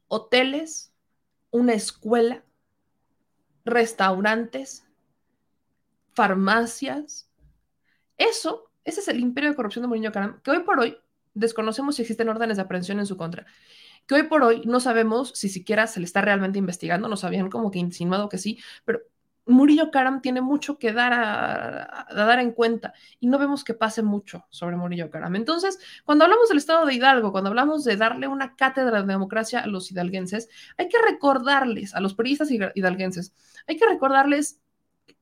Hoteles, 0.09 0.95
una 1.51 1.74
escuela, 1.74 2.45
restaurantes, 3.65 4.86
farmacias. 6.12 7.28
Eso, 8.16 8.70
ese 8.85 9.01
es 9.01 9.09
el 9.09 9.19
imperio 9.19 9.51
de 9.51 9.57
corrupción 9.57 9.82
de 9.82 9.89
Murillo 9.89 10.12
Karam, 10.12 10.41
que 10.43 10.53
hoy 10.53 10.61
por 10.61 10.78
hoy 10.78 10.97
desconocemos 11.35 11.97
si 11.97 12.02
existen 12.02 12.28
órdenes 12.28 12.56
de 12.56 12.62
aprehensión 12.62 12.98
en 12.98 13.06
su 13.06 13.16
contra. 13.16 13.47
Que 14.06 14.15
hoy 14.15 14.23
por 14.24 14.43
hoy 14.43 14.62
no 14.65 14.81
sabemos 14.81 15.32
si 15.35 15.48
siquiera 15.48 15.86
se 15.86 16.01
le 16.01 16.06
está 16.06 16.20
realmente 16.20 16.59
investigando, 16.59 17.09
nos 17.09 17.24
habían 17.24 17.51
como 17.51 17.70
que 17.70 17.78
insinuado 17.78 18.28
que 18.28 18.39
sí, 18.39 18.59
pero 18.85 19.01
Murillo 19.47 19.90
Karam 19.90 20.23
tiene 20.23 20.40
mucho 20.40 20.78
que 20.78 20.93
dar 20.93 21.12
a, 21.12 22.06
dar 22.15 22.39
en 22.39 22.52
cuenta 22.52 22.94
y 23.20 23.27
no 23.27 23.39
vemos 23.39 23.62
que 23.62 23.74
pase 23.74 24.02
mucho 24.02 24.47
sobre 24.51 24.77
Murillo 24.77 25.11
Karam. 25.11 25.36
Entonces, 25.36 25.78
cuando 26.05 26.24
hablamos 26.24 26.48
del 26.48 26.59
Estado 26.59 26.86
de 26.86 26.94
Hidalgo, 26.94 27.32
cuando 27.32 27.51
hablamos 27.51 27.85
de 27.85 27.97
darle 27.97 28.27
una 28.27 28.56
cátedra 28.56 29.02
de 29.02 29.06
democracia 29.09 29.61
a 29.61 29.66
los 29.66 29.90
hidalguenses, 29.90 30.48
hay 30.78 30.89
que 30.89 30.98
recordarles, 30.98 31.94
a 31.94 32.01
los 32.01 32.15
periodistas 32.15 32.51
hidalguenses, 32.51 33.35
hay 33.66 33.77
que 33.77 33.86
recordarles 33.86 34.61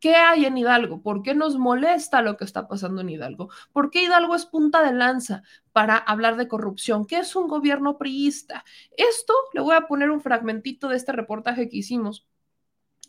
¿Qué 0.03 0.16
hay 0.16 0.47
en 0.47 0.59
Hidalgo? 0.59 1.01
¿Por 1.01 1.23
qué 1.23 1.33
nos 1.33 1.59
molesta 1.59 2.23
lo 2.23 2.37
que 2.37 2.45
está 2.45 2.66
pasando 2.66 3.03
en 3.03 3.09
Hidalgo? 3.09 3.51
¿Por 3.73 3.89
qué 3.91 4.03
Hidalgo 4.03 4.35
es 4.35 4.47
punta 4.47 4.83
de 4.83 4.93
lanza 4.93 5.45
para 5.70 5.97
hablar 5.97 6.37
de 6.37 6.49
corrupción? 6.49 7.07
¿Qué 7.07 7.19
es 7.19 7.37
un 7.37 7.47
gobierno 7.47 7.99
priista? 7.99 8.65
Esto 8.97 9.33
le 9.55 9.61
voy 9.61 9.77
a 9.77 9.87
poner 9.87 10.11
un 10.11 10.20
fragmentito 10.20 10.89
de 10.89 10.97
este 10.97 11.12
reportaje 11.12 11.69
que 11.69 11.77
hicimos 11.77 12.27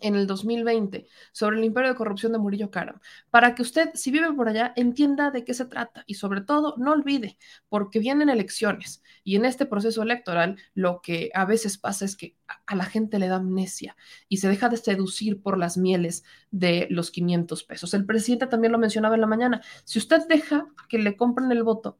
en 0.03 0.15
el 0.15 0.27
2020 0.27 1.07
sobre 1.31 1.57
el 1.57 1.63
imperio 1.63 1.89
de 1.89 1.95
corrupción 1.95 2.33
de 2.33 2.37
Murillo 2.37 2.69
Karam, 2.69 2.99
para 3.31 3.55
que 3.55 3.61
usted, 3.61 3.91
si 3.95 4.11
vive 4.11 4.31
por 4.33 4.49
allá, 4.49 4.73
entienda 4.75 5.31
de 5.31 5.43
qué 5.43 5.53
se 5.53 5.65
trata 5.65 6.03
y 6.05 6.15
sobre 6.15 6.41
todo 6.41 6.75
no 6.77 6.91
olvide, 6.91 7.37
porque 7.69 7.99
vienen 7.99 8.29
elecciones 8.29 9.01
y 9.23 9.37
en 9.37 9.45
este 9.45 9.65
proceso 9.65 10.03
electoral 10.03 10.57
lo 10.75 11.01
que 11.01 11.31
a 11.33 11.45
veces 11.45 11.77
pasa 11.77 12.05
es 12.05 12.15
que 12.15 12.35
a 12.65 12.75
la 12.75 12.85
gente 12.85 13.17
le 13.17 13.27
da 13.27 13.37
amnesia 13.37 13.95
y 14.27 14.37
se 14.37 14.49
deja 14.49 14.69
de 14.69 14.77
seducir 14.77 15.41
por 15.41 15.57
las 15.57 15.77
mieles 15.77 16.23
de 16.51 16.87
los 16.89 17.09
500 17.09 17.63
pesos. 17.63 17.93
El 17.93 18.05
presidente 18.05 18.47
también 18.47 18.73
lo 18.73 18.77
mencionaba 18.77 19.15
en 19.15 19.21
la 19.21 19.27
mañana, 19.27 19.61
si 19.85 19.99
usted 19.99 20.27
deja 20.27 20.67
que 20.89 20.99
le 20.99 21.15
compren 21.15 21.51
el 21.51 21.63
voto, 21.63 21.97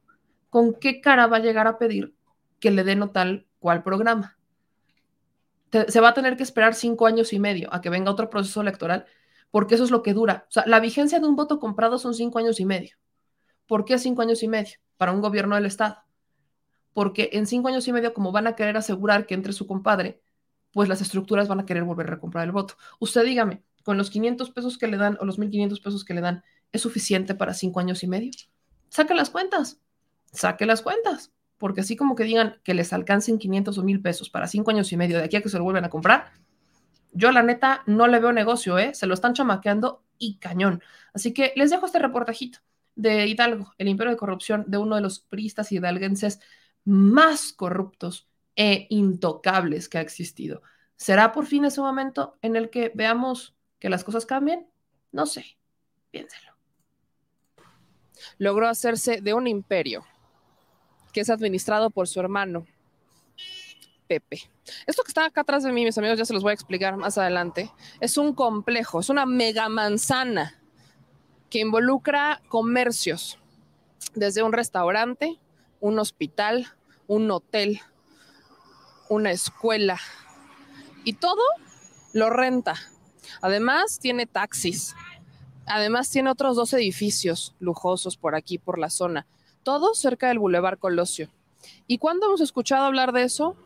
¿con 0.50 0.74
qué 0.74 1.00
cara 1.00 1.26
va 1.26 1.38
a 1.38 1.40
llegar 1.40 1.66
a 1.66 1.78
pedir 1.78 2.14
que 2.60 2.70
le 2.70 2.84
den 2.84 3.02
o 3.02 3.10
tal 3.10 3.46
cual 3.58 3.82
programa? 3.82 4.38
Se 5.88 6.00
va 6.00 6.08
a 6.08 6.14
tener 6.14 6.36
que 6.36 6.42
esperar 6.42 6.74
cinco 6.74 7.06
años 7.06 7.32
y 7.32 7.38
medio 7.38 7.72
a 7.72 7.80
que 7.80 7.90
venga 7.90 8.10
otro 8.10 8.30
proceso 8.30 8.60
electoral, 8.60 9.06
porque 9.50 9.74
eso 9.74 9.84
es 9.84 9.90
lo 9.90 10.02
que 10.02 10.14
dura. 10.14 10.46
O 10.48 10.52
sea, 10.52 10.64
la 10.66 10.80
vigencia 10.80 11.20
de 11.20 11.26
un 11.26 11.36
voto 11.36 11.58
comprado 11.58 11.98
son 11.98 12.14
cinco 12.14 12.38
años 12.38 12.60
y 12.60 12.64
medio. 12.64 12.96
¿Por 13.66 13.84
qué 13.84 13.98
cinco 13.98 14.22
años 14.22 14.42
y 14.42 14.48
medio? 14.48 14.78
Para 14.96 15.12
un 15.12 15.20
gobierno 15.20 15.54
del 15.54 15.66
Estado. 15.66 15.98
Porque 16.92 17.30
en 17.32 17.46
cinco 17.46 17.68
años 17.68 17.86
y 17.88 17.92
medio, 17.92 18.14
como 18.14 18.32
van 18.32 18.46
a 18.46 18.54
querer 18.54 18.76
asegurar 18.76 19.26
que 19.26 19.34
entre 19.34 19.52
su 19.52 19.66
compadre, 19.66 20.22
pues 20.72 20.88
las 20.88 21.00
estructuras 21.00 21.48
van 21.48 21.60
a 21.60 21.66
querer 21.66 21.84
volver 21.84 22.06
a 22.06 22.10
recomprar 22.10 22.44
el 22.44 22.52
voto. 22.52 22.74
Usted 22.98 23.24
dígame, 23.24 23.62
con 23.82 23.96
los 23.96 24.10
500 24.10 24.50
pesos 24.50 24.78
que 24.78 24.88
le 24.88 24.96
dan 24.96 25.16
o 25.20 25.24
los 25.24 25.38
1.500 25.38 25.82
pesos 25.82 26.04
que 26.04 26.14
le 26.14 26.20
dan, 26.20 26.42
¿es 26.72 26.82
suficiente 26.82 27.34
para 27.34 27.54
cinco 27.54 27.80
años 27.80 28.02
y 28.02 28.08
medio? 28.08 28.30
Saque 28.88 29.14
las 29.14 29.30
cuentas, 29.30 29.80
saque 30.32 30.66
las 30.66 30.82
cuentas 30.82 31.32
porque 31.64 31.80
así 31.80 31.96
como 31.96 32.14
que 32.14 32.24
digan 32.24 32.60
que 32.62 32.74
les 32.74 32.92
alcancen 32.92 33.38
500 33.38 33.78
o 33.78 33.82
1000 33.82 34.02
pesos 34.02 34.28
para 34.28 34.46
cinco 34.46 34.70
años 34.70 34.92
y 34.92 34.98
medio 34.98 35.16
de 35.16 35.24
aquí 35.24 35.36
a 35.36 35.40
que 35.40 35.48
se 35.48 35.56
lo 35.56 35.64
vuelvan 35.64 35.86
a 35.86 35.88
comprar, 35.88 36.30
yo 37.10 37.32
la 37.32 37.42
neta 37.42 37.82
no 37.86 38.06
le 38.06 38.20
veo 38.20 38.34
negocio, 38.34 38.78
¿eh? 38.78 38.94
Se 38.94 39.06
lo 39.06 39.14
están 39.14 39.32
chamaqueando 39.32 40.04
y 40.18 40.36
cañón. 40.36 40.82
Así 41.14 41.32
que 41.32 41.54
les 41.56 41.70
dejo 41.70 41.86
este 41.86 41.98
reportajito 42.00 42.58
de 42.96 43.26
Hidalgo, 43.28 43.72
el 43.78 43.88
imperio 43.88 44.10
de 44.10 44.18
corrupción 44.18 44.66
de 44.66 44.76
uno 44.76 44.96
de 44.96 45.00
los 45.00 45.20
priistas 45.20 45.72
hidalguenses 45.72 46.38
más 46.84 47.54
corruptos 47.54 48.28
e 48.56 48.86
intocables 48.90 49.88
que 49.88 49.96
ha 49.96 50.02
existido. 50.02 50.60
¿Será 50.96 51.32
por 51.32 51.46
fin 51.46 51.64
ese 51.64 51.80
momento 51.80 52.36
en 52.42 52.56
el 52.56 52.68
que 52.68 52.92
veamos 52.94 53.56
que 53.78 53.88
las 53.88 54.04
cosas 54.04 54.26
cambien? 54.26 54.66
No 55.12 55.24
sé, 55.24 55.56
piénselo. 56.10 56.52
Logró 58.36 58.68
hacerse 58.68 59.22
de 59.22 59.32
un 59.32 59.46
imperio 59.46 60.04
que 61.14 61.20
es 61.20 61.30
administrado 61.30 61.90
por 61.90 62.08
su 62.08 62.18
hermano, 62.18 62.66
Pepe. 64.08 64.50
Esto 64.84 65.04
que 65.04 65.08
está 65.08 65.24
acá 65.24 65.42
atrás 65.42 65.62
de 65.62 65.72
mí, 65.72 65.84
mis 65.84 65.96
amigos, 65.96 66.18
ya 66.18 66.24
se 66.24 66.34
los 66.34 66.42
voy 66.42 66.50
a 66.50 66.54
explicar 66.54 66.96
más 66.96 67.16
adelante, 67.16 67.70
es 68.00 68.18
un 68.18 68.34
complejo, 68.34 68.98
es 68.98 69.08
una 69.08 69.24
mega 69.24 69.68
manzana 69.68 70.60
que 71.48 71.60
involucra 71.60 72.42
comercios, 72.48 73.38
desde 74.14 74.42
un 74.42 74.52
restaurante, 74.52 75.38
un 75.80 76.00
hospital, 76.00 76.66
un 77.06 77.30
hotel, 77.30 77.80
una 79.08 79.30
escuela, 79.30 80.00
y 81.04 81.12
todo 81.12 81.42
lo 82.12 82.28
renta. 82.28 82.74
Además, 83.40 84.00
tiene 84.00 84.26
taxis. 84.26 84.96
Además, 85.66 86.10
tiene 86.10 86.30
otros 86.30 86.56
dos 86.56 86.72
edificios 86.72 87.54
lujosos 87.60 88.16
por 88.16 88.34
aquí, 88.34 88.58
por 88.58 88.78
la 88.78 88.90
zona 88.90 89.26
todo 89.64 89.94
cerca 89.94 90.28
del 90.28 90.38
Boulevard 90.38 90.78
Colosio. 90.78 91.28
¿Y 91.86 91.98
cuándo 91.98 92.26
hemos 92.26 92.40
escuchado 92.40 92.84
hablar 92.84 93.12
de 93.12 93.24
eso? 93.24 93.56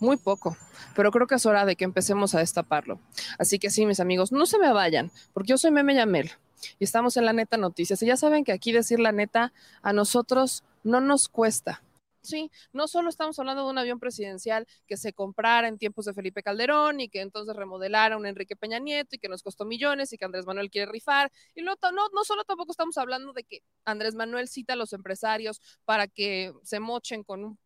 Muy 0.00 0.16
poco, 0.16 0.56
pero 0.96 1.10
creo 1.10 1.26
que 1.26 1.34
es 1.34 1.46
hora 1.46 1.64
de 1.64 1.76
que 1.76 1.84
empecemos 1.84 2.34
a 2.34 2.40
destaparlo. 2.40 2.98
Así 3.38 3.58
que 3.58 3.70
sí, 3.70 3.86
mis 3.86 4.00
amigos, 4.00 4.32
no 4.32 4.46
se 4.46 4.58
me 4.58 4.72
vayan, 4.72 5.10
porque 5.32 5.50
yo 5.50 5.58
soy 5.58 5.70
Meme 5.70 5.94
Yamel 5.94 6.30
y 6.78 6.84
estamos 6.84 7.16
en 7.16 7.26
la 7.26 7.32
neta 7.32 7.56
noticias. 7.56 8.02
Y 8.02 8.06
ya 8.06 8.16
saben 8.16 8.44
que 8.44 8.52
aquí 8.52 8.72
decir 8.72 8.98
la 8.98 9.12
neta 9.12 9.52
a 9.82 9.92
nosotros 9.92 10.64
no 10.84 11.00
nos 11.00 11.28
cuesta. 11.28 11.82
Sí, 12.22 12.50
no 12.72 12.86
solo 12.86 13.08
estamos 13.08 13.38
hablando 13.38 13.64
de 13.64 13.70
un 13.70 13.78
avión 13.78 13.98
presidencial 13.98 14.66
que 14.86 14.98
se 14.98 15.14
comprara 15.14 15.68
en 15.68 15.78
tiempos 15.78 16.04
de 16.04 16.12
Felipe 16.12 16.42
Calderón 16.42 17.00
y 17.00 17.08
que 17.08 17.22
entonces 17.22 17.56
remodelara 17.56 18.18
un 18.18 18.26
Enrique 18.26 18.56
Peña 18.56 18.78
Nieto 18.78 19.16
y 19.16 19.18
que 19.18 19.28
nos 19.28 19.42
costó 19.42 19.64
millones 19.64 20.12
y 20.12 20.18
que 20.18 20.26
Andrés 20.26 20.44
Manuel 20.44 20.70
quiere 20.70 20.90
rifar. 20.92 21.32
Y 21.54 21.62
no, 21.62 21.76
no, 21.80 22.08
no 22.12 22.24
solo 22.24 22.44
tampoco 22.44 22.72
estamos 22.72 22.98
hablando 22.98 23.32
de 23.32 23.44
que 23.44 23.60
Andrés 23.86 24.14
Manuel 24.14 24.48
cita 24.48 24.74
a 24.74 24.76
los 24.76 24.92
empresarios 24.92 25.60
para 25.86 26.08
que 26.08 26.52
se 26.62 26.78
mochen 26.78 27.24
con 27.24 27.42
un, 27.44 27.58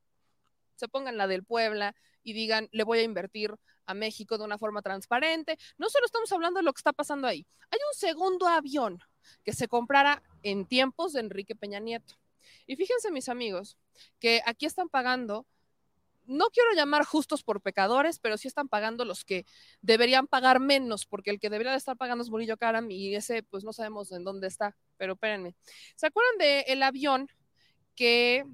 se 0.77 0.87
pongan 0.87 1.17
la 1.17 1.27
del 1.27 1.45
Puebla 1.45 1.95
y 2.23 2.33
digan, 2.33 2.69
le 2.71 2.85
voy 2.85 3.01
a 3.01 3.03
invertir 3.03 3.55
a 3.87 3.95
México 3.95 4.39
de 4.39 4.45
una 4.45 4.57
forma 4.57 4.83
transparente. 4.83 5.59
No 5.79 5.89
solo 5.91 6.07
estamos 6.07 6.31
hablando 6.31 6.59
de 6.61 6.65
lo 6.65 6.73
que 6.73 6.79
está 6.79 6.93
pasando 6.93 7.27
ahí. 7.27 7.45
Hay 7.71 7.79
un 7.93 7.99
segundo 7.99 8.47
avión 8.47 9.01
que 9.43 9.53
se 9.53 9.67
comprara 9.67 10.23
en 10.43 10.67
tiempos 10.67 11.13
de 11.13 11.21
Enrique 11.21 11.57
Peña 11.57 11.81
Nieto 11.81 12.15
y 12.67 12.77
fíjense, 12.77 13.11
mis 13.11 13.29
amigos, 13.29 13.77
que 14.19 14.43
aquí 14.47 14.67
están 14.67 14.89
pagando, 14.89 15.47
no 16.27 16.47
quiero 16.47 16.73
llamar 16.75 17.05
justos 17.05 17.43
por 17.43 17.61
pecadores, 17.61 18.19
pero 18.19 18.39
sí 18.39 18.49
están 18.49 18.69
pagando 18.69 19.05
los 19.05 19.25
que 19.25 19.45
deberían 19.83 20.27
pagar 20.27 20.61
menos, 20.61 21.07
porque 21.07 21.31
el 21.31 21.39
que 21.39 21.51
debería 21.51 21.73
de 21.73 21.79
estar 21.79 21.97
pagando 21.97 22.23
es 22.23 22.31
Murillo 22.31 22.57
Karam 22.57 22.91
y 22.91 23.15
ese, 23.15 23.43
pues 23.43 23.65
no 23.65 23.73
sabemos 23.73 24.11
en 24.13 24.25
dónde 24.25 24.47
está, 24.47 24.77
pero 24.97 25.15
espérenme. 25.15 25.55
¿Se 25.97 26.07
acuerdan 26.07 26.39
del 26.39 26.83
avión 26.83 27.29
que 27.95 28.45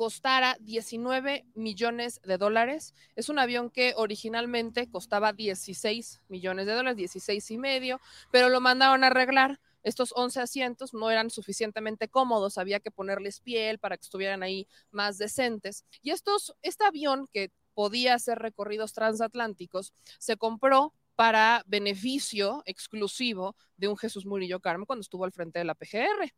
costara 0.00 0.56
19 0.60 1.44
millones 1.54 2.22
de 2.24 2.38
dólares. 2.38 2.94
Es 3.16 3.28
un 3.28 3.38
avión 3.38 3.68
que 3.68 3.92
originalmente 3.98 4.88
costaba 4.88 5.34
16 5.34 6.22
millones 6.28 6.64
de 6.64 6.72
dólares, 6.72 6.96
16 6.96 7.50
y 7.50 7.58
medio, 7.58 8.00
pero 8.30 8.48
lo 8.48 8.62
mandaron 8.62 9.04
a 9.04 9.08
arreglar 9.08 9.60
estos 9.82 10.12
11 10.14 10.40
asientos 10.40 10.94
no 10.94 11.10
eran 11.10 11.30
suficientemente 11.30 12.08
cómodos, 12.08 12.58
había 12.58 12.80
que 12.80 12.90
ponerles 12.90 13.40
piel 13.40 13.78
para 13.78 13.96
que 13.96 14.02
estuvieran 14.02 14.42
ahí 14.42 14.68
más 14.90 15.18
decentes. 15.18 15.84
Y 16.02 16.10
estos, 16.10 16.54
este 16.62 16.84
avión 16.84 17.26
que 17.32 17.50
podía 17.74 18.14
hacer 18.14 18.38
recorridos 18.38 18.92
transatlánticos 18.92 19.92
se 20.18 20.36
compró 20.36 20.94
para 21.20 21.62
beneficio 21.66 22.62
exclusivo 22.64 23.54
de 23.76 23.88
un 23.88 23.98
Jesús 23.98 24.24
Murillo 24.24 24.58
Carmen 24.58 24.86
cuando 24.86 25.02
estuvo 25.02 25.26
al 25.26 25.32
frente 25.32 25.58
de 25.58 25.66
la 25.66 25.74
PGR. 25.74 26.32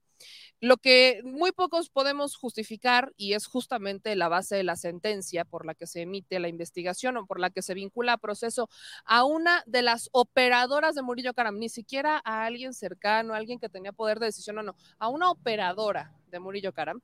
Lo 0.59 0.77
que 0.77 1.21
muy 1.23 1.53
pocos 1.53 1.89
podemos 1.89 2.35
justificar 2.35 3.13
y 3.17 3.35
es 3.35 3.47
justamente 3.47 4.17
la 4.17 4.27
base 4.27 4.57
de 4.57 4.65
la 4.65 4.75
sentencia 4.75 5.45
por 5.45 5.67
la 5.67 5.77
que 5.77 5.87
se 5.87 6.01
emite 6.01 6.41
la 6.41 6.49
investigación 6.49 7.17
o 7.17 7.27
por 7.27 7.39
la 7.39 7.51
que 7.51 7.63
se 7.63 7.75
vincula 7.75 8.15
a 8.15 8.19
proceso 8.19 8.69
a 9.05 9.23
una 9.23 9.63
de 9.67 9.83
las 9.83 10.09
operadoras 10.11 10.97
de 10.97 11.03
Murillo 11.03 11.33
Caram, 11.33 11.61
ni 11.61 11.69
siquiera 11.69 12.21
a 12.25 12.45
alguien 12.45 12.75
cercano, 12.75 13.35
a 13.35 13.37
alguien 13.37 13.61
que 13.61 13.69
tenía 13.69 13.93
poder 13.93 14.19
de 14.19 14.27
decisión 14.27 14.59
o 14.59 14.65
no, 14.65 14.75
a 14.99 15.07
una 15.07 15.31
operadora 15.31 16.13
de 16.27 16.41
Murillo 16.41 16.73
Caram, 16.73 17.03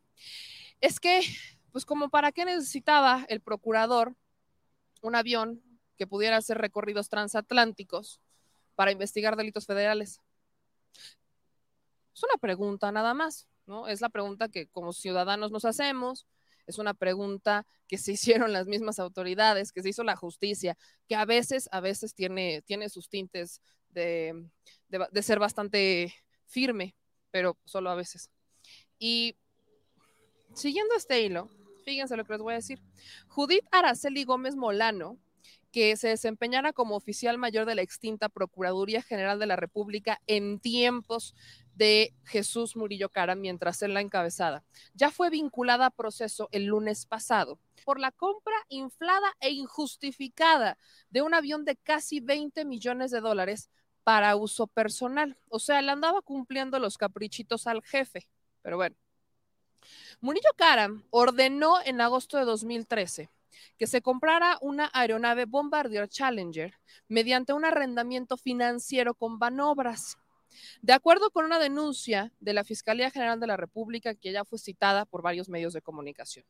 es 0.81 0.99
que, 0.99 1.21
pues 1.71 1.87
como 1.87 2.09
para 2.09 2.33
qué 2.33 2.45
necesitaba 2.45 3.25
el 3.29 3.41
procurador 3.41 4.17
un 5.01 5.15
avión 5.15 5.63
que 5.99 6.07
pudiera 6.07 6.37
hacer 6.37 6.59
recorridos 6.59 7.09
transatlánticos 7.09 8.21
para 8.75 8.93
investigar 8.93 9.37
delitos 9.37 9.67
federales. 9.67 10.21
Es 12.15 12.23
una 12.23 12.39
pregunta 12.41 12.91
nada 12.93 13.13
más, 13.13 13.49
¿no? 13.67 13.89
Es 13.89 14.01
la 14.01 14.09
pregunta 14.09 14.49
que 14.49 14.69
como 14.69 14.93
ciudadanos 14.93 15.51
nos 15.51 15.65
hacemos, 15.65 16.27
es 16.67 16.79
una 16.79 16.95
pregunta 16.95 17.67
que 17.89 17.99
se 17.99 18.13
hicieron 18.43 18.53
las 18.53 18.67
mismas 18.67 18.99
autoridades, 18.99 19.73
que 19.73 19.83
se 19.83 19.91
hizo 19.91 20.05
la 20.05 20.17
justicia, 20.17 20.77
que 21.09 21.17
a 21.17 21.25
veces, 21.25 21.69
a 21.73 21.81
veces 21.81 22.15
tiene, 22.15 22.63
tiene 22.63 22.89
sus 22.89 23.09
tintes 23.09 23.61
de, 23.91 24.49
de 24.89 25.23
ser 25.23 25.39
bastante 25.39 26.15
firme, 26.47 26.95
pero 27.31 27.59
solo 27.65 27.91
a 27.91 27.95
veces. 27.95 28.31
Y 28.99 29.37
siguiendo 30.55 30.95
este 30.95 31.23
hilo, 31.23 31.49
fíjense 31.85 32.17
lo 32.17 32.25
que 32.25 32.35
les 32.35 32.43
voy 32.43 32.53
a 32.53 32.57
decir. 32.57 32.81
Judith 33.29 33.67
Araceli 33.73 34.25
Gómez 34.25 34.57
Molano 34.57 35.19
que 35.71 35.97
se 35.97 36.09
desempeñara 36.09 36.73
como 36.73 36.97
oficial 36.97 37.39
mayor 37.39 37.67
de 37.67 37.75
la 37.75 37.83
extinta 37.83 38.29
Procuraduría 38.29 39.03
General 39.03 39.39
de 39.39 39.47
la 39.47 39.57
República 39.57 40.21
en 40.27 40.61
tiempos 40.61 41.35
de 41.75 42.15
Jesús 42.25 42.75
Murillo 42.77 43.09
Cara 43.09 43.35
mientras 43.35 43.83
él 43.83 43.95
la 43.95 44.01
encabezada. 44.01 44.65
Ya 44.95 45.11
fue 45.11 45.31
vinculada 45.31 45.87
a 45.87 45.91
proceso 45.91 46.49
el 46.51 46.67
lunes 46.67 47.07
pasado 47.07 47.59
por 47.85 48.01
la 48.01 48.11
compra 48.11 48.57
inflada 48.69 49.33
e 49.41 49.51
injustificada 49.51 50.77
de 51.11 51.23
un 51.23 51.35
avión 51.35 51.65
de 51.65 51.77
casi 51.77 52.21
20 52.21 52.65
millones 52.65 53.11
de 53.11 53.21
dólares 53.21 53.71
para 54.03 54.37
uso 54.37 54.67
personal. 54.67 55.39
O 55.49 55.59
sea, 55.59 55.81
le 55.83 55.93
andaba 55.93 56.23
cumpliendo 56.23 56.79
los 56.79 56.99
caprichitos 56.99 57.67
al 57.67 57.83
jefe. 57.83 58.29
Pero 58.63 58.77
bueno. 58.77 58.97
Murillo 60.21 60.51
Karam 60.57 61.05
ordenó 61.11 61.77
en 61.85 62.01
agosto 62.01 62.37
de 62.39 62.45
2013 62.45 63.31
que 63.77 63.87
se 63.87 64.03
comprara 64.03 64.59
una 64.61 64.91
aeronave 64.93 65.45
Bombardier 65.45 66.09
Challenger 66.09 66.75
mediante 67.09 67.53
un 67.53 67.65
arrendamiento 67.65 68.37
financiero 68.37 69.15
con 69.15 69.39
Banobras. 69.39 70.17
De 70.83 70.93
acuerdo 70.93 71.31
con 71.31 71.45
una 71.45 71.59
denuncia 71.59 72.33
de 72.41 72.53
la 72.53 72.65
Fiscalía 72.65 73.11
General 73.11 73.39
de 73.41 73.47
la 73.47 73.57
República, 73.57 74.15
que 74.15 74.33
ya 74.33 74.45
fue 74.45 74.59
citada 74.59 75.05
por 75.05 75.23
varios 75.23 75.49
medios 75.49 75.73
de 75.73 75.83
comunicación. 75.83 76.45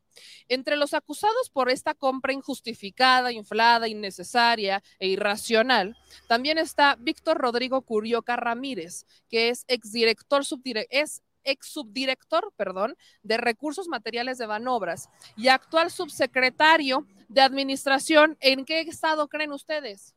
Entre 0.47 0.75
los 0.75 0.93
acusados 0.93 1.49
por 1.51 1.69
esta 1.69 1.93
compra 1.93 2.33
injustificada, 2.33 3.31
inflada, 3.31 3.87
innecesaria 3.87 4.83
e 4.99 5.07
irracional, 5.07 5.97
también 6.27 6.57
está 6.57 6.95
Víctor 6.99 7.37
Rodrigo 7.37 7.81
Curioca 7.81 8.35
Ramírez, 8.35 9.05
que 9.29 9.49
es 9.49 9.65
exdirector 9.67 10.43
es 10.89 11.21
ex 11.49 11.67
subdirector, 11.67 12.53
perdón, 12.55 12.95
de 13.23 13.37
recursos 13.37 13.87
materiales 13.87 14.37
de 14.37 14.45
Banobras 14.45 15.09
y 15.35 15.47
actual 15.47 15.91
subsecretario 15.91 17.05
de 17.27 17.41
administración. 17.41 18.37
¿En 18.39 18.65
qué 18.65 18.81
estado 18.81 19.27
creen 19.27 19.51
ustedes? 19.51 20.15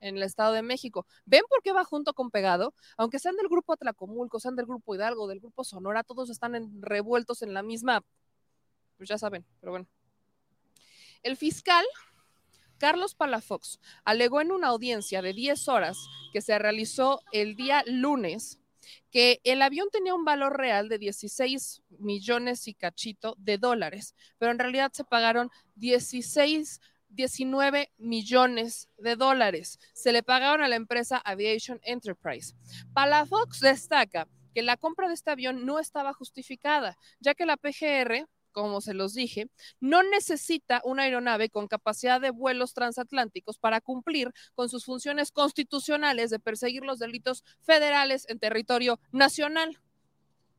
en 0.00 0.16
el 0.16 0.22
Estado 0.22 0.52
de 0.52 0.62
México. 0.62 1.06
¿Ven 1.26 1.42
por 1.48 1.60
qué 1.60 1.72
va 1.72 1.84
junto 1.84 2.14
con 2.14 2.30
pegado? 2.30 2.72
Aunque 2.96 3.18
sean 3.18 3.34
del 3.34 3.48
grupo 3.48 3.72
Atlacomulco, 3.72 4.38
sean 4.38 4.54
del 4.54 4.66
grupo 4.66 4.94
Hidalgo, 4.94 5.26
del 5.26 5.40
grupo 5.40 5.64
Sonora, 5.64 6.04
todos 6.04 6.30
están 6.30 6.80
revueltos 6.80 7.42
en 7.42 7.52
la 7.52 7.64
misma, 7.64 8.04
pues 8.96 9.08
ya 9.08 9.18
saben, 9.18 9.44
pero 9.60 9.72
bueno. 9.72 9.88
El 11.24 11.36
fiscal 11.36 11.84
Carlos 12.78 13.16
Palafox 13.16 13.80
alegó 14.04 14.40
en 14.40 14.52
una 14.52 14.68
audiencia 14.68 15.20
de 15.20 15.32
10 15.32 15.68
horas 15.68 15.98
que 16.32 16.40
se 16.40 16.58
realizó 16.58 17.20
el 17.32 17.56
día 17.56 17.82
lunes 17.86 18.60
que 19.10 19.40
el 19.44 19.62
avión 19.62 19.88
tenía 19.90 20.14
un 20.14 20.24
valor 20.24 20.56
real 20.56 20.88
de 20.88 20.98
16 20.98 21.82
millones 21.98 22.68
y 22.68 22.74
cachito 22.74 23.34
de 23.38 23.58
dólares, 23.58 24.14
pero 24.38 24.52
en 24.52 24.58
realidad 24.58 24.90
se 24.92 25.04
pagaron 25.04 25.50
16 25.76 26.80
19 27.10 27.90
millones 27.98 28.88
de 28.98 29.16
dólares. 29.16 29.78
Se 29.94 30.12
le 30.12 30.22
pagaron 30.22 30.62
a 30.62 30.68
la 30.68 30.76
empresa 30.76 31.16
Aviation 31.18 31.80
Enterprise. 31.82 32.54
Palafox 32.92 33.60
destaca 33.60 34.28
que 34.54 34.62
la 34.62 34.76
compra 34.76 35.08
de 35.08 35.14
este 35.14 35.30
avión 35.30 35.64
no 35.66 35.78
estaba 35.78 36.12
justificada, 36.12 36.96
ya 37.20 37.34
que 37.34 37.46
la 37.46 37.56
PGR, 37.56 38.28
como 38.58 38.80
se 38.80 38.92
los 38.92 39.14
dije, 39.14 39.48
no 39.80 40.02
necesita 40.02 40.82
una 40.84 41.04
aeronave 41.04 41.48
con 41.48 41.68
capacidad 41.68 42.20
de 42.20 42.30
vuelos 42.30 42.74
transatlánticos 42.74 43.56
para 43.56 43.80
cumplir 43.80 44.32
con 44.54 44.68
sus 44.68 44.84
funciones 44.84 45.30
constitucionales 45.30 46.30
de 46.30 46.40
perseguir 46.40 46.82
los 46.82 46.98
delitos 46.98 47.44
federales 47.60 48.28
en 48.28 48.40
territorio 48.40 48.98
nacional. 49.12 49.78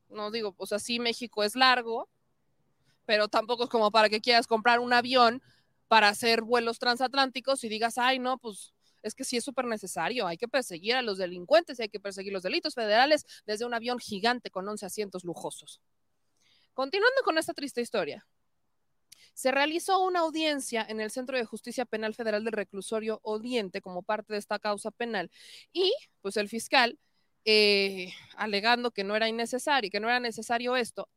No 0.09 0.31
digo, 0.31 0.53
pues 0.53 0.71
así 0.71 0.99
México 0.99 1.43
es 1.43 1.55
largo, 1.55 2.07
pero 3.05 3.27
tampoco 3.27 3.65
es 3.65 3.69
como 3.69 3.91
para 3.91 4.07
que 4.07 4.21
quieras 4.21 4.47
comprar 4.47 4.79
un 4.79 4.93
avión 4.93 5.41
para 5.89 6.07
hacer 6.07 6.41
vuelos 6.41 6.79
transatlánticos 6.79 7.63
y 7.65 7.69
digas, 7.69 7.97
ay, 7.97 8.19
no, 8.19 8.37
pues 8.37 8.73
es 9.03 9.13
que 9.13 9.25
sí 9.25 9.37
es 9.37 9.43
súper 9.43 9.65
necesario, 9.65 10.25
hay 10.25 10.37
que 10.37 10.47
perseguir 10.47 10.95
a 10.95 11.01
los 11.01 11.17
delincuentes 11.17 11.79
y 11.79 11.83
hay 11.83 11.89
que 11.89 11.99
perseguir 11.99 12.31
los 12.31 12.43
delitos 12.43 12.75
federales 12.75 13.25
desde 13.45 13.65
un 13.65 13.73
avión 13.73 13.99
gigante 13.99 14.51
con 14.51 14.67
11 14.67 14.85
asientos 14.85 15.23
lujosos. 15.25 15.81
Continuando 16.79 17.23
con 17.25 17.37
esta 17.37 17.53
triste 17.53 17.81
historia, 17.81 18.25
se 19.33 19.51
realizó 19.51 19.99
una 19.99 20.21
audiencia 20.21 20.85
en 20.87 21.01
el 21.01 21.11
Centro 21.11 21.35
de 21.35 21.43
Justicia 21.43 21.83
Penal 21.83 22.15
Federal 22.15 22.45
del 22.45 22.53
Reclusorio 22.53 23.19
Oriente 23.21 23.81
como 23.81 24.01
parte 24.01 24.31
de 24.31 24.39
esta 24.39 24.59
causa 24.59 24.89
penal 24.89 25.29
y 25.73 25.93
pues 26.21 26.37
el 26.37 26.47
fiscal, 26.47 26.97
eh, 27.43 28.13
alegando 28.37 28.91
que 28.91 29.03
no 29.03 29.17
era 29.17 29.27
innecesario, 29.27 29.91
que 29.91 29.99
no 29.99 30.07
era 30.07 30.21
necesario 30.21 30.77
esto, 30.77 31.09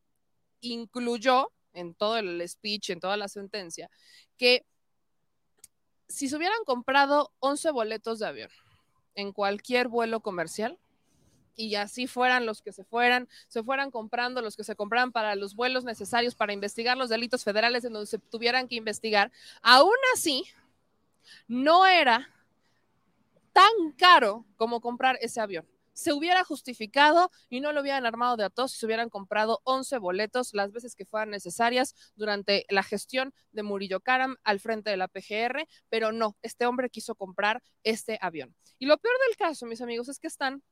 incluyó 0.62 1.52
en 1.74 1.94
todo 1.94 2.16
el 2.16 2.42
speech, 2.48 2.90
en 2.90 2.98
toda 2.98 3.16
la 3.16 3.28
sentencia, 3.28 3.88
que 4.36 4.66
si 6.08 6.28
se 6.28 6.36
hubieran 6.36 6.64
comprado 6.66 7.30
11 7.38 7.70
boletos 7.70 8.18
de 8.18 8.26
avión 8.26 8.50
en 9.14 9.32
cualquier 9.32 9.86
vuelo 9.86 10.22
comercial, 10.22 10.76
y 11.56 11.74
así 11.74 12.06
fueran 12.06 12.46
los 12.46 12.62
que 12.62 12.72
se 12.72 12.84
fueran, 12.84 13.28
se 13.48 13.62
fueran 13.62 13.90
comprando 13.90 14.42
los 14.42 14.56
que 14.56 14.64
se 14.64 14.76
compraran 14.76 15.12
para 15.12 15.34
los 15.34 15.54
vuelos 15.54 15.84
necesarios 15.84 16.34
para 16.34 16.52
investigar 16.52 16.96
los 16.96 17.08
delitos 17.08 17.44
federales 17.44 17.84
en 17.84 17.92
donde 17.92 18.06
se 18.06 18.18
tuvieran 18.18 18.68
que 18.68 18.76
investigar, 18.76 19.30
aún 19.62 19.96
así 20.14 20.44
no 21.48 21.86
era 21.86 22.28
tan 23.52 23.92
caro 23.96 24.44
como 24.56 24.80
comprar 24.80 25.18
ese 25.20 25.40
avión 25.40 25.66
se 25.92 26.12
hubiera 26.12 26.44
justificado 26.44 27.30
y 27.48 27.60
no 27.60 27.72
lo 27.72 27.80
hubieran 27.80 28.06
armado 28.06 28.36
de 28.36 28.44
atos 28.44 28.72
si 28.72 28.78
se 28.78 28.86
hubieran 28.86 29.10
comprado 29.10 29.60
11 29.64 29.98
boletos 29.98 30.54
las 30.54 30.72
veces 30.72 30.94
que 30.94 31.04
fueran 31.04 31.30
necesarias 31.30 31.94
durante 32.16 32.64
la 32.68 32.82
gestión 32.82 33.32
de 33.52 33.62
Murillo 33.62 34.00
Karam 34.00 34.36
al 34.44 34.60
frente 34.60 34.90
de 34.90 34.96
la 34.96 35.08
PGR, 35.08 35.66
pero 35.88 36.12
no, 36.12 36.36
este 36.42 36.66
hombre 36.66 36.90
quiso 36.90 37.14
comprar 37.14 37.62
este 37.82 38.18
avión. 38.20 38.54
Y 38.78 38.86
lo 38.86 38.98
peor 38.98 39.14
del 39.28 39.36
caso, 39.36 39.66
mis 39.66 39.80
amigos, 39.80 40.08
es 40.08 40.18
que 40.18 40.26
están 40.26 40.62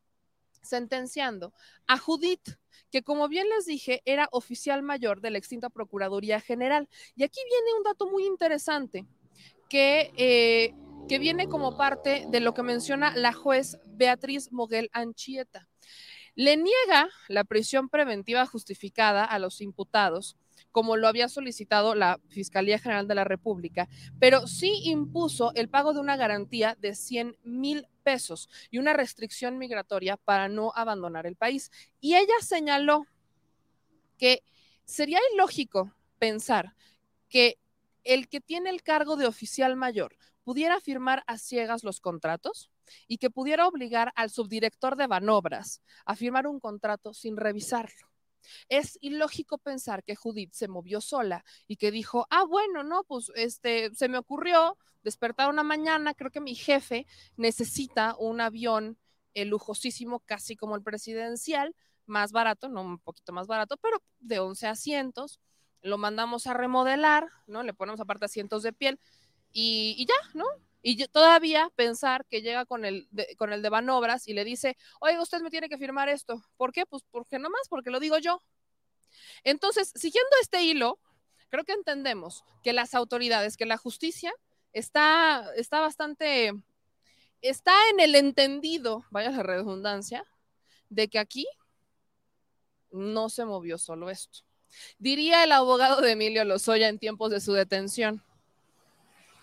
sentenciando 0.63 1.53
a 1.87 1.99
Judith, 1.99 2.57
que 2.91 3.03
como 3.03 3.29
bien 3.29 3.49
les 3.49 3.67
dije, 3.67 4.03
era 4.05 4.29
oficial 4.33 4.83
mayor 4.83 5.21
de 5.21 5.31
la 5.31 5.39
extinta 5.39 5.71
Procuraduría 5.71 6.41
General. 6.41 6.89
Y 7.15 7.23
aquí 7.23 7.41
viene 7.49 7.79
un 7.79 7.85
dato 7.85 8.11
muy 8.11 8.27
interesante, 8.27 9.07
que 9.69 10.13
eh, 10.17 10.75
que 11.11 11.19
viene 11.19 11.49
como 11.49 11.77
parte 11.77 12.25
de 12.29 12.39
lo 12.39 12.55
que 12.55 12.63
menciona 12.63 13.17
la 13.17 13.33
juez 13.33 13.79
Beatriz 13.85 14.53
Moguel 14.53 14.91
Anchieta. 14.93 15.67
Le 16.37 16.57
niega 16.57 17.09
la 17.27 17.43
prisión 17.43 17.89
preventiva 17.89 18.47
justificada 18.47 19.25
a 19.25 19.41
los 19.41 19.61
imputados, 19.61 20.37
como 20.71 20.97
lo 20.97 21.09
había 21.09 21.29
solicitado 21.29 21.97
la 21.97 22.21
Fiscalía 22.29 22.79
General 22.79 23.09
de 23.09 23.17
la 23.17 23.25
República, 23.25 23.89
pero 24.21 24.47
sí 24.47 24.83
impuso 24.85 25.51
el 25.57 25.69
pago 25.69 25.95
de 25.95 25.99
una 25.99 26.17
garantía 26.17 26.77
de 26.81 26.95
100 26.95 27.37
mil 27.43 27.89
y 28.71 28.79
una 28.79 28.93
restricción 28.93 29.59
migratoria 29.59 30.17
para 30.17 30.49
no 30.49 30.73
abandonar 30.75 31.27
el 31.27 31.37
país. 31.37 31.71
Y 32.01 32.17
ella 32.17 32.35
señaló 32.41 33.07
que 34.19 34.43
sería 34.85 35.21
ilógico 35.33 35.95
pensar 36.19 36.75
que 37.29 37.59
el 38.05 38.29
que 38.29 38.41
tiene 38.41 38.71
el 38.71 38.83
cargo 38.83 39.17
de 39.17 39.27
oficial 39.27 39.77
mayor 39.77 40.17
pudiera 40.43 40.81
firmar 40.81 41.23
a 41.27 41.39
ciegas 41.39 41.85
los 41.85 42.01
contratos 42.01 42.71
y 43.07 43.19
que 43.19 43.31
pudiera 43.31 43.69
obligar 43.69 44.13
al 44.17 44.31
subdirector 44.31 44.97
de 44.97 45.07
Banobras 45.07 45.83
a 46.05 46.17
firmar 46.17 46.47
un 46.47 46.61
contrato 46.61 47.15
sin 47.15 47.37
revisarlo. 47.37 48.10
Es 48.69 48.99
ilógico 49.01 49.59
pensar 49.59 50.05
que 50.05 50.17
Judith 50.17 50.53
se 50.53 50.69
movió 50.69 51.01
sola 51.01 51.45
y 51.67 51.77
que 51.77 51.91
dijo, 51.91 52.27
ah, 52.31 52.45
bueno, 52.45 52.83
no, 52.83 53.05
pues 53.05 53.31
este, 53.35 53.95
se 53.95 54.09
me 54.09 54.19
ocurrió 54.19 54.77
despertar 55.03 55.49
una 55.49 55.63
mañana, 55.63 56.15
creo 56.15 56.31
que 56.31 56.41
mi 56.41 56.55
jefe 56.55 57.07
necesita 57.37 58.17
un 58.19 58.41
avión 58.41 58.99
eh, 59.35 59.45
lujosísimo, 59.45 60.21
casi 60.21 60.57
como 60.57 60.77
el 60.77 60.83
presidencial, 60.83 61.75
más 62.07 62.33
barato, 62.33 62.69
no 62.69 62.83
un 62.83 62.99
poquito 62.99 63.33
más 63.33 63.47
barato, 63.47 63.77
pero 63.79 64.03
de 64.19 64.41
11 64.41 64.67
asientos, 64.67 65.41
lo 65.83 65.97
mandamos 65.97 66.47
a 66.47 66.55
remodelar, 66.55 67.29
¿no? 67.47 67.63
Le 67.63 67.73
ponemos 67.73 68.01
aparte 68.01 68.27
asientos 68.27 68.63
de 68.63 68.73
piel 68.73 69.01
y, 69.53 70.07
ya, 70.07 70.15
¿no? 70.35 70.45
Y 70.83 71.07
todavía 71.09 71.71
pensar 71.77 72.25
que 72.27 72.43
llega 72.43 72.65
con 72.65 72.85
el, 72.85 73.07
de, 73.11 73.35
con 73.37 73.53
el 73.53 73.63
de 73.63 73.69
Banobras 73.69 74.27
y 74.27 74.33
le 74.33 74.45
dice, 74.45 74.77
oiga, 75.01 75.21
usted 75.21 75.41
me 75.41 75.51
tiene 75.51 75.69
que 75.69 75.79
firmar 75.79 76.09
esto. 76.09 76.43
¿Por 76.57 76.73
qué? 76.73 76.87
Pues 76.87 77.03
porque 77.11 77.39
nomás, 77.39 77.69
porque 77.69 77.91
lo 77.91 78.01
digo 78.01 78.19
yo. 78.19 78.43
Entonces, 79.45 79.93
siguiendo 79.95 80.31
este 80.41 80.63
hilo, 80.63 80.99
creo 81.51 81.65
que 81.65 81.73
entendemos 81.73 82.45
que 82.63 82.73
las 82.73 82.95
autoridades, 82.95 83.57
que 83.57 83.67
la 83.67 83.77
justicia 83.77 84.33
está, 84.73 85.47
está 85.57 85.81
bastante, 85.81 86.53
está 87.43 87.75
en 87.91 88.01
el 88.01 88.15
entendido, 88.15 89.05
vaya 89.11 89.31
la 89.31 89.43
redundancia, 89.43 90.25
de 90.89 91.09
que 91.09 91.19
aquí 91.19 91.47
no 92.91 93.29
se 93.29 93.45
movió 93.45 93.79
solo 93.79 94.11
esto. 94.11 94.41
Diría 94.99 95.45
el 95.45 95.53
abogado 95.53 96.01
de 96.01 96.13
Emilio 96.13 96.45
Lozoya 96.45 96.89
en 96.89 96.99
tiempos 96.99 97.31
de 97.31 97.41
su 97.41 97.53
detención 97.53 98.25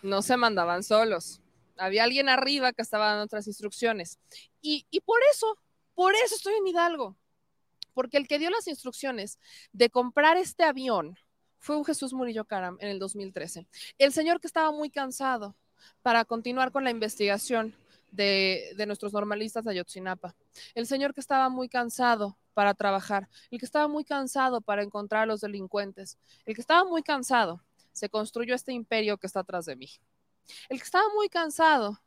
no 0.02 0.22
se 0.22 0.38
mandaban 0.38 0.84
solos. 0.84 1.42
Había 1.78 2.04
alguien 2.04 2.30
arriba 2.30 2.74
que 2.74 2.82
estaba 2.82 3.08
dando 3.08 3.26
otras 3.26 3.48
instrucciones. 3.48 4.20
Y, 4.62 4.86
por 5.06 5.20
eso, 5.32 5.58
por 5.94 6.14
eso 6.16 6.36
estoy 6.36 6.56
en 6.56 6.68
Hidalgo. 6.68 7.16
Porque 7.94 8.18
el 8.18 8.28
que 8.28 8.40
dio 8.40 8.50
las 8.50 8.68
instrucciones 8.68 9.40
de 9.72 9.90
comprar 9.90 10.38
este 10.38 10.64
avión 10.64 11.18
fue 11.60 11.76
un 11.76 11.86
Jesús 11.86 12.14
Murillo 12.14 12.46
Caram 12.46 12.78
en 12.80 12.90
el 12.90 13.00
2013. 13.00 13.68
El 13.98 14.14
señor 14.14 14.40
que 14.40 14.48
estaba 14.48 14.72
muy 14.72 14.90
cansado 14.90 15.56
para 16.02 16.26
continuar 16.26 16.72
con 16.72 16.84
la 16.84 16.92
investigación 16.92 17.74
de, 18.12 18.74
de 18.76 18.86
nuestros 18.86 19.14
normalistas 19.14 19.66
de 19.66 19.72
Ayotzinapa. 19.72 20.36
El 20.76 20.86
señor 20.86 21.14
que 21.14 21.22
estaba 21.22 21.50
muy 21.50 21.70
cansado 21.70 22.38
para 22.54 22.74
trabajar, 22.74 23.30
el 23.52 23.60
que 23.60 23.66
estaba 23.66 23.88
muy 23.88 24.04
cansado 24.04 24.62
para 24.62 24.84
encontrar 24.84 25.24
a 25.24 25.26
los 25.26 25.42
delincuentes, 25.42 26.18
el 26.46 26.56
que 26.56 26.62
estaba 26.62 26.84
muy 26.84 27.04
cansado, 27.04 27.62
se 27.98 28.10
construyó 28.10 28.56
este 28.56 28.74
imperio 28.74 29.18
que 29.18 29.28
está 29.28 29.42
atrás 29.42 29.66
de 29.66 29.76
mí. 29.76 29.90
El 30.70 30.78
que 30.78 30.86
estaba 30.86 31.06
muy 31.14 31.30
cansado, 31.30 32.02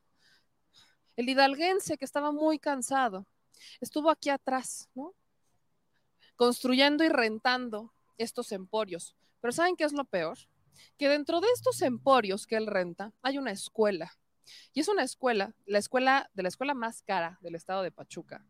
el 1.16 1.28
hidalguense 1.28 1.98
que 1.98 2.04
estaba 2.04 2.32
muy 2.32 2.58
cansado, 2.58 3.26
estuvo 3.80 4.10
aquí 4.10 4.30
atrás, 4.30 4.88
¿no? 4.94 5.14
Construyendo 6.36 7.04
y 7.04 7.08
rentando 7.08 7.92
estos 8.16 8.52
emporios. 8.52 9.14
Pero 9.40 9.52
¿saben 9.52 9.76
qué 9.76 9.84
es 9.84 9.92
lo 9.92 10.04
peor? 10.04 10.38
Que 10.96 11.08
dentro 11.08 11.40
de 11.40 11.48
estos 11.54 11.82
emporios 11.82 12.46
que 12.46 12.56
él 12.56 12.66
renta 12.66 13.12
hay 13.22 13.36
una 13.36 13.50
escuela. 13.50 14.16
Y 14.72 14.80
es 14.80 14.88
una 14.88 15.02
escuela, 15.02 15.54
la 15.66 15.78
escuela 15.78 16.30
de 16.34 16.42
la 16.42 16.48
escuela 16.48 16.74
más 16.74 17.02
cara 17.02 17.38
del 17.42 17.54
estado 17.54 17.82
de 17.82 17.92
Pachuca. 17.92 18.44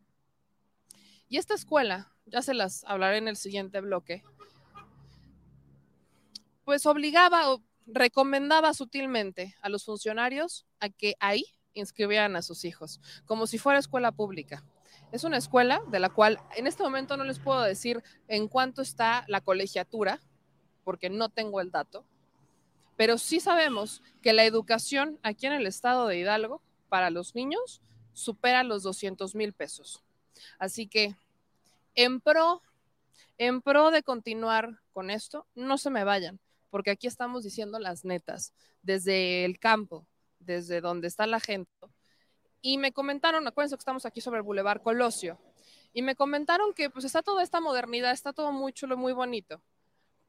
Y 1.27 1.37
esta 1.37 1.53
escuela, 1.53 2.13
ya 2.25 2.41
se 2.41 2.53
las 2.53 2.83
hablaré 2.85 3.17
en 3.17 3.27
el 3.27 3.37
siguiente 3.37 3.81
bloque, 3.81 4.23
pues 6.71 6.85
obligaba 6.85 7.51
o 7.51 7.61
recomendaba 7.85 8.73
sutilmente 8.73 9.57
a 9.61 9.67
los 9.67 9.83
funcionarios 9.83 10.65
a 10.79 10.87
que 10.87 11.15
ahí 11.19 11.43
inscribieran 11.73 12.37
a 12.37 12.41
sus 12.41 12.63
hijos, 12.63 13.01
como 13.25 13.45
si 13.45 13.57
fuera 13.57 13.77
escuela 13.77 14.13
pública. 14.13 14.63
Es 15.11 15.25
una 15.25 15.35
escuela 15.35 15.81
de 15.89 15.99
la 15.99 16.07
cual 16.07 16.39
en 16.55 16.67
este 16.67 16.81
momento 16.81 17.17
no 17.17 17.25
les 17.25 17.39
puedo 17.39 17.59
decir 17.59 18.01
en 18.29 18.47
cuánto 18.47 18.81
está 18.81 19.25
la 19.27 19.41
colegiatura, 19.41 20.21
porque 20.85 21.09
no 21.09 21.27
tengo 21.27 21.59
el 21.59 21.71
dato, 21.71 22.05
pero 22.95 23.17
sí 23.17 23.41
sabemos 23.41 24.01
que 24.21 24.31
la 24.31 24.45
educación 24.45 25.19
aquí 25.23 25.47
en 25.47 25.53
el 25.53 25.67
estado 25.67 26.07
de 26.07 26.19
Hidalgo 26.19 26.61
para 26.87 27.09
los 27.09 27.35
niños 27.35 27.81
supera 28.13 28.63
los 28.63 28.81
200 28.83 29.35
mil 29.35 29.51
pesos. 29.51 30.01
Así 30.57 30.87
que 30.87 31.17
en 31.95 32.21
pro, 32.21 32.61
en 33.37 33.61
pro 33.61 33.91
de 33.91 34.03
continuar 34.03 34.79
con 34.93 35.09
esto, 35.09 35.45
no 35.53 35.77
se 35.77 35.89
me 35.89 36.05
vayan, 36.05 36.39
porque 36.71 36.89
aquí 36.89 37.05
estamos 37.05 37.43
diciendo 37.43 37.77
las 37.77 38.03
netas, 38.03 38.53
desde 38.81 39.45
el 39.45 39.59
campo, 39.59 40.07
desde 40.39 40.81
donde 40.81 41.07
está 41.07 41.27
la 41.27 41.39
gente. 41.39 41.71
Y 42.61 42.79
me 42.79 42.91
comentaron, 42.91 43.47
acuérdense 43.47 43.75
que 43.75 43.81
estamos 43.81 44.07
aquí 44.07 44.21
sobre 44.21 44.37
el 44.37 44.43
Boulevard 44.43 44.81
Colosio, 44.81 45.37
y 45.93 46.01
me 46.01 46.15
comentaron 46.15 46.73
que 46.73 46.89
pues 46.89 47.05
está 47.05 47.21
toda 47.21 47.43
esta 47.43 47.59
modernidad, 47.59 48.11
está 48.11 48.33
todo 48.33 48.51
muy 48.51 48.73
chulo, 48.73 48.97
muy 48.97 49.13
bonito, 49.13 49.61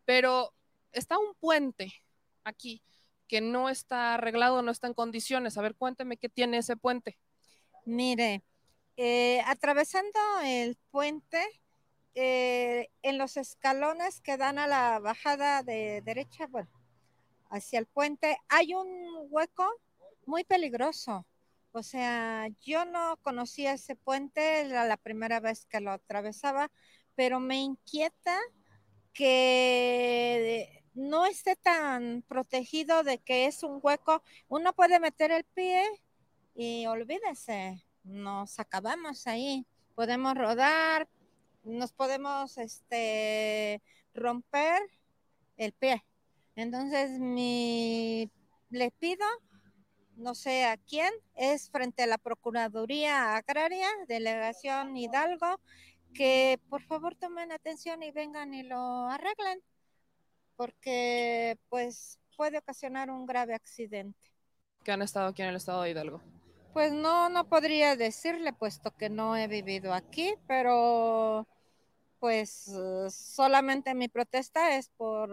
pero 0.04 0.52
está 0.92 1.16
un 1.18 1.34
puente 1.34 1.94
aquí 2.44 2.82
que 3.28 3.40
no 3.40 3.70
está 3.70 4.14
arreglado, 4.14 4.60
no 4.60 4.70
está 4.70 4.88
en 4.88 4.94
condiciones. 4.94 5.56
A 5.56 5.62
ver, 5.62 5.74
cuénteme 5.74 6.18
qué 6.18 6.28
tiene 6.28 6.58
ese 6.58 6.76
puente. 6.76 7.18
Mire, 7.86 8.42
eh, 8.96 9.40
atravesando 9.46 10.18
el 10.44 10.76
puente, 10.90 11.42
eh, 12.14 12.88
en 13.02 13.18
los 13.18 13.36
escalones 13.36 14.20
que 14.20 14.36
dan 14.36 14.58
a 14.58 14.66
la 14.66 14.98
bajada 14.98 15.62
de 15.62 16.02
derecha, 16.04 16.46
bueno, 16.46 16.70
hacia 17.50 17.78
el 17.78 17.86
puente, 17.86 18.38
hay 18.48 18.74
un 18.74 19.26
hueco 19.30 19.66
muy 20.26 20.44
peligroso. 20.44 21.26
O 21.72 21.82
sea, 21.82 22.48
yo 22.60 22.84
no 22.84 23.16
conocía 23.22 23.72
ese 23.72 23.96
puente, 23.96 24.60
era 24.60 24.84
la 24.84 24.98
primera 24.98 25.40
vez 25.40 25.64
que 25.66 25.80
lo 25.80 25.90
atravesaba, 25.90 26.70
pero 27.14 27.40
me 27.40 27.60
inquieta 27.60 28.38
que 29.14 30.82
no 30.94 31.26
esté 31.26 31.56
tan 31.56 32.22
protegido 32.28 33.02
de 33.02 33.18
que 33.18 33.46
es 33.46 33.62
un 33.62 33.80
hueco. 33.82 34.22
Uno 34.48 34.72
puede 34.74 35.00
meter 35.00 35.30
el 35.30 35.44
pie 35.44 35.82
y 36.54 36.86
olvídese, 36.86 37.84
nos 38.04 38.58
acabamos 38.58 39.26
ahí. 39.26 39.66
Podemos 39.94 40.34
rodar, 40.34 41.08
nos 41.64 41.92
podemos 41.92 42.58
este, 42.58 43.82
romper 44.14 44.80
el 45.56 45.72
pie. 45.72 46.04
Entonces, 46.56 47.18
mi, 47.18 48.30
le 48.70 48.90
pido, 48.90 49.24
no 50.16 50.34
sé 50.34 50.64
a 50.64 50.76
quién, 50.76 51.12
es 51.34 51.70
frente 51.70 52.02
a 52.02 52.06
la 52.06 52.18
Procuraduría 52.18 53.36
Agraria, 53.36 53.88
Delegación 54.08 54.96
Hidalgo, 54.96 55.60
que 56.14 56.60
por 56.68 56.82
favor 56.82 57.14
tomen 57.14 57.52
atención 57.52 58.02
y 58.02 58.10
vengan 58.10 58.52
y 58.52 58.62
lo 58.62 59.06
arreglen, 59.08 59.62
porque 60.56 61.58
pues 61.68 62.18
puede 62.36 62.58
ocasionar 62.58 63.10
un 63.10 63.24
grave 63.24 63.54
accidente. 63.54 64.18
Que 64.84 64.92
han 64.92 65.02
estado 65.02 65.28
aquí 65.28 65.42
en 65.42 65.48
el 65.48 65.56
estado 65.56 65.82
de 65.82 65.90
Hidalgo. 65.90 66.20
Pues 66.72 66.92
no, 66.92 67.28
no 67.28 67.48
podría 67.48 67.96
decirle, 67.96 68.52
puesto 68.52 68.90
que 68.96 69.10
no 69.10 69.36
he 69.36 69.46
vivido 69.46 69.92
aquí, 69.92 70.34
pero 70.46 71.46
pues 72.18 72.70
solamente 73.10 73.94
mi 73.94 74.08
protesta 74.08 74.76
es 74.76 74.88
por 74.88 75.30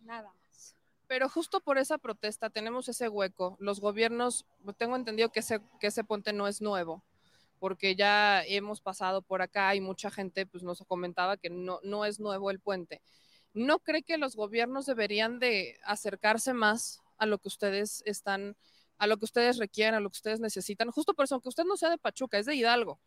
nada 0.00 0.32
más. 0.32 0.74
Pero 1.06 1.28
justo 1.28 1.60
por 1.60 1.78
esa 1.78 1.98
protesta 1.98 2.50
tenemos 2.50 2.88
ese 2.88 3.08
hueco. 3.08 3.56
Los 3.60 3.80
gobiernos, 3.80 4.46
tengo 4.76 4.96
entendido 4.96 5.30
que 5.30 5.40
ese, 5.40 5.60
que 5.78 5.88
ese 5.88 6.04
puente 6.04 6.32
no 6.32 6.48
es 6.48 6.60
nuevo, 6.60 7.04
porque 7.58 7.94
ya 7.94 8.42
hemos 8.44 8.80
pasado 8.80 9.22
por 9.22 9.42
acá 9.42 9.74
y 9.74 9.80
mucha 9.80 10.10
gente 10.10 10.46
pues, 10.46 10.62
nos 10.62 10.82
comentaba 10.86 11.36
que 11.36 11.50
no, 11.50 11.78
no 11.82 12.04
es 12.04 12.18
nuevo 12.18 12.50
el 12.50 12.60
puente. 12.60 13.02
¿No 13.52 13.80
cree 13.80 14.02
que 14.02 14.18
los 14.18 14.36
gobiernos 14.36 14.86
deberían 14.86 15.38
de 15.38 15.78
acercarse 15.84 16.54
más 16.54 17.00
a 17.18 17.26
lo 17.26 17.38
que 17.38 17.48
ustedes 17.48 18.02
están, 18.06 18.56
a 19.00 19.08
lo 19.08 19.16
que 19.16 19.24
ustedes 19.24 19.58
requieren, 19.58 19.94
a 19.94 20.00
lo 20.00 20.10
que 20.10 20.18
ustedes 20.18 20.38
necesitan? 20.38 20.90
Justo 20.92 21.14
por 21.14 21.24
eso, 21.24 21.34
aunque 21.34 21.48
usted 21.48 21.64
no 21.64 21.76
sea 21.76 21.90
de 21.90 21.98
Pachuca, 21.98 22.38
es 22.38 22.46
de 22.46 22.54
Hidalgo 22.54 23.00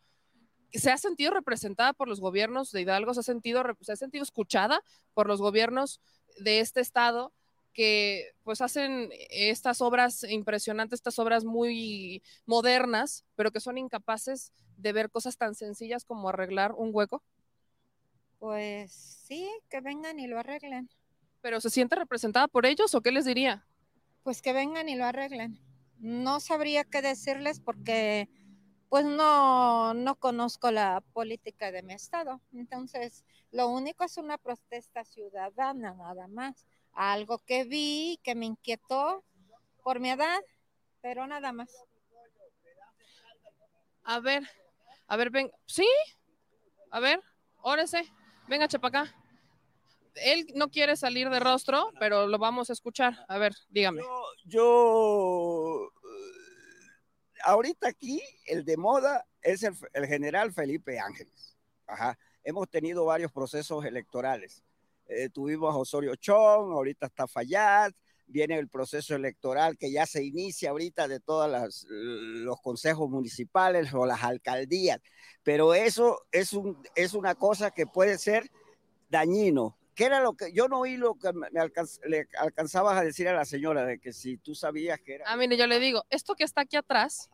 se 0.73 0.91
ha 0.91 0.97
sentido 0.97 1.31
representada 1.31 1.93
por 1.93 2.07
los 2.07 2.19
gobiernos 2.19 2.71
de 2.71 2.81
Hidalgo, 2.81 3.13
se 3.13 3.19
ha 3.19 3.23
sentido, 3.23 3.63
se 3.81 3.91
ha 3.91 3.95
sentido 3.95 4.23
escuchada 4.23 4.81
por 5.13 5.27
los 5.27 5.39
gobiernos 5.39 6.01
de 6.39 6.59
este 6.59 6.81
estado 6.81 7.31
que 7.73 8.31
pues 8.43 8.61
hacen 8.61 9.09
estas 9.29 9.81
obras 9.81 10.23
impresionantes, 10.23 10.97
estas 10.97 11.17
obras 11.19 11.43
muy 11.43 12.23
modernas, 12.45 13.25
pero 13.35 13.51
que 13.51 13.59
son 13.59 13.77
incapaces 13.77 14.51
de 14.77 14.93
ver 14.93 15.09
cosas 15.09 15.37
tan 15.37 15.55
sencillas 15.55 16.05
como 16.05 16.29
arreglar 16.29 16.73
un 16.73 16.89
hueco? 16.93 17.23
Pues 18.39 18.91
sí, 18.91 19.49
que 19.69 19.81
vengan 19.81 20.19
y 20.19 20.27
lo 20.27 20.39
arreglen. 20.39 20.89
¿Pero 21.41 21.61
se 21.61 21.69
siente 21.69 21.95
representada 21.95 22.47
por 22.47 22.65
ellos 22.65 22.93
o 22.93 23.01
qué 23.01 23.11
les 23.11 23.25
diría? 23.25 23.65
Pues 24.23 24.41
que 24.41 24.53
vengan 24.53 24.87
y 24.87 24.95
lo 24.95 25.05
arreglen. 25.05 25.59
No 26.03 26.41
sabría 26.41 26.83
qué 26.83 27.01
decirles 27.01 27.61
porque 27.61 28.27
pues 28.89 29.05
no, 29.05 29.93
no 29.93 30.15
conozco 30.15 30.69
la 30.69 31.01
política 31.13 31.71
de 31.71 31.81
mi 31.81 31.93
estado. 31.93 32.41
Entonces, 32.51 33.23
lo 33.51 33.69
único 33.69 34.03
es 34.03 34.17
una 34.17 34.37
protesta 34.37 35.05
ciudadana, 35.05 35.93
nada 35.93 36.27
más. 36.27 36.65
Algo 36.91 37.39
que 37.39 37.63
vi, 37.63 38.19
que 38.21 38.35
me 38.35 38.45
inquietó 38.45 39.23
por 39.81 40.01
mi 40.01 40.09
edad, 40.09 40.41
pero 41.01 41.25
nada 41.25 41.53
más. 41.53 41.73
A 44.03 44.19
ver, 44.19 44.43
a 45.07 45.15
ver, 45.15 45.29
ven, 45.29 45.51
sí, 45.65 45.87
a 46.91 46.99
ver, 46.99 47.21
órese, 47.61 48.03
venga, 48.49 48.65
acá. 48.65 49.15
Él 50.15 50.47
no 50.53 50.67
quiere 50.67 50.97
salir 50.97 51.29
de 51.29 51.39
rostro, 51.39 51.91
pero 51.97 52.27
lo 52.27 52.37
vamos 52.39 52.69
a 52.69 52.73
escuchar. 52.73 53.25
A 53.29 53.37
ver, 53.37 53.55
dígame. 53.69 54.01
Yo, 54.01 54.25
yo 54.45 55.92
ahorita 57.43 57.89
aquí 57.89 58.21
el 58.45 58.65
de 58.65 58.77
moda 58.77 59.25
es 59.41 59.63
el, 59.63 60.07
general 60.07 60.51
Felipe 60.51 60.99
Ángeles. 60.99 61.57
Ajá. 61.85 62.17
Hemos 62.43 62.69
tenido 62.69 63.05
varios 63.05 63.31
procesos 63.31 63.85
electorales. 63.85 64.63
Eh, 65.07 65.29
tuvimos 65.29 65.73
a 65.73 65.77
Osorio 65.77 66.15
Chong, 66.15 66.71
ahorita 66.71 67.07
está 67.07 67.27
Fallat, 67.27 67.93
viene 68.25 68.57
el 68.57 68.69
proceso 68.69 69.15
electoral 69.15 69.77
que 69.77 69.91
ya 69.91 70.05
se 70.05 70.23
inicia 70.23 70.71
ahorita 70.71 71.07
de 71.07 71.19
todos 71.19 71.85
los 71.89 72.61
consejos 72.61 73.09
municipales 73.09 73.93
o 73.93 74.05
las 74.05 74.23
alcaldías, 74.23 74.99
pero 75.43 75.73
eso 75.73 76.25
es, 76.31 76.53
un, 76.53 76.81
es 76.95 77.13
una 77.13 77.35
cosa 77.35 77.71
que 77.71 77.85
puede 77.85 78.17
ser 78.17 78.49
dañino. 79.09 79.77
¿Qué 79.95 80.05
era 80.05 80.21
lo 80.21 80.33
que 80.33 80.51
yo 80.53 80.67
no 80.67 80.79
oí 80.79 80.97
lo 80.97 81.15
que 81.15 81.33
me 81.33 81.47
le 81.51 82.27
alcanzabas 82.39 82.97
a 82.97 83.03
decir 83.03 83.27
a 83.27 83.33
la 83.33 83.45
señora 83.45 83.85
de 83.85 83.99
que 83.99 84.11
si 84.11 84.37
tú 84.37 84.55
sabías 84.55 84.99
que 84.99 85.15
era? 85.15 85.25
Ah, 85.27 85.37
mire, 85.37 85.55
yo 85.55 85.67
le 85.67 85.79
digo, 85.79 86.03
esto 86.09 86.35
que 86.35 86.43
está 86.43 86.61
aquí 86.61 86.77
atrás 86.77 87.29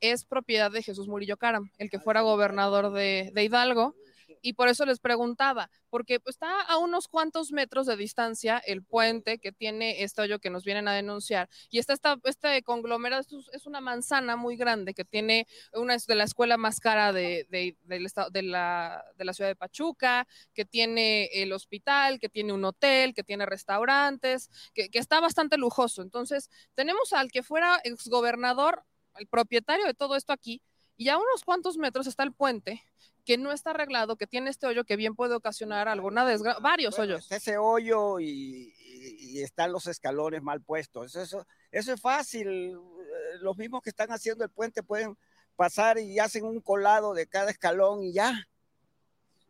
es 0.00 0.24
propiedad 0.24 0.70
de 0.70 0.82
Jesús 0.82 1.06
Murillo 1.06 1.36
Caram, 1.36 1.70
el 1.78 1.90
que 1.90 2.00
fuera 2.00 2.22
gobernador 2.22 2.92
de, 2.92 3.32
Hidalgo 3.36 3.94
y 4.42 4.54
por 4.54 4.68
eso 4.68 4.84
les 4.84 4.98
preguntaba, 4.98 5.70
porque 5.88 6.20
pues, 6.20 6.34
está 6.34 6.60
a 6.62 6.76
unos 6.78 7.08
cuantos 7.08 7.52
metros 7.52 7.86
de 7.86 7.96
distancia 7.96 8.58
el 8.58 8.82
puente 8.82 9.38
que 9.38 9.52
tiene 9.52 10.02
este 10.02 10.20
hoyo 10.20 10.40
que 10.40 10.50
nos 10.50 10.64
vienen 10.64 10.88
a 10.88 10.92
denunciar. 10.92 11.48
Y 11.70 11.78
está 11.78 11.92
esta, 11.92 12.18
este 12.24 12.62
conglomerado, 12.62 13.24
es 13.52 13.66
una 13.66 13.80
manzana 13.80 14.36
muy 14.36 14.56
grande 14.56 14.94
que 14.94 15.04
tiene 15.04 15.46
una 15.72 15.96
de 15.96 16.14
la 16.14 16.24
escuela 16.24 16.56
más 16.56 16.80
cara 16.80 17.12
de, 17.12 17.46
del 17.84 18.06
estado, 18.06 18.30
de, 18.30 18.42
la, 18.42 19.04
de 19.16 19.24
la 19.24 19.32
ciudad 19.32 19.48
de 19.48 19.56
Pachuca, 19.56 20.26
que 20.52 20.64
tiene 20.64 21.26
el 21.32 21.52
hospital, 21.52 22.18
que 22.18 22.28
tiene 22.28 22.52
un 22.52 22.64
hotel, 22.64 23.14
que 23.14 23.22
tiene 23.22 23.46
restaurantes, 23.46 24.50
que, 24.74 24.90
que 24.90 24.98
está 24.98 25.20
bastante 25.20 25.56
lujoso. 25.56 26.02
Entonces, 26.02 26.50
tenemos 26.74 27.12
al 27.12 27.30
que 27.30 27.42
fuera 27.42 27.80
exgobernador, 27.84 28.84
el 29.16 29.28
propietario 29.28 29.86
de 29.86 29.94
todo 29.94 30.16
esto 30.16 30.32
aquí, 30.32 30.62
y 30.96 31.08
a 31.08 31.16
unos 31.16 31.44
cuantos 31.44 31.76
metros 31.76 32.06
está 32.06 32.22
el 32.22 32.32
puente 32.32 32.82
que 33.24 33.38
no 33.38 33.52
está 33.52 33.70
arreglado, 33.70 34.16
que 34.16 34.26
tiene 34.26 34.50
este 34.50 34.66
hoyo 34.66 34.84
que 34.84 34.96
bien 34.96 35.14
puede 35.14 35.34
ocasionar 35.34 35.88
alguna 35.88 36.24
desgracia, 36.26 36.60
varios 36.60 36.98
hoyos. 36.98 37.30
Ese 37.30 37.56
hoyo 37.58 38.20
y, 38.20 38.74
están 39.36 39.72
los 39.72 39.86
escalones 39.86 40.42
mal 40.42 40.60
puestos. 40.60 41.16
Eso, 41.16 41.46
eso 41.70 41.92
es 41.92 42.00
fácil. 42.00 42.48
Eh, 42.48 43.38
los 43.40 43.56
mismos 43.56 43.82
que 43.82 43.90
están 43.90 44.10
haciendo 44.10 44.44
el 44.44 44.50
puente 44.50 44.82
pueden 44.82 45.16
pasar 45.56 45.98
y 45.98 46.18
hacen 46.18 46.44
un 46.44 46.60
colado 46.60 47.12
de 47.14 47.26
cada 47.26 47.50
escalón 47.50 48.02
y 48.02 48.12
ya. 48.12 48.46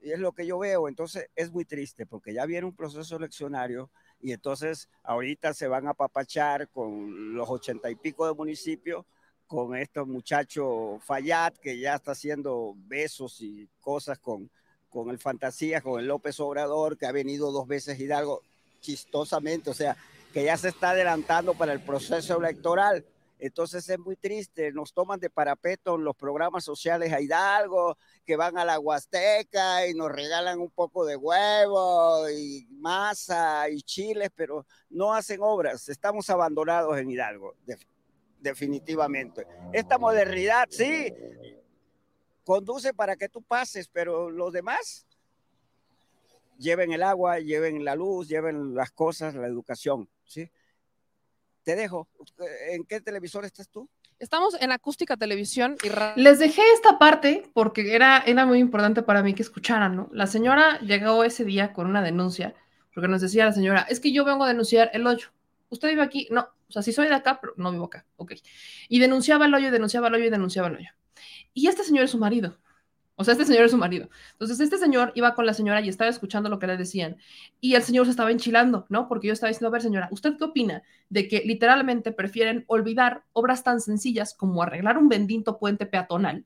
Y 0.00 0.12
es 0.12 0.18
lo 0.18 0.32
que 0.32 0.46
yo 0.46 0.58
veo. 0.58 0.88
Entonces 0.88 1.28
es 1.34 1.50
muy 1.50 1.64
triste 1.64 2.06
porque 2.06 2.32
ya 2.32 2.46
viene 2.46 2.66
un 2.66 2.74
proceso 2.74 3.16
eleccionario 3.16 3.90
y 4.20 4.32
entonces 4.32 4.88
ahorita 5.02 5.52
se 5.52 5.68
van 5.68 5.86
a 5.86 5.94
papachar 5.94 6.68
con 6.68 7.34
los 7.34 7.48
ochenta 7.50 7.90
y 7.90 7.96
pico 7.96 8.26
de 8.26 8.34
municipios 8.34 9.04
con 9.52 9.76
este 9.76 10.02
muchacho 10.02 10.98
Fayad, 11.04 11.52
que 11.52 11.78
ya 11.78 11.96
está 11.96 12.12
haciendo 12.12 12.74
besos 12.86 13.42
y 13.42 13.68
cosas 13.82 14.18
con, 14.18 14.48
con 14.88 15.10
el 15.10 15.18
Fantasía, 15.18 15.82
con 15.82 16.00
el 16.00 16.06
López 16.06 16.40
Obrador, 16.40 16.96
que 16.96 17.04
ha 17.04 17.12
venido 17.12 17.52
dos 17.52 17.68
veces 17.68 18.00
Hidalgo, 18.00 18.40
chistosamente, 18.80 19.68
o 19.68 19.74
sea, 19.74 19.94
que 20.32 20.44
ya 20.44 20.56
se 20.56 20.68
está 20.70 20.92
adelantando 20.92 21.52
para 21.52 21.74
el 21.74 21.80
proceso 21.80 22.38
electoral. 22.38 23.04
Entonces 23.40 23.86
es 23.90 23.98
muy 23.98 24.16
triste, 24.16 24.72
nos 24.72 24.94
toman 24.94 25.20
de 25.20 25.28
parapeto 25.28 25.96
en 25.96 26.04
los 26.04 26.16
programas 26.16 26.64
sociales 26.64 27.12
a 27.12 27.20
Hidalgo, 27.20 27.98
que 28.24 28.36
van 28.36 28.56
a 28.56 28.64
la 28.64 28.78
Huasteca 28.78 29.86
y 29.86 29.92
nos 29.92 30.10
regalan 30.10 30.60
un 30.60 30.70
poco 30.70 31.04
de 31.04 31.16
huevo 31.16 32.30
y 32.30 32.66
masa 32.70 33.68
y 33.68 33.82
chiles, 33.82 34.30
pero 34.34 34.64
no 34.88 35.12
hacen 35.12 35.40
obras. 35.42 35.90
Estamos 35.90 36.30
abandonados 36.30 36.96
en 36.96 37.10
Hidalgo 37.10 37.54
definitivamente. 38.42 39.46
Esta 39.72 39.98
modernidad, 39.98 40.66
sí, 40.70 41.12
conduce 42.44 42.92
para 42.92 43.16
que 43.16 43.28
tú 43.28 43.42
pases, 43.42 43.88
pero 43.88 44.30
los 44.30 44.52
demás 44.52 45.06
lleven 46.58 46.92
el 46.92 47.02
agua, 47.02 47.38
lleven 47.38 47.84
la 47.84 47.94
luz, 47.94 48.28
lleven 48.28 48.74
las 48.74 48.90
cosas, 48.90 49.34
la 49.34 49.46
educación, 49.46 50.08
¿sí? 50.24 50.50
Te 51.62 51.76
dejo. 51.76 52.08
¿En 52.70 52.84
qué 52.84 53.00
televisor 53.00 53.44
estás 53.44 53.68
tú? 53.68 53.88
Estamos 54.18 54.56
en 54.60 54.70
acústica 54.70 55.16
televisión 55.16 55.76
y 55.82 56.20
les 56.20 56.38
dejé 56.38 56.62
esta 56.74 56.98
parte 56.98 57.50
porque 57.54 57.94
era, 57.94 58.18
era 58.18 58.46
muy 58.46 58.58
importante 58.58 59.02
para 59.02 59.22
mí 59.22 59.34
que 59.34 59.42
escucharan, 59.42 59.96
¿no? 59.96 60.08
La 60.12 60.26
señora 60.26 60.78
llegó 60.80 61.24
ese 61.24 61.44
día 61.44 61.72
con 61.72 61.86
una 61.86 62.02
denuncia 62.02 62.54
porque 62.94 63.08
nos 63.08 63.20
decía 63.20 63.46
la 63.46 63.52
señora, 63.52 63.86
es 63.88 64.00
que 64.00 64.12
yo 64.12 64.24
vengo 64.24 64.44
a 64.44 64.48
denunciar 64.48 64.90
el 64.92 65.06
hoyo. 65.06 65.28
¿Usted 65.72 65.88
vive 65.88 66.02
aquí? 66.02 66.28
No, 66.30 66.42
o 66.42 66.72
sea, 66.72 66.82
sí 66.82 66.92
soy 66.92 67.08
de 67.08 67.14
acá, 67.14 67.38
pero 67.40 67.54
no 67.56 67.72
vivo 67.72 67.86
acá. 67.86 68.04
Ok. 68.16 68.34
Y 68.90 68.98
denunciaba 68.98 69.46
el 69.46 69.54
hoyo, 69.54 69.70
denunciaba 69.70 70.08
el 70.08 70.14
hoyo 70.14 70.26
y 70.26 70.30
denunciaba 70.30 70.68
el 70.68 70.76
hoyo. 70.76 70.90
Y 71.54 71.66
este 71.66 71.82
señor 71.82 72.04
es 72.04 72.10
su 72.10 72.18
marido. 72.18 72.58
O 73.16 73.24
sea, 73.24 73.32
este 73.32 73.46
señor 73.46 73.64
es 73.64 73.70
su 73.70 73.78
marido. 73.78 74.10
Entonces, 74.32 74.60
este 74.60 74.76
señor 74.76 75.12
iba 75.14 75.34
con 75.34 75.46
la 75.46 75.54
señora 75.54 75.80
y 75.80 75.88
estaba 75.88 76.10
escuchando 76.10 76.50
lo 76.50 76.58
que 76.58 76.66
le 76.66 76.76
decían. 76.76 77.16
Y 77.58 77.74
el 77.74 77.82
señor 77.82 78.04
se 78.04 78.10
estaba 78.10 78.30
enchilando, 78.30 78.84
¿no? 78.90 79.08
Porque 79.08 79.28
yo 79.28 79.32
estaba 79.32 79.48
diciendo, 79.48 79.68
a 79.68 79.70
ver, 79.70 79.80
señora, 79.80 80.08
¿usted 80.10 80.36
qué 80.36 80.44
opina 80.44 80.82
de 81.08 81.26
que 81.26 81.42
literalmente 81.46 82.12
prefieren 82.12 82.64
olvidar 82.66 83.24
obras 83.32 83.64
tan 83.64 83.80
sencillas 83.80 84.34
como 84.34 84.62
arreglar 84.62 84.98
un 84.98 85.08
bendito 85.08 85.58
puente 85.58 85.86
peatonal? 85.86 86.44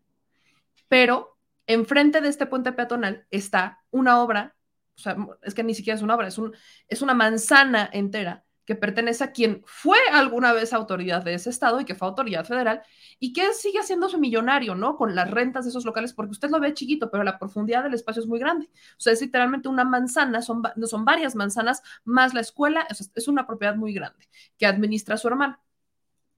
Pero 0.87 1.37
enfrente 1.67 2.21
de 2.21 2.29
este 2.29 2.47
puente 2.47 2.71
peatonal 2.71 3.27
está 3.33 3.81
una 3.91 4.23
obra, 4.23 4.55
o 4.97 5.01
sea, 5.01 5.17
es 5.43 5.53
que 5.53 5.65
ni 5.65 5.75
siquiera 5.75 5.97
es 5.97 6.03
una 6.03 6.15
obra, 6.15 6.29
es, 6.29 6.39
un, 6.39 6.55
es 6.89 7.03
una 7.03 7.15
manzana 7.15 7.91
entera 7.93 8.46
que 8.67 8.75
pertenece 8.75 9.25
a 9.25 9.33
quien 9.33 9.63
fue 9.65 9.97
alguna 10.13 10.53
vez 10.53 10.73
autoridad 10.73 11.23
de 11.23 11.35
ese 11.35 11.51
estado 11.51 11.81
y 11.81 11.85
que 11.85 11.95
fue 11.95 12.09
autoridad 12.09 12.45
federal 12.45 12.83
y 13.21 13.33
que 13.33 13.53
sigue 13.55 13.79
haciéndose 13.79 14.19
millonario, 14.19 14.75
¿no? 14.75 14.97
Con 14.97 15.15
las 15.15 15.31
rentas 15.31 15.65
de 15.65 15.71
esos 15.71 15.85
locales, 15.85 16.13
porque 16.13 16.33
usted 16.33 16.51
lo 16.51 16.61
ve 16.61 16.75
chiquito, 16.75 17.11
pero 17.11 17.23
la 17.23 17.39
profundidad 17.39 17.85
del 17.85 17.95
espacio 17.95 18.23
es 18.23 18.29
muy 18.29 18.41
grande. 18.41 18.67
O 18.67 19.01
sea, 19.01 19.13
es 19.13 19.21
literalmente 19.21 19.69
una 19.69 19.85
manzana, 19.85 20.43
son, 20.43 20.63
son 20.85 21.05
varias 21.05 21.37
manzanas 21.37 21.83
más 22.05 22.35
la 22.35 22.41
escuela, 22.41 22.87
es, 22.91 23.29
una 23.29 23.47
propiedad 23.47 23.77
muy 23.77 23.95
grande 23.95 24.29
que 24.59 24.67
administra 24.67 25.17
su 25.17 25.29
hermano. 25.29 25.59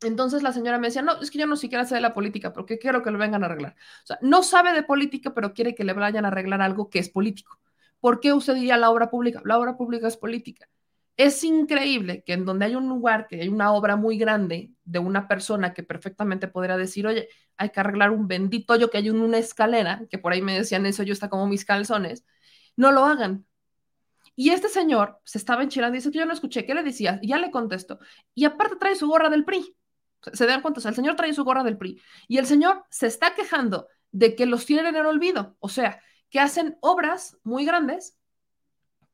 Entonces 0.02 0.42
la 0.42 0.52
señora 0.52 0.78
me 0.78 0.88
decía, 0.88 1.02
no, 1.02 1.20
es 1.20 1.30
que 1.30 1.38
yo 1.38 1.46
no 1.46 1.56
siquiera 1.56 1.84
sé 1.84 1.94
de 1.96 2.00
la 2.02 2.14
política, 2.14 2.52
porque 2.52 2.78
quiero 2.78 3.02
que 3.02 3.10
lo 3.10 3.18
vengan 3.18 3.42
a 3.42 3.46
arreglar. 3.46 3.74
O 4.04 4.06
sea, 4.06 4.18
no 4.22 4.42
sabe 4.42 4.72
de 4.72 4.82
política, 4.82 5.34
pero 5.34 5.54
quiere 5.54 5.74
que 5.74 5.84
le 5.84 5.92
vayan 5.94 6.24
a 6.24 6.28
arreglar 6.28 6.62
algo 6.62 6.90
que 6.90 6.98
es 7.00 7.08
político. 7.08 7.58
¿Por 8.00 8.20
qué 8.20 8.32
usted 8.32 8.54
diría 8.54 8.76
la 8.76 8.90
obra 8.90 9.10
pública? 9.10 9.42
La 9.44 9.58
obra 9.58 9.76
pública 9.76 10.06
es 10.06 10.16
política 10.16 10.68
es 11.18 11.42
increíble 11.42 12.22
que 12.24 12.32
en 12.32 12.44
donde 12.44 12.66
hay 12.66 12.76
un 12.76 12.88
lugar, 12.88 13.26
que 13.26 13.40
hay 13.42 13.48
una 13.48 13.72
obra 13.72 13.96
muy 13.96 14.16
grande 14.16 14.70
de 14.84 15.00
una 15.00 15.26
persona 15.26 15.74
que 15.74 15.82
perfectamente 15.82 16.46
podría 16.46 16.76
decir, 16.76 17.08
oye, 17.08 17.28
hay 17.56 17.70
que 17.70 17.80
arreglar 17.80 18.12
un 18.12 18.28
bendito 18.28 18.72
hoyo 18.74 18.88
que 18.88 18.98
hay 18.98 19.08
en 19.08 19.20
una 19.20 19.38
escalera, 19.38 20.02
que 20.08 20.18
por 20.18 20.32
ahí 20.32 20.42
me 20.42 20.56
decían 20.56 20.86
eso, 20.86 21.02
yo 21.02 21.12
está 21.12 21.28
como 21.28 21.48
mis 21.48 21.64
calzones, 21.64 22.24
no 22.76 22.92
lo 22.92 23.04
hagan. 23.04 23.44
Y 24.36 24.50
este 24.50 24.68
señor 24.68 25.20
se 25.24 25.38
estaba 25.38 25.64
enchilando 25.64 25.96
y 25.96 25.98
dice 25.98 26.12
que 26.12 26.18
yo 26.18 26.26
no 26.26 26.32
escuché, 26.32 26.64
¿qué 26.64 26.72
le 26.72 26.84
decía? 26.84 27.18
Y 27.20 27.28
ya 27.28 27.38
le 27.38 27.50
contesto. 27.50 27.98
Y 28.32 28.44
aparte 28.44 28.76
trae 28.76 28.94
su 28.94 29.08
gorra 29.08 29.28
del 29.28 29.44
PRI. 29.44 29.76
Se 30.32 30.46
dan 30.46 30.62
cuenta, 30.62 30.78
o 30.78 30.80
sea, 30.80 30.90
el 30.90 30.94
señor 30.94 31.16
trae 31.16 31.34
su 31.34 31.42
gorra 31.42 31.64
del 31.64 31.78
PRI. 31.78 32.00
Y 32.28 32.38
el 32.38 32.46
señor 32.46 32.84
se 32.90 33.08
está 33.08 33.34
quejando 33.34 33.88
de 34.12 34.36
que 34.36 34.46
los 34.46 34.64
tienen 34.66 34.86
en 34.86 34.94
el 34.94 35.06
olvido. 35.06 35.56
O 35.58 35.68
sea, 35.68 36.00
que 36.30 36.38
hacen 36.38 36.78
obras 36.80 37.36
muy 37.42 37.64
grandes 37.64 38.16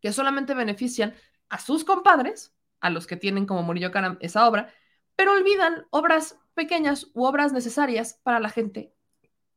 que 0.03 0.13
solamente 0.13 0.53
benefician 0.53 1.15
a 1.49 1.59
sus 1.59 1.85
compadres, 1.85 2.55
a 2.81 2.91
los 2.91 3.07
que 3.07 3.17
tienen 3.17 3.47
como 3.47 3.63
Murillo 3.63 3.91
Karam 3.91 4.19
esa 4.21 4.47
obra, 4.49 4.73
pero 5.17 5.33
olvidan 5.33 5.87
obras 5.91 6.39
pequeñas 6.55 7.11
u 7.15 7.25
obras 7.25 7.53
necesarias 7.53 8.21
para 8.23 8.41
la 8.41 8.51
gente 8.51 8.93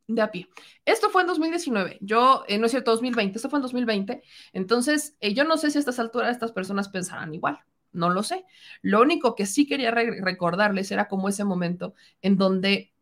de 0.07 0.21
a 0.21 0.31
pie. 0.31 0.47
Esto 0.85 1.09
fue 1.09 1.21
en 1.21 1.27
2019, 1.27 1.97
yo, 2.01 2.43
eh, 2.47 2.57
no 2.57 2.65
es 2.65 2.71
cierto, 2.71 2.91
2020, 2.91 3.37
esto 3.37 3.49
fue 3.49 3.57
en 3.57 3.63
2020, 3.63 4.23
entonces 4.53 5.17
eh, 5.19 5.33
yo 5.33 5.43
no 5.43 5.57
sé 5.57 5.69
si 5.69 5.77
a 5.77 5.79
estas 5.79 5.99
alturas 5.99 6.31
estas 6.31 6.53
personas 6.53 6.87
pensarán 6.89 7.33
igual, 7.33 7.59
no 7.91 8.09
lo 8.09 8.23
sé. 8.23 8.45
Lo 8.81 9.01
único 9.01 9.35
que 9.35 9.45
sí 9.45 9.67
quería 9.67 9.91
recordarles 9.91 10.91
era 10.91 11.07
como 11.07 11.27
ese 11.27 11.43
momento 11.43 11.93
en 12.21 12.37
donde 12.37 12.93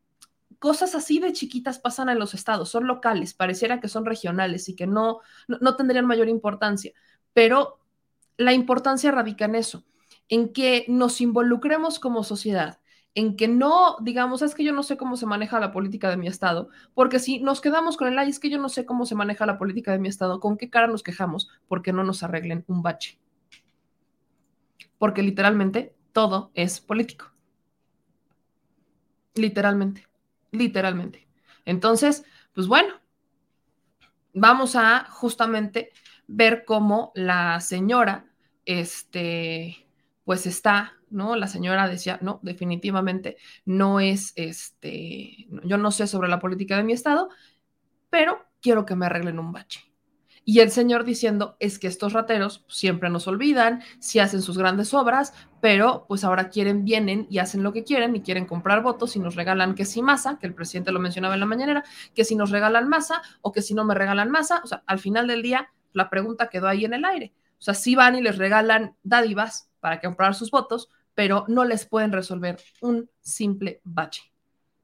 cosas 0.58 0.96
así 0.96 1.20
de 1.20 1.34
chiquitas 1.34 1.80
pasan 1.80 2.10
en 2.10 2.18
los 2.18 2.34
estados, 2.34 2.70
son 2.70 2.88
locales, 2.88 3.34
pareciera 3.36 3.80
que 3.80 3.88
son 3.88 4.06
regionales 4.06 4.68
y 4.70 4.76
que 4.76 4.88
no, 4.88 5.20
no 5.48 5.76
tendrían 5.76 6.06
mayor 6.08 6.28
importancia, 6.28 6.92
pero 7.34 7.80
la 8.38 8.54
importancia 8.54 9.12
radica 9.12 9.46
en 9.46 9.56
eso, 9.56 9.86
en 10.30 10.52
que 10.52 10.86
nos 10.88 11.22
involucremos 11.22 12.00
como 12.00 12.24
sociedad, 12.24 12.80
en 13.14 13.38
que 13.38 13.48
no 13.48 13.98
digamos, 14.02 14.42
es 14.42 14.56
que 14.56 14.64
yo 14.64 14.74
no 14.74 14.84
sé 14.84 14.98
cómo 14.98 15.16
se 15.18 15.26
maneja 15.26 15.60
la 15.60 15.72
política 15.72 16.10
de 16.10 16.18
mi 16.18 16.28
estado, 16.28 16.70
porque 16.94 17.20
si 17.20 17.40
nos 17.40 17.62
quedamos 17.62 17.98
con 17.98 18.08
el, 18.08 18.20
ay, 18.20 18.30
es 18.30 18.40
que 18.40 18.50
yo 18.50 18.60
no 18.60 18.70
sé 18.70 18.86
cómo 18.86 19.06
se 19.06 19.16
maneja 19.16 19.46
la 19.46 19.58
política 19.58 19.92
de 19.92 20.00
mi 20.00 20.10
estado, 20.10 20.40
¿con 20.40 20.58
qué 20.58 20.70
cara 20.70 20.88
nos 20.88 21.04
quejamos? 21.04 21.50
Porque 21.68 21.94
no 21.94 22.04
nos 22.04 22.24
arreglen 22.24 22.66
un 22.68 22.82
bache. 22.82 23.20
Porque 24.98 25.24
literalmente 25.24 25.96
todo 26.12 26.52
es 26.54 26.80
político. 26.82 27.32
Literalmente, 29.36 30.08
literalmente. 30.52 31.28
Entonces, 31.66 32.24
pues 32.54 32.68
bueno, 32.68 32.94
vamos 34.34 34.76
a 34.76 35.08
justamente 35.10 35.92
ver 36.28 36.66
cómo 36.66 37.12
la 37.16 37.60
señora, 37.62 38.26
este, 38.66 39.88
pues 40.24 40.46
está, 40.46 40.94
¿no? 41.10 41.36
La 41.36 41.48
señora 41.48 41.88
decía, 41.88 42.20
no, 42.22 42.40
definitivamente 42.44 43.38
no 43.66 44.00
es, 44.00 44.34
este, 44.36 45.48
yo 45.64 45.78
no 45.78 45.92
sé 45.92 46.08
sobre 46.08 46.30
la 46.30 46.40
política 46.40 46.78
de 46.78 46.84
mi 46.84 46.94
estado, 46.94 47.30
pero 48.10 48.46
quiero 48.62 48.86
que 48.86 48.96
me 48.96 49.06
arreglen 49.06 49.40
un 49.40 49.52
bache. 49.52 49.96
Y 50.48 50.60
el 50.60 50.70
señor 50.70 51.06
diciendo, 51.06 51.58
es 51.60 51.80
que 51.80 51.88
estos 51.88 52.14
rateros 52.14 52.66
siempre 52.68 53.10
nos 53.10 53.28
olvidan, 53.28 53.82
si 54.00 54.20
hacen 54.20 54.44
sus 54.44 54.60
grandes 54.60 54.94
obras, 54.94 55.34
pero 55.60 56.06
pues 56.08 56.24
ahora 56.24 56.50
quieren, 56.50 56.86
vienen 56.86 57.26
y 57.32 57.40
hacen 57.40 57.64
lo 57.64 57.74
que 57.74 57.84
quieren 57.84 58.16
y 58.16 58.22
quieren 58.22 58.46
comprar 58.46 58.84
votos 58.84 59.16
y 59.16 59.20
nos 59.20 59.34
regalan 59.34 59.74
que 59.74 59.86
si 59.86 60.04
masa, 60.04 60.38
que 60.38 60.46
el 60.46 60.54
presidente 60.54 60.92
lo 60.92 61.00
mencionaba 61.00 61.34
en 61.34 61.40
la 61.40 61.48
mañanera, 61.48 61.84
que 62.14 62.24
si 62.24 62.36
nos 62.36 62.52
regalan 62.52 62.88
masa 62.88 63.24
o 63.42 63.52
que 63.52 63.64
si 63.64 63.74
no 63.74 63.86
me 63.86 63.96
regalan 63.96 64.30
masa, 64.30 64.62
o 64.64 64.68
sea, 64.68 64.84
al 64.86 65.00
final 65.00 65.26
del 65.26 65.42
día 65.42 65.72
la 65.96 66.10
pregunta 66.10 66.50
quedó 66.50 66.68
ahí 66.68 66.86
en 66.86 66.94
el 66.94 67.06
aire. 67.06 67.34
O 67.58 67.62
sea, 67.62 67.74
sí 67.74 67.96
van 67.96 68.16
y 68.16 68.22
les 68.22 68.38
regalan 68.38 68.96
dádivas 69.02 69.70
para 69.80 70.00
comprar 70.02 70.36
sus 70.36 70.52
votos, 70.52 70.90
pero 71.16 71.46
no 71.48 71.64
les 71.64 71.86
pueden 71.86 72.12
resolver 72.12 72.58
un 72.82 73.10
simple 73.22 73.82
bache 73.84 74.32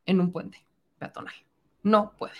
en 0.06 0.22
un 0.22 0.32
puente 0.32 0.66
peatonal. 0.98 1.34
No 1.84 2.14
pueden. 2.18 2.38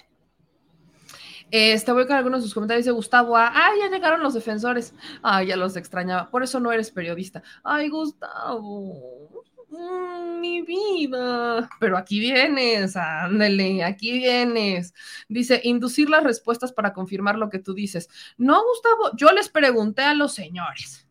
Este, 1.52 1.92
voy 1.92 2.08
con 2.08 2.16
algunos 2.16 2.40
de 2.40 2.44
sus 2.44 2.54
comentarios. 2.54 2.86
de 2.86 2.92
Gustavo, 2.92 3.36
ah, 3.36 3.72
ya 3.78 3.90
llegaron 3.90 4.24
los 4.24 4.34
defensores. 4.34 4.96
Ay, 5.22 5.48
ya 5.48 5.58
los 5.58 5.76
extrañaba. 5.76 6.30
Por 6.30 6.44
eso 6.44 6.62
no 6.62 6.72
eres 6.72 6.92
periodista. 6.92 7.44
Ay, 7.64 7.90
Gustavo. 7.90 9.44
Mm, 9.72 10.42
mi 10.42 10.62
vida. 10.64 11.70
Pero 11.80 11.98
aquí 11.98 12.20
vienes, 12.20 12.98
ándale, 12.98 13.84
aquí 13.84 14.12
vienes. 14.12 14.94
Dice, 15.30 15.62
inducir 15.64 16.10
las 16.10 16.24
respuestas 16.24 16.74
para 16.74 16.94
confirmar 16.94 17.38
lo 17.38 17.50
que 17.50 17.60
tú 17.60 17.74
dices. 17.74 18.10
No, 18.38 18.62
Gustavo, 18.64 19.16
yo 19.16 19.32
les 19.32 19.48
pregunté 19.50 20.02
a 20.04 20.14
los 20.14 20.34
señores. 20.34 21.08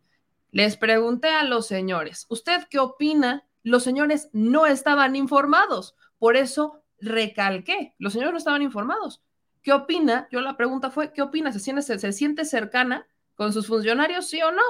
Les 0.51 0.77
pregunté 0.77 1.29
a 1.29 1.43
los 1.43 1.65
señores, 1.67 2.25
¿usted 2.29 2.67
qué 2.69 2.77
opina? 2.77 3.47
Los 3.63 3.83
señores 3.83 4.29
no 4.33 4.65
estaban 4.67 5.15
informados. 5.15 5.95
Por 6.19 6.35
eso 6.35 6.83
recalqué, 6.99 7.95
los 7.97 8.13
señores 8.13 8.33
no 8.33 8.37
estaban 8.37 8.61
informados. 8.61 9.23
¿Qué 9.63 9.73
opina? 9.73 10.27
Yo 10.31 10.41
la 10.41 10.57
pregunta 10.57 10.91
fue, 10.91 11.13
¿qué 11.13 11.21
opina? 11.21 11.51
¿Se 11.53 11.59
siente, 11.59 11.81
se 11.81 12.11
siente 12.11 12.45
cercana 12.45 13.07
con 13.35 13.53
sus 13.53 13.67
funcionarios, 13.67 14.27
sí 14.29 14.41
o 14.41 14.51
no? 14.51 14.61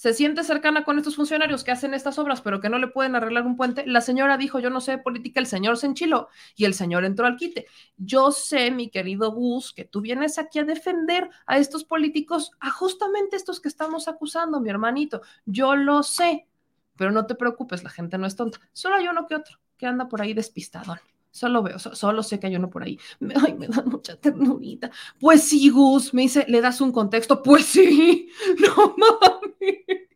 Se 0.00 0.14
siente 0.14 0.44
cercana 0.44 0.82
con 0.82 0.96
estos 0.96 1.14
funcionarios 1.14 1.62
que 1.62 1.72
hacen 1.72 1.92
estas 1.92 2.18
obras, 2.18 2.40
pero 2.40 2.58
que 2.58 2.70
no 2.70 2.78
le 2.78 2.86
pueden 2.86 3.16
arreglar 3.16 3.44
un 3.44 3.54
puente. 3.54 3.84
La 3.86 4.00
señora 4.00 4.38
dijo, 4.38 4.58
yo 4.58 4.70
no 4.70 4.80
sé 4.80 4.92
de 4.92 4.98
política, 4.98 5.40
el 5.40 5.46
señor 5.46 5.76
se 5.76 5.88
enchiló 5.88 6.30
y 6.56 6.64
el 6.64 6.72
señor 6.72 7.04
entró 7.04 7.26
al 7.26 7.36
quite. 7.36 7.66
Yo 7.98 8.30
sé, 8.30 8.70
mi 8.70 8.88
querido 8.88 9.30
Gus, 9.30 9.74
que 9.74 9.84
tú 9.84 10.00
vienes 10.00 10.38
aquí 10.38 10.58
a 10.58 10.64
defender 10.64 11.28
a 11.44 11.58
estos 11.58 11.84
políticos, 11.84 12.52
a 12.60 12.70
justamente 12.70 13.36
estos 13.36 13.60
que 13.60 13.68
estamos 13.68 14.08
acusando, 14.08 14.58
mi 14.58 14.70
hermanito. 14.70 15.20
Yo 15.44 15.76
lo 15.76 16.02
sé, 16.02 16.48
pero 16.96 17.10
no 17.10 17.26
te 17.26 17.34
preocupes, 17.34 17.84
la 17.84 17.90
gente 17.90 18.16
no 18.16 18.26
es 18.26 18.36
tonta. 18.36 18.58
Solo 18.72 18.94
hay 18.94 19.06
uno 19.06 19.26
que 19.26 19.34
otro 19.34 19.58
que 19.76 19.84
anda 19.84 20.08
por 20.08 20.22
ahí 20.22 20.32
despistadón. 20.32 20.98
Solo 21.30 21.62
veo, 21.62 21.78
solo 21.78 22.22
sé 22.22 22.40
que 22.40 22.46
hay 22.46 22.56
uno 22.56 22.70
por 22.70 22.84
ahí. 22.84 22.98
Ay, 23.46 23.54
me 23.54 23.68
da 23.68 23.82
mucha 23.82 24.16
ternurita. 24.16 24.90
Pues 25.18 25.42
sí, 25.42 25.68
Gus, 25.68 26.14
me 26.14 26.22
dice, 26.22 26.46
¿le 26.48 26.62
das 26.62 26.80
un 26.80 26.90
contexto? 26.90 27.42
Pues 27.42 27.66
sí, 27.66 28.30
no 28.58 28.96
mames. 28.96 29.39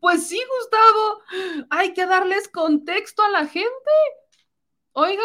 Pues 0.00 0.26
sí, 0.26 0.38
Gustavo, 0.58 1.66
hay 1.70 1.94
que 1.94 2.04
darles 2.04 2.48
contexto 2.48 3.22
a 3.22 3.30
la 3.30 3.46
gente. 3.46 3.90
Oiga, 4.92 5.22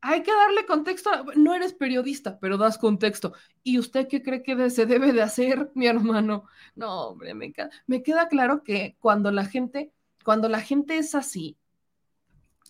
hay 0.00 0.22
que 0.22 0.32
darle 0.32 0.66
contexto. 0.66 1.10
No 1.36 1.54
eres 1.54 1.72
periodista, 1.72 2.38
pero 2.38 2.58
das 2.58 2.76
contexto. 2.78 3.32
¿Y 3.62 3.78
usted 3.78 4.06
qué 4.06 4.22
cree 4.22 4.42
que 4.42 4.68
se 4.70 4.84
debe 4.86 5.12
de 5.12 5.22
hacer, 5.22 5.70
mi 5.74 5.86
hermano? 5.86 6.44
No, 6.74 7.08
hombre, 7.08 7.34
me, 7.34 7.54
me 7.86 8.02
queda 8.02 8.28
claro 8.28 8.62
que 8.62 8.96
cuando 9.00 9.30
la 9.30 9.46
gente, 9.46 9.92
cuando 10.24 10.48
la 10.48 10.60
gente 10.60 10.98
es 10.98 11.14
así, 11.14 11.56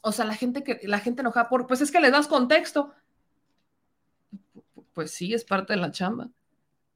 o 0.03 0.13
sea, 0.13 0.25
la 0.27 0.35
gente 0.35 0.63
que 0.63 0.81
la 0.85 1.01
gente 1.01 1.23
enoja 1.23 1.49
por, 1.49 1.67
pues 1.67 1.81
es 1.81 1.91
que 1.91 2.01
le 2.01 2.11
das 2.11 2.29
contexto. 2.29 2.93
Pues 4.93 5.11
sí, 5.11 5.35
es 5.35 5.45
parte 5.45 5.73
de 5.73 5.81
la 5.81 5.91
chamba. 5.91 6.31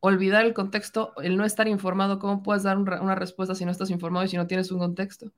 Olvidar 0.00 0.44
el 0.44 0.54
contexto, 0.54 1.12
el 1.22 1.36
no 1.36 1.44
estar 1.44 1.66
informado, 1.66 2.18
¿cómo 2.18 2.42
puedes 2.42 2.62
dar 2.62 2.78
una 2.78 3.14
respuesta 3.14 3.54
si 3.54 3.64
no 3.64 3.72
estás 3.72 3.90
informado 3.90 4.24
y 4.24 4.28
si 4.28 4.36
no 4.36 4.46
tienes 4.46 4.70
un 4.70 4.78
contexto? 4.78 5.32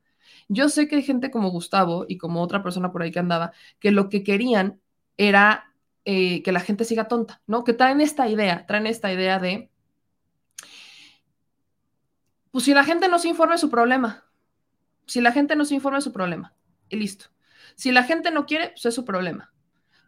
Yo 0.48 0.68
sé 0.68 0.88
que 0.88 0.96
hay 0.96 1.02
gente 1.02 1.30
como 1.30 1.50
Gustavo 1.50 2.04
y 2.08 2.18
como 2.18 2.42
otra 2.42 2.62
persona 2.62 2.92
por 2.92 3.02
ahí 3.02 3.10
que 3.10 3.18
andaba, 3.18 3.52
que 3.78 3.90
lo 3.90 4.08
que 4.08 4.22
querían 4.22 4.80
era 5.16 5.72
eh, 6.04 6.42
que 6.42 6.52
la 6.52 6.60
gente 6.60 6.84
siga 6.84 7.08
tonta, 7.08 7.40
¿no? 7.46 7.64
Que 7.64 7.72
traen 7.72 8.00
esta 8.00 8.28
idea, 8.28 8.66
traen 8.66 8.86
esta 8.86 9.12
idea 9.12 9.38
de, 9.38 9.70
pues 12.50 12.64
si 12.64 12.74
la 12.74 12.84
gente 12.84 13.08
no 13.08 13.18
se 13.18 13.28
informa 13.28 13.54
es 13.54 13.60
su 13.60 13.70
problema, 13.70 14.24
si 15.06 15.20
la 15.20 15.32
gente 15.32 15.56
no 15.56 15.64
se 15.64 15.74
informa 15.74 15.98
es 15.98 16.04
su 16.04 16.12
problema, 16.12 16.54
y 16.88 16.96
listo. 16.96 17.26
Si 17.76 17.92
la 17.92 18.02
gente 18.02 18.30
no 18.30 18.46
quiere, 18.46 18.70
pues 18.70 18.86
es 18.86 18.94
su 18.94 19.04
problema. 19.04 19.49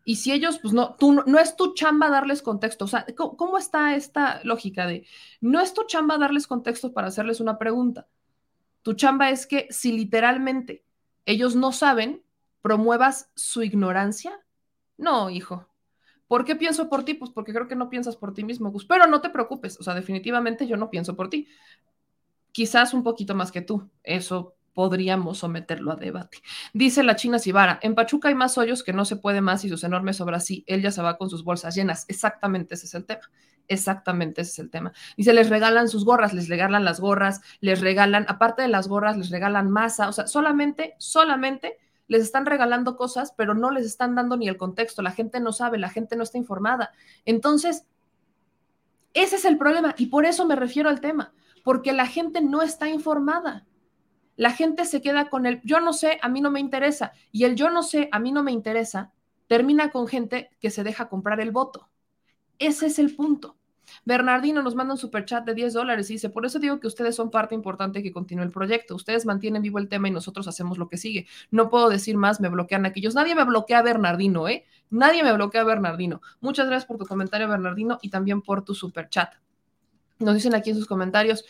Y 0.04 0.16
si 0.16 0.32
ellos, 0.32 0.58
pues 0.58 0.74
no, 0.74 0.96
tú, 0.96 1.12
no 1.12 1.38
es 1.38 1.56
tu 1.56 1.74
chamba 1.74 2.10
darles 2.10 2.42
contexto. 2.42 2.86
O 2.86 2.88
sea, 2.88 3.06
¿cómo, 3.16 3.58
está 3.58 3.94
esta 3.94 4.40
lógica 4.44 4.86
de 4.86 5.06
no 5.40 5.60
es 5.60 5.74
tu 5.74 5.84
chamba 5.84 6.18
darles 6.18 6.46
contexto 6.46 6.92
para 6.92 7.08
hacerles 7.08 7.40
una 7.40 7.58
pregunta? 7.58 8.08
Tu 8.82 8.94
chamba 8.94 9.30
es 9.30 9.46
que 9.46 9.68
si 9.70 9.92
literalmente 9.92 10.84
ellos 11.24 11.54
no 11.54 11.72
saben, 11.72 12.22
promuevas 12.62 13.30
su 13.36 13.62
ignorancia. 13.62 14.40
No, 14.96 15.30
hijo. 15.30 15.68
¿Por 16.26 16.44
qué 16.44 16.56
pienso 16.56 16.88
por 16.88 17.04
ti? 17.04 17.14
Pues 17.14 17.30
porque 17.30 17.52
creo 17.52 17.68
que 17.68 17.76
no 17.76 17.90
piensas 17.90 18.16
por 18.16 18.34
ti 18.34 18.42
mismo, 18.42 18.70
Gus. 18.70 18.86
Pero 18.86 19.06
no 19.06 19.20
te 19.20 19.30
preocupes. 19.30 19.78
O 19.78 19.84
sea, 19.84 19.94
definitivamente 19.94 20.66
yo 20.66 20.76
no 20.76 20.90
pienso 20.90 21.14
por 21.14 21.28
ti. 21.28 21.46
Quizás 22.50 22.92
un 22.94 23.02
poquito 23.02 23.34
más 23.34 23.52
que 23.52 23.60
tú. 23.60 23.88
Eso 24.02 24.56
podríamos 24.74 25.39
someterlo 25.39 25.93
a 25.93 25.97
debate. 25.97 26.39
Dice 26.73 27.03
la 27.03 27.16
China 27.16 27.39
Sibara, 27.39 27.78
en 27.82 27.94
Pachuca 27.94 28.28
hay 28.28 28.35
más 28.35 28.57
hoyos 28.59 28.82
que 28.82 28.93
no 28.93 29.05
se 29.05 29.16
puede 29.16 29.40
más 29.40 29.65
y 29.65 29.69
sus 29.69 29.85
enormes 29.85 30.20
obras 30.20 30.44
sí, 30.44 30.65
él 30.66 30.82
ya 30.82 30.90
se 30.90 31.03
va 31.03 31.19
con 31.19 31.31
sus 31.31 31.44
bolsas 31.44 31.74
llenas. 31.74 32.05
Exactamente 32.09 32.74
ese 32.74 32.86
es 32.86 32.94
el 32.94 33.05
tema. 33.05 33.31
Exactamente 33.69 34.43
ese 34.43 34.51
es 34.51 34.59
el 34.59 34.70
tema. 34.70 34.93
Dice, 35.16 35.32
les 35.32 35.49
regalan 35.49 35.89
sus 35.89 36.05
gorras, 36.05 36.32
les 36.32 36.49
regalan 36.49 36.85
las 36.85 37.01
gorras, 37.01 37.40
les 37.61 37.81
regalan, 37.81 38.27
aparte 38.28 38.62
de 38.62 38.69
las 38.69 38.89
gorras, 38.89 39.16
les 39.16 39.31
regalan 39.31 39.70
masa, 39.70 40.09
o 40.09 40.12
sea, 40.12 40.27
solamente, 40.27 40.94
solamente 40.99 41.78
les 42.09 42.23
están 42.23 42.44
regalando 42.44 42.97
cosas, 42.97 43.32
pero 43.36 43.55
no 43.55 43.70
les 43.70 43.86
están 43.86 44.15
dando 44.15 44.36
ni 44.36 44.49
el 44.49 44.57
contexto. 44.57 45.01
La 45.01 45.12
gente 45.12 45.40
no 45.40 45.53
sabe, 45.53 45.78
la 45.78 45.89
gente 45.89 46.16
no 46.16 46.23
está 46.23 46.39
informada. 46.39 46.93
Entonces, 47.24 47.86
ese 49.15 49.36
es 49.36 49.44
el 49.44 49.59
problema 49.59 49.94
y 49.97 50.07
por 50.07 50.24
eso 50.24 50.47
me 50.47 50.57
refiero 50.57 50.89
al 50.89 51.01
tema, 51.01 51.32
porque 51.65 51.93
la 51.93 52.07
gente 52.07 52.40
no 52.40 52.62
está 52.62 52.89
informada 52.89 53.66
la 54.36 54.52
gente 54.52 54.84
se 54.84 55.02
queda 55.02 55.28
con 55.28 55.46
el 55.46 55.60
yo 55.64 55.80
no 55.80 55.92
sé, 55.92 56.18
a 56.22 56.28
mí 56.28 56.40
no 56.40 56.50
me 56.50 56.60
interesa. 56.60 57.12
Y 57.30 57.44
el 57.44 57.56
yo 57.56 57.70
no 57.70 57.82
sé, 57.82 58.09
a 58.12 58.18
mí 58.18 58.32
no 58.32 58.42
me 58.42 58.52
interesa, 58.52 59.12
termina 59.46 59.90
con 59.90 60.06
gente 60.06 60.50
que 60.60 60.70
se 60.70 60.84
deja 60.84 61.09
comprar 61.09 61.40
el 61.40 61.50
voto. 61.50 61.88
Ese 62.59 62.86
es 62.86 62.98
el 62.98 63.14
punto. 63.14 63.56
Bernardino 64.04 64.62
nos 64.62 64.74
manda 64.74 64.94
un 64.94 64.98
superchat 64.98 65.44
de 65.44 65.54
10 65.54 65.74
dólares 65.74 66.09
y 66.10 66.14
dice, 66.14 66.30
por 66.30 66.46
eso 66.46 66.59
digo 66.59 66.80
que 66.80 66.86
ustedes 66.86 67.14
son 67.14 67.30
parte 67.30 67.54
importante 67.54 68.02
que 68.02 68.12
continúe 68.12 68.42
el 68.42 68.50
proyecto. 68.50 68.94
Ustedes 68.94 69.26
mantienen 69.26 69.62
vivo 69.62 69.78
el 69.78 69.88
tema 69.88 70.09
y 70.09 70.10
nosotros 70.10 70.48
hacemos 70.48 70.78
lo 70.78 70.88
que 70.88 70.96
sigue. 70.96 71.26
No 71.50 71.68
puedo 71.68 71.88
decir 71.88 72.16
más, 72.16 72.40
me 72.40 72.48
bloquean 72.48 72.86
aquellos. 72.86 73.14
Nadie 73.14 73.34
me 73.34 73.44
bloquea 73.44 73.80
a 73.80 73.82
Bernardino, 73.82 74.48
¿eh? 74.48 74.64
Nadie 74.90 75.22
me 75.22 75.32
bloquea 75.32 75.62
a 75.62 75.64
Bernardino. 75.64 76.20
Muchas 76.40 76.66
gracias 76.66 76.86
por 76.86 76.98
tu 76.98 77.06
comentario, 77.06 77.48
Bernardino, 77.48 77.98
y 78.02 78.10
también 78.10 78.42
por 78.42 78.64
tu 78.64 78.74
superchat. 78.74 79.34
Nos 80.18 80.34
dicen 80.34 80.54
aquí 80.54 80.70
en 80.70 80.76
sus 80.76 80.86
comentarios, 80.86 81.44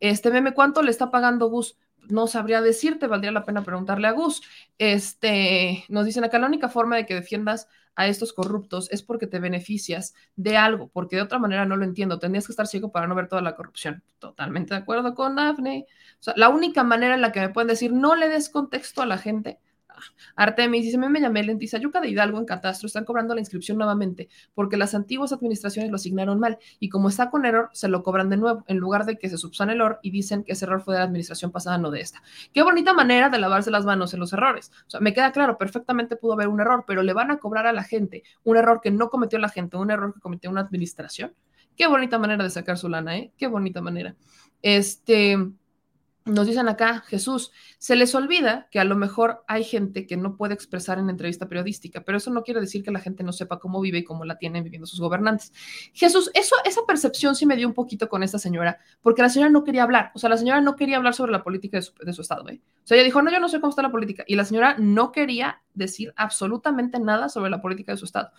este 0.00 0.30
meme, 0.30 0.54
¿cuánto 0.54 0.82
le 0.82 0.90
está 0.90 1.10
pagando 1.10 1.48
Gus? 1.48 1.76
No 2.08 2.26
sabría 2.26 2.60
decirte, 2.60 3.06
valdría 3.06 3.32
la 3.32 3.44
pena 3.44 3.64
preguntarle 3.64 4.08
a 4.08 4.12
Gus. 4.12 4.42
Este, 4.78 5.84
nos 5.88 6.06
dicen 6.06 6.24
acá, 6.24 6.38
la 6.38 6.46
única 6.46 6.68
forma 6.68 6.96
de 6.96 7.06
que 7.06 7.14
defiendas 7.14 7.68
a 7.96 8.06
estos 8.08 8.32
corruptos 8.32 8.90
es 8.90 9.02
porque 9.02 9.26
te 9.26 9.38
beneficias 9.38 10.14
de 10.36 10.56
algo, 10.56 10.88
porque 10.88 11.16
de 11.16 11.22
otra 11.22 11.38
manera 11.38 11.64
no 11.64 11.76
lo 11.76 11.84
entiendo. 11.84 12.18
Tendrías 12.18 12.46
que 12.46 12.52
estar 12.52 12.66
ciego 12.66 12.90
para 12.90 13.06
no 13.06 13.14
ver 13.14 13.28
toda 13.28 13.42
la 13.42 13.54
corrupción. 13.54 14.02
Totalmente 14.18 14.74
de 14.74 14.80
acuerdo 14.80 15.14
con 15.14 15.36
Daphne. 15.36 15.86
O 16.20 16.22
sea, 16.22 16.34
la 16.36 16.48
única 16.48 16.82
manera 16.82 17.14
en 17.14 17.20
la 17.20 17.32
que 17.32 17.40
me 17.40 17.50
pueden 17.50 17.68
decir 17.68 17.92
no 17.92 18.16
le 18.16 18.28
des 18.28 18.48
contexto 18.48 19.02
a 19.02 19.06
la 19.06 19.18
gente 19.18 19.58
Artemis 20.36 20.84
dice, 20.84 20.98
me 20.98 21.20
llamé 21.20 21.42
Lentizayuca 21.42 22.00
de 22.00 22.08
Hidalgo 22.08 22.38
en 22.38 22.44
Catastro, 22.44 22.86
están 22.86 23.04
cobrando 23.04 23.34
la 23.34 23.40
inscripción 23.40 23.78
nuevamente 23.78 24.28
porque 24.54 24.76
las 24.76 24.94
antiguas 24.94 25.32
administraciones 25.32 25.90
lo 25.90 25.96
asignaron 25.96 26.38
mal 26.40 26.58
y 26.78 26.88
como 26.88 27.08
está 27.08 27.30
con 27.30 27.46
error, 27.46 27.70
se 27.72 27.88
lo 27.88 28.02
cobran 28.02 28.30
de 28.30 28.36
nuevo 28.36 28.64
en 28.66 28.78
lugar 28.78 29.04
de 29.06 29.18
que 29.18 29.28
se 29.28 29.38
subsane 29.38 29.72
el 29.72 29.80
error 29.80 29.98
y 30.02 30.10
dicen 30.10 30.44
que 30.44 30.52
ese 30.52 30.64
error 30.64 30.82
fue 30.82 30.94
de 30.94 31.00
la 31.00 31.06
administración 31.06 31.50
pasada, 31.50 31.78
no 31.78 31.90
de 31.90 32.00
esta. 32.00 32.22
Qué 32.52 32.62
bonita 32.62 32.92
manera 32.92 33.28
de 33.28 33.38
lavarse 33.38 33.70
las 33.70 33.84
manos 33.84 34.14
en 34.14 34.20
los 34.20 34.32
errores. 34.32 34.70
O 34.86 34.90
sea, 34.90 35.00
me 35.00 35.12
queda 35.12 35.32
claro, 35.32 35.58
perfectamente 35.58 36.16
pudo 36.16 36.34
haber 36.34 36.48
un 36.48 36.60
error, 36.60 36.84
pero 36.86 37.02
le 37.02 37.12
van 37.12 37.30
a 37.30 37.38
cobrar 37.38 37.66
a 37.66 37.72
la 37.72 37.84
gente 37.84 38.22
un 38.42 38.56
error 38.56 38.80
que 38.82 38.90
no 38.90 39.10
cometió 39.10 39.38
la 39.38 39.48
gente, 39.48 39.76
un 39.76 39.90
error 39.90 40.14
que 40.14 40.20
cometió 40.20 40.50
una 40.50 40.60
administración. 40.60 41.34
Qué 41.76 41.86
bonita 41.86 42.18
manera 42.18 42.44
de 42.44 42.50
sacar 42.50 42.78
su 42.78 42.88
lana, 42.88 43.16
¿eh? 43.16 43.32
Qué 43.36 43.48
bonita 43.48 43.80
manera. 43.80 44.14
Este 44.62 45.36
nos 46.26 46.46
dicen 46.46 46.68
acá, 46.68 47.00
Jesús, 47.06 47.52
se 47.78 47.96
les 47.96 48.14
olvida 48.14 48.66
que 48.70 48.80
a 48.80 48.84
lo 48.84 48.96
mejor 48.96 49.44
hay 49.46 49.62
gente 49.62 50.06
que 50.06 50.16
no 50.16 50.36
puede 50.36 50.54
expresar 50.54 50.98
en 50.98 51.10
entrevista 51.10 51.48
periodística, 51.48 52.02
pero 52.02 52.16
eso 52.16 52.30
no 52.30 52.42
quiere 52.42 52.60
decir 52.60 52.82
que 52.82 52.90
la 52.90 53.00
gente 53.00 53.22
no 53.22 53.32
sepa 53.32 53.58
cómo 53.58 53.78
vive 53.80 53.98
y 53.98 54.04
cómo 54.04 54.24
la 54.24 54.38
tienen 54.38 54.64
viviendo 54.64 54.86
sus 54.86 55.00
gobernantes. 55.00 55.52
Jesús, 55.92 56.30
eso, 56.32 56.56
esa 56.64 56.80
percepción 56.86 57.34
sí 57.34 57.44
me 57.44 57.56
dio 57.56 57.68
un 57.68 57.74
poquito 57.74 58.08
con 58.08 58.22
esta 58.22 58.38
señora, 58.38 58.78
porque 59.02 59.20
la 59.20 59.28
señora 59.28 59.50
no 59.50 59.64
quería 59.64 59.82
hablar, 59.82 60.12
o 60.14 60.18
sea, 60.18 60.30
la 60.30 60.38
señora 60.38 60.62
no 60.62 60.76
quería 60.76 60.96
hablar 60.96 61.12
sobre 61.12 61.30
la 61.30 61.42
política 61.42 61.78
de 61.78 62.12
su, 62.12 62.22
estado. 62.22 62.48
¿eh? 62.48 62.62
O 62.84 62.86
sea, 62.86 62.96
ella 62.96 63.04
dijo, 63.04 63.20
no, 63.20 63.30
yo 63.30 63.38
no 63.38 63.50
sé 63.50 63.60
cómo 63.60 63.70
está 63.70 63.82
la 63.82 63.92
política, 63.92 64.24
y 64.26 64.36
la 64.36 64.46
señora 64.46 64.76
no 64.78 65.12
quería 65.12 65.60
decir 65.74 66.14
absolutamente 66.16 67.00
nada 67.00 67.28
sobre 67.28 67.50
la 67.50 67.60
política 67.60 67.92
de 67.92 67.98
su 67.98 68.06
estado. 68.06 68.30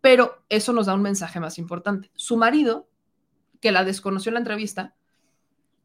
Pero 0.00 0.44
eso 0.48 0.72
nos 0.72 0.86
da 0.86 0.94
un 0.94 1.02
mensaje 1.02 1.40
más 1.40 1.58
importante. 1.58 2.10
Su 2.14 2.38
marido, 2.38 2.88
que 3.60 3.72
la 3.72 3.84
desconoció 3.84 4.30
en 4.30 4.34
la 4.34 4.40
entrevista, 4.40 4.94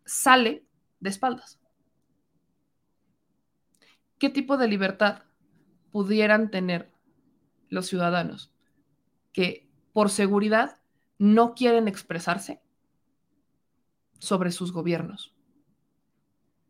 sale 0.05 0.63
de 1.03 1.09
espaldas. 1.09 1.59
¿Qué 4.17 4.29
tipo 4.29 4.55
de 4.55 4.69
libertad 4.69 5.23
pudieran 5.91 6.49
tener 6.49 6.91
los 7.69 7.87
ciudadanos 7.87 8.53
que 9.33 9.69
por 9.91 10.09
seguridad 10.09 10.79
no 11.19 11.55
quieren 11.55 11.89
expresarse 11.89 12.61
sobre 14.17 14.51
sus 14.51 14.71
gobiernos 14.71 15.35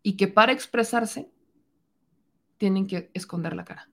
y 0.01 0.18
que 0.18 0.27
para 0.27 0.51
expresarse 0.51 1.31
tienen 2.57 2.88
que 2.88 3.11
esconder 3.14 3.55
la 3.55 3.65
cara? 3.65 3.89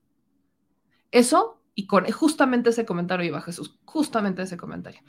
Eso 1.10 1.58
Y 1.74 1.86
con 1.86 2.10
justamente 2.10 2.70
ese 2.70 2.84
comentario 2.84 3.26
iba 3.26 3.40
Jesús, 3.42 3.78
justamente 3.84 4.42
ese 4.42 4.56
comentario. 4.56 5.00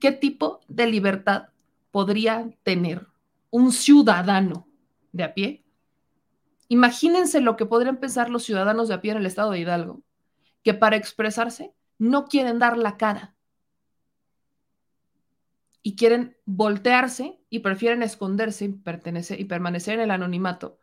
¿Qué 0.00 0.12
tipo 0.12 0.60
de 0.68 0.86
libertad 0.86 1.48
podría 1.90 2.48
tener 2.62 3.06
un 3.50 3.72
ciudadano 3.72 4.69
de 5.12 5.24
a 5.24 5.34
pie? 5.34 5.64
Imagínense 6.68 7.40
lo 7.40 7.56
que 7.56 7.66
podrían 7.66 7.98
pensar 7.98 8.30
los 8.30 8.44
ciudadanos 8.44 8.88
de 8.88 8.94
a 8.94 9.00
pie 9.00 9.12
en 9.12 9.18
el 9.18 9.26
estado 9.26 9.50
de 9.50 9.60
Hidalgo, 9.60 10.02
que 10.62 10.74
para 10.74 10.96
expresarse 10.96 11.74
no 11.98 12.26
quieren 12.26 12.58
dar 12.58 12.78
la 12.78 12.96
cara 12.96 13.34
y 15.82 15.96
quieren 15.96 16.36
voltearse 16.44 17.40
y 17.48 17.60
prefieren 17.60 18.02
esconderse 18.02 18.66
y, 18.66 18.68
pertenecer, 18.68 19.40
y 19.40 19.44
permanecer 19.46 19.94
en 19.94 20.00
el 20.00 20.10
anonimato. 20.10 20.78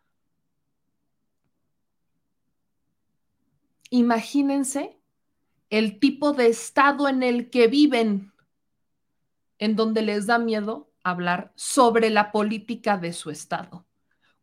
Imagínense 3.90 4.98
el 5.70 5.98
tipo 5.98 6.32
de 6.32 6.48
estado 6.48 7.08
en 7.08 7.22
el 7.22 7.50
que 7.50 7.68
viven, 7.68 8.32
en 9.58 9.76
donde 9.76 10.02
les 10.02 10.26
da 10.26 10.38
miedo 10.38 10.90
hablar 11.02 11.52
sobre 11.56 12.10
la 12.10 12.30
política 12.32 12.98
de 12.98 13.12
su 13.12 13.30
estado. 13.30 13.87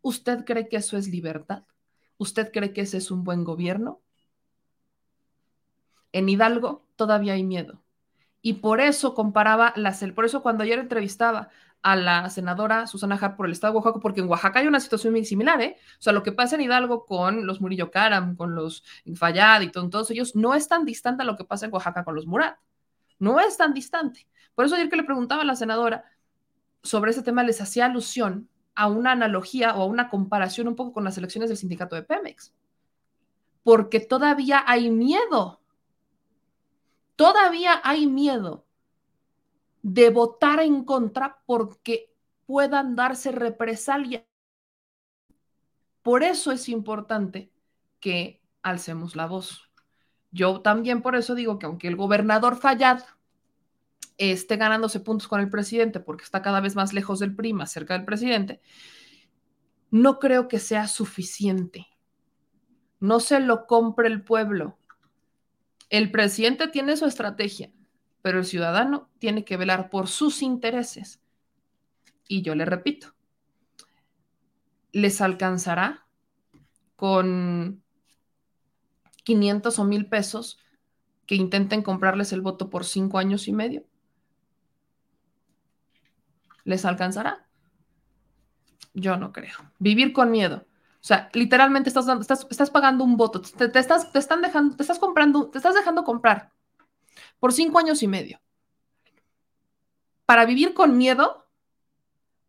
¿Usted 0.06 0.46
cree 0.46 0.70
que 0.70 0.78
eso 0.78 0.98
es 0.98 1.08
libertad? 1.08 1.64
¿Usted 2.20 2.52
cree 2.52 2.74
que 2.74 2.82
ese 2.82 2.98
es 2.98 3.10
un 3.10 3.24
buen 3.24 3.44
gobierno? 3.44 4.04
En 6.12 6.30
Hidalgo 6.30 6.86
todavía 6.96 7.34
hay 7.34 7.44
miedo. 7.44 7.82
Y 8.40 8.54
por 8.54 8.82
eso 8.82 9.16
comparaba, 9.16 9.74
las, 9.76 10.04
por 10.14 10.26
eso 10.26 10.44
cuando 10.44 10.64
ayer 10.64 10.78
entrevistaba 10.78 11.50
a 11.82 11.96
la 11.96 12.30
senadora 12.30 12.86
Susana 12.86 13.16
Hart 13.16 13.36
por 13.36 13.48
el 13.48 13.54
estado 13.54 13.74
de 13.74 13.78
Oaxaca, 13.78 14.00
porque 14.00 14.22
en 14.22 14.30
Oaxaca 14.30 14.60
hay 14.60 14.68
una 14.68 14.80
situación 14.80 15.12
muy 15.12 15.26
similar, 15.26 15.60
¿eh? 15.60 15.76
O 15.98 16.02
sea, 16.04 16.14
lo 16.14 16.22
que 16.22 16.32
pasa 16.32 16.54
en 16.54 16.62
Hidalgo 16.62 17.08
con 17.08 17.48
los 17.48 17.60
Murillo 17.60 17.90
Karam, 17.90 18.36
con 18.36 18.54
los 18.54 18.84
Fayad 19.16 19.62
y 19.62 19.72
todos 19.72 20.12
ellos, 20.12 20.36
no 20.36 20.54
es 20.54 20.68
tan 20.68 20.86
distante 20.86 21.24
a 21.24 21.26
lo 21.26 21.36
que 21.36 21.46
pasa 21.46 21.66
en 21.66 21.74
Oaxaca 21.74 22.04
con 22.04 22.14
los 22.14 22.28
Murat. 22.28 22.60
No 23.18 23.40
es 23.40 23.58
tan 23.58 23.74
distante. 23.74 24.28
Por 24.54 24.66
eso 24.66 24.76
ayer 24.76 24.88
que 24.88 24.98
le 24.98 25.04
preguntaba 25.04 25.42
a 25.42 25.46
la 25.46 25.56
senadora 25.56 26.06
sobre 26.84 27.10
ese 27.10 27.24
tema, 27.24 27.42
les 27.42 27.60
hacía 27.60 27.88
alusión 27.88 28.50
a 28.76 28.88
una 28.88 29.14
analogía 29.14 29.76
o 29.76 29.84
a 29.84 29.86
una 29.86 30.10
comparación 30.10 30.68
un 30.68 30.76
poco 30.76 30.94
con 30.94 31.04
las 31.04 31.18
elecciones 31.18 31.50
del 31.50 31.58
sindicato 31.58 31.96
de 31.96 32.04
Pemex. 32.04 32.54
Porque 33.64 34.00
todavía 34.00 34.64
hay 34.68 34.90
miedo. 34.90 35.62
Todavía 37.16 37.80
hay 37.84 38.08
miedo 38.08 38.66
de 39.82 40.10
votar 40.10 40.60
en 40.60 40.84
contra 40.84 41.42
porque 41.46 42.14
puedan 42.46 42.96
darse 42.96 43.32
represalias. 43.32 44.24
Por 46.02 46.24
eso 46.24 46.52
es 46.52 46.70
importante 46.70 47.52
que 48.00 48.42
alcemos 48.62 49.16
la 49.16 49.26
voz. 49.26 49.70
Yo 50.32 50.62
también 50.62 51.02
por 51.02 51.16
eso 51.16 51.34
digo 51.34 51.58
que 51.60 51.66
aunque 51.66 51.88
el 51.88 51.96
gobernador 51.96 52.58
Fallad 52.58 53.04
esté 54.18 54.58
ganándose 54.58 55.00
puntos 55.00 55.28
con 55.28 55.40
el 55.40 55.50
presidente 55.50 56.00
porque 56.00 56.24
está 56.24 56.42
cada 56.42 56.62
vez 56.62 56.76
más 56.76 56.94
lejos 56.94 57.20
del 57.20 57.36
PRI, 57.36 57.54
más 57.54 57.72
cerca 57.72 57.96
del 57.96 58.06
presidente, 58.06 58.62
no 59.92 60.20
creo 60.20 60.48
que 60.48 60.60
sea 60.60 60.88
suficiente. 60.88 61.88
No 63.00 63.20
se 63.20 63.40
lo 63.40 63.68
compre 63.68 64.08
el 64.08 64.24
pueblo. 64.24 64.78
El 65.90 66.12
presidente 66.12 66.68
tiene 66.68 66.98
su 66.98 67.06
estrategia 67.06 67.72
pero 68.26 68.40
el 68.40 68.46
ciudadano 68.46 69.08
tiene 69.20 69.46
que 69.46 69.56
velar 69.56 69.92
por 69.92 70.08
sus 70.08 70.42
intereses. 70.42 71.22
Y 72.28 72.42
yo 72.42 72.56
le 72.56 72.66
repito, 72.66 73.14
¿les 74.92 75.22
alcanzará 75.22 76.08
con 76.96 77.84
500 79.26 79.78
o 79.78 79.84
1000 79.84 80.10
pesos 80.10 80.58
que 81.28 81.36
intenten 81.36 81.84
comprarles 81.84 82.34
el 82.34 82.42
voto 82.42 82.72
por 82.72 82.84
cinco 82.84 83.20
años 83.20 83.48
y 83.48 83.54
medio? 83.54 83.86
¿Les 86.66 86.84
alcanzará? 86.84 87.48
Yo 88.94 89.16
no 89.16 89.32
creo. 89.32 89.56
Vivir 89.80 90.12
con 90.12 90.32
miedo. 90.32 90.66
O 90.96 91.08
sea, 91.08 91.30
literalmente 91.34 91.90
estás, 91.90 92.08
estás, 92.20 92.48
estás 92.50 92.70
pagando 92.72 93.04
un 93.04 93.16
voto, 93.16 93.40
te, 93.40 93.66
estás, 93.80 94.12
te 94.12 94.18
están 94.18 94.42
dejando, 94.42 94.76
te 94.76 94.82
estás 94.82 94.98
comprando, 94.98 95.50
te 95.52 95.60
estás 95.60 95.76
dejando 95.76 96.04
comprar 96.04 96.52
por 97.40 97.54
cinco 97.54 97.78
años 97.78 98.02
y 98.02 98.08
medio. 98.08 98.42
Para 100.26 100.46
vivir 100.46 100.74
con 100.74 100.98
miedo, 100.98 101.48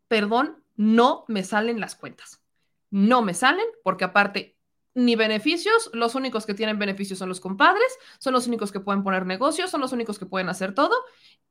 perdón, 0.07 0.63
no 0.75 1.23
me 1.27 1.43
salen 1.43 1.79
las 1.79 1.95
cuentas. 1.95 2.41
No 2.89 3.21
me 3.21 3.35
salen 3.35 3.67
porque 3.83 4.05
aparte 4.05 4.57
ni 4.95 5.15
beneficios, 5.15 5.91
los 5.93 6.15
únicos 6.15 6.47
que 6.47 6.55
tienen 6.55 6.79
beneficios 6.79 7.19
son 7.19 7.29
los 7.29 7.39
compadres, 7.39 7.85
son 8.17 8.33
los 8.33 8.47
únicos 8.47 8.71
que 8.71 8.79
pueden 8.79 9.03
poner 9.03 9.27
negocios, 9.27 9.69
son 9.69 9.81
los 9.81 9.91
únicos 9.91 10.17
que 10.17 10.25
pueden 10.25 10.49
hacer 10.49 10.73
todo, 10.73 10.95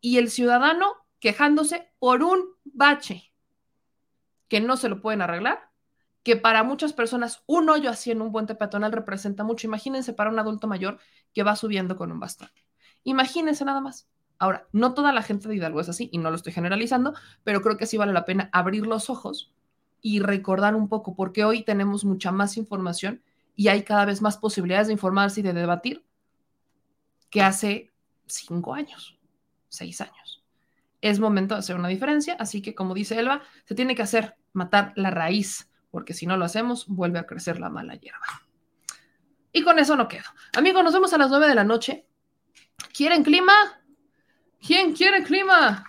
y 0.01 0.19
el 0.19 0.31
ciudadano 0.31 1.06
quejándose 1.21 1.93
por 1.99 2.23
un 2.23 2.55
bache 2.65 3.33
que 4.49 4.61
no 4.61 4.77
se 4.77 4.89
lo 4.89 5.01
pueden 5.01 5.23
arreglar, 5.23 5.71
que 6.23 6.37
para 6.37 6.63
muchas 6.63 6.93
personas 6.93 7.43
un 7.47 7.69
hoyo 7.69 7.91
así 7.91 8.11
en 8.11 8.21
un 8.21 8.33
puente 8.33 8.55
peatonal 8.55 8.93
representa 8.93 9.45
mucho. 9.45 9.67
Imagínense 9.67 10.13
para 10.13 10.31
un 10.31 10.39
adulto 10.39 10.67
mayor 10.67 10.99
que 11.33 11.43
va 11.43 11.57
subiendo 11.57 11.97
con 11.97 12.13
un 12.13 12.21
bastón. 12.21 12.51
Imagínense 13.05 13.65
nada 13.65 13.81
más. 13.81 14.09
Ahora, 14.39 14.67
no 14.73 14.93
toda 14.93 15.13
la 15.13 15.23
gente 15.23 15.49
de 15.49 15.57
Hidalgo 15.57 15.81
es 15.81 15.89
así 15.89 16.09
y 16.13 16.19
no 16.19 16.31
lo 16.31 16.37
estoy 16.37 16.53
generalizando, 16.53 17.15
pero 17.45 17.63
creo 17.63 17.77
que 17.77 17.87
sí 17.87 17.97
vale 17.97 18.13
la 18.13 18.25
pena 18.25 18.51
abrir 18.53 18.87
los 18.87 19.09
ojos 19.09 19.53
y 20.03 20.21
recordar 20.21 20.75
un 20.75 20.89
poco, 20.89 21.15
porque 21.15 21.45
hoy 21.45 21.63
tenemos 21.63 22.05
mucha 22.05 22.33
más 22.33 22.57
información 22.57 23.23
y 23.55 23.69
hay 23.69 23.83
cada 23.83 24.05
vez 24.05 24.21
más 24.21 24.37
posibilidades 24.37 24.89
de 24.89 24.93
informarse 24.93 25.41
y 25.41 25.43
de 25.43 25.53
debatir 25.53 26.05
que 27.31 27.43
hace 27.43 27.93
cinco 28.27 28.75
años, 28.75 29.19
seis 29.69 30.01
años. 30.01 30.36
Es 31.07 31.21
momento 31.21 31.55
de 31.55 31.61
hacer 31.61 31.77
una 31.77 31.87
diferencia, 31.87 32.37
así 32.41 32.61
que 32.61 32.75
como 32.75 32.93
dice 32.93 33.17
Elba, 33.17 33.43
se 33.65 33.77
tiene 33.77 33.95
que 33.95 34.03
hacer 34.03 34.35
matar 34.53 34.93
la 34.97 35.11
raíz, 35.11 35.71
porque 35.93 36.15
si 36.15 36.27
no 36.27 36.37
lo 36.37 36.45
hacemos, 36.45 36.87
vuelve 36.89 37.21
a 37.21 37.27
crecer 37.27 37.61
la 37.61 37.71
mala 37.71 37.95
hierba. 37.95 38.27
Y 39.53 39.63
con 39.63 39.79
eso 39.79 39.95
no 39.95 40.09
quedo. 40.09 40.25
Amigos, 40.57 40.83
nos 40.83 40.93
vemos 40.93 41.13
a 41.13 41.19
las 41.19 41.31
nueve 41.31 41.49
de 41.49 41.55
la 41.55 41.63
noche 41.63 42.07
¿Quieren 42.93 43.23
clima? 43.23 43.53
¿Quién 44.67 44.95
quiere 44.95 45.23
clima? 45.23 45.85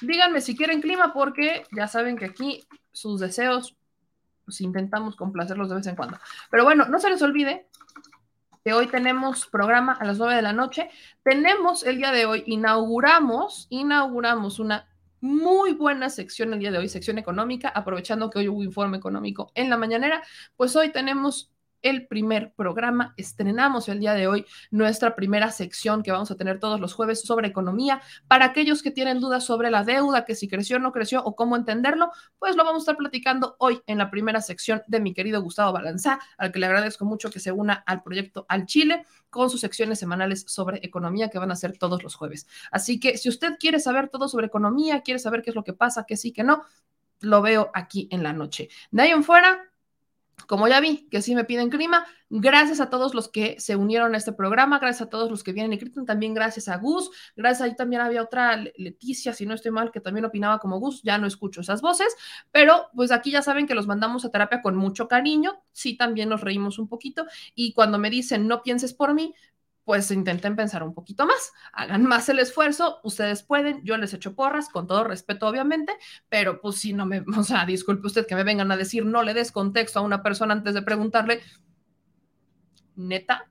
Díganme 0.00 0.40
si 0.40 0.56
quieren 0.56 0.82
clima 0.82 1.12
porque 1.12 1.64
ya 1.72 1.86
saben 1.86 2.16
que 2.16 2.26
aquí 2.26 2.66
sus 2.92 3.20
deseos 3.20 3.76
intentamos 4.58 5.14
complacerlos 5.14 5.68
de 5.68 5.76
vez 5.76 5.86
en 5.86 5.96
cuando. 5.96 6.18
Pero 6.50 6.64
bueno, 6.64 6.86
no 6.86 6.98
se 6.98 7.08
les 7.08 7.22
olvide 7.22 7.68
que 8.64 8.72
hoy 8.72 8.86
tenemos 8.86 9.46
programa 9.46 9.92
a 9.92 10.04
las 10.04 10.18
9 10.18 10.36
de 10.36 10.42
la 10.42 10.52
noche. 10.52 10.90
Tenemos 11.22 11.82
el 11.84 11.96
día 11.96 12.12
de 12.12 12.26
hoy, 12.26 12.42
inauguramos, 12.46 13.66
inauguramos 13.70 14.58
una 14.58 14.86
muy 15.20 15.72
buena 15.74 16.08
sección 16.08 16.52
el 16.52 16.60
día 16.60 16.70
de 16.70 16.78
hoy, 16.78 16.88
sección 16.88 17.18
económica, 17.18 17.68
aprovechando 17.68 18.30
que 18.30 18.40
hoy 18.40 18.48
hubo 18.48 18.62
informe 18.62 18.96
económico 18.98 19.52
en 19.54 19.70
la 19.70 19.76
mañanera, 19.76 20.22
pues 20.56 20.74
hoy 20.76 20.90
tenemos 20.92 21.52
el 21.82 22.06
primer 22.06 22.52
programa. 22.52 23.14
Estrenamos 23.16 23.88
el 23.88 24.00
día 24.00 24.14
de 24.14 24.26
hoy 24.26 24.46
nuestra 24.70 25.14
primera 25.14 25.50
sección 25.50 26.02
que 26.02 26.12
vamos 26.12 26.30
a 26.30 26.36
tener 26.36 26.58
todos 26.58 26.80
los 26.80 26.94
jueves 26.94 27.22
sobre 27.22 27.48
economía. 27.48 28.00
Para 28.28 28.46
aquellos 28.46 28.82
que 28.82 28.90
tienen 28.90 29.20
dudas 29.20 29.44
sobre 29.44 29.70
la 29.70 29.84
deuda, 29.84 30.24
que 30.24 30.34
si 30.34 30.48
creció 30.48 30.76
o 30.76 30.80
no 30.80 30.92
creció 30.92 31.22
o 31.24 31.34
cómo 31.36 31.56
entenderlo, 31.56 32.10
pues 32.38 32.56
lo 32.56 32.64
vamos 32.64 32.80
a 32.80 32.84
estar 32.84 32.96
platicando 32.96 33.56
hoy 33.58 33.80
en 33.86 33.98
la 33.98 34.10
primera 34.10 34.40
sección 34.40 34.82
de 34.86 35.00
mi 35.00 35.14
querido 35.14 35.42
Gustavo 35.42 35.72
Balanzá, 35.72 36.20
al 36.38 36.52
que 36.52 36.58
le 36.58 36.66
agradezco 36.66 37.04
mucho 37.04 37.30
que 37.30 37.40
se 37.40 37.52
una 37.52 37.74
al 37.86 38.02
proyecto 38.02 38.46
Al 38.48 38.66
Chile 38.66 39.04
con 39.30 39.50
sus 39.50 39.60
secciones 39.60 39.98
semanales 39.98 40.44
sobre 40.48 40.80
economía 40.82 41.30
que 41.30 41.38
van 41.38 41.50
a 41.50 41.56
ser 41.56 41.78
todos 41.78 42.02
los 42.02 42.14
jueves. 42.14 42.46
Así 42.70 42.98
que 42.98 43.16
si 43.16 43.28
usted 43.28 43.56
quiere 43.58 43.80
saber 43.80 44.08
todo 44.08 44.28
sobre 44.28 44.46
economía, 44.46 45.02
quiere 45.02 45.18
saber 45.18 45.42
qué 45.42 45.50
es 45.50 45.56
lo 45.56 45.64
que 45.64 45.72
pasa, 45.72 46.04
qué 46.06 46.16
sí, 46.16 46.32
qué 46.32 46.42
no, 46.42 46.62
lo 47.20 47.42
veo 47.42 47.70
aquí 47.74 48.08
en 48.10 48.22
la 48.22 48.32
noche. 48.32 48.68
De 48.90 49.02
ahí 49.02 49.10
en 49.10 49.24
fuera, 49.24 49.69
como 50.46 50.68
ya 50.68 50.80
vi 50.80 51.08
que 51.10 51.22
sí 51.22 51.34
me 51.34 51.44
piden 51.44 51.70
clima, 51.70 52.06
gracias 52.30 52.80
a 52.80 52.90
todos 52.90 53.14
los 53.14 53.28
que 53.28 53.56
se 53.58 53.76
unieron 53.76 54.14
a 54.14 54.18
este 54.18 54.32
programa, 54.32 54.78
gracias 54.78 55.08
a 55.08 55.10
todos 55.10 55.30
los 55.30 55.42
que 55.42 55.52
vienen 55.52 55.72
y 55.72 55.76
gritan, 55.76 56.06
también 56.06 56.32
gracias 56.32 56.68
a 56.68 56.76
Gus, 56.76 57.10
gracias 57.36 57.62
ahí 57.62 57.76
también 57.76 58.02
había 58.02 58.22
otra 58.22 58.56
Leticia, 58.76 59.32
si 59.32 59.46
no 59.46 59.54
estoy 59.54 59.72
mal, 59.72 59.90
que 59.90 60.00
también 60.00 60.24
opinaba 60.24 60.58
como 60.58 60.78
Gus, 60.78 61.02
ya 61.02 61.18
no 61.18 61.26
escucho 61.26 61.60
esas 61.60 61.82
voces, 61.82 62.14
pero 62.52 62.88
pues 62.94 63.10
aquí 63.10 63.30
ya 63.30 63.42
saben 63.42 63.66
que 63.66 63.74
los 63.74 63.86
mandamos 63.86 64.24
a 64.24 64.30
terapia 64.30 64.62
con 64.62 64.76
mucho 64.76 65.08
cariño, 65.08 65.62
sí 65.72 65.96
también 65.96 66.28
nos 66.28 66.40
reímos 66.40 66.78
un 66.78 66.88
poquito 66.88 67.26
y 67.54 67.72
cuando 67.72 67.98
me 67.98 68.10
dicen 68.10 68.46
no 68.46 68.62
pienses 68.62 68.94
por 68.94 69.12
mí, 69.14 69.34
pues 69.84 70.10
intenten 70.10 70.56
pensar 70.56 70.82
un 70.82 70.94
poquito 70.94 71.26
más, 71.26 71.52
hagan 71.72 72.04
más 72.04 72.28
el 72.28 72.38
esfuerzo, 72.38 73.00
ustedes 73.02 73.42
pueden, 73.42 73.82
yo 73.84 73.96
les 73.96 74.14
echo 74.14 74.34
porras, 74.34 74.68
con 74.68 74.86
todo 74.86 75.04
respeto 75.04 75.48
obviamente, 75.48 75.92
pero 76.28 76.60
pues 76.60 76.76
si 76.76 76.92
no 76.92 77.06
me, 77.06 77.24
o 77.36 77.42
sea, 77.42 77.64
disculpe 77.66 78.06
usted 78.06 78.26
que 78.26 78.34
me 78.34 78.44
vengan 78.44 78.70
a 78.70 78.76
decir, 78.76 79.04
no 79.04 79.22
le 79.22 79.34
des 79.34 79.52
contexto 79.52 79.98
a 79.98 80.02
una 80.02 80.22
persona 80.22 80.54
antes 80.54 80.74
de 80.74 80.82
preguntarle, 80.82 81.42
neta, 82.96 83.48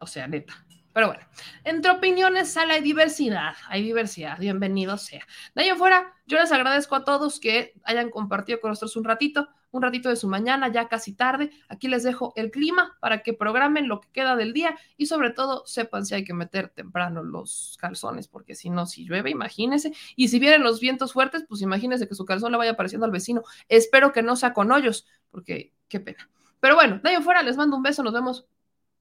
o 0.00 0.06
sea, 0.06 0.26
neta. 0.28 0.64
Pero 0.92 1.08
bueno, 1.08 1.22
entre 1.64 1.92
opiniones 1.92 2.50
sale 2.50 2.74
hay 2.74 2.82
diversidad, 2.82 3.54
hay 3.68 3.82
diversidad, 3.82 4.38
bienvenido 4.38 4.96
sea. 4.96 5.24
De 5.54 5.62
ahí 5.62 5.68
afuera, 5.68 6.12
yo 6.26 6.40
les 6.40 6.50
agradezco 6.50 6.96
a 6.96 7.04
todos 7.04 7.38
que 7.38 7.74
hayan 7.84 8.10
compartido 8.10 8.60
con 8.60 8.70
nosotros 8.70 8.96
un 8.96 9.04
ratito. 9.04 9.48
Un 9.70 9.82
ratito 9.82 10.08
de 10.08 10.16
su 10.16 10.28
mañana, 10.28 10.68
ya 10.68 10.88
casi 10.88 11.14
tarde. 11.14 11.50
Aquí 11.68 11.88
les 11.88 12.02
dejo 12.02 12.32
el 12.36 12.50
clima 12.50 12.96
para 13.00 13.22
que 13.22 13.32
programen 13.32 13.88
lo 13.88 14.00
que 14.00 14.08
queda 14.10 14.36
del 14.36 14.52
día 14.52 14.76
y 14.96 15.06
sobre 15.06 15.30
todo 15.30 15.64
sepan 15.66 16.06
si 16.06 16.14
hay 16.14 16.24
que 16.24 16.34
meter 16.34 16.68
temprano 16.68 17.22
los 17.22 17.76
calzones, 17.80 18.28
porque 18.28 18.54
si 18.54 18.70
no, 18.70 18.86
si 18.86 19.04
llueve, 19.04 19.30
imagínense. 19.30 19.92
Y 20.16 20.28
si 20.28 20.38
vienen 20.38 20.62
los 20.62 20.80
vientos 20.80 21.12
fuertes, 21.12 21.44
pues 21.48 21.62
imagínense 21.62 22.08
que 22.08 22.14
su 22.14 22.24
calzón 22.24 22.52
le 22.52 22.58
vaya 22.58 22.72
apareciendo 22.72 23.06
al 23.06 23.12
vecino. 23.12 23.42
Espero 23.68 24.12
que 24.12 24.22
no 24.22 24.36
sea 24.36 24.52
con 24.52 24.72
hoyos, 24.72 25.06
porque 25.30 25.72
qué 25.88 26.00
pena. 26.00 26.30
Pero 26.60 26.74
bueno, 26.74 27.00
de 27.02 27.10
ahí 27.10 27.22
fuera, 27.22 27.42
les 27.42 27.56
mando 27.56 27.76
un 27.76 27.82
beso, 27.82 28.02
nos 28.02 28.12
vemos 28.12 28.46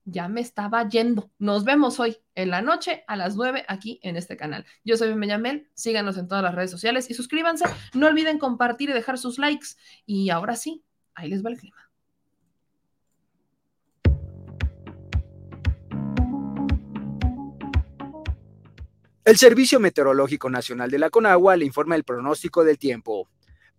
ya 0.08 0.30
me 0.30 0.42
estaba 0.42 0.88
yendo. 0.88 1.30
Nos 1.38 1.66
vemos 1.66 2.00
hoy 2.00 2.18
en 2.34 2.50
la 2.50 2.62
noche 2.62 3.04
a 3.08 3.18
las 3.18 3.36
9 3.36 3.66
aquí 3.68 4.00
en 4.02 4.16
este 4.16 4.38
canal. 4.38 4.66
Yo 4.86 4.96
soy 4.96 5.14
Benjamel, 5.14 5.70
síganos 5.74 6.18
en 6.18 6.30
todas 6.30 6.44
las 6.44 6.56
redes 6.56 6.72
sociales 6.72 7.10
y 7.10 7.14
suscríbanse. 7.14 7.66
No 7.94 8.08
olviden 8.08 8.40
compartir 8.40 8.90
y 8.90 8.94
dejar 8.94 9.18
sus 9.18 9.38
likes. 9.38 9.68
Y 10.06 10.30
ahora 10.30 10.56
sí, 10.56 10.84
ahí 11.14 11.30
les 11.30 11.44
va 11.44 11.50
el 11.50 11.58
clima. 11.58 11.78
El 19.26 19.36
Servicio 19.36 19.82
Meteorológico 19.82 20.50
Nacional 20.50 20.90
de 20.90 21.00
la 21.00 21.10
Conagua 21.10 21.58
le 21.58 21.66
informa 21.66 21.98
el 21.98 22.06
pronóstico 22.06 22.64
del 22.64 22.78
tiempo. 22.78 23.28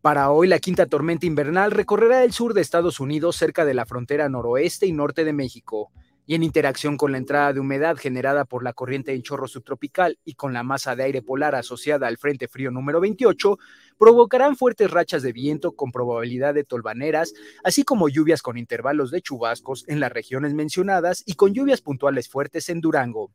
Para 0.03 0.31
hoy, 0.31 0.47
la 0.47 0.59
quinta 0.59 0.85
tormenta 0.85 1.25
invernal 1.25 1.71
recorrerá 1.71 2.23
el 2.23 2.35
sur 2.35 2.53
de 2.53 2.61
Estados 2.61 3.01
Unidos 3.01 3.37
cerca 3.37 3.65
de 3.65 3.73
la 3.73 3.87
frontera 3.87 4.29
noroeste 4.29 4.87
y 4.87 4.93
norte 4.93 5.25
de 5.25 5.33
México 5.33 5.91
y 6.29 6.35
en 6.35 6.43
interacción 6.43 6.99
con 6.99 7.11
la 7.11 7.17
entrada 7.17 7.55
de 7.55 7.61
humedad 7.61 7.97
generada 7.97 8.45
por 8.45 8.63
la 8.63 8.75
corriente 8.75 9.15
en 9.15 9.23
chorro 9.23 9.49
subtropical 9.49 10.19
y 10.27 10.35
con 10.35 10.53
la 10.53 10.63
masa 10.63 10.95
de 10.95 11.05
aire 11.05 11.23
polar 11.23 11.55
asociada 11.55 12.07
al 12.07 12.19
Frente 12.19 12.49
Frío 12.49 12.71
número 12.71 13.01
28, 13.01 13.59
provocarán 13.99 14.55
fuertes 14.55 14.91
rachas 14.91 15.23
de 15.23 15.33
viento 15.33 15.73
con 15.73 15.91
probabilidad 15.91 16.53
de 16.53 16.65
tolvaneras, 16.65 17.33
así 17.65 17.83
como 17.83 18.11
lluvias 18.11 18.43
con 18.43 18.59
intervalos 18.59 19.11
de 19.11 19.23
chubascos 19.23 19.87
en 19.89 20.01
las 20.01 20.13
regiones 20.13 20.53
mencionadas 20.53 21.23
y 21.25 21.33
con 21.33 21.55
lluvias 21.55 21.81
puntuales 21.81 22.29
fuertes 22.29 22.69
en 22.69 22.83
Durango. 22.83 23.31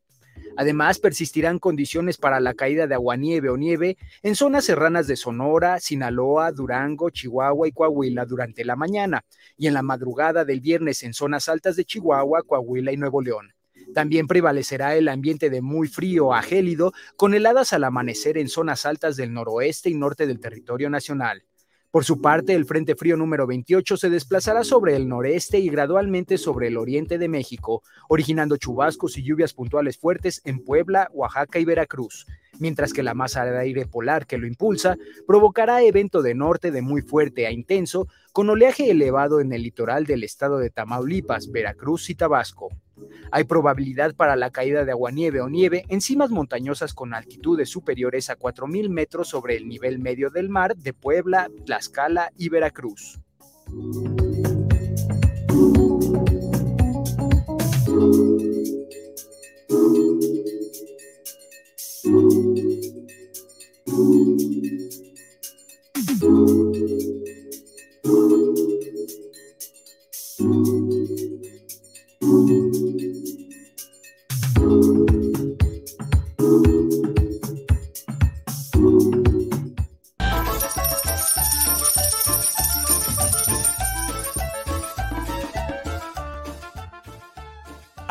Además, 0.56 0.98
persistirán 0.98 1.58
condiciones 1.58 2.16
para 2.16 2.40
la 2.40 2.54
caída 2.54 2.86
de 2.86 2.94
aguanieve 2.94 3.50
o 3.50 3.56
nieve 3.56 3.96
en 4.22 4.36
zonas 4.36 4.64
serranas 4.64 5.06
de 5.06 5.16
Sonora, 5.16 5.80
Sinaloa, 5.80 6.52
Durango, 6.52 7.10
Chihuahua 7.10 7.68
y 7.68 7.72
Coahuila 7.72 8.24
durante 8.24 8.64
la 8.64 8.76
mañana 8.76 9.24
y 9.56 9.66
en 9.66 9.74
la 9.74 9.82
madrugada 9.82 10.44
del 10.44 10.60
viernes 10.60 11.02
en 11.02 11.14
zonas 11.14 11.48
altas 11.48 11.76
de 11.76 11.84
Chihuahua, 11.84 12.42
Coahuila 12.42 12.92
y 12.92 12.96
Nuevo 12.96 13.20
León. 13.20 13.52
También 13.92 14.26
prevalecerá 14.26 14.96
el 14.96 15.08
ambiente 15.08 15.50
de 15.50 15.60
muy 15.60 15.88
frío 15.88 16.32
a 16.32 16.42
gélido, 16.42 16.92
con 17.16 17.34
heladas 17.34 17.72
al 17.72 17.84
amanecer 17.84 18.38
en 18.38 18.48
zonas 18.48 18.86
altas 18.86 19.16
del 19.16 19.32
noroeste 19.32 19.90
y 19.90 19.94
norte 19.94 20.26
del 20.26 20.40
territorio 20.40 20.90
nacional. 20.90 21.44
Por 21.94 22.04
su 22.04 22.20
parte, 22.20 22.54
el 22.54 22.64
Frente 22.64 22.96
Frío 22.96 23.16
número 23.16 23.46
28 23.46 23.96
se 23.96 24.10
desplazará 24.10 24.64
sobre 24.64 24.96
el 24.96 25.06
noreste 25.06 25.60
y 25.60 25.68
gradualmente 25.68 26.38
sobre 26.38 26.66
el 26.66 26.76
oriente 26.76 27.18
de 27.18 27.28
México, 27.28 27.84
originando 28.08 28.56
chubascos 28.56 29.16
y 29.16 29.22
lluvias 29.22 29.54
puntuales 29.54 29.96
fuertes 29.96 30.42
en 30.44 30.58
Puebla, 30.64 31.08
Oaxaca 31.12 31.60
y 31.60 31.64
Veracruz, 31.64 32.26
mientras 32.58 32.92
que 32.92 33.04
la 33.04 33.14
masa 33.14 33.44
de 33.44 33.56
aire 33.56 33.86
polar 33.86 34.26
que 34.26 34.38
lo 34.38 34.48
impulsa 34.48 34.96
provocará 35.24 35.84
evento 35.84 36.20
de 36.20 36.34
norte 36.34 36.72
de 36.72 36.82
muy 36.82 37.00
fuerte 37.00 37.46
a 37.46 37.52
intenso, 37.52 38.08
con 38.32 38.50
oleaje 38.50 38.90
elevado 38.90 39.40
en 39.40 39.52
el 39.52 39.62
litoral 39.62 40.04
del 40.04 40.24
estado 40.24 40.58
de 40.58 40.70
Tamaulipas, 40.70 41.52
Veracruz 41.52 42.10
y 42.10 42.16
Tabasco. 42.16 42.70
Hay 43.30 43.44
probabilidad 43.44 44.14
para 44.14 44.36
la 44.36 44.50
caída 44.50 44.84
de 44.84 44.92
aguanieve 44.92 45.40
o 45.40 45.48
nieve 45.48 45.84
en 45.88 46.00
cimas 46.00 46.30
montañosas 46.30 46.94
con 46.94 47.14
altitudes 47.14 47.68
superiores 47.68 48.30
a 48.30 48.38
4.000 48.38 48.88
metros 48.88 49.28
sobre 49.28 49.56
el 49.56 49.68
nivel 49.68 49.98
medio 49.98 50.30
del 50.30 50.48
mar 50.48 50.76
de 50.76 50.92
Puebla, 50.92 51.48
Tlaxcala 51.64 52.30
y 52.36 52.48
Veracruz. 52.48 53.18